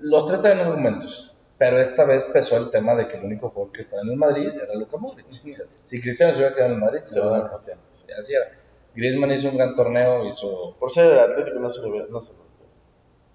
los 0.00 0.26
tres 0.26 0.40
traen 0.40 0.58
argumentos. 0.60 1.34
Pero 1.58 1.80
esta 1.80 2.04
vez 2.04 2.24
pesó 2.24 2.56
el 2.58 2.68
tema 2.68 2.94
de 2.94 3.08
que 3.08 3.16
el 3.16 3.24
único 3.24 3.48
jugador 3.48 3.72
que 3.72 3.82
estaba 3.82 4.02
en 4.02 4.10
el 4.10 4.16
Madrid 4.16 4.50
era 4.62 4.74
Luka 4.74 4.98
Modric. 4.98 5.30
Sea, 5.30 5.64
si 5.84 6.00
Cristiano 6.00 6.32
se 6.34 6.38
hubiera 6.40 6.54
quedado 6.54 6.72
en 6.72 6.78
el 6.78 6.84
Madrid, 6.84 7.00
se 7.08 7.18
lo 7.18 7.30
dan 7.30 7.46
a 7.46 7.48
Cristiano. 7.48 7.80
Y 8.06 8.12
así 8.12 8.34
era. 8.34 8.46
Griezmann 8.94 9.30
hizo 9.32 9.48
un 9.48 9.56
gran 9.56 9.74
torneo, 9.74 10.26
hizo, 10.26 10.74
Por 10.78 10.90
ser 10.90 11.08
del 11.08 11.18
Atlético 11.18 11.58
no 11.58 11.70
se 11.70 11.82
lo 11.82 11.88
hubiera. 11.88 12.06
No 12.08 12.20
se 12.20 12.32
lo 12.32 12.46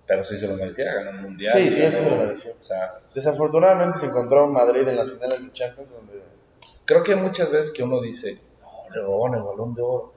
pero 0.08 0.26
sí 0.26 0.38
se 0.38 0.46
lo 0.46 0.56
merecía, 0.58 0.94
ganó 0.94 1.12
un 1.12 1.22
mundial. 1.22 1.54
Sí, 1.54 1.72
sí, 1.72 1.80
ganó- 1.80 1.92
sí 1.92 1.98
se 2.04 2.10
lo 2.10 2.16
mereció. 2.18 2.52
O 2.62 2.66
sea, 2.66 3.00
Desafortunadamente 3.16 3.98
se 4.00 4.08
encontró 4.08 4.44
en 4.44 4.52
Madrid 4.52 4.86
en 4.86 4.98
las 4.98 5.10
finales 5.10 5.42
de 5.42 5.54
Champions, 5.54 5.90
donde. 5.90 6.22
creo 6.84 7.02
que 7.04 7.16
muchas 7.16 7.50
veces 7.50 7.72
que 7.72 7.82
uno 7.84 8.02
dice, 8.02 8.38
no, 8.62 8.94
le 8.94 9.02
roban 9.02 9.36
el 9.36 9.44
balón 9.44 9.74
de 9.74 9.82
oro. 9.82 10.12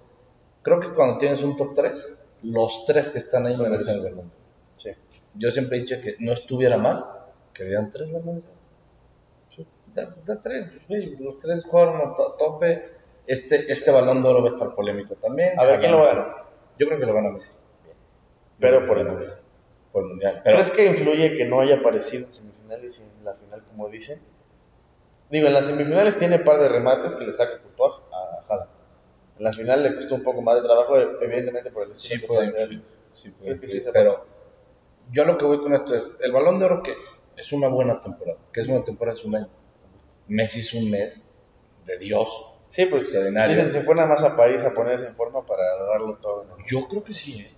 Creo 0.62 0.80
que 0.80 0.88
cuando 0.88 1.18
tienes 1.18 1.44
un 1.44 1.56
top 1.56 1.74
3, 1.74 2.18
los 2.44 2.84
tres 2.84 3.10
que 3.10 3.18
están 3.18 3.46
ahí 3.46 3.56
merecen 3.56 4.02
balón. 4.02 4.30
Sí. 4.76 4.90
Yo 5.34 5.50
siempre 5.50 5.78
he 5.78 5.80
dicho 5.80 5.96
que 6.00 6.16
no 6.20 6.32
estuviera 6.32 6.76
mal 6.76 7.04
que 7.52 7.64
vean 7.64 7.90
tres 7.90 8.12
balones 8.12 8.42
de 8.44 10.02
oro. 10.02 10.10
da, 10.24 10.40
tres, 10.40 10.70
los 11.18 11.38
tres 11.38 11.64
jugaron 11.64 12.00
a 12.00 12.14
tope. 12.14 12.94
Este, 13.26 13.72
este 13.72 13.90
balón 13.90 14.22
de 14.22 14.28
oro 14.28 14.42
va 14.42 14.50
a 14.50 14.52
estar 14.52 14.74
polémico 14.74 15.14
también. 15.14 15.58
A 15.58 15.64
ver, 15.64 15.80
¿quién 15.80 15.92
lo 15.92 15.98
va 15.98 16.04
a 16.04 16.14
ganar? 16.14 16.44
Yo 16.78 16.86
creo 16.86 16.98
que 16.98 17.06
lo 17.06 17.14
van 17.14 17.26
a 17.26 17.30
Messi. 17.30 17.52
Pero 18.58 18.86
por 18.86 18.98
el 18.98 19.06
mundial. 19.06 19.38
Por 19.92 20.02
el 20.02 20.08
mundial. 20.10 20.42
¿Crees 20.44 20.70
que 20.70 20.86
influye 20.86 21.36
que 21.36 21.44
no 21.46 21.60
haya 21.60 21.76
aparecido 21.76 22.26
en 22.26 22.32
semifinales 22.32 22.98
y 22.98 23.02
en 23.02 23.24
la 23.24 23.34
final, 23.34 23.62
como 23.64 23.88
dicen? 23.88 24.20
Digo, 25.30 25.46
en 25.46 25.54
las 25.54 25.66
semifinales 25.66 26.18
tiene 26.18 26.36
un 26.36 26.44
par 26.44 26.60
de 26.60 26.68
remates 26.68 27.14
que 27.16 27.24
le 27.24 27.32
saca 27.32 27.60
Courtois 27.62 28.02
a 28.12 28.23
la 29.44 29.52
final 29.52 29.82
le 29.82 29.94
costó 29.94 30.14
un 30.14 30.22
poco 30.22 30.40
más 30.40 30.56
de 30.56 30.62
trabajo, 30.62 30.96
evidentemente 30.96 31.70
por 31.70 31.86
el 31.86 31.94
Sí, 31.94 32.18
puede 32.18 32.80
Sí, 33.12 33.28
puede 33.30 33.60
que 33.60 33.68
sí 33.68 33.82
pero 33.92 34.26
yo 35.12 35.24
lo 35.26 35.36
que 35.36 35.44
voy 35.44 35.58
con 35.60 35.74
esto 35.74 35.94
es, 35.94 36.16
el 36.22 36.32
balón 36.32 36.58
de 36.58 36.64
oro 36.64 36.82
que 36.82 36.92
es, 36.92 37.20
es 37.36 37.52
una 37.52 37.68
buena 37.68 38.00
temporada, 38.00 38.38
que 38.50 38.62
es 38.62 38.68
una 38.68 38.82
temporada, 38.82 39.18
es 39.18 39.24
un 39.24 39.36
año. 39.36 39.48
Messi 40.28 40.60
es 40.60 40.72
un 40.72 40.90
mes 40.90 41.22
de 41.84 41.98
Dios. 41.98 42.28
Sí, 42.70 42.86
pues 42.86 43.08
dicen, 43.08 43.70
se 43.70 43.82
fue 43.82 43.94
nada 43.94 44.08
más 44.08 44.22
a 44.22 44.34
París 44.34 44.64
a 44.64 44.72
ponerse 44.72 45.06
en 45.06 45.14
forma 45.14 45.44
para 45.44 45.62
darlo 45.90 46.16
todo. 46.16 46.46
Yo 46.66 46.88
creo 46.88 47.04
que 47.04 47.12
sí, 47.12 47.40
¿eh? 47.40 47.52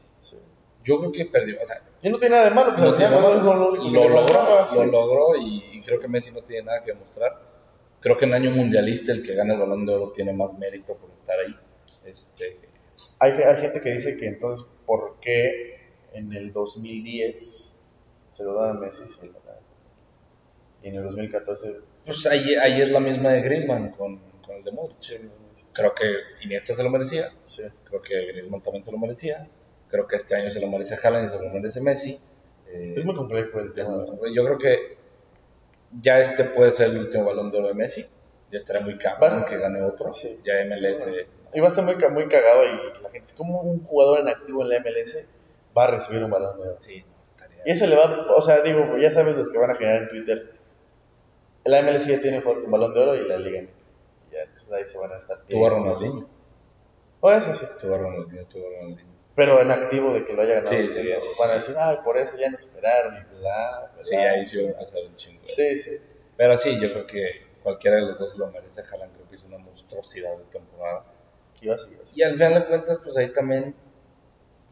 Yo 0.82 0.98
creo 0.98 1.12
que 1.12 1.26
perdió. 1.26 1.56
O 1.62 1.66
sea, 1.66 1.82
y 2.02 2.10
no 2.10 2.18
tiene 2.18 2.34
nada 2.34 2.48
de 2.48 2.54
malo, 2.54 2.74
pues 2.74 2.82
lo, 2.82 3.76
logró, 3.90 4.26
lo 4.74 4.84
logró 4.86 5.36
y, 5.36 5.80
creo 5.84 6.00
que 6.00 6.08
Messi 6.08 6.32
no 6.32 6.42
tiene 6.42 6.64
nada 6.64 6.82
que 6.82 6.92
demostrar. 6.92 7.40
Creo 8.00 8.16
que 8.16 8.24
en 8.24 8.34
año 8.34 8.50
mundialista 8.50 9.12
el 9.12 9.22
que 9.22 9.34
gana 9.34 9.54
el 9.54 9.60
balón 9.60 9.86
de 9.86 9.94
oro 9.94 10.12
tiene 10.12 10.32
más 10.32 10.52
mérito 10.58 10.94
por 10.94 11.10
estar 11.10 11.38
ahí. 11.38 11.56
Este... 12.06 12.58
Hay, 13.20 13.32
hay 13.32 13.60
gente 13.60 13.80
que 13.80 13.92
dice 13.92 14.16
que 14.16 14.26
entonces, 14.26 14.66
¿por 14.86 15.18
qué 15.20 15.76
en 16.12 16.32
el 16.32 16.52
2010 16.52 17.72
se 18.32 18.44
lo 18.44 18.54
dan 18.54 18.76
a 18.76 18.80
Messi 18.80 19.04
y 20.82 20.88
en 20.88 20.94
el 20.94 21.04
2014 21.04 21.74
pues 22.06 22.24
ahí, 22.26 22.54
ahí, 22.54 22.80
es 22.80 22.90
la 22.90 23.00
misma 23.00 23.32
de 23.32 23.42
Griezmann 23.42 23.90
con, 23.90 24.20
con 24.46 24.56
el 24.56 24.62
de 24.62 24.70
Modric. 24.70 25.20
Creo 25.72 25.92
que 25.92 26.04
Iniesta 26.44 26.74
se 26.74 26.84
lo 26.84 26.90
merecía. 26.90 27.32
Creo 27.84 28.00
que 28.00 28.26
Griezmann 28.26 28.62
también 28.62 28.84
se 28.84 28.92
lo 28.92 28.98
merecía. 28.98 29.48
Creo 29.88 30.06
que 30.06 30.14
este 30.14 30.36
año 30.36 30.50
se 30.50 30.60
lo 30.60 30.68
merece 30.68 30.96
Haaland 31.02 31.28
y 31.28 31.36
se 31.36 31.42
lo 31.42 31.50
merece 31.52 31.80
Messi. 31.80 32.20
Eh, 32.68 32.94
es 32.96 33.04
muy 33.04 33.14
complejo 33.14 33.58
el 33.58 33.72
tema 33.72 34.04
yo 34.34 34.44
creo 34.44 34.58
que 34.58 34.96
ya 36.00 36.18
este 36.18 36.44
puede 36.44 36.72
ser 36.72 36.90
el 36.90 36.98
último 36.98 37.24
balón 37.24 37.50
de 37.50 37.58
oro 37.58 37.68
de 37.68 37.74
Messi. 37.74 38.06
Ya 38.52 38.60
estará 38.60 38.80
muy 38.80 38.96
cabrón 38.96 39.44
que 39.44 39.58
gane 39.58 39.82
otro. 39.82 40.12
Ya 40.44 40.64
MLS 40.66 41.06
va 41.60 41.66
a 41.66 41.70
estar 41.70 41.84
muy, 41.84 41.94
muy 42.10 42.28
cagado 42.28 42.64
y 42.64 43.02
la 43.02 43.10
gente 43.10 43.32
como 43.36 43.60
un 43.60 43.84
jugador 43.84 44.20
en 44.20 44.28
activo 44.28 44.62
en 44.62 44.68
la 44.68 44.80
MLS 44.80 45.18
va 45.76 45.84
a 45.84 45.90
recibir 45.92 46.22
un 46.24 46.30
balón 46.30 46.56
de 46.56 46.68
oro. 46.68 46.78
Sí, 46.80 47.04
Y 47.64 47.70
eso 47.70 47.86
le 47.86 47.96
va, 47.96 48.26
o 48.34 48.42
sea, 48.42 48.60
digo, 48.60 48.96
ya 48.98 49.10
sabes 49.12 49.36
los 49.36 49.48
que 49.50 49.58
van 49.58 49.70
a 49.70 49.74
generar 49.74 50.02
en 50.02 50.08
Twitter. 50.08 50.52
La 51.64 51.82
MLS 51.82 52.06
ya 52.06 52.20
tiene 52.20 52.38
un 52.38 52.70
balón 52.70 52.94
de 52.94 53.00
oro 53.00 53.14
y 53.16 53.26
la 53.26 53.38
Liga 53.38 53.62
Ya, 54.30 54.40
entonces 54.42 54.72
ahí 54.72 54.86
se 54.86 54.98
van 54.98 55.12
a 55.12 55.16
estar. 55.18 55.42
Tuvo 55.48 55.66
a 55.66 55.70
Ronaldinho. 55.70 56.28
O 57.20 57.32
eso 57.32 57.54
sí. 57.54 57.66
Tuvo 57.80 57.94
a 57.94 57.98
Ronaldinho, 57.98 58.44
tuvo 58.46 58.66
a 58.66 58.80
Ronaldinho. 58.80 59.16
Pero 59.34 59.60
en 59.60 59.70
activo 59.70 60.14
de 60.14 60.24
que 60.24 60.32
lo 60.32 60.42
haya 60.42 60.54
ganado. 60.54 60.76
Sí, 60.76 60.86
sí, 60.86 61.02
sí, 61.02 61.28
van 61.38 61.50
a 61.50 61.54
decir, 61.54 61.74
ay, 61.78 61.98
por 62.02 62.16
eso 62.16 62.36
ya 62.38 62.48
no 62.48 62.56
esperaron 62.56 63.16
y 63.16 63.38
bla, 63.40 63.92
Sí, 63.98 64.16
ahí 64.16 64.46
sí 64.46 64.64
va 64.64 64.70
a 64.70 64.78
pasar 64.78 65.02
un 65.04 65.16
chingo. 65.16 65.42
Sí, 65.46 65.78
sí. 65.78 65.98
Pero 66.36 66.56
sí, 66.56 66.80
yo 66.80 66.90
creo 66.92 67.06
que 67.06 67.46
cualquiera 67.62 67.96
de 67.96 68.02
los 68.02 68.18
dos 68.18 68.36
lo 68.38 68.46
merece. 68.50 68.82
Haaland 68.82 69.12
creo 69.14 69.28
que 69.28 69.36
es 69.36 69.42
una 69.42 69.58
monstruosidad 69.58 70.38
de 70.38 70.44
temporada. 70.44 71.04
Y, 71.60 72.22
al 72.22 72.34
final 72.34 72.54
de 72.54 72.64
cuentas, 72.66 72.98
pues 73.02 73.16
ahí 73.16 73.32
también 73.32 73.74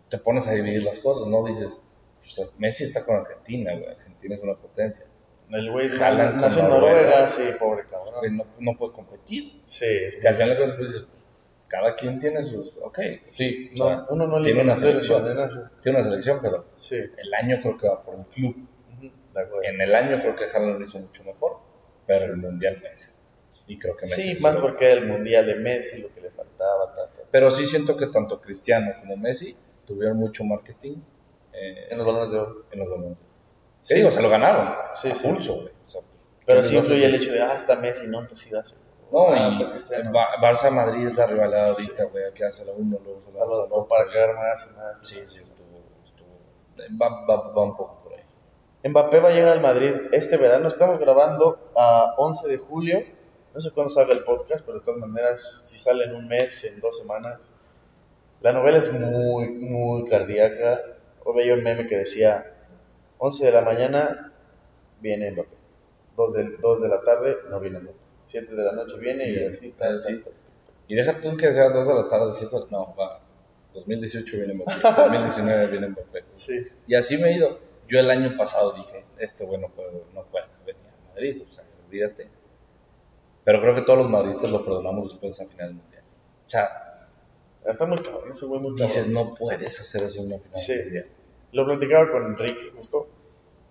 te 0.09 0.19
pones 0.19 0.47
a 0.47 0.53
dividir 0.53 0.83
las 0.83 0.99
cosas, 0.99 1.27
¿no? 1.29 1.45
Dices, 1.45 1.79
pues, 2.21 2.49
Messi 2.59 2.85
está 2.85 3.05
con 3.05 3.17
Argentina, 3.17 3.73
güey. 3.73 3.89
Argentina 3.89 4.35
es 4.35 4.43
una 4.43 4.55
potencia. 4.55 5.05
El 5.51 5.71
güey 5.71 5.89
nació 5.89 6.63
en 6.63 6.69
Noruega, 6.69 7.29
sí, 7.29 7.43
pobre 7.59 7.85
cabrón. 7.85 8.37
No, 8.37 8.47
no 8.59 8.79
puede 8.79 8.93
competir. 8.93 9.63
Sí, 9.67 9.87
es 9.87 10.17
que 10.17 10.29
al 10.29 10.37
final 10.37 10.57
de 10.57 10.65
pues, 10.75 10.93
dices, 10.93 11.07
cada 11.69 11.95
quien 11.95 12.19
tiene 12.19 12.45
sus. 12.45 12.73
Ok, 12.83 12.99
sí. 13.33 13.71
No, 13.75 14.07
uno 14.11 14.27
no 14.27 14.43
tiene 14.43 14.63
una 14.63 14.77
selección. 14.77 15.23
Tiene 15.83 15.99
una 15.99 16.09
selección, 16.09 16.39
pero 16.41 16.67
sí. 16.77 16.97
el 16.97 17.35
año 17.35 17.59
creo 17.61 17.77
que 17.77 17.89
va 17.89 18.03
por 18.03 18.15
un 18.15 18.25
club. 18.25 18.57
En 19.65 19.81
el 19.81 19.95
año 19.95 20.19
creo 20.21 20.37
que 20.37 20.45
Haaland 20.45 20.79
lo 20.79 20.85
hizo 20.85 21.01
mucho 21.01 21.25
mejor, 21.25 21.59
pero 22.07 22.27
el 22.27 22.37
mundial 22.37 22.81
Messi. 22.83 23.11
Y 23.67 23.79
creo 23.79 23.97
que. 23.97 24.07
Sí, 24.07 24.37
más 24.41 24.57
porque 24.57 24.93
el 24.93 25.07
mundial 25.07 25.47
de 25.47 25.57
Messi, 25.57 26.03
lo 26.03 26.13
que 26.13 26.21
le 26.21 26.31
faltaba. 26.31 26.95
Pero 27.31 27.51
sí 27.51 27.67
siento 27.67 27.97
que 27.97 28.07
tanto 28.09 28.41
Cristiano 28.41 28.93
como 29.01 29.17
Messi 29.17 29.57
tuvieron 29.87 30.17
mucho 30.17 30.45
marketing. 30.45 30.97
Eh, 31.53 31.89
en 31.91 31.99
los 31.99 32.07
balones 32.07 32.31
de 32.33 32.39
oro. 32.39 32.65
En 32.73 32.79
los 32.81 32.89
balones 32.89 33.19
Sí, 33.83 33.97
digo, 33.97 34.11
se 34.11 34.23
lo 34.23 34.31
ganaron. 34.31 34.75
Sí, 34.97 35.15
sí. 35.15 35.29
Pulso, 35.29 35.69
pero 36.47 36.63
sí 36.63 36.77
influye 36.77 37.07
el 37.07 37.15
hecho 37.15 37.33
de, 37.33 37.43
ah, 37.43 37.55
está 37.55 37.77
Messi, 37.77 38.07
no, 38.07 38.27
pues 38.27 38.41
sí, 38.41 38.51
dárselo. 38.51 38.81
No, 39.13 39.29
ah, 39.29 39.51
y 39.51 40.43
Barça-Madrid 40.43 41.09
es 41.09 41.17
la 41.17 41.27
rivalidad 41.27 41.69
ahorita, 41.69 42.05
güey, 42.05 42.25
aquí 42.25 42.43
hace 42.43 42.65
la 42.65 42.73
uno, 42.73 42.99
luego 43.05 43.23
se 43.25 43.33
la 43.33 43.89
para 43.89 44.09
quedar 44.09 44.35
más 44.35 44.67
y 44.67 44.77
más. 44.77 45.09
Sí, 45.09 45.23
sí, 45.27 45.43
estuvo, 45.43 45.85
estuvo 46.05 46.29
va, 47.01 47.25
va, 47.25 47.53
va, 47.53 47.63
un 47.63 47.77
poco 47.77 48.01
por 48.03 48.15
ahí. 48.15 48.91
Mbappé 48.91 49.21
va 49.21 49.29
a 49.29 49.33
llegar 49.33 49.53
al 49.53 49.61
Madrid 49.61 49.93
este 50.13 50.37
verano, 50.37 50.69
estamos 50.69 50.99
grabando 50.99 51.71
a 51.77 52.15
11 52.19 52.49
de 52.49 52.59
julio, 52.59 52.99
no 53.55 53.61
sé 53.61 53.71
cuándo 53.71 53.93
salga 53.93 54.15
el 54.15 54.25
podcast, 54.25 54.67
pero 54.67 54.79
de 54.79 54.85
todas 54.85 55.01
maneras, 55.01 55.69
si 55.69 55.79
sale 55.79 56.07
en 56.07 56.17
un 56.17 56.27
mes, 56.27 56.65
en 56.65 56.81
dos 56.81 56.99
semanas, 56.99 57.39
la 58.43 58.53
novela 58.53 58.79
es 58.79 58.93
muy, 58.93 59.49
muy 59.49 60.09
cardíaca. 60.09 60.81
O 61.25 61.33
veía 61.33 61.55
un 61.55 61.63
meme 61.63 61.87
que 61.87 61.97
decía, 61.99 62.53
11 63.19 63.47
de 63.47 63.53
la 63.53 63.63
mañana 63.63 64.33
viene 65.01 65.31
Mbappé. 65.31 65.57
2 66.17 66.33
de, 66.35 66.57
2 66.61 66.83
de 66.83 66.89
la 66.89 67.01
tarde 67.03 67.37
no 67.49 67.61
viene 67.61 67.79
Mbappé. 67.79 67.97
7 68.27 68.55
de 68.55 68.63
la 68.63 68.73
noche 68.73 68.99
viene 68.99 69.31
y 69.31 69.45
así. 69.47 69.75
así. 69.81 70.23
Y 70.89 70.97
deja 70.97 71.21
tú 71.21 71.37
que 71.37 71.55
sea 71.55 71.71
2 71.71 71.89
de 71.89 71.95
la 71.95 72.09
tarde, 72.09 72.33
7 72.35 72.57
no, 72.71 72.95
va. 72.97 73.21
2018 73.73 74.37
viene 74.37 74.55
Mbappé, 74.55 74.73
2019 74.83 75.67
viene 75.69 75.89
Mbappé. 75.89 76.25
Sí. 76.35 76.67
Y 76.89 76.95
así 76.97 77.17
me 77.17 77.31
he 77.31 77.37
ido. 77.37 77.59
Yo 77.87 78.01
el 78.01 78.11
año 78.11 78.37
pasado 78.37 78.73
dije, 78.73 79.05
este 79.19 79.45
güey 79.45 79.61
no, 79.61 79.69
puede, 79.69 79.93
no 80.13 80.25
puedes 80.25 80.65
venir 80.67 80.83
a 80.89 81.09
Madrid, 81.11 81.43
o 81.49 81.53
sea, 81.53 81.65
olvídate. 81.87 82.29
Pero 83.45 83.61
creo 83.61 83.75
que 83.75 83.83
todos 83.83 83.99
los 83.99 84.11
madridistas 84.11 84.51
lo 84.51 84.65
perdonamos 84.65 85.11
después 85.11 85.37
de 85.37 85.45
esa 85.45 85.53
final 85.53 85.75
mundial. 85.75 86.03
O 86.47 86.51
sea, 86.51 86.85
Está 87.65 87.87
muy 87.87 87.97
cabrón, 87.97 88.31
eso 88.31 88.47
muy, 88.47 88.59
muy 88.59 88.71
cabrón. 88.73 88.89
Dices, 88.89 89.09
no 89.09 89.35
puedes 89.35 89.81
hacer 89.81 90.03
eso 90.05 90.21
en 90.21 90.27
una 90.27 90.39
final. 90.39 90.61
Sí. 90.61 90.75
Lo 91.53 91.65
platicaba 91.65 92.11
con 92.11 92.23
Enrique 92.25 92.73
justo. 92.77 93.09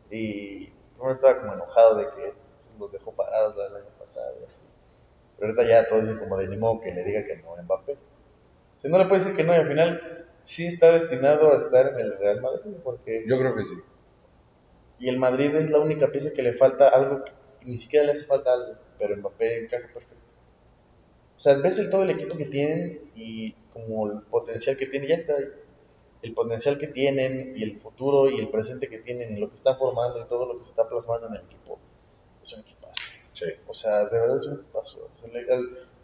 Y 0.09 0.71
uno 0.99 1.11
estaba 1.11 1.39
como 1.39 1.53
enojado 1.53 1.95
de 1.95 2.05
que 2.05 2.33
los 2.79 2.91
dejó 2.91 3.11
parados 3.11 3.55
el 3.55 3.75
año 3.75 3.89
pasado 3.99 4.35
y 4.41 4.45
así. 4.45 4.61
Pero 5.37 5.51
ahorita 5.51 5.67
ya 5.67 5.89
todo 5.89 6.01
dicen 6.01 6.17
como 6.17 6.37
de 6.37 6.47
ni 6.47 6.57
modo 6.57 6.81
que 6.81 6.91
le 6.91 7.03
diga 7.03 7.23
que 7.23 7.37
no 7.37 7.55
a 7.55 7.61
Mbappé. 7.61 7.97
Si 8.81 8.87
no 8.87 8.97
le 8.97 9.05
puede 9.05 9.21
decir 9.21 9.35
que 9.35 9.43
no 9.43 9.53
y 9.53 9.57
al 9.57 9.67
final 9.67 10.27
sí 10.43 10.65
está 10.65 10.91
destinado 10.91 11.53
a 11.53 11.57
estar 11.57 11.87
en 11.87 11.99
el 11.99 12.17
Real 12.17 12.41
Madrid. 12.41 12.75
Porque... 12.83 13.25
Yo 13.27 13.37
creo 13.37 13.55
que 13.55 13.65
sí. 13.65 13.75
Y 14.99 15.09
el 15.09 15.17
Madrid 15.17 15.53
es 15.55 15.69
la 15.69 15.79
única 15.79 16.11
pieza 16.11 16.31
que 16.33 16.41
le 16.41 16.53
falta 16.53 16.87
algo, 16.89 17.23
ni 17.63 17.77
siquiera 17.77 18.05
le 18.05 18.13
hace 18.13 18.25
falta 18.25 18.53
algo, 18.53 18.75
pero 19.03 19.17
Mbappé 19.17 19.65
encaja 19.65 19.87
perfecto. 19.93 20.23
O 21.35 21.39
sea, 21.39 21.55
ves 21.55 21.77
el, 21.77 21.89
todo 21.89 22.03
el 22.03 22.11
equipo 22.11 22.37
que 22.37 22.45
tienen 22.45 23.11
y 23.15 23.51
como 23.73 24.09
el 24.09 24.21
potencial 24.21 24.77
que 24.77 24.85
tienen, 24.85 25.09
ya 25.09 25.15
está 25.15 25.33
ahí. 25.33 25.49
El 26.21 26.33
potencial 26.33 26.77
que 26.77 26.87
tienen 26.87 27.57
y 27.57 27.63
el 27.63 27.81
futuro 27.81 28.29
y 28.29 28.39
el 28.39 28.47
presente 28.47 28.87
que 28.87 28.99
tienen 28.99 29.35
y 29.35 29.41
lo 29.41 29.49
que 29.49 29.55
están 29.55 29.77
formando 29.77 30.21
y 30.21 30.27
todo 30.29 30.45
lo 30.45 30.57
que 30.57 30.63
se 30.63 30.69
está 30.69 30.87
plasmando 30.87 31.27
en 31.27 31.33
el 31.33 31.41
equipo. 31.41 31.77
Es 32.41 32.53
un 32.53 32.61
equipazo. 32.61 33.11
Sí. 33.33 33.47
O 33.67 33.73
sea, 33.73 34.05
de 34.05 34.17
verdad 34.17 34.37
es 34.37 34.45
un 34.45 34.61
equipazo. 34.61 35.09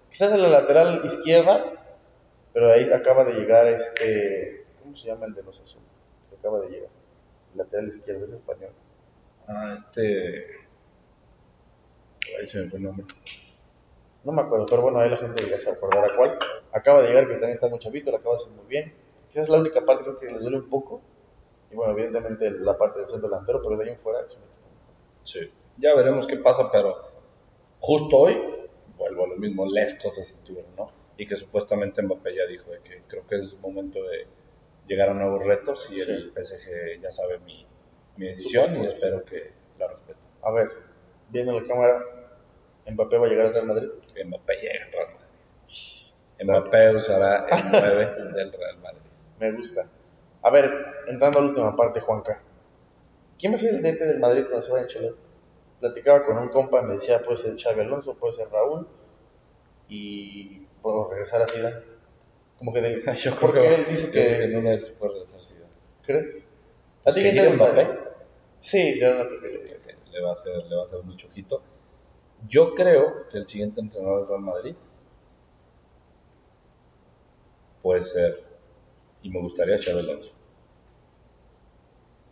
quizás 0.10 0.34
en 0.34 0.42
la 0.42 0.50
lateral 0.50 1.00
izquierda, 1.06 1.96
pero 2.52 2.70
ahí 2.70 2.92
acaba 2.92 3.24
de 3.24 3.34
llegar 3.36 3.66
este. 3.68 4.66
¿Cómo 4.84 4.98
se 4.98 5.08
llama 5.08 5.26
el 5.26 5.36
de 5.36 5.44
los 5.44 5.58
azules? 5.58 5.88
Acaba 6.38 6.60
de 6.60 6.70
llegar. 6.70 6.90
El 7.54 7.60
lateral 7.60 7.88
izquierdo 7.88 8.26
es 8.26 8.32
español. 8.32 8.74
Ah, 9.48 9.74
este. 9.74 10.68
Ahí 12.40 12.48
se 12.48 12.60
me 12.60 12.70
fue 12.70 12.80
el 12.80 12.86
nombre. 12.86 13.06
No 14.24 14.34
me 14.34 14.42
acuerdo, 14.42 14.66
pero 14.70 14.82
bueno, 14.82 15.00
ahí 15.00 15.10
la 15.10 15.18
gente 15.18 15.44
ya 15.50 15.60
se 15.60 15.70
acordará 15.70 16.16
cuál. 16.16 16.38
Acaba 16.72 17.02
de 17.02 17.10
llegar, 17.10 17.26
que 17.26 17.34
también 17.34 17.54
está 17.54 17.68
muy 17.70 17.80
chavito, 17.80 18.12
lo 18.12 18.18
acaba 18.18 18.36
de 18.36 18.42
hacer 18.44 18.54
muy 18.54 18.66
bien. 18.66 18.94
Esa 19.32 19.42
es 19.42 19.50
la 19.50 19.60
única 19.60 19.86
parte 19.86 20.04
creo 20.04 20.20
que 20.20 20.26
le 20.26 20.40
duele 20.40 20.58
un 20.58 20.70
poco. 20.70 21.02
Y 21.72 21.76
bueno, 21.76 21.94
evidentemente 21.94 22.50
la 22.52 22.78
parte 22.78 23.00
del 23.00 23.10
centro 23.10 23.30
delantero, 23.30 23.62
pero 23.62 23.78
de 23.78 23.86
ahí 23.86 23.92
en 23.92 24.00
fuera 24.00 24.26
es 24.26 24.38
Sí, 25.24 25.52
ya 25.78 25.96
veremos 25.96 26.26
qué 26.26 26.38
pasa, 26.38 26.72
pero 26.72 26.96
justo 27.80 28.18
hoy, 28.18 28.38
vuelvo 28.98 29.26
a 29.26 29.28
lo 29.30 29.36
mismo, 29.36 29.66
les 29.66 29.94
cosas 29.96 30.26
se 30.26 30.54
¿no? 30.78 30.92
Y 31.18 31.28
que 31.28 31.36
supuestamente 31.36 32.02
Mbappé 32.02 32.36
ya 32.36 32.46
dijo 32.48 32.72
de 32.72 32.80
que 32.80 33.04
creo 33.08 33.28
que 33.28 33.36
es 33.36 33.54
momento 33.60 34.02
de 34.04 34.26
llegar 34.88 35.10
a 35.10 35.14
nuevos 35.14 35.46
retos 35.46 35.88
y 35.92 36.00
el 36.00 36.32
PSG 36.32 37.02
ya 37.02 37.12
sabe 37.12 37.40
mi, 37.40 37.66
mi 38.18 38.28
decisión 38.28 38.82
y 38.82 38.88
espero 38.88 39.24
que 39.24 39.52
la 39.78 39.88
respete. 39.88 40.20
A 40.42 40.52
ver, 40.52 40.70
viendo 41.30 41.60
la 41.60 41.68
cámara, 41.68 42.00
Mbappé 42.92 43.18
va 43.18 43.26
a 43.26 43.30
llegar 43.30 43.46
al 43.48 43.54
Real 43.54 43.68
Madrid. 43.68 43.90
Mbappé 44.26 44.54
llega 44.56 44.86
al 44.86 44.92
Real 44.92 45.08
Madrid. 45.14 46.44
Mbappé 46.44 46.96
usará 46.96 47.48
el 47.48 47.72
9 47.72 48.06
del 48.34 48.52
Real 48.54 48.78
Madrid. 48.82 49.02
Me 49.40 49.52
gusta. 49.52 49.88
A 50.42 50.50
ver, 50.50 50.72
entrando 51.08 51.40
a 51.40 51.42
la 51.42 51.48
última 51.50 51.76
parte, 51.76 52.00
Juanca. 52.00 52.42
¿Quién 53.38 53.54
va 53.54 53.56
a 53.58 53.60
ser 53.60 53.74
el 53.74 53.82
DT 53.82 54.00
del 54.00 54.20
Madrid 54.20 54.44
cuando 54.50 54.66
se 54.66 54.72
vaya 54.72 54.84
a 54.84 54.86
Ancelotti? 54.86 55.30
platicaba 55.80 56.26
con 56.26 56.38
un 56.38 56.50
compa, 56.50 56.82
me 56.82 56.96
decía, 56.96 57.22
puede 57.22 57.38
ser 57.38 57.58
Xavi 57.58 57.82
Alonso, 57.82 58.14
puede 58.16 58.34
ser 58.34 58.50
Raúl, 58.50 58.88
y 59.88 60.66
puedo 60.82 61.10
regresar 61.10 61.42
a 61.42 61.48
Zidane. 61.48 61.78
Como 62.58 62.74
que 62.74 62.82
de, 62.82 63.04
Yo 63.16 63.36
creo 63.36 63.40
porque 63.40 63.62
que 63.62 63.76
él 63.76 63.86
dice 63.90 64.12
que, 64.12 64.44
en 64.44 64.58
una 64.58 64.72
vez 64.72 64.90
puede 64.92 65.14
regresar 65.14 65.44
Zidane. 65.44 65.74
¿crees? 66.04 66.46
¿A 67.06 67.14
ti 67.14 67.22
¿Que 67.22 67.32
quién 67.32 67.44
te 67.44 67.50
gusta? 67.50 67.72
Mbappé? 67.72 68.00
Sí, 68.60 69.00
yo 69.00 69.16
no 69.16 69.28
creo 69.28 69.42
que 69.42 69.80
que 69.80 69.96
le 70.12 70.22
va 70.22 70.30
a 70.30 70.34
hacer, 70.34 70.58
le 70.66 70.76
va 70.76 70.84
a 70.84 70.86
hacer 70.86 71.02
mucho 71.04 71.28
ojito. 71.28 71.62
Yo 72.48 72.74
creo 72.74 73.28
que 73.30 73.38
el 73.40 73.48
siguiente 73.48 73.82
entrenador 73.82 74.22
del 74.22 74.30
Real 74.30 74.42
Madrid 74.42 74.76
puede 77.82 78.04
ser, 78.04 78.44
y 79.22 79.30
me 79.30 79.40
gustaría 79.42 79.78
Xabi 79.78 80.00
Alonso. 80.00 80.32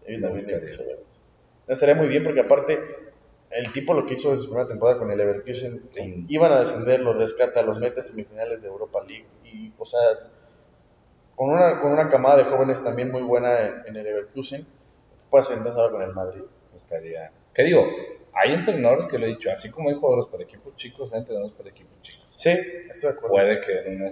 Gustaría. 0.07 0.95
Estaría 1.67 1.95
muy 1.95 2.07
bien 2.07 2.23
porque 2.23 2.41
aparte 2.41 2.79
el 3.49 3.71
tipo 3.71 3.93
lo 3.93 4.05
que 4.05 4.13
hizo 4.15 4.31
en 4.33 4.37
su 4.41 4.47
primera 4.47 4.67
temporada 4.67 4.99
con 4.99 5.11
el 5.11 5.17
Leverkusen, 5.17 5.89
Sí. 5.93 6.25
iban 6.29 6.51
a 6.51 6.59
descender, 6.61 7.01
los 7.01 7.17
rescata, 7.17 7.61
los 7.61 7.79
mete 7.79 7.99
a 8.01 8.03
semifinales 8.03 8.61
de 8.61 8.67
Europa 8.67 8.99
League 9.05 9.25
y, 9.43 9.73
o 9.77 9.85
sea, 9.85 9.99
con 11.35 11.49
una, 11.49 11.79
con 11.81 11.91
una 11.91 12.09
camada 12.09 12.37
de 12.37 12.43
jóvenes 12.45 12.83
también 12.83 13.11
muy 13.11 13.21
buena 13.21 13.59
en, 13.61 13.83
en 13.87 13.95
el 13.97 14.03
Leverkusen, 14.03 14.65
puede 15.29 15.43
ser 15.45 15.57
entonces 15.57 15.79
ahora 15.79 15.91
con 15.91 16.01
el 16.01 16.13
Madrid. 16.13 16.41
Estaría. 16.73 17.31
¿Qué 17.53 17.63
digo? 17.63 17.85
Hay 18.39 18.53
entrenadores 18.53 19.07
que 19.07 19.17
lo 19.17 19.25
he 19.25 19.29
dicho, 19.29 19.49
así 19.51 19.69
como 19.71 19.89
hay 19.89 19.95
jugadores 19.95 20.27
para 20.31 20.43
equipos 20.43 20.75
chicos, 20.75 21.11
hay 21.13 21.19
entrenadores 21.19 21.53
para 21.55 21.69
equipos 21.69 21.99
chicos. 22.01 22.27
Sí, 22.35 22.49
estoy 22.51 23.11
de 23.11 23.17
acuerdo. 23.17 23.29
Puede 23.29 23.59
que 23.61 23.79
en 23.89 24.01
una- 24.01 24.11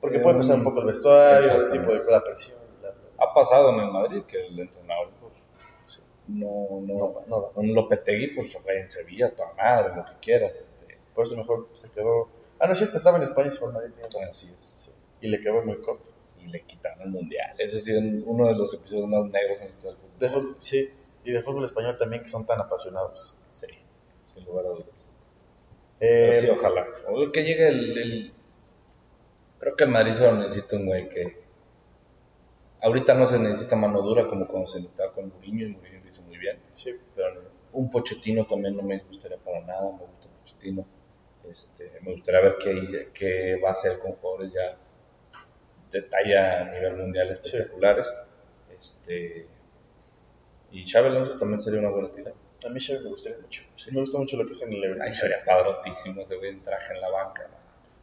porque 0.00 0.18
puede 0.18 0.36
pasar 0.38 0.56
un 0.56 0.64
poco 0.64 0.80
el 0.80 0.86
vestuario, 0.86 1.66
el 1.66 1.70
tipo 1.70 1.92
de 1.92 2.10
la 2.10 2.24
presión. 2.24 2.58
bla. 2.80 2.92
Ha 3.18 3.32
pasado 3.34 3.70
en 3.70 3.80
el 3.80 3.90
Madrid 3.92 4.22
que 4.26 4.46
el 4.48 4.58
entrenador 4.58 5.10
pues, 5.20 5.32
no, 6.28 6.80
no, 6.80 6.94
No, 6.94 7.14
no 7.28 7.40
da. 7.40 7.48
un 7.56 7.74
Lopetegui, 7.74 8.34
pues 8.34 8.52
en 8.66 8.90
Sevilla, 8.90 9.34
toda 9.34 9.52
madre, 9.54 9.94
lo 9.96 10.04
que 10.04 10.12
quieras. 10.20 10.58
Este, 10.60 10.98
Por 11.14 11.26
eso 11.26 11.36
mejor 11.36 11.68
se 11.74 11.88
quedó. 11.90 12.28
Ah, 12.58 12.66
no 12.66 12.72
es 12.72 12.78
cierto, 12.78 12.96
estaba 12.96 13.18
en 13.18 13.24
España 13.24 13.48
y 13.48 13.52
se 13.52 13.58
fue 13.58 13.68
al 13.68 13.74
Madrid. 13.74 13.92
así 14.30 14.50
es. 14.56 14.72
Sí. 14.76 14.90
Y 15.20 15.28
le 15.28 15.40
quedó 15.40 15.62
muy 15.64 15.76
corto. 15.82 16.08
Y 16.40 16.46
le 16.46 16.62
quitaron 16.62 17.02
el 17.02 17.10
mundial. 17.10 17.54
Ese 17.58 17.76
ha 17.76 17.80
sido 17.80 18.00
uno 18.26 18.48
de 18.48 18.54
los 18.54 18.72
episodios 18.74 19.06
más 19.08 19.24
negros 19.30 19.60
en 19.60 19.68
la 19.68 19.84
del 19.90 19.96
fútbol. 19.96 20.18
De 20.18 20.28
fútbol- 20.30 20.56
sí, 20.58 20.90
y 21.24 21.30
de 21.32 21.40
fútbol 21.42 21.64
español 21.64 21.96
también 21.98 22.22
que 22.22 22.28
son 22.28 22.44
tan 22.46 22.60
apasionados. 22.60 23.34
Sí, 24.42 24.44
sin 24.44 24.46
lugar 24.46 24.66
a 24.66 24.68
dudas. 24.70 25.10
Eh, 26.00 26.38
sí, 26.40 26.48
ojalá. 26.50 26.86
Que 27.32 27.44
llegue 27.44 27.68
el, 27.68 27.98
el- 27.98 28.32
Creo 29.58 29.76
que 29.76 29.84
el 29.84 29.90
Madrid 29.90 30.14
solo 30.14 30.38
necesita 30.38 30.76
un 30.76 30.86
güey 30.86 31.08
que. 31.08 31.42
Ahorita 32.82 33.14
no 33.14 33.26
se 33.28 33.38
necesita 33.38 33.76
mano 33.76 34.02
dura 34.02 34.26
como 34.26 34.46
cuando 34.48 34.68
se 34.68 34.80
necesitaba 34.80 35.12
con 35.12 35.28
Mourinho, 35.28 35.66
y 35.66 35.72
Mourinho 35.72 36.00
lo 36.04 36.10
hizo 36.10 36.22
muy 36.22 36.36
bien. 36.38 36.58
sí. 36.74 36.92
Pero 37.14 37.42
un 37.72 37.90
Pochettino 37.90 38.44
también 38.46 38.76
no 38.76 38.82
me 38.82 38.98
gustaría 38.98 39.38
para 39.38 39.60
nada, 39.60 39.82
me 39.92 39.98
gusta 40.04 40.28
Pochettino. 40.40 40.84
Este, 41.48 41.92
me 42.02 42.12
gustaría 42.14 42.40
ver 42.40 42.56
qué, 42.58 42.72
hice- 42.72 43.08
qué 43.14 43.60
va 43.62 43.68
a 43.68 43.72
hacer 43.72 43.98
con 44.00 44.12
jugadores 44.12 44.52
ya 44.52 44.76
de 45.92 46.02
talla 46.02 46.60
a 46.62 46.64
nivel 46.72 46.96
mundial 46.96 47.30
espectaculares. 47.30 48.12
Este, 48.80 49.46
y 50.72 50.88
Xabi 50.88 51.08
Alonso 51.08 51.36
también 51.36 51.60
sería 51.60 51.78
una 51.80 51.90
buena 51.90 52.10
tira. 52.10 52.32
A 52.64 52.68
mí 52.68 52.80
Xavi 52.80 53.04
me 53.04 53.10
gustaría 53.10 53.38
mucho. 53.40 53.62
Me 53.90 54.00
gusta 54.00 54.18
mucho 54.18 54.36
lo 54.36 54.46
que 54.46 54.52
es 54.52 54.62
en 54.62 54.72
el 54.72 54.80
Leverkusen. 54.80 55.08
Ahí 55.08 55.12
sería 55.12 55.44
padrotísimo, 55.44 56.24
de 56.24 56.48
en 56.48 56.62
traje 56.62 56.94
en 56.94 57.00
la 57.00 57.10
banca. 57.10 57.48
¿no? 57.50 57.56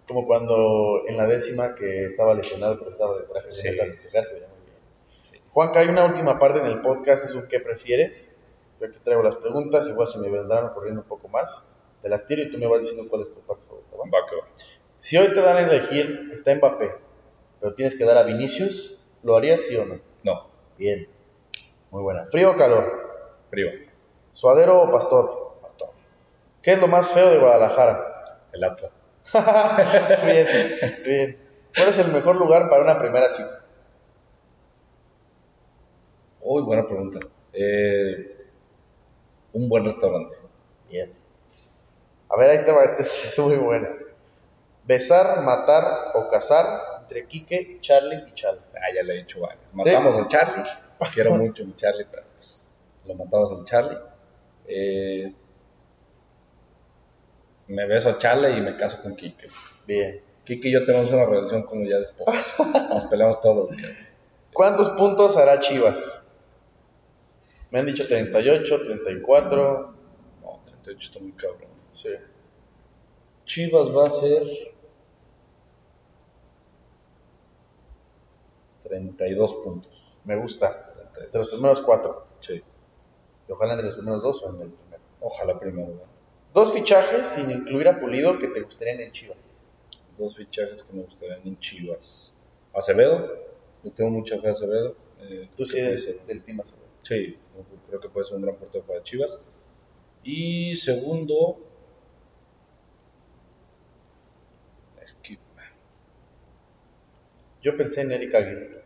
Como 0.07 0.26
cuando 0.26 1.03
en 1.07 1.18
la 1.18 1.28
décima 1.28 1.76
que 1.76 2.05
estaba 2.05 2.34
lesionado 2.34 2.78
pero 2.80 2.91
estaba 2.91 3.18
de 3.18 3.24
traje 3.26 3.49
Sí, 3.51 3.70
de 3.70 3.95
sí, 3.95 4.16
bien. 5.32 5.43
Juanca, 5.51 5.80
hay 5.80 5.88
una 5.88 6.05
última 6.05 6.38
parte 6.38 6.60
en 6.60 6.66
el 6.66 6.82
podcast, 6.82 7.26
es 7.26 7.34
un 7.34 7.47
¿qué 7.47 7.60
prefieres? 7.60 8.36
Yo 8.80 8.88
aquí 8.88 8.97
traigo 9.03 9.24
las 9.24 9.36
preguntas, 9.36 9.88
igual 9.88 10.07
se 10.07 10.20
me 10.20 10.30
vendrán 10.30 10.66
ocurriendo 10.66 11.01
un 11.01 11.07
poco 11.07 11.28
más. 11.28 11.66
Te 12.01 12.10
las 12.10 12.26
tiro 12.26 12.41
y 12.41 12.51
tú 12.51 12.57
me 12.57 12.68
vas 12.68 12.80
diciendo 12.82 13.10
cuál 13.10 13.24
es 13.24 13.34
tu 13.34 13.39
parte 13.41 13.66
favorita. 13.66 14.18
que 14.30 14.36
va. 14.36 14.47
Si 14.95 15.18
hoy 15.18 15.34
te 15.34 15.41
dan 15.41 15.57
a 15.57 15.62
elegir, 15.62 16.30
está 16.34 16.53
Mbappé, 16.55 16.91
pero 17.60 17.74
tienes 17.74 17.95
que 17.95 18.03
dar 18.05 18.18
a 18.18 18.24
Vinicius, 18.24 18.97
¿lo 19.24 19.36
harías 19.36 19.62
sí 19.62 19.76
o 19.76 19.86
no? 19.86 19.99
No, 20.24 20.49
Bien. 20.78 21.07
Muy 21.91 22.03
buena. 22.03 22.26
¿Frío 22.28 22.51
o 22.51 22.57
calor? 22.57 23.10
frío. 23.49 23.88
¿Suadero 24.34 24.82
o 24.82 24.91
pastor? 24.91 25.57
Pastor. 25.61 25.89
¿Qué 26.61 26.73
es 26.73 26.80
lo 26.80 26.88
más 26.88 27.11
feo 27.11 27.30
de 27.30 27.39
Guadalajara? 27.39 28.39
El 28.51 28.63
Atlas. 28.63 28.99
bien, 30.25 30.47
bien. 31.05 31.49
¿Cuál 31.75 31.89
es 31.89 31.99
el 31.99 32.11
mejor 32.11 32.36
lugar 32.36 32.69
para 32.69 32.84
una 32.84 32.97
primera 32.97 33.30
cita? 33.30 33.63
Uy, 36.41 36.63
buena 36.63 36.86
pregunta. 36.86 37.19
Eh, 37.53 38.47
un 39.53 39.69
buen 39.69 39.86
restaurante. 39.86 40.36
Bien. 40.89 41.11
A 42.30 42.38
ver, 42.38 42.49
ahí 42.49 42.65
te 42.65 42.71
va, 42.71 42.84
este 42.84 43.03
es 43.03 43.39
muy 43.39 43.57
bueno. 43.57 43.88
Besar, 44.86 45.41
matar 45.43 46.11
o 46.15 46.27
casar 46.30 46.99
entre 47.01 47.25
Quique, 47.27 47.80
Charlie 47.82 48.23
y 48.27 48.34
Charlie. 48.34 48.61
Ah, 48.75 48.93
ya 48.95 49.03
le 49.03 49.13
he 49.13 49.17
dicho 49.17 49.41
varias. 49.41 49.61
Matamos 49.73 50.15
al 50.15 50.27
Charlie. 50.27 50.63
Quiero 51.13 51.36
mucho 51.36 51.63
a 51.63 51.65
mi 51.65 51.75
Charlie, 51.75 52.05
pero 52.09 52.23
pues 52.36 52.71
lo 53.05 53.15
matamos 53.15 53.51
al 53.51 53.63
Charlie. 53.65 53.97
Eh, 54.72 55.34
me 57.67 57.88
beso 57.88 58.09
a 58.09 58.17
Charlie 58.20 58.57
y 58.57 58.61
me 58.61 58.78
caso 58.78 59.01
con 59.01 59.15
Kike. 59.15 59.47
Bien. 59.88 60.22
Kike 60.45 60.70
y 60.70 60.72
yo 60.74 60.84
tenemos 60.86 61.11
una 61.11 61.26
relación 61.26 61.63
como 61.63 61.86
ya 61.86 61.97
después. 61.97 62.30
Nos 62.89 63.05
peleamos 63.05 63.41
todos 63.41 63.70
los 63.70 63.78
días. 63.78 63.91
¿Cuántos 64.53 64.89
puntos 64.89 65.38
hará 65.38 65.59
Chivas? 65.59 66.24
Me 67.72 67.80
han 67.80 67.86
dicho 67.88 68.07
38, 68.07 68.82
34. 68.84 69.95
No, 70.41 70.61
38 70.65 70.99
está 70.99 71.20
muy 71.20 71.32
cabrón. 71.34 71.70
Sí. 71.93 72.09
Chivas 73.45 73.89
va 73.95 74.05
a 74.05 74.09
ser 74.09 74.43
32 78.84 79.53
puntos. 79.63 80.17
Me 80.26 80.36
gusta. 80.36 80.93
32. 81.13 81.32
De 81.32 81.39
los 81.39 81.49
primeros 81.49 81.82
cuatro. 81.82 82.28
Sí. 82.39 82.61
Y 83.50 83.52
ojalá 83.52 83.74
entre 83.74 83.88
los 83.88 83.95
primeros 83.95 84.22
dos 84.24 84.41
o 84.43 84.50
en 84.56 84.62
el 84.62 84.70
primero. 84.70 85.02
Ojalá 85.20 85.60
primero. 85.60 85.88
¿no? 85.89 86.02
Dos 86.54 86.72
fichajes 86.72 87.28
sin 87.28 87.50
incluir 87.52 87.88
a 87.88 88.00
Pulido 88.00 88.38
que 88.39 88.47
te 88.47 88.62
gustarían 88.62 89.00
en 89.02 89.12
Chivas. 89.12 89.62
Dos 90.18 90.38
fichajes 90.38 90.84
que 90.84 90.93
me 90.93 91.02
gustarían 91.04 91.41
en 91.45 91.60
Chivas. 91.60 92.34
Acevedo. 92.74 93.28
Yo 93.84 93.91
tengo 93.91 94.12
mucha 94.12 94.39
fe 94.39 94.50
a 94.50 94.52
Acevedo. 94.52 94.95
Eh, 95.22 95.50
Tú 95.58 95.66
sí 95.66 95.80
eres 95.80 96.04
ser- 96.06 96.22
del 96.28 96.43
team 96.43 96.62
azul. 96.62 96.76
Sí, 97.02 97.38
creo 97.88 98.00
que 98.00 98.10
puede 98.10 98.26
ser 98.26 98.38
un 98.38 98.43
gran 98.43 98.56
portero 98.56 98.86
para 98.86 99.02
Chivas. 99.04 99.39
Y 100.24 100.78
segundo, 100.78 101.58
es 105.02 105.14
que, 105.24 105.38
Yo 107.62 107.76
pensé 107.76 108.02
en 108.02 108.12
Erika 108.14 108.38
Aguirre. 108.38 108.84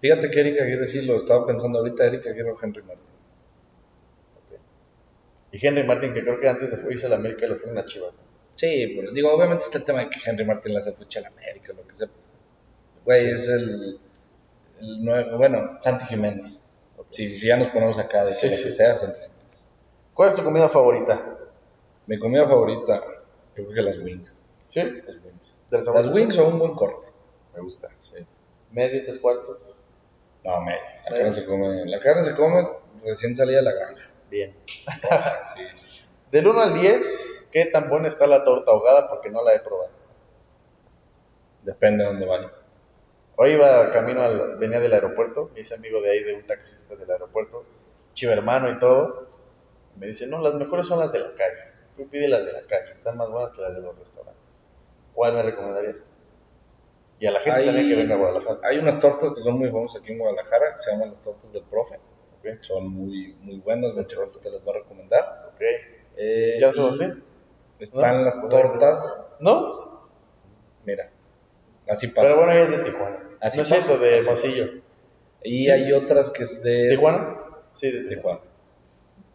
fíjate 0.00 0.28
que 0.30 0.40
Eric 0.40 0.60
Aguirre 0.60 0.86
sí 0.88 1.02
lo 1.02 1.16
estaba 1.18 1.46
pensando 1.46 1.78
ahorita, 1.78 2.04
Eric 2.06 2.26
Aguirre 2.26 2.50
o 2.52 2.56
Henry 2.62 2.82
Martin. 2.82 3.06
Y 5.52 5.66
Henry 5.66 5.84
Martin, 5.84 6.14
que 6.14 6.22
creo 6.22 6.38
que 6.38 6.48
antes 6.48 6.70
de 6.70 6.92
irse 6.92 7.06
a 7.06 7.10
la 7.10 7.16
América 7.16 7.46
lo 7.46 7.56
fue 7.56 7.70
una 7.70 7.84
Chivas. 7.84 8.12
Sí, 8.56 8.92
pero 8.96 9.10
digo, 9.12 9.32
obviamente 9.32 9.64
está 9.64 9.78
el 9.78 9.84
tema 9.84 10.00
de 10.00 10.10
que 10.10 10.18
Henry 10.24 10.44
Martin 10.44 10.72
le 10.72 10.78
hace 10.78 10.92
fucha 10.92 11.20
a 11.20 11.22
la 11.22 11.28
América, 11.28 11.72
lo 11.72 11.86
que 11.86 11.94
sea. 11.94 12.08
Güey, 13.04 13.30
es 13.32 13.48
el, 13.48 13.98
el 14.80 15.04
nuevo, 15.04 15.38
bueno, 15.38 15.78
Santi 15.80 16.04
Jiménez. 16.04 16.60
Si, 17.10 17.34
si 17.34 17.48
ya 17.48 17.56
nos 17.56 17.68
ponemos 17.68 17.98
acá 17.98 18.24
de 18.24 18.32
Sí, 18.32 18.42
que 18.46 18.50
lo 18.50 18.56
sí. 18.56 18.64
que 18.64 18.70
sea, 18.70 18.96
Santi 18.96 19.16
Jiménez. 19.20 19.66
¿Cuál 20.14 20.28
es 20.28 20.34
tu 20.34 20.44
comida 20.44 20.68
favorita? 20.68 21.38
Mi 22.06 22.18
comida 22.18 22.46
favorita, 22.46 23.02
yo 23.56 23.64
creo 23.64 23.72
que 23.72 23.82
las 23.82 23.98
wings. 23.98 24.34
¿Sí? 24.68 24.80
Las 24.82 25.16
wings. 25.24 25.56
Las 25.70 26.06
wings 26.14 26.34
son 26.34 26.52
un 26.52 26.58
buen 26.58 26.74
corte. 26.74 27.08
Me 27.54 27.60
gusta. 27.62 27.88
Sí. 28.00 28.16
Medio, 28.72 29.02
tres 29.04 29.18
cuartos. 29.18 29.58
No, 30.44 30.60
me, 30.60 30.72
la 30.72 31.10
Medio. 31.10 31.24
carne 31.24 31.34
se 31.34 31.44
come, 31.44 31.84
la 31.86 32.00
carne 32.00 32.22
se 32.24 32.34
come 32.34 32.68
recién 33.04 33.34
salida 33.36 33.56
de 33.58 33.62
la 33.62 33.72
granja. 33.72 34.10
Bien. 34.30 34.54
Sí, 35.54 35.62
sí, 35.74 35.88
sí. 35.88 36.04
Del 36.30 36.46
1 36.46 36.60
al 36.60 36.74
10, 36.74 37.48
¿qué 37.50 37.66
tan 37.66 37.88
buena 37.88 38.08
está 38.08 38.26
la 38.26 38.44
torta 38.44 38.70
ahogada? 38.70 39.08
Porque 39.08 39.30
no 39.30 39.42
la 39.42 39.54
he 39.54 39.60
probado. 39.60 39.90
Depende 41.62 42.04
de 42.04 42.10
dónde 42.10 42.26
vayas. 42.26 42.52
Hoy 43.36 43.52
iba 43.52 43.90
camino 43.90 44.22
al, 44.22 44.56
venía 44.58 44.80
del 44.80 44.92
aeropuerto, 44.92 45.50
me 45.54 45.60
hice 45.60 45.74
amigo 45.74 46.00
de 46.00 46.10
ahí 46.10 46.22
de 46.22 46.34
un 46.34 46.46
taxista 46.46 46.94
del 46.94 47.10
aeropuerto, 47.10 47.64
chivo 48.14 48.32
hermano 48.32 48.70
y 48.70 48.78
todo. 48.78 49.28
Me 49.96 50.06
dice, 50.06 50.26
no, 50.26 50.40
las 50.40 50.54
mejores 50.54 50.86
son 50.86 51.00
las 51.00 51.12
de 51.12 51.18
la 51.20 51.34
calle. 51.34 51.72
Tú 51.96 52.08
pide 52.08 52.28
las 52.28 52.44
de 52.44 52.52
la 52.52 52.62
calle, 52.62 52.92
están 52.92 53.16
más 53.16 53.28
buenas 53.28 53.50
que 53.52 53.60
las 53.62 53.74
de 53.74 53.82
los 53.82 53.98
restaurantes. 53.98 54.66
¿Cuál 55.14 55.34
me 55.34 55.42
recomendarías? 55.42 56.02
Y 57.18 57.26
a 57.26 57.32
la 57.32 57.40
gente 57.40 57.60
Hay- 57.60 57.66
también 57.66 57.88
que 57.88 57.96
venga 57.96 58.14
a 58.14 58.18
Guadalajara. 58.18 58.58
Hay 58.62 58.78
unas 58.78 58.98
tortas 59.00 59.32
que 59.34 59.40
son 59.40 59.58
muy 59.58 59.68
famosas 59.70 60.00
aquí 60.02 60.12
en 60.12 60.18
Guadalajara, 60.18 60.72
que 60.72 60.78
se 60.78 60.92
llaman 60.92 61.10
las 61.10 61.20
tortas 61.22 61.52
del 61.52 61.64
profe. 61.64 61.98
Son 62.62 62.88
muy, 62.88 63.34
muy 63.42 63.58
buenas, 63.58 63.94
mucha 63.94 64.16
gente 64.16 64.38
te 64.40 64.50
las 64.50 64.66
va 64.66 64.72
a 64.72 64.74
recomendar. 64.76 65.52
Ok. 65.54 65.60
Eh, 66.16 66.56
¿Ya 66.60 66.70
y 66.70 66.72
Sebastián? 66.72 67.22
Están 67.78 68.18
¿No? 68.18 68.24
las 68.24 68.48
tortas, 68.48 69.26
¿No? 69.40 70.08
mira, 70.84 71.10
así 71.88 72.08
pasa. 72.08 72.28
Pero 72.28 72.36
bueno, 72.36 72.52
ella 72.52 72.62
es 72.64 72.70
de 72.70 72.78
Tijuana. 72.84 73.18
Así 73.40 73.58
no 73.58 73.64
es 73.64 74.00
de 74.00 74.18
Hermosillo. 74.18 74.64
y 75.42 75.70
hay 75.70 75.92
otras 75.92 76.30
que 76.30 76.42
es 76.42 76.62
de 76.62 76.88
¿Tijuana? 76.88 77.38
Sí, 77.72 77.90
de 77.90 78.08
Tijuana. 78.08 78.40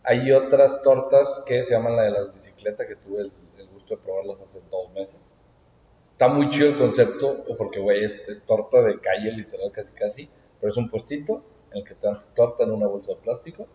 Hay 0.04 0.32
otras 0.32 0.82
tortas 0.84 1.44
que 1.48 1.64
se 1.64 1.74
llaman 1.74 1.96
la 1.96 2.04
de 2.04 2.12
las 2.12 2.34
bicicletas, 2.34 2.86
que 2.88 2.96
tuve 2.96 3.22
el, 3.22 3.32
el 3.58 3.68
gusto 3.68 3.96
de 3.96 4.02
probarlas 4.04 4.40
hace 4.42 4.62
dos 4.70 4.92
meses. 4.92 5.32
Está 6.12 6.28
muy 6.28 6.50
chido 6.52 6.70
el 6.70 6.78
concepto, 6.78 7.44
porque, 7.58 7.80
güey, 7.80 8.04
es, 8.04 8.30
es 8.30 8.44
torta 8.44 8.82
de 8.82 9.00
calle, 9.00 9.32
literal, 9.32 9.72
casi 9.72 9.92
casi, 9.94 10.30
pero 10.62 10.72
es 10.72 10.78
un 10.78 10.90
puestito 10.90 11.42
en 11.76 11.82
el 11.82 11.88
que 11.88 11.96
te 11.96 12.08
dan 12.08 12.22
tu 12.22 12.34
torta 12.34 12.64
en 12.64 12.72
una 12.72 12.88
bolsa 12.88 13.12
de 13.14 13.18
plástico, 13.18 13.68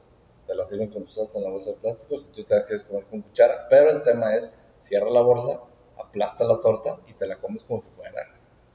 te 0.47 0.55
la 0.55 0.67
sirven 0.67 0.89
con 0.91 1.05
tu 1.05 1.13
salsa 1.13 1.39
en 1.39 1.45
la 1.45 1.51
bolsa 1.51 1.71
de 1.71 1.77
plástico, 1.77 2.19
si 2.19 2.29
tú 2.31 2.45
te 2.45 2.55
la 2.57 2.65
quieres 2.65 2.83
comer 2.85 3.05
con 3.05 3.21
cuchara, 3.23 3.67
pero 3.69 3.91
el 3.91 4.03
tema 4.03 4.35
es, 4.35 4.51
cierra 4.81 5.11
la 5.11 5.21
bolsa, 5.21 5.61
aplasta 5.99 6.45
la 6.45 6.61
torta 6.61 6.99
y 7.07 7.13
te 7.13 7.27
la 7.27 7.37
comes 7.37 7.63
como 7.65 7.83
si 7.83 7.89
fuera, 7.91 8.23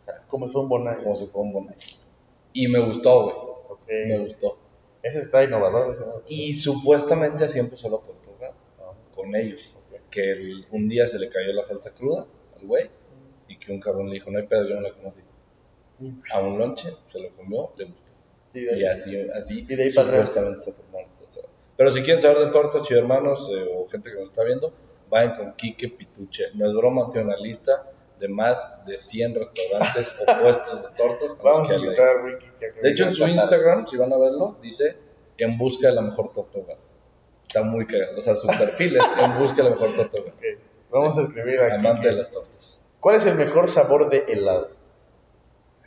o 0.01 0.05
sea, 0.05 0.26
Como 0.28 0.45
si 0.47 0.53
fuera 0.53 0.63
un 0.63 0.69
bonais. 0.69 1.03
como 1.03 1.15
si 1.15 1.26
fuera 1.28 1.49
un. 1.49 1.76
Y 2.53 2.67
me 2.67 2.80
gustó, 2.86 3.23
güey, 3.23 4.07
me 4.07 4.19
gustó. 4.19 4.57
Ese 5.01 5.19
está 5.19 5.43
innovador. 5.43 6.23
Y 6.28 6.55
supuestamente 6.57 7.45
así 7.45 7.59
empezó 7.59 7.89
la 7.89 7.97
tortuga 7.97 8.53
con 9.15 9.36
ellos. 9.36 9.73
Que 10.09 10.32
el- 10.32 10.67
un 10.71 10.88
día 10.88 11.07
se 11.07 11.19
le 11.19 11.30
cayó 11.30 11.51
la 11.51 11.63
salsa 11.63 11.93
cruda 11.93 12.26
al 12.57 12.65
güey 12.65 12.89
y 13.47 13.57
que 13.57 13.71
un 13.71 13.80
cabrón 13.82 14.07
le 14.07 14.13
dijo, 14.13 14.32
no 14.32 14.39
hay 14.39 14.47
pedo, 14.47 14.67
yo 14.67 14.76
no 14.76 14.82
la 14.82 14.93
como 14.93 15.09
así. 15.09 15.19
A 16.32 16.39
un 16.41 16.57
lonche, 16.57 16.93
se 17.11 17.19
lo 17.19 17.36
comió, 17.36 17.71
le 17.78 17.86
gustó. 17.86 18.05
Y 18.56 18.64
de 18.66 18.74
ahí- 18.74 18.82
Y 18.82 18.86
así, 18.86 19.30
así 19.32 19.66
Y 19.70 19.76
de 19.76 19.84
ahí 19.84 19.93
para 19.93 20.08
arriba. 20.10 20.26
supuestamente 20.26 20.66
se. 21.28 21.41
Pero 21.78 21.91
si 21.91 22.01
quieren 22.01 22.22
saber 22.22 22.39
de 22.45 22.51
tortas, 22.51 22.84
chido 22.84 22.99
hermanos, 23.01 23.49
eh, 23.51 23.66
o 23.76 23.88
gente 23.89 24.10
que 24.10 24.16
nos 24.18 24.30
está 24.30 24.43
viendo, 24.43 24.74
vayan 25.10 25.36
con 25.36 25.53
Quique 25.56 25.89
Pituche. 25.89 26.45
No 26.53 26.66
es 26.68 26.74
broma, 26.74 27.10
tiene 27.12 27.28
una 27.28 27.38
lista 27.38 27.91
de 28.20 28.30
más 28.30 28.86
de 28.86 28.97
100 28.97 29.36
restaurantes 29.36 30.16
o 30.22 30.41
puestos 30.41 30.82
de 30.84 30.88
tortas. 30.97 31.38
Vamos 31.43 31.70
a 31.70 31.76
invitar 31.76 32.06
a 32.18 32.24
Ricky. 32.24 32.45
que- 32.60 32.72
que 32.74 32.82
De 32.82 32.89
hecho, 32.91 33.03
en 33.06 33.14
su. 33.14 33.28
Instagram, 33.28 33.88
si 33.88 33.97
van 33.97 34.14
a 34.14 34.18
verlo, 34.18 34.58
dice 34.62 34.95
en 35.38 35.58
busca 35.58 35.89
de 35.89 35.93
la 35.95 36.01
mejor 36.01 36.32
tortuga. 36.34 36.76
Está 37.45 37.62
muy 37.62 37.86
cagado. 37.86 38.18
O 38.18 38.22
sea, 38.22 38.36
su 38.36 38.47
perfil 38.47 38.95
es 38.97 39.03
en 39.22 39.38
busca 39.38 39.58
de 39.58 39.64
la 39.64 39.70
mejor 39.72 39.93
tortuga. 39.95 40.34
Vamos 40.89 41.18
a 41.18 41.22
escribir 41.24 41.60
aquí. 41.60 41.76
Amante 41.76 42.08
de 42.08 42.14
las 42.16 42.32
tortas. 42.32 42.82
¿Cuál 43.01 43.18
es 43.18 43.26
el 43.26 43.36
mejor 43.36 43.70
sabor 43.70 44.10
de 44.10 44.20
helado? 44.30 44.70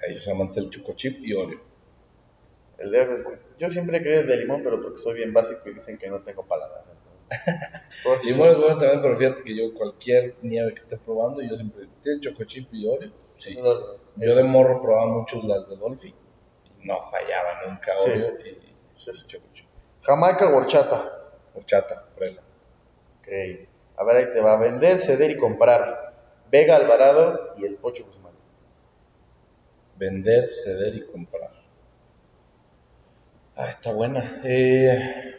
Ellos 0.07 0.29
amante 0.29 0.61
del 0.61 0.71
choco 0.71 0.93
chip 0.95 1.19
y 1.25 1.33
Oreo. 1.33 1.61
El 2.79 2.91
de 2.93 3.03
es 3.03 3.25
bueno. 3.25 3.41
Yo 3.59 3.69
siempre 3.69 3.99
he 3.99 4.03
querido 4.03 4.23
de 4.25 4.37
limón, 4.37 4.63
pero 4.63 4.81
porque 4.81 4.99
soy 4.99 5.15
bien 5.15 5.33
básico 5.33 5.69
y 5.69 5.75
dicen 5.75 5.99
que 5.99 6.09
no 6.09 6.23
tengo 6.23 6.43
paladar. 6.43 6.85
Limón 8.25 8.49
es 8.49 8.57
bueno 8.57 8.79
también, 8.79 9.03
pero 9.03 9.19
fíjate 9.19 9.43
que 9.43 9.55
yo 9.55 9.75
cualquier 9.75 10.37
nieve 10.41 10.73
que 10.73 10.81
esté 10.81 10.97
probando, 10.97 11.43
yo 11.43 11.57
siempre, 11.57 11.87
¿tiene 12.03 12.21
choco 12.21 12.45
chip 12.45 12.73
y 12.73 12.87
Oreo? 12.89 13.11
Sí. 13.37 13.55
Yo 14.17 14.35
de 14.35 14.45
morro 14.45 14.81
probaba 14.81 15.07
mucho 15.13 15.43
las 15.43 15.69
de 15.69 15.77
Dolphy 15.77 16.15
no 16.83 17.03
fallaba 17.05 17.67
nunca 17.67 17.95
Sí. 17.97 18.11
Oreo 18.11 18.33
y 18.41 18.75
Sí, 18.95 19.11
sí. 19.15 19.27
choco 19.27 19.45
chip. 19.53 19.67
Jamaica 20.03 20.49
o 20.49 20.57
horchata. 20.57 21.13
Horchata, 21.55 22.07
fresa. 22.17 22.43
Ok. 23.21 23.29
A 23.97 24.05
ver, 24.05 24.17
ahí 24.17 24.33
te 24.33 24.41
va. 24.41 24.57
Vender, 24.59 24.99
ceder 24.99 25.31
y 25.31 25.37
comprar. 25.37 26.15
Vega 26.51 26.77
Alvarado 26.77 27.55
y 27.59 27.67
el 27.67 27.75
Pocho 27.75 28.05
Guzmán. 28.07 28.33
Vender, 29.97 30.49
ceder 30.49 30.95
y 30.95 31.07
comprar. 31.07 31.48
Ah, 33.61 33.71
está 33.71 33.93
buena. 33.93 34.41
Eh, 34.45 35.35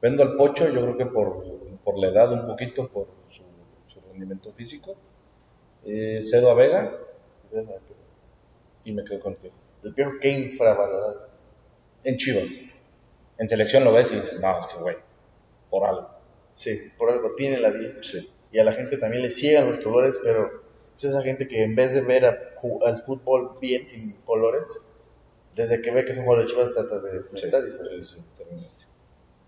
vendo 0.00 0.22
al 0.22 0.36
pocho, 0.36 0.68
yo 0.68 0.82
creo 0.82 0.96
que 0.96 1.06
por, 1.06 1.42
por 1.82 1.98
la 1.98 2.10
edad 2.10 2.32
un 2.32 2.46
poquito, 2.46 2.86
por 2.86 3.08
su, 3.30 3.42
su 3.88 4.00
rendimiento 4.08 4.52
físico. 4.52 4.94
Eh, 5.84 6.20
cedo 6.22 6.48
a 6.48 6.54
Vega 6.54 6.96
y 8.84 8.92
me 8.92 9.04
quedo 9.04 9.18
contigo. 9.18 9.52
El 9.82 9.94
piojo 9.94 10.12
que 10.20 10.30
infravalorado. 10.30 11.28
En 12.04 12.16
Chivas. 12.18 12.48
En 13.38 13.48
selección 13.48 13.82
lo 13.82 13.92
ves 13.92 14.12
y 14.12 14.16
dices, 14.16 14.38
no, 14.40 14.60
es 14.60 14.66
que 14.68 14.78
güey, 14.78 14.96
por 15.68 15.88
algo. 15.88 16.08
Sí, 16.54 16.92
por 16.96 17.10
algo 17.10 17.34
tiene 17.34 17.58
la 17.58 17.72
10. 17.72 18.06
Sí. 18.06 18.30
Y 18.52 18.60
a 18.60 18.64
la 18.64 18.72
gente 18.72 18.96
también 18.96 19.24
le 19.24 19.32
ciegan 19.32 19.68
los 19.68 19.78
colores, 19.78 20.20
pero 20.22 20.62
es 20.96 21.02
esa 21.02 21.22
gente 21.24 21.48
que 21.48 21.64
en 21.64 21.74
vez 21.74 21.94
de 21.94 22.02
ver 22.02 22.26
a 22.26 22.38
al 22.84 23.02
fútbol 23.02 23.54
bien, 23.60 23.88
sin 23.88 24.12
colores, 24.18 24.86
desde 25.56 25.80
que 25.80 25.90
ve 25.90 26.04
que 26.04 26.12
es 26.12 26.18
un 26.18 26.24
jugador 26.24 26.44
de 26.46 26.50
Chivas 26.52 26.70
trata 26.72 26.98
de 27.00 27.16
enfrentar 27.16 27.64
y 27.66 27.72
sí, 27.72 28.68
sí. 28.76 28.86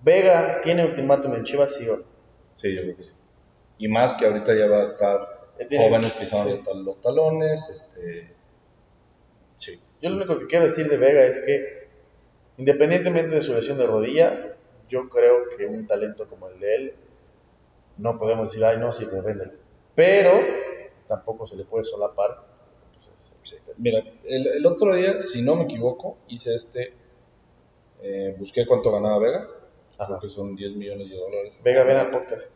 Vega 0.03 0.61
tiene 0.63 0.87
ultimátum 0.87 1.35
en 1.35 1.45
Chivas, 1.45 1.75
sí 1.75 1.89
o 1.89 1.99
no? 1.99 2.05
Sí, 2.57 2.75
yo 2.75 2.83
creo 2.83 2.97
que 2.97 3.03
sí. 3.05 3.11
Y 3.79 3.89
más 3.89 4.15
que 4.15 4.27
ahorita 4.27 4.55
ya 4.55 4.67
va 4.67 4.81
a 4.81 4.85
estar 4.85 5.49
tiene- 5.69 5.87
jóvenes 5.87 6.13
pisando 6.15 6.57
sí. 6.57 6.63
los 6.85 7.01
talones, 7.01 7.69
este... 7.69 8.33
Sí. 9.59 9.81
Yo 10.01 10.11
lo 10.11 10.17
único 10.17 10.39
que 10.39 10.47
quiero 10.47 10.65
decir 10.65 10.89
de 10.89 10.97
Vega 10.97 11.25
es 11.25 11.41
que, 11.41 11.89
independientemente 12.57 13.35
de 13.37 13.43
su 13.43 13.55
lesión 13.55 13.77
de 13.79 13.87
rodilla, 13.87 14.57
yo 14.89 15.09
creo 15.09 15.49
que 15.57 15.67
un 15.67 15.87
talento 15.87 16.27
como 16.29 16.49
el 16.49 16.59
de 16.61 16.75
él, 16.75 16.95
no 17.99 18.19
podemos 18.19 18.49
decir, 18.49 18.65
ay, 18.65 18.79
no, 18.79 18.93
sí, 18.93 19.07
me 19.13 19.21
venden. 19.21 19.53
Pero 19.95 20.33
tampoco 21.09 21.47
se 21.47 21.57
le 21.57 21.65
puede 21.65 21.85
solapar. 21.85 22.47
Mira, 23.77 24.03
el, 24.25 24.47
el 24.47 24.67
otro 24.67 24.95
día, 24.95 25.23
si 25.23 25.43
no 25.43 25.57
me 25.57 25.65
equivoco, 25.65 26.19
hice 26.29 26.55
este, 26.55 26.93
eh, 28.03 28.35
busqué 28.39 28.67
cuánto 28.67 28.91
ganaba 28.93 29.19
Vega, 29.19 29.49
Ajá. 29.99 30.07
creo 30.19 30.21
que 30.21 30.29
son 30.31 30.55
10 30.57 30.77
millones 30.77 31.09
de 31.11 31.17
dólares. 31.17 31.61
Vega, 31.65 31.85
ven 31.85 31.97
al 31.97 32.11
podcast. 32.11 32.51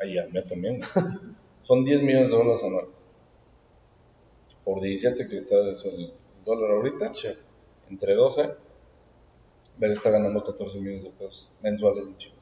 Ahí 0.00 0.14
yo 0.14 0.42
también. 0.44 0.80
son 1.62 1.84
10 1.84 2.02
millones 2.02 2.30
de 2.30 2.36
dólares 2.36 2.62
anuales. 2.64 2.90
Por 4.64 4.80
17 4.80 5.26
que 5.28 5.38
está 5.38 5.56
es 5.70 5.84
el 5.84 6.12
dólar 6.44 6.70
ahorita, 6.72 7.14
Sí. 7.14 7.28
entre 7.90 8.14
12, 8.14 8.50
Vega 9.78 9.92
está 9.94 10.10
ganando 10.10 10.44
14 10.44 10.78
millones 10.78 11.04
de 11.04 11.10
pesos 11.10 11.50
mensuales 11.62 12.04
en 12.06 12.16
Chivas. 12.16 12.38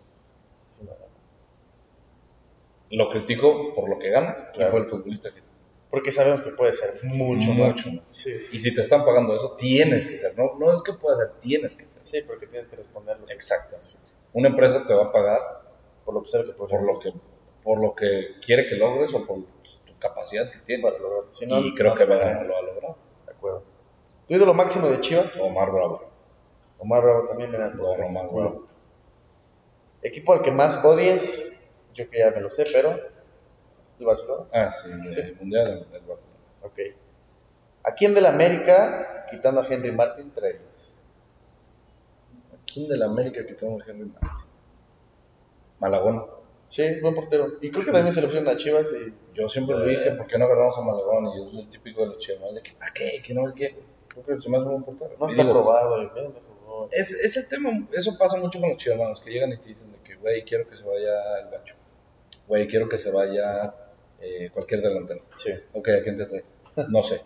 Lo 2.92 3.08
critico 3.08 3.72
por 3.74 3.88
lo 3.88 3.98
que 3.98 4.10
gana, 4.10 4.50
Claro. 4.52 4.72
fue 4.72 4.80
el 4.80 4.86
futbolista 4.86 5.32
que. 5.32 5.40
Porque 5.90 6.12
sabemos 6.12 6.40
que 6.42 6.50
puede 6.50 6.72
ser 6.74 7.00
mucho, 7.02 7.50
Mucho 7.50 7.90
más. 7.90 8.04
Sí, 8.10 8.38
sí. 8.38 8.56
Y 8.56 8.58
si 8.60 8.72
te 8.72 8.80
están 8.80 9.04
pagando 9.04 9.34
eso, 9.34 9.56
tienes 9.56 10.06
que 10.06 10.16
ser. 10.16 10.38
No, 10.38 10.56
no 10.58 10.72
es 10.72 10.82
que 10.82 10.92
puedas 10.92 11.18
ser, 11.18 11.40
tienes 11.40 11.74
que 11.74 11.88
ser. 11.88 12.02
Sí, 12.04 12.22
porque 12.26 12.46
tienes 12.46 12.68
que 12.68 12.76
responderlo. 12.76 13.28
Exacto. 13.28 13.76
Una 14.32 14.48
empresa 14.48 14.86
te 14.86 14.94
va 14.94 15.06
a 15.06 15.12
pagar 15.12 15.40
Por 16.04 16.14
lo 16.14 16.22
que 16.22 16.28
sea 16.28 16.44
que 16.44 16.52
puede 16.52 16.70
por 16.70 16.82
lo 16.82 16.98
que, 17.00 17.12
por 17.64 17.80
lo 17.80 17.94
que 17.96 18.36
quiere 18.44 18.66
que 18.68 18.76
logres 18.76 19.12
o 19.14 19.26
por 19.26 19.38
tu 19.38 19.98
capacidad 19.98 20.48
que 20.50 20.58
tienes. 20.60 20.86
Para 20.86 20.98
lograrlo. 21.02 21.34
Si 21.34 21.46
no, 21.46 21.58
y 21.58 21.74
creo 21.74 21.90
no 21.90 21.96
que 21.96 22.04
Vega 22.04 22.20
pagan. 22.24 22.42
no 22.42 22.48
lo 22.48 22.56
ha 22.56 22.62
logrado. 22.62 22.96
De 23.26 23.32
acuerdo. 23.32 23.62
¿Tu 24.28 24.34
ídolo 24.34 24.54
máximo 24.54 24.86
de 24.88 25.00
Chivas? 25.00 25.36
Omar 25.40 25.72
Bravo. 25.72 26.04
Omar 26.78 27.02
Bravo 27.02 27.28
también, 27.28 27.50
ven 27.50 27.62
al 27.62 27.76
No. 27.76 27.90
Omar 27.90 28.28
Bravo. 28.32 28.66
Equipo 30.02 30.32
al 30.34 30.42
que 30.42 30.52
más 30.52 30.82
odies, 30.84 31.54
yo 31.94 32.08
que 32.08 32.18
ya 32.20 32.30
me 32.30 32.40
lo 32.40 32.48
sé, 32.48 32.64
pero 32.72 32.96
el 34.00 34.06
Barcelona. 34.06 34.44
Ah, 34.52 34.72
sí, 34.72 34.88
Sí. 35.10 35.20
el 35.20 35.36
Mundial 35.36 35.64
del, 35.66 35.90
del 35.90 36.02
Barcelona. 36.02 36.38
Ok. 36.62 36.78
¿A 37.84 37.94
quién 37.94 38.14
del 38.14 38.26
América, 38.26 39.24
quitando 39.30 39.60
a 39.60 39.66
Henry 39.66 39.92
Martin, 39.92 40.30
traerías? 40.32 40.94
¿Quién 42.72 42.88
de 42.88 42.96
la 42.96 43.06
América 43.06 43.44
que 43.46 43.54
tengo 43.54 43.78
Henry 43.86 44.06
Martin? 44.06 44.28
Malagón. 45.80 46.26
Sí, 46.68 46.82
es 46.82 47.02
buen 47.02 47.14
portero. 47.14 47.48
Y 47.60 47.70
creo 47.70 47.84
que 47.84 47.90
también 47.90 48.12
se 48.12 48.20
le 48.20 48.28
pusieron 48.28 48.48
a 48.48 48.56
Chivas 48.56 48.92
y... 48.92 49.12
Yo 49.34 49.48
siempre 49.48 49.76
lo 49.76 49.84
dije, 49.84 50.10
¿por 50.12 50.26
qué 50.26 50.38
no 50.38 50.44
agarramos 50.44 50.76
a 50.78 50.82
Malagón? 50.82 51.26
Y 51.26 51.48
es 51.58 51.64
el 51.64 51.68
típico 51.68 52.02
de 52.02 52.06
los 52.08 52.18
chivas, 52.18 52.54
de 52.54 52.62
que, 52.62 52.72
¿para 52.72 52.92
qué? 52.92 53.20
Que 53.24 53.34
no 53.34 53.52
que. 53.54 53.76
Creo 54.08 54.24
que 54.24 54.40
se 54.40 54.48
me 54.50 54.58
hace 54.58 54.66
buen 54.68 54.82
portero. 54.82 55.10
No 55.18 55.26
Y 55.26 55.30
está 55.30 55.42
digo, 55.42 55.54
probado. 55.54 56.10
jugó. 56.64 56.88
Es, 56.92 57.12
ese 57.12 57.44
tema, 57.44 57.70
eso 57.92 58.16
pasa 58.18 58.36
mucho 58.36 58.60
con 58.60 58.70
los 58.70 58.78
chivermanos, 58.78 59.20
que 59.20 59.30
llegan 59.30 59.52
y 59.52 59.56
te 59.58 59.68
dicen 59.68 59.90
de 59.92 59.98
que, 59.98 60.16
güey, 60.16 60.44
quiero 60.44 60.68
que 60.68 60.76
se 60.76 60.86
vaya 60.86 61.38
el 61.40 61.46
bacho. 61.50 61.74
Güey, 62.46 62.66
quiero 62.68 62.88
que 62.88 62.98
se 62.98 63.10
vaya 63.10 63.72
eh, 64.20 64.50
cualquier 64.52 64.82
delantero. 64.82 65.22
Sí. 65.36 65.50
Ok, 65.72 65.88
¿a 65.88 66.02
quién 66.02 66.16
te 66.16 66.26
trae? 66.26 66.44
No 66.88 67.02
sé. 67.02 67.22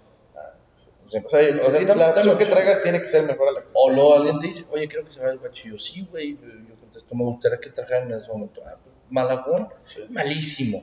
O 1.06 1.10
sea, 1.10 1.20
O 1.22 1.28
sea, 1.28 1.40
o 1.66 1.70
sea, 1.70 1.76
sí, 1.76 1.84
dame- 1.84 2.00
la 2.00 2.08
dame 2.12 2.20
opción 2.32 2.38
que 2.38 2.46
traigas 2.46 2.80
tiene 2.82 3.00
que 3.02 3.08
ser 3.08 3.22
mejor 3.24 3.48
a 3.48 3.52
la 3.52 3.60
que... 3.60 3.66
O 3.74 3.90
luego 3.90 4.14
alguien 4.16 4.38
te 4.40 4.46
dice, 4.48 4.64
oye, 4.70 4.88
quiero 4.88 5.04
que 5.04 5.10
se 5.10 5.20
vaya 5.20 5.32
el. 5.32 5.40
Y 5.64 5.68
yo, 5.70 5.78
sí, 5.78 6.08
güey. 6.10 6.38
Yo 6.66 6.74
contesto, 6.80 7.14
me 7.14 7.24
gustaría 7.24 7.58
que 7.58 7.70
trajeran 7.70 8.10
en 8.10 8.18
ese 8.18 8.28
momento. 8.28 8.62
Ah, 8.66 8.76
pues, 8.82 8.94
Malagón, 9.10 9.68
Sí. 9.84 10.04
malísimo. 10.08 10.82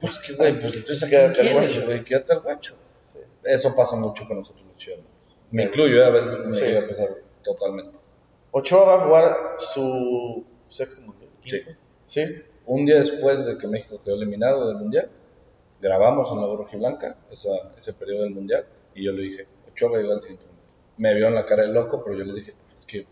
Pues 0.00 0.18
que, 0.20 0.34
güey, 0.34 0.60
pues 0.60 0.76
entonces, 0.76 1.02
¿a 1.04 1.08
Quédate 1.10 1.40
al 1.48 1.52
guacho. 1.52 1.84
güey? 1.84 2.04
Quédate 2.04 2.32
al 2.32 2.40
guacho. 2.40 2.74
Sí. 3.12 3.18
Eso 3.44 3.74
pasa 3.74 3.96
mucho 3.96 4.26
con 4.26 4.38
nosotros 4.38 4.64
los 4.66 4.76
chivermanos. 4.76 5.10
Me 5.50 5.64
incluyo, 5.64 6.00
¿eh? 6.00 6.04
a 6.06 6.10
veces 6.10 6.38
me 6.38 6.66
llega 6.68 6.80
a 6.84 6.88
pesar 6.88 7.08
totalmente. 7.42 7.98
Ochoa 8.52 8.84
va 8.84 9.02
a 9.02 9.06
jugar 9.06 9.36
su 9.58 10.44
sexto 10.68 11.02
mundial. 11.02 11.30
Sí. 11.44 11.60
Sí. 12.06 12.24
Un 12.66 12.86
día 12.86 12.96
después 12.96 13.46
de 13.46 13.58
que 13.58 13.66
México 13.66 14.00
quedó 14.04 14.14
eliminado 14.14 14.68
del 14.68 14.76
Mundial, 14.76 15.10
grabamos 15.80 16.30
en 16.32 16.40
la 16.40 16.78
Blanca 16.78 17.16
esa, 17.30 17.50
ese 17.76 17.92
periodo 17.92 18.22
del 18.24 18.34
Mundial 18.34 18.64
y 18.94 19.04
yo 19.04 19.12
le 19.12 19.22
dije, 19.22 19.46
Ochoa 19.70 19.92
va 19.92 19.98
a 19.98 20.00
llegar 20.00 20.16
al 20.16 20.22
siguiente 20.22 20.44
Mundial. 20.46 20.66
Me 20.98 21.14
vio 21.14 21.28
en 21.28 21.34
la 21.34 21.44
cara 21.46 21.62
de 21.62 21.68
loco, 21.72 22.02
pero 22.04 22.16
yo 22.18 22.24
le 22.24 22.34
dije, 22.34 22.54
es 22.78 22.86
que 22.86 23.06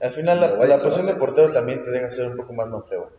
Al 0.00 0.12
final 0.12 0.40
la, 0.40 0.64
la 0.66 0.82
posición 0.82 1.06
de 1.06 1.14
portero 1.18 1.52
también 1.52 1.82
te 1.82 1.90
deja 1.90 2.10
ser 2.10 2.26
un 2.28 2.36
poco 2.36 2.52
más 2.52 2.68
longevo. 2.68 3.10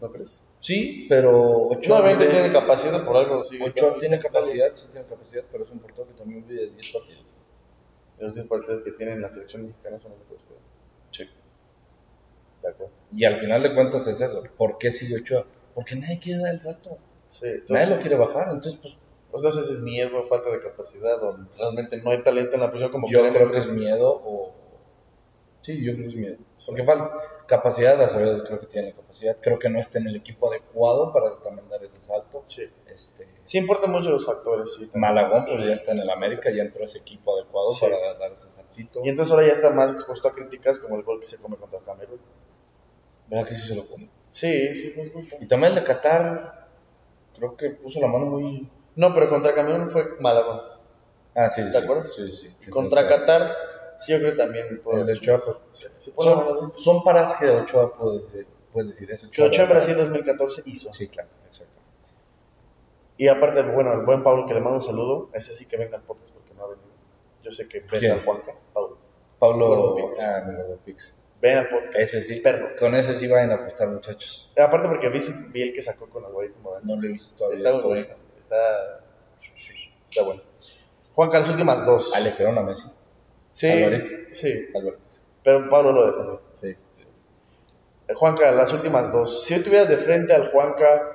¿No 0.00 0.10
crees? 0.12 0.40
sí, 0.60 1.06
pero 1.10 1.68
Ochoa, 1.68 1.98
Nuevamente 2.00 2.26
vive- 2.26 2.40
tiene 2.40 2.52
capacidad 2.52 3.04
por 3.04 3.16
algo. 3.16 3.44
Sí, 3.44 3.58
Ochoa 3.60 3.98
tiene 3.98 4.18
capacidad, 4.18 4.68
sí 4.74 4.88
tiene 4.92 5.06
capacidad, 5.06 5.44
pero 5.50 5.64
es 5.64 5.70
un 5.70 5.78
portero 5.78 6.06
que 6.08 6.14
también 6.14 6.46
vive 6.46 6.70
10 6.70 6.92
partidos. 6.92 7.24
Los 8.18 8.34
10 8.34 8.46
partidos 8.46 8.82
que 8.82 8.92
tiene 8.92 9.12
en 9.12 9.22
la 9.22 9.28
selección 9.28 9.66
mexicana 9.66 9.98
son 10.00 10.12
los 10.12 10.20
que 10.20 10.26
puedes. 10.26 10.42
Sí. 11.10 11.28
De 12.62 12.68
acuerdo. 12.70 12.92
Y 13.14 13.24
al 13.24 13.38
final 13.38 13.62
de 13.62 13.74
cuentas 13.74 14.06
es 14.08 14.20
eso. 14.20 14.42
¿Por 14.56 14.78
qué 14.78 14.90
sigue 14.92 15.16
Ochoa? 15.16 15.44
Porque 15.74 15.96
nadie 15.96 16.18
quiere 16.18 16.42
dar 16.42 16.54
el 16.54 16.62
salto. 16.62 16.98
Sí, 17.40 17.46
Nadie 17.68 17.94
lo 17.96 18.00
quiere 18.00 18.16
bajar. 18.16 18.48
Entonces, 18.50 18.78
pues 18.80 18.94
pues 19.30 19.42
no 19.42 19.50
sé 19.50 19.64
si 19.64 19.72
es 19.72 19.80
miedo, 19.80 20.22
falta 20.28 20.48
de 20.48 20.60
capacidad, 20.60 21.20
o 21.20 21.36
realmente 21.58 22.00
no 22.04 22.10
hay 22.10 22.22
talento 22.22 22.54
en 22.54 22.60
la 22.60 22.68
posición 22.70 22.92
como 22.92 23.08
yo 23.08 23.20
creo 23.32 23.50
que 23.50 23.58
es 23.58 23.66
miedo 23.66 24.12
o... 24.24 24.54
Sí, 25.62 25.82
yo 25.84 25.92
creo 25.94 26.04
que 26.04 26.10
es 26.10 26.16
miedo. 26.16 26.36
Porque 26.64 26.84
falta 26.84 27.10
capacidad, 27.48 28.00
a 28.00 28.08
saber, 28.08 28.44
creo 28.44 28.60
que 28.60 28.66
tiene 28.66 28.90
la 28.90 28.94
capacidad. 28.94 29.36
Creo 29.40 29.58
que 29.58 29.68
no 29.70 29.80
está 29.80 29.98
en 29.98 30.06
el 30.06 30.14
equipo 30.14 30.48
adecuado 30.48 31.12
para 31.12 31.40
también 31.40 31.68
dar 31.68 31.82
ese 31.82 32.00
salto. 32.00 32.44
Sí. 32.46 32.62
Este, 32.86 33.26
Sí 33.44 33.58
importan 33.58 33.90
mucho 33.90 34.10
los 34.10 34.24
factores, 34.24 34.74
sí. 34.74 34.88
Malagón, 34.94 35.46
pues 35.46 35.64
ya 35.66 35.72
está 35.74 35.90
en 35.90 35.98
el 35.98 36.10
América, 36.10 36.50
ya 36.50 36.62
entró 36.62 36.84
ese 36.84 36.98
equipo 36.98 37.34
adecuado 37.34 37.72
Sí. 37.72 37.86
para 37.86 38.14
dar 38.16 38.30
ese 38.30 38.52
saltito. 38.52 39.00
Y 39.02 39.08
entonces 39.08 39.32
ahora 39.32 39.46
ya 39.48 39.54
está 39.54 39.72
más 39.72 39.90
expuesto 39.92 40.28
a 40.28 40.32
críticas 40.32 40.78
como 40.78 40.94
el 40.94 41.02
gol 41.02 41.18
que 41.18 41.26
se 41.26 41.38
come 41.38 41.56
contra 41.56 41.80
Camerún. 41.80 42.20
¿Verdad 43.26 43.48
que 43.48 43.54
sí 43.56 43.66
se 43.66 43.74
lo 43.74 43.88
come? 43.88 44.08
Sí, 44.30 44.74
sí, 44.76 44.90
fue 44.90 45.10
culpa. 45.10 45.36
Y 45.40 45.46
también 45.48 45.72
el 45.72 45.80
de 45.80 45.84
Qatar, 45.84 46.63
creo 47.36 47.56
que 47.56 47.70
puso 47.70 48.00
la 48.00 48.06
mano 48.08 48.26
muy... 48.26 48.68
No, 48.96 49.12
pero 49.14 49.28
contra 49.28 49.54
Camerún 49.54 49.90
fue 49.90 50.16
Malagón. 50.20 50.60
Ah, 51.34 51.50
sí, 51.50 51.62
¿Te 51.62 51.72
sí. 51.72 51.84
acuerdas? 51.84 52.12
Sí, 52.14 52.30
sí. 52.32 52.54
sí, 52.58 52.70
contra 52.70 53.02
sí. 53.02 53.08
Qatar, 53.08 53.56
sí, 53.98 54.12
yo 54.12 54.18
creo 54.18 54.32
que 54.32 54.38
también. 54.38 54.80
por- 54.82 55.00
El 55.00 55.16
Ochoa, 55.18 55.38
mano. 55.38 55.58
son, 56.16 56.72
son 56.76 57.04
paradas 57.04 57.34
que 57.34 57.50
Ochoa 57.50 57.92
puedes, 57.96 58.22
decir- 58.32 58.46
puedes 58.72 58.88
decir 58.90 59.10
eso. 59.10 59.28
Que 59.32 59.42
Ochoa 59.42 59.64
en 59.64 59.70
Brasil 59.70 59.96
2014 59.96 60.62
hizo. 60.66 60.92
Sí, 60.92 61.08
claro, 61.08 61.28
exactamente. 61.48 61.82
Y 63.16 63.28
aparte, 63.28 63.62
bueno, 63.62 63.92
el 63.92 64.04
buen 64.04 64.22
Pablo 64.22 64.46
que 64.46 64.54
le 64.54 64.60
mando 64.60 64.76
un 64.76 64.82
saludo, 64.82 65.30
ese 65.32 65.54
sí 65.54 65.66
que 65.66 65.76
venga 65.76 65.96
al 65.96 66.02
podcast 66.02 66.30
porque 66.32 66.54
no 66.54 66.64
ha 66.64 66.68
venido. 66.68 66.88
Yo 67.42 67.50
sé 67.52 67.68
que 67.68 67.78
al 68.10 68.24
Juanca, 68.24 68.54
Pablo. 68.72 68.96
Pablo 69.38 69.66
Gordo 69.68 69.96
Pix. 69.96 70.22
Ah, 70.22 70.44
mi 70.48 70.56
Gordo 70.56 70.78
Pix. 70.84 71.14
Al 71.52 71.68
podcast. 71.68 71.96
Ese 71.96 72.22
sí. 72.22 72.40
Perro. 72.40 72.74
Con 72.78 72.94
ese 72.94 73.14
sí 73.14 73.28
vayan 73.28 73.52
a 73.52 73.54
apostar, 73.54 73.88
muchachos. 73.88 74.50
Aparte 74.58 74.88
porque 74.88 75.08
vi, 75.08 75.20
vi 75.50 75.62
el 75.62 75.72
que 75.72 75.82
sacó 75.82 76.08
con 76.08 76.24
algoritmo. 76.24 76.72
No 76.82 76.96
lo 76.96 77.06
he 77.06 77.12
visto 77.12 77.36
todavía. 77.36 77.56
Está 77.56 77.72
muy 77.74 77.82
bueno. 77.82 78.14
Está, 78.38 79.04
está 80.08 80.22
bueno. 80.22 80.42
Juanca, 81.14 81.40
las 81.40 81.48
últimas 81.48 81.84
dos. 81.84 82.12
Ah, 82.14 82.20
le 82.20 82.34
quedaron 82.34 82.58
a 82.58 82.62
Messi. 82.62 82.88
Sí, 83.52 83.70
Alvarito. 83.70 84.10
sí, 84.32 84.52
pero 85.44 85.68
Pablo 85.68 85.92
lo 85.92 86.06
defendió. 86.06 86.42
Sí. 86.50 86.68
Eh, 88.08 88.14
Juanca, 88.14 88.50
las 88.50 88.72
últimas 88.72 89.12
dos. 89.12 89.44
Si 89.44 89.54
hoy 89.54 89.60
tuvieras 89.60 89.88
de 89.88 89.98
frente 89.98 90.32
al 90.32 90.48
Juanca 90.48 91.14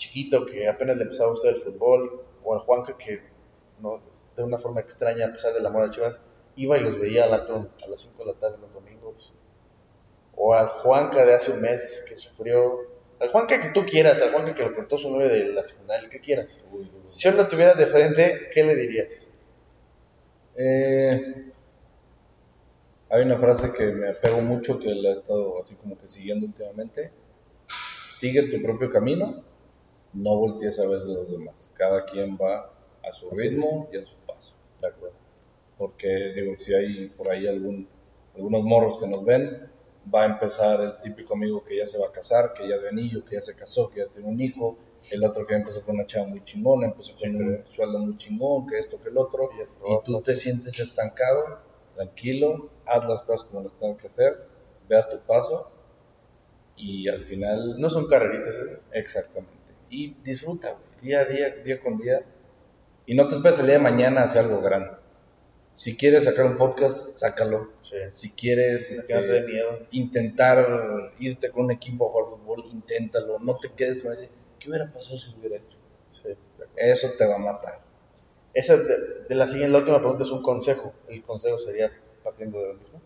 chiquito 0.00 0.46
que 0.46 0.66
apenas 0.66 0.96
le 0.96 1.02
empezaba 1.04 1.28
a 1.28 1.32
gustar 1.32 1.54
el 1.54 1.60
fútbol, 1.60 2.24
o 2.42 2.54
al 2.54 2.60
Juanca 2.60 2.96
que 2.96 3.22
no, 3.80 4.00
de 4.34 4.42
una 4.42 4.58
forma 4.58 4.80
extraña, 4.80 5.26
a 5.26 5.32
pesar 5.32 5.52
del 5.52 5.64
amor 5.64 5.84
a 5.84 5.90
Chivas, 5.90 6.20
iba 6.56 6.78
y 6.78 6.80
los 6.80 6.98
veía 6.98 7.24
al 7.24 7.34
Atron 7.34 7.70
a 7.84 7.88
las 7.88 8.02
5 8.02 8.24
de 8.24 8.32
la 8.32 8.38
tarde 8.38 8.56
los 8.60 8.72
domingos, 8.72 9.34
o 10.42 10.54
al 10.54 10.68
Juanca 10.68 11.26
de 11.26 11.34
hace 11.34 11.52
un 11.52 11.60
mes 11.60 12.06
que 12.08 12.16
sufrió, 12.16 12.78
al 13.20 13.28
Juanca 13.28 13.60
que 13.60 13.68
tú 13.68 13.84
quieras, 13.84 14.22
al 14.22 14.32
Juanca 14.32 14.54
que 14.54 14.62
lo 14.62 14.74
cortó 14.74 14.96
su 14.96 15.10
9 15.10 15.28
de 15.28 15.52
la 15.52 15.62
secundaria, 15.62 16.04
el 16.04 16.10
que 16.10 16.20
quieras. 16.20 16.64
Uy, 16.72 16.80
uy. 16.80 17.02
Si 17.10 17.28
hoy 17.28 17.34
lo 17.34 17.46
tuvieras 17.46 17.76
de 17.76 17.86
frente, 17.86 18.48
¿qué 18.54 18.64
le 18.64 18.74
dirías? 18.74 19.28
Eh, 20.56 21.52
hay 23.10 23.22
una 23.22 23.38
frase 23.38 23.70
que 23.72 23.84
me 23.86 24.08
apego 24.08 24.40
mucho 24.40 24.78
que 24.78 24.88
la 24.94 25.10
he 25.10 25.12
estado 25.12 25.62
así 25.62 25.74
como 25.74 25.98
que 25.98 26.08
siguiendo 26.08 26.46
últimamente. 26.46 27.12
Sigue 28.02 28.44
tu 28.44 28.62
propio 28.62 28.90
camino, 28.90 29.44
no 30.14 30.36
voltees 30.36 30.78
a 30.80 30.86
ver 30.86 31.00
de 31.00 31.14
los 31.14 31.30
demás. 31.30 31.70
Cada 31.74 32.06
quien 32.06 32.38
va 32.38 32.72
a 33.06 33.12
su 33.12 33.28
ritmo 33.30 33.90
y 33.92 33.98
a 33.98 34.06
su 34.06 34.16
paso. 34.26 34.54
De 34.80 34.88
acuerdo. 34.88 35.16
Porque 35.76 36.32
digo, 36.34 36.54
si 36.58 36.72
hay 36.72 37.08
por 37.10 37.30
ahí 37.30 37.46
algún, 37.46 37.86
algunos 38.34 38.62
morros 38.62 38.98
que 38.98 39.06
nos 39.06 39.22
ven, 39.22 39.69
va 40.12 40.22
a 40.22 40.26
empezar 40.26 40.80
el 40.80 40.98
típico 40.98 41.34
amigo 41.34 41.62
que 41.64 41.76
ya 41.76 41.86
se 41.86 41.98
va 41.98 42.06
a 42.06 42.12
casar, 42.12 42.52
que 42.52 42.68
ya 42.68 42.78
de 42.78 42.88
anillo, 42.88 43.24
que 43.24 43.36
ya 43.36 43.42
se 43.42 43.54
casó, 43.54 43.90
que 43.90 44.00
ya 44.00 44.06
tiene 44.06 44.28
un 44.28 44.40
hijo, 44.40 44.78
el 45.10 45.24
otro 45.24 45.46
que 45.46 45.54
empezó 45.54 45.82
con 45.82 45.96
una 45.96 46.06
chava 46.06 46.26
muy 46.26 46.44
chingona, 46.44 46.86
empezó 46.86 47.14
con 47.14 47.34
un 47.34 47.64
sueldo 47.70 47.98
muy 47.98 48.16
chingón, 48.16 48.66
que 48.66 48.78
esto, 48.78 49.00
que 49.00 49.08
el 49.08 49.18
otro, 49.18 49.50
Y 49.54 50.04
tú 50.04 50.20
te 50.20 50.36
sientes 50.36 50.78
estancado, 50.78 51.58
tranquilo, 51.94 52.70
haz 52.86 53.08
las 53.08 53.22
cosas 53.22 53.48
como 53.48 53.62
las 53.62 53.74
tienes 53.74 54.00
que 54.00 54.06
hacer, 54.06 54.46
ve 54.88 54.96
a 54.96 55.08
tu 55.08 55.18
paso 55.20 55.70
y 56.76 57.08
al 57.08 57.24
final 57.24 57.78
No 57.78 57.90
son 57.90 58.06
carreritas, 58.06 58.54
¿eh? 58.56 58.78
Exactamente. 58.92 59.74
Y 59.88 60.14
disfruta, 60.22 60.76
día 61.02 61.20
a 61.20 61.24
día, 61.24 61.56
día 61.56 61.80
con 61.80 61.98
día. 61.98 62.22
Y 63.06 63.14
no 63.14 63.26
te 63.28 63.34
esperes 63.34 63.58
el 63.58 63.66
día 63.66 63.74
de 63.74 63.82
mañana 63.82 64.22
hacer 64.22 64.44
algo 64.44 64.60
grande. 64.60 64.99
Si 65.80 65.96
quieres 65.96 66.24
sacar 66.24 66.44
un 66.44 66.58
podcast, 66.58 67.16
sácalo. 67.16 67.70
Sí. 67.80 67.96
Si 68.12 68.32
quieres 68.32 68.90
este, 68.90 69.18
miedo. 69.46 69.78
intentar 69.92 71.10
irte 71.18 71.50
con 71.50 71.64
un 71.64 71.70
equipo 71.70 72.06
a 72.06 72.12
jugar 72.12 72.38
fútbol, 72.38 72.64
inténtalo. 72.70 73.38
No 73.38 73.56
te 73.56 73.70
quedes 73.72 74.00
con 74.00 74.12
ese, 74.12 74.28
¿qué 74.58 74.68
hubiera 74.68 74.92
pasado 74.92 75.18
si 75.18 75.34
hubiera 75.38 75.56
hecho? 75.56 75.78
Sí. 76.10 76.28
Eso 76.76 77.12
te 77.16 77.24
va 77.26 77.36
a 77.36 77.38
matar. 77.38 77.80
Esa 78.52 78.76
de, 78.76 79.24
de 79.26 79.34
la 79.34 79.46
siguiente, 79.46 79.72
la 79.72 79.78
última 79.78 80.00
pregunta 80.00 80.22
es 80.22 80.30
un 80.30 80.42
consejo. 80.42 80.92
El 81.08 81.22
consejo 81.22 81.58
sería 81.58 81.90
partiendo 82.22 82.58
de 82.60 82.66
lo 82.66 82.74
mismo. 82.74 83.00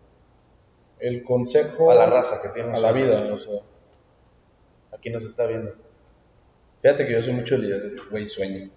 El 0.99 1.23
consejo 1.23 1.93
A 1.93 1.95
la 1.95 2.07
raza 2.07 2.43
que 2.43 2.49
tiene 2.49 2.77
a 2.77 2.81
la 2.81 2.91
vida. 2.91 3.33
O 3.33 3.39
sea, 3.39 3.61
Aquí 4.91 5.11
nos 5.11 5.23
está 5.23 5.47
viendo. 5.47 5.77
fíjate 6.83 7.07
que 7.07 7.13
yo 7.13 7.23
soy 7.23 7.35
mucho 7.35 7.57
de, 7.57 7.95
güey, 8.11 8.27
sueña. 8.27 8.69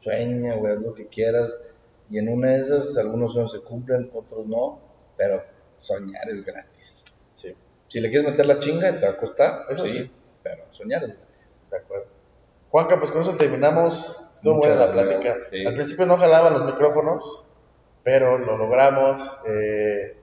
Sueña, 0.00 0.56
güey, 0.56 0.74
haz 0.74 0.82
lo 0.82 0.92
que 0.92 1.06
quieras. 1.06 1.58
Y 2.10 2.18
en 2.18 2.28
una 2.28 2.48
de 2.50 2.60
esas, 2.60 2.96
algunos 2.98 3.32
sueños 3.34 3.52
se 3.52 3.60
cumplen, 3.60 4.10
otros 4.14 4.46
no. 4.46 4.80
Pero 5.16 5.42
soñar 5.78 6.28
es 6.30 6.44
gratis. 6.44 7.04
Sí, 7.34 7.54
Si 7.88 8.00
le 8.00 8.08
quieres 8.10 8.30
meter 8.30 8.46
la 8.46 8.58
chinga, 8.58 8.98
te 8.98 9.06
va 9.06 9.12
a 9.12 9.16
costar. 9.16 9.66
Eso 9.68 9.86
sí, 9.86 9.98
sí. 9.98 10.10
Pero 10.42 10.64
soñar 10.70 11.04
es 11.04 11.10
gratis. 11.10 11.56
de 11.70 11.76
acuerdo. 11.76 12.06
Juanca, 12.70 12.98
pues 12.98 13.10
con 13.10 13.22
eso 13.22 13.36
terminamos. 13.36 14.24
Estuvo 14.34 14.56
Muchas 14.56 14.76
buena 14.76 14.86
la 14.86 14.92
plática. 14.92 15.36
sí. 15.50 15.66
Al 15.66 15.74
principio 15.74 16.06
no 16.06 16.16
jalaban 16.16 16.52
los 16.54 16.64
micrófonos, 16.64 17.44
pero 18.04 18.38
lo 18.38 18.56
logramos. 18.56 19.38
Eh, 19.48 20.16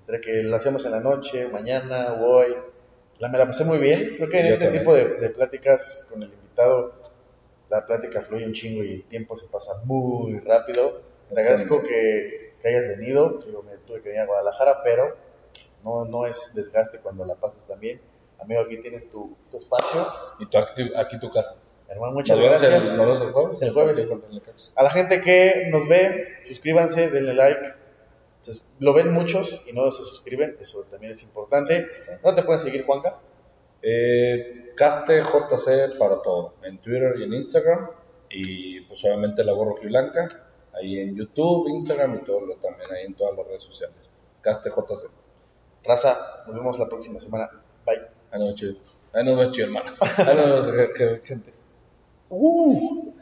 entre 0.00 0.20
que 0.20 0.42
lo 0.44 0.54
hacíamos 0.56 0.84
en 0.86 0.92
la 0.92 1.00
noche, 1.00 1.48
mañana 1.48 2.12
o 2.14 2.36
hoy. 2.36 2.56
La, 3.18 3.28
me 3.28 3.38
la 3.38 3.46
pasé 3.46 3.64
muy 3.64 3.78
bien. 3.78 4.14
Creo 4.16 4.28
que 4.28 4.38
en 4.40 4.46
Yo 4.46 4.52
este 4.52 4.64
también. 4.66 4.82
tipo 4.84 4.94
de, 4.94 5.04
de 5.16 5.30
pláticas 5.30 6.06
con 6.10 6.22
el 6.22 6.28
invitado, 6.32 6.92
la 7.70 7.84
plática 7.84 8.20
fluye 8.20 8.46
un 8.46 8.52
chingo 8.52 8.84
y 8.84 8.92
el 8.92 9.04
tiempo 9.04 9.36
se 9.36 9.46
pasa 9.46 9.72
muy 9.84 10.38
rápido. 10.40 11.00
Te 11.28 11.34
Es 11.34 11.38
agradezco 11.40 11.82
que, 11.82 12.54
que 12.60 12.68
hayas 12.68 12.86
venido. 12.88 13.38
Digo, 13.44 13.62
me 13.62 13.76
tuve 13.78 14.00
que 14.02 14.08
venir 14.10 14.22
a 14.22 14.26
Guadalajara, 14.26 14.82
pero 14.84 15.16
no, 15.84 16.04
no 16.04 16.26
es 16.26 16.52
desgaste 16.54 16.98
cuando 16.98 17.24
la 17.24 17.34
pasas 17.34 17.58
también. 17.66 18.00
Amigo, 18.38 18.60
aquí 18.60 18.76
tienes 18.82 19.10
tu, 19.10 19.36
tu 19.50 19.56
espacio. 19.58 20.06
Y 20.38 20.46
tú 20.46 20.58
aquí, 20.58 20.90
aquí 20.96 21.18
tu 21.18 21.30
casa. 21.32 21.56
Hermano, 21.88 22.14
muchas 22.14 22.36
Nos 22.36 22.46
vemos 22.48 22.62
el- 22.64 22.70
gracias. 22.70 22.96
nos 22.96 23.06
vemos 23.06 23.20
el 23.22 23.32
jueves. 23.32 23.62
El 23.62 23.72
jueves. 23.72 24.72
A 24.74 24.82
la 24.82 24.90
gente 24.90 25.20
que 25.20 25.68
nos 25.70 25.88
ve, 25.88 26.34
suscríbanse, 26.42 27.10
denle 27.10 27.34
like. 27.34 27.60
Lo 28.78 28.92
ven 28.92 29.12
muchos 29.12 29.62
y 29.66 29.72
no 29.72 29.90
se 29.90 30.04
suscriben, 30.04 30.56
eso 30.60 30.82
también 30.90 31.12
es 31.12 31.22
importante. 31.24 31.86
¿No 32.22 32.34
te 32.34 32.42
pueden 32.44 32.60
seguir, 32.60 32.84
Juanca? 32.86 33.18
Eh, 33.82 34.72
Caste 34.76 35.20
JC 35.22 35.98
para 35.98 36.20
todo. 36.22 36.54
En 36.62 36.78
Twitter 36.78 37.14
y 37.18 37.24
en 37.24 37.32
Instagram. 37.32 37.90
Y 38.28 38.80
pues 38.82 39.02
obviamente 39.04 39.42
la 39.44 39.52
gorro 39.52 39.74
blanca. 39.82 40.28
Ahí 40.76 40.98
en 41.00 41.16
YouTube, 41.16 41.68
Instagram 41.68 42.16
y 42.16 42.24
todo 42.24 42.40
lo 42.40 42.56
también. 42.56 42.90
Ahí 42.92 43.06
en 43.06 43.14
todas 43.14 43.36
las 43.36 43.46
redes 43.46 43.62
sociales. 43.62 44.10
Caste 44.42 44.70
JC. 44.70 45.08
Raza, 45.84 46.44
nos 46.46 46.54
vemos 46.54 46.78
la 46.78 46.88
próxima 46.88 47.20
semana. 47.20 47.50
Bye. 47.84 48.54
Chido. 48.54 48.76
Ahí 49.12 49.24
nos 49.24 49.36
vemos, 49.36 49.52
chido, 49.52 49.66
hermanos. 49.68 49.98
Ahí 50.18 50.36
nos 50.36 50.66
vemos, 50.66 51.22
gente. 51.24 51.54
Uh. 52.28 53.15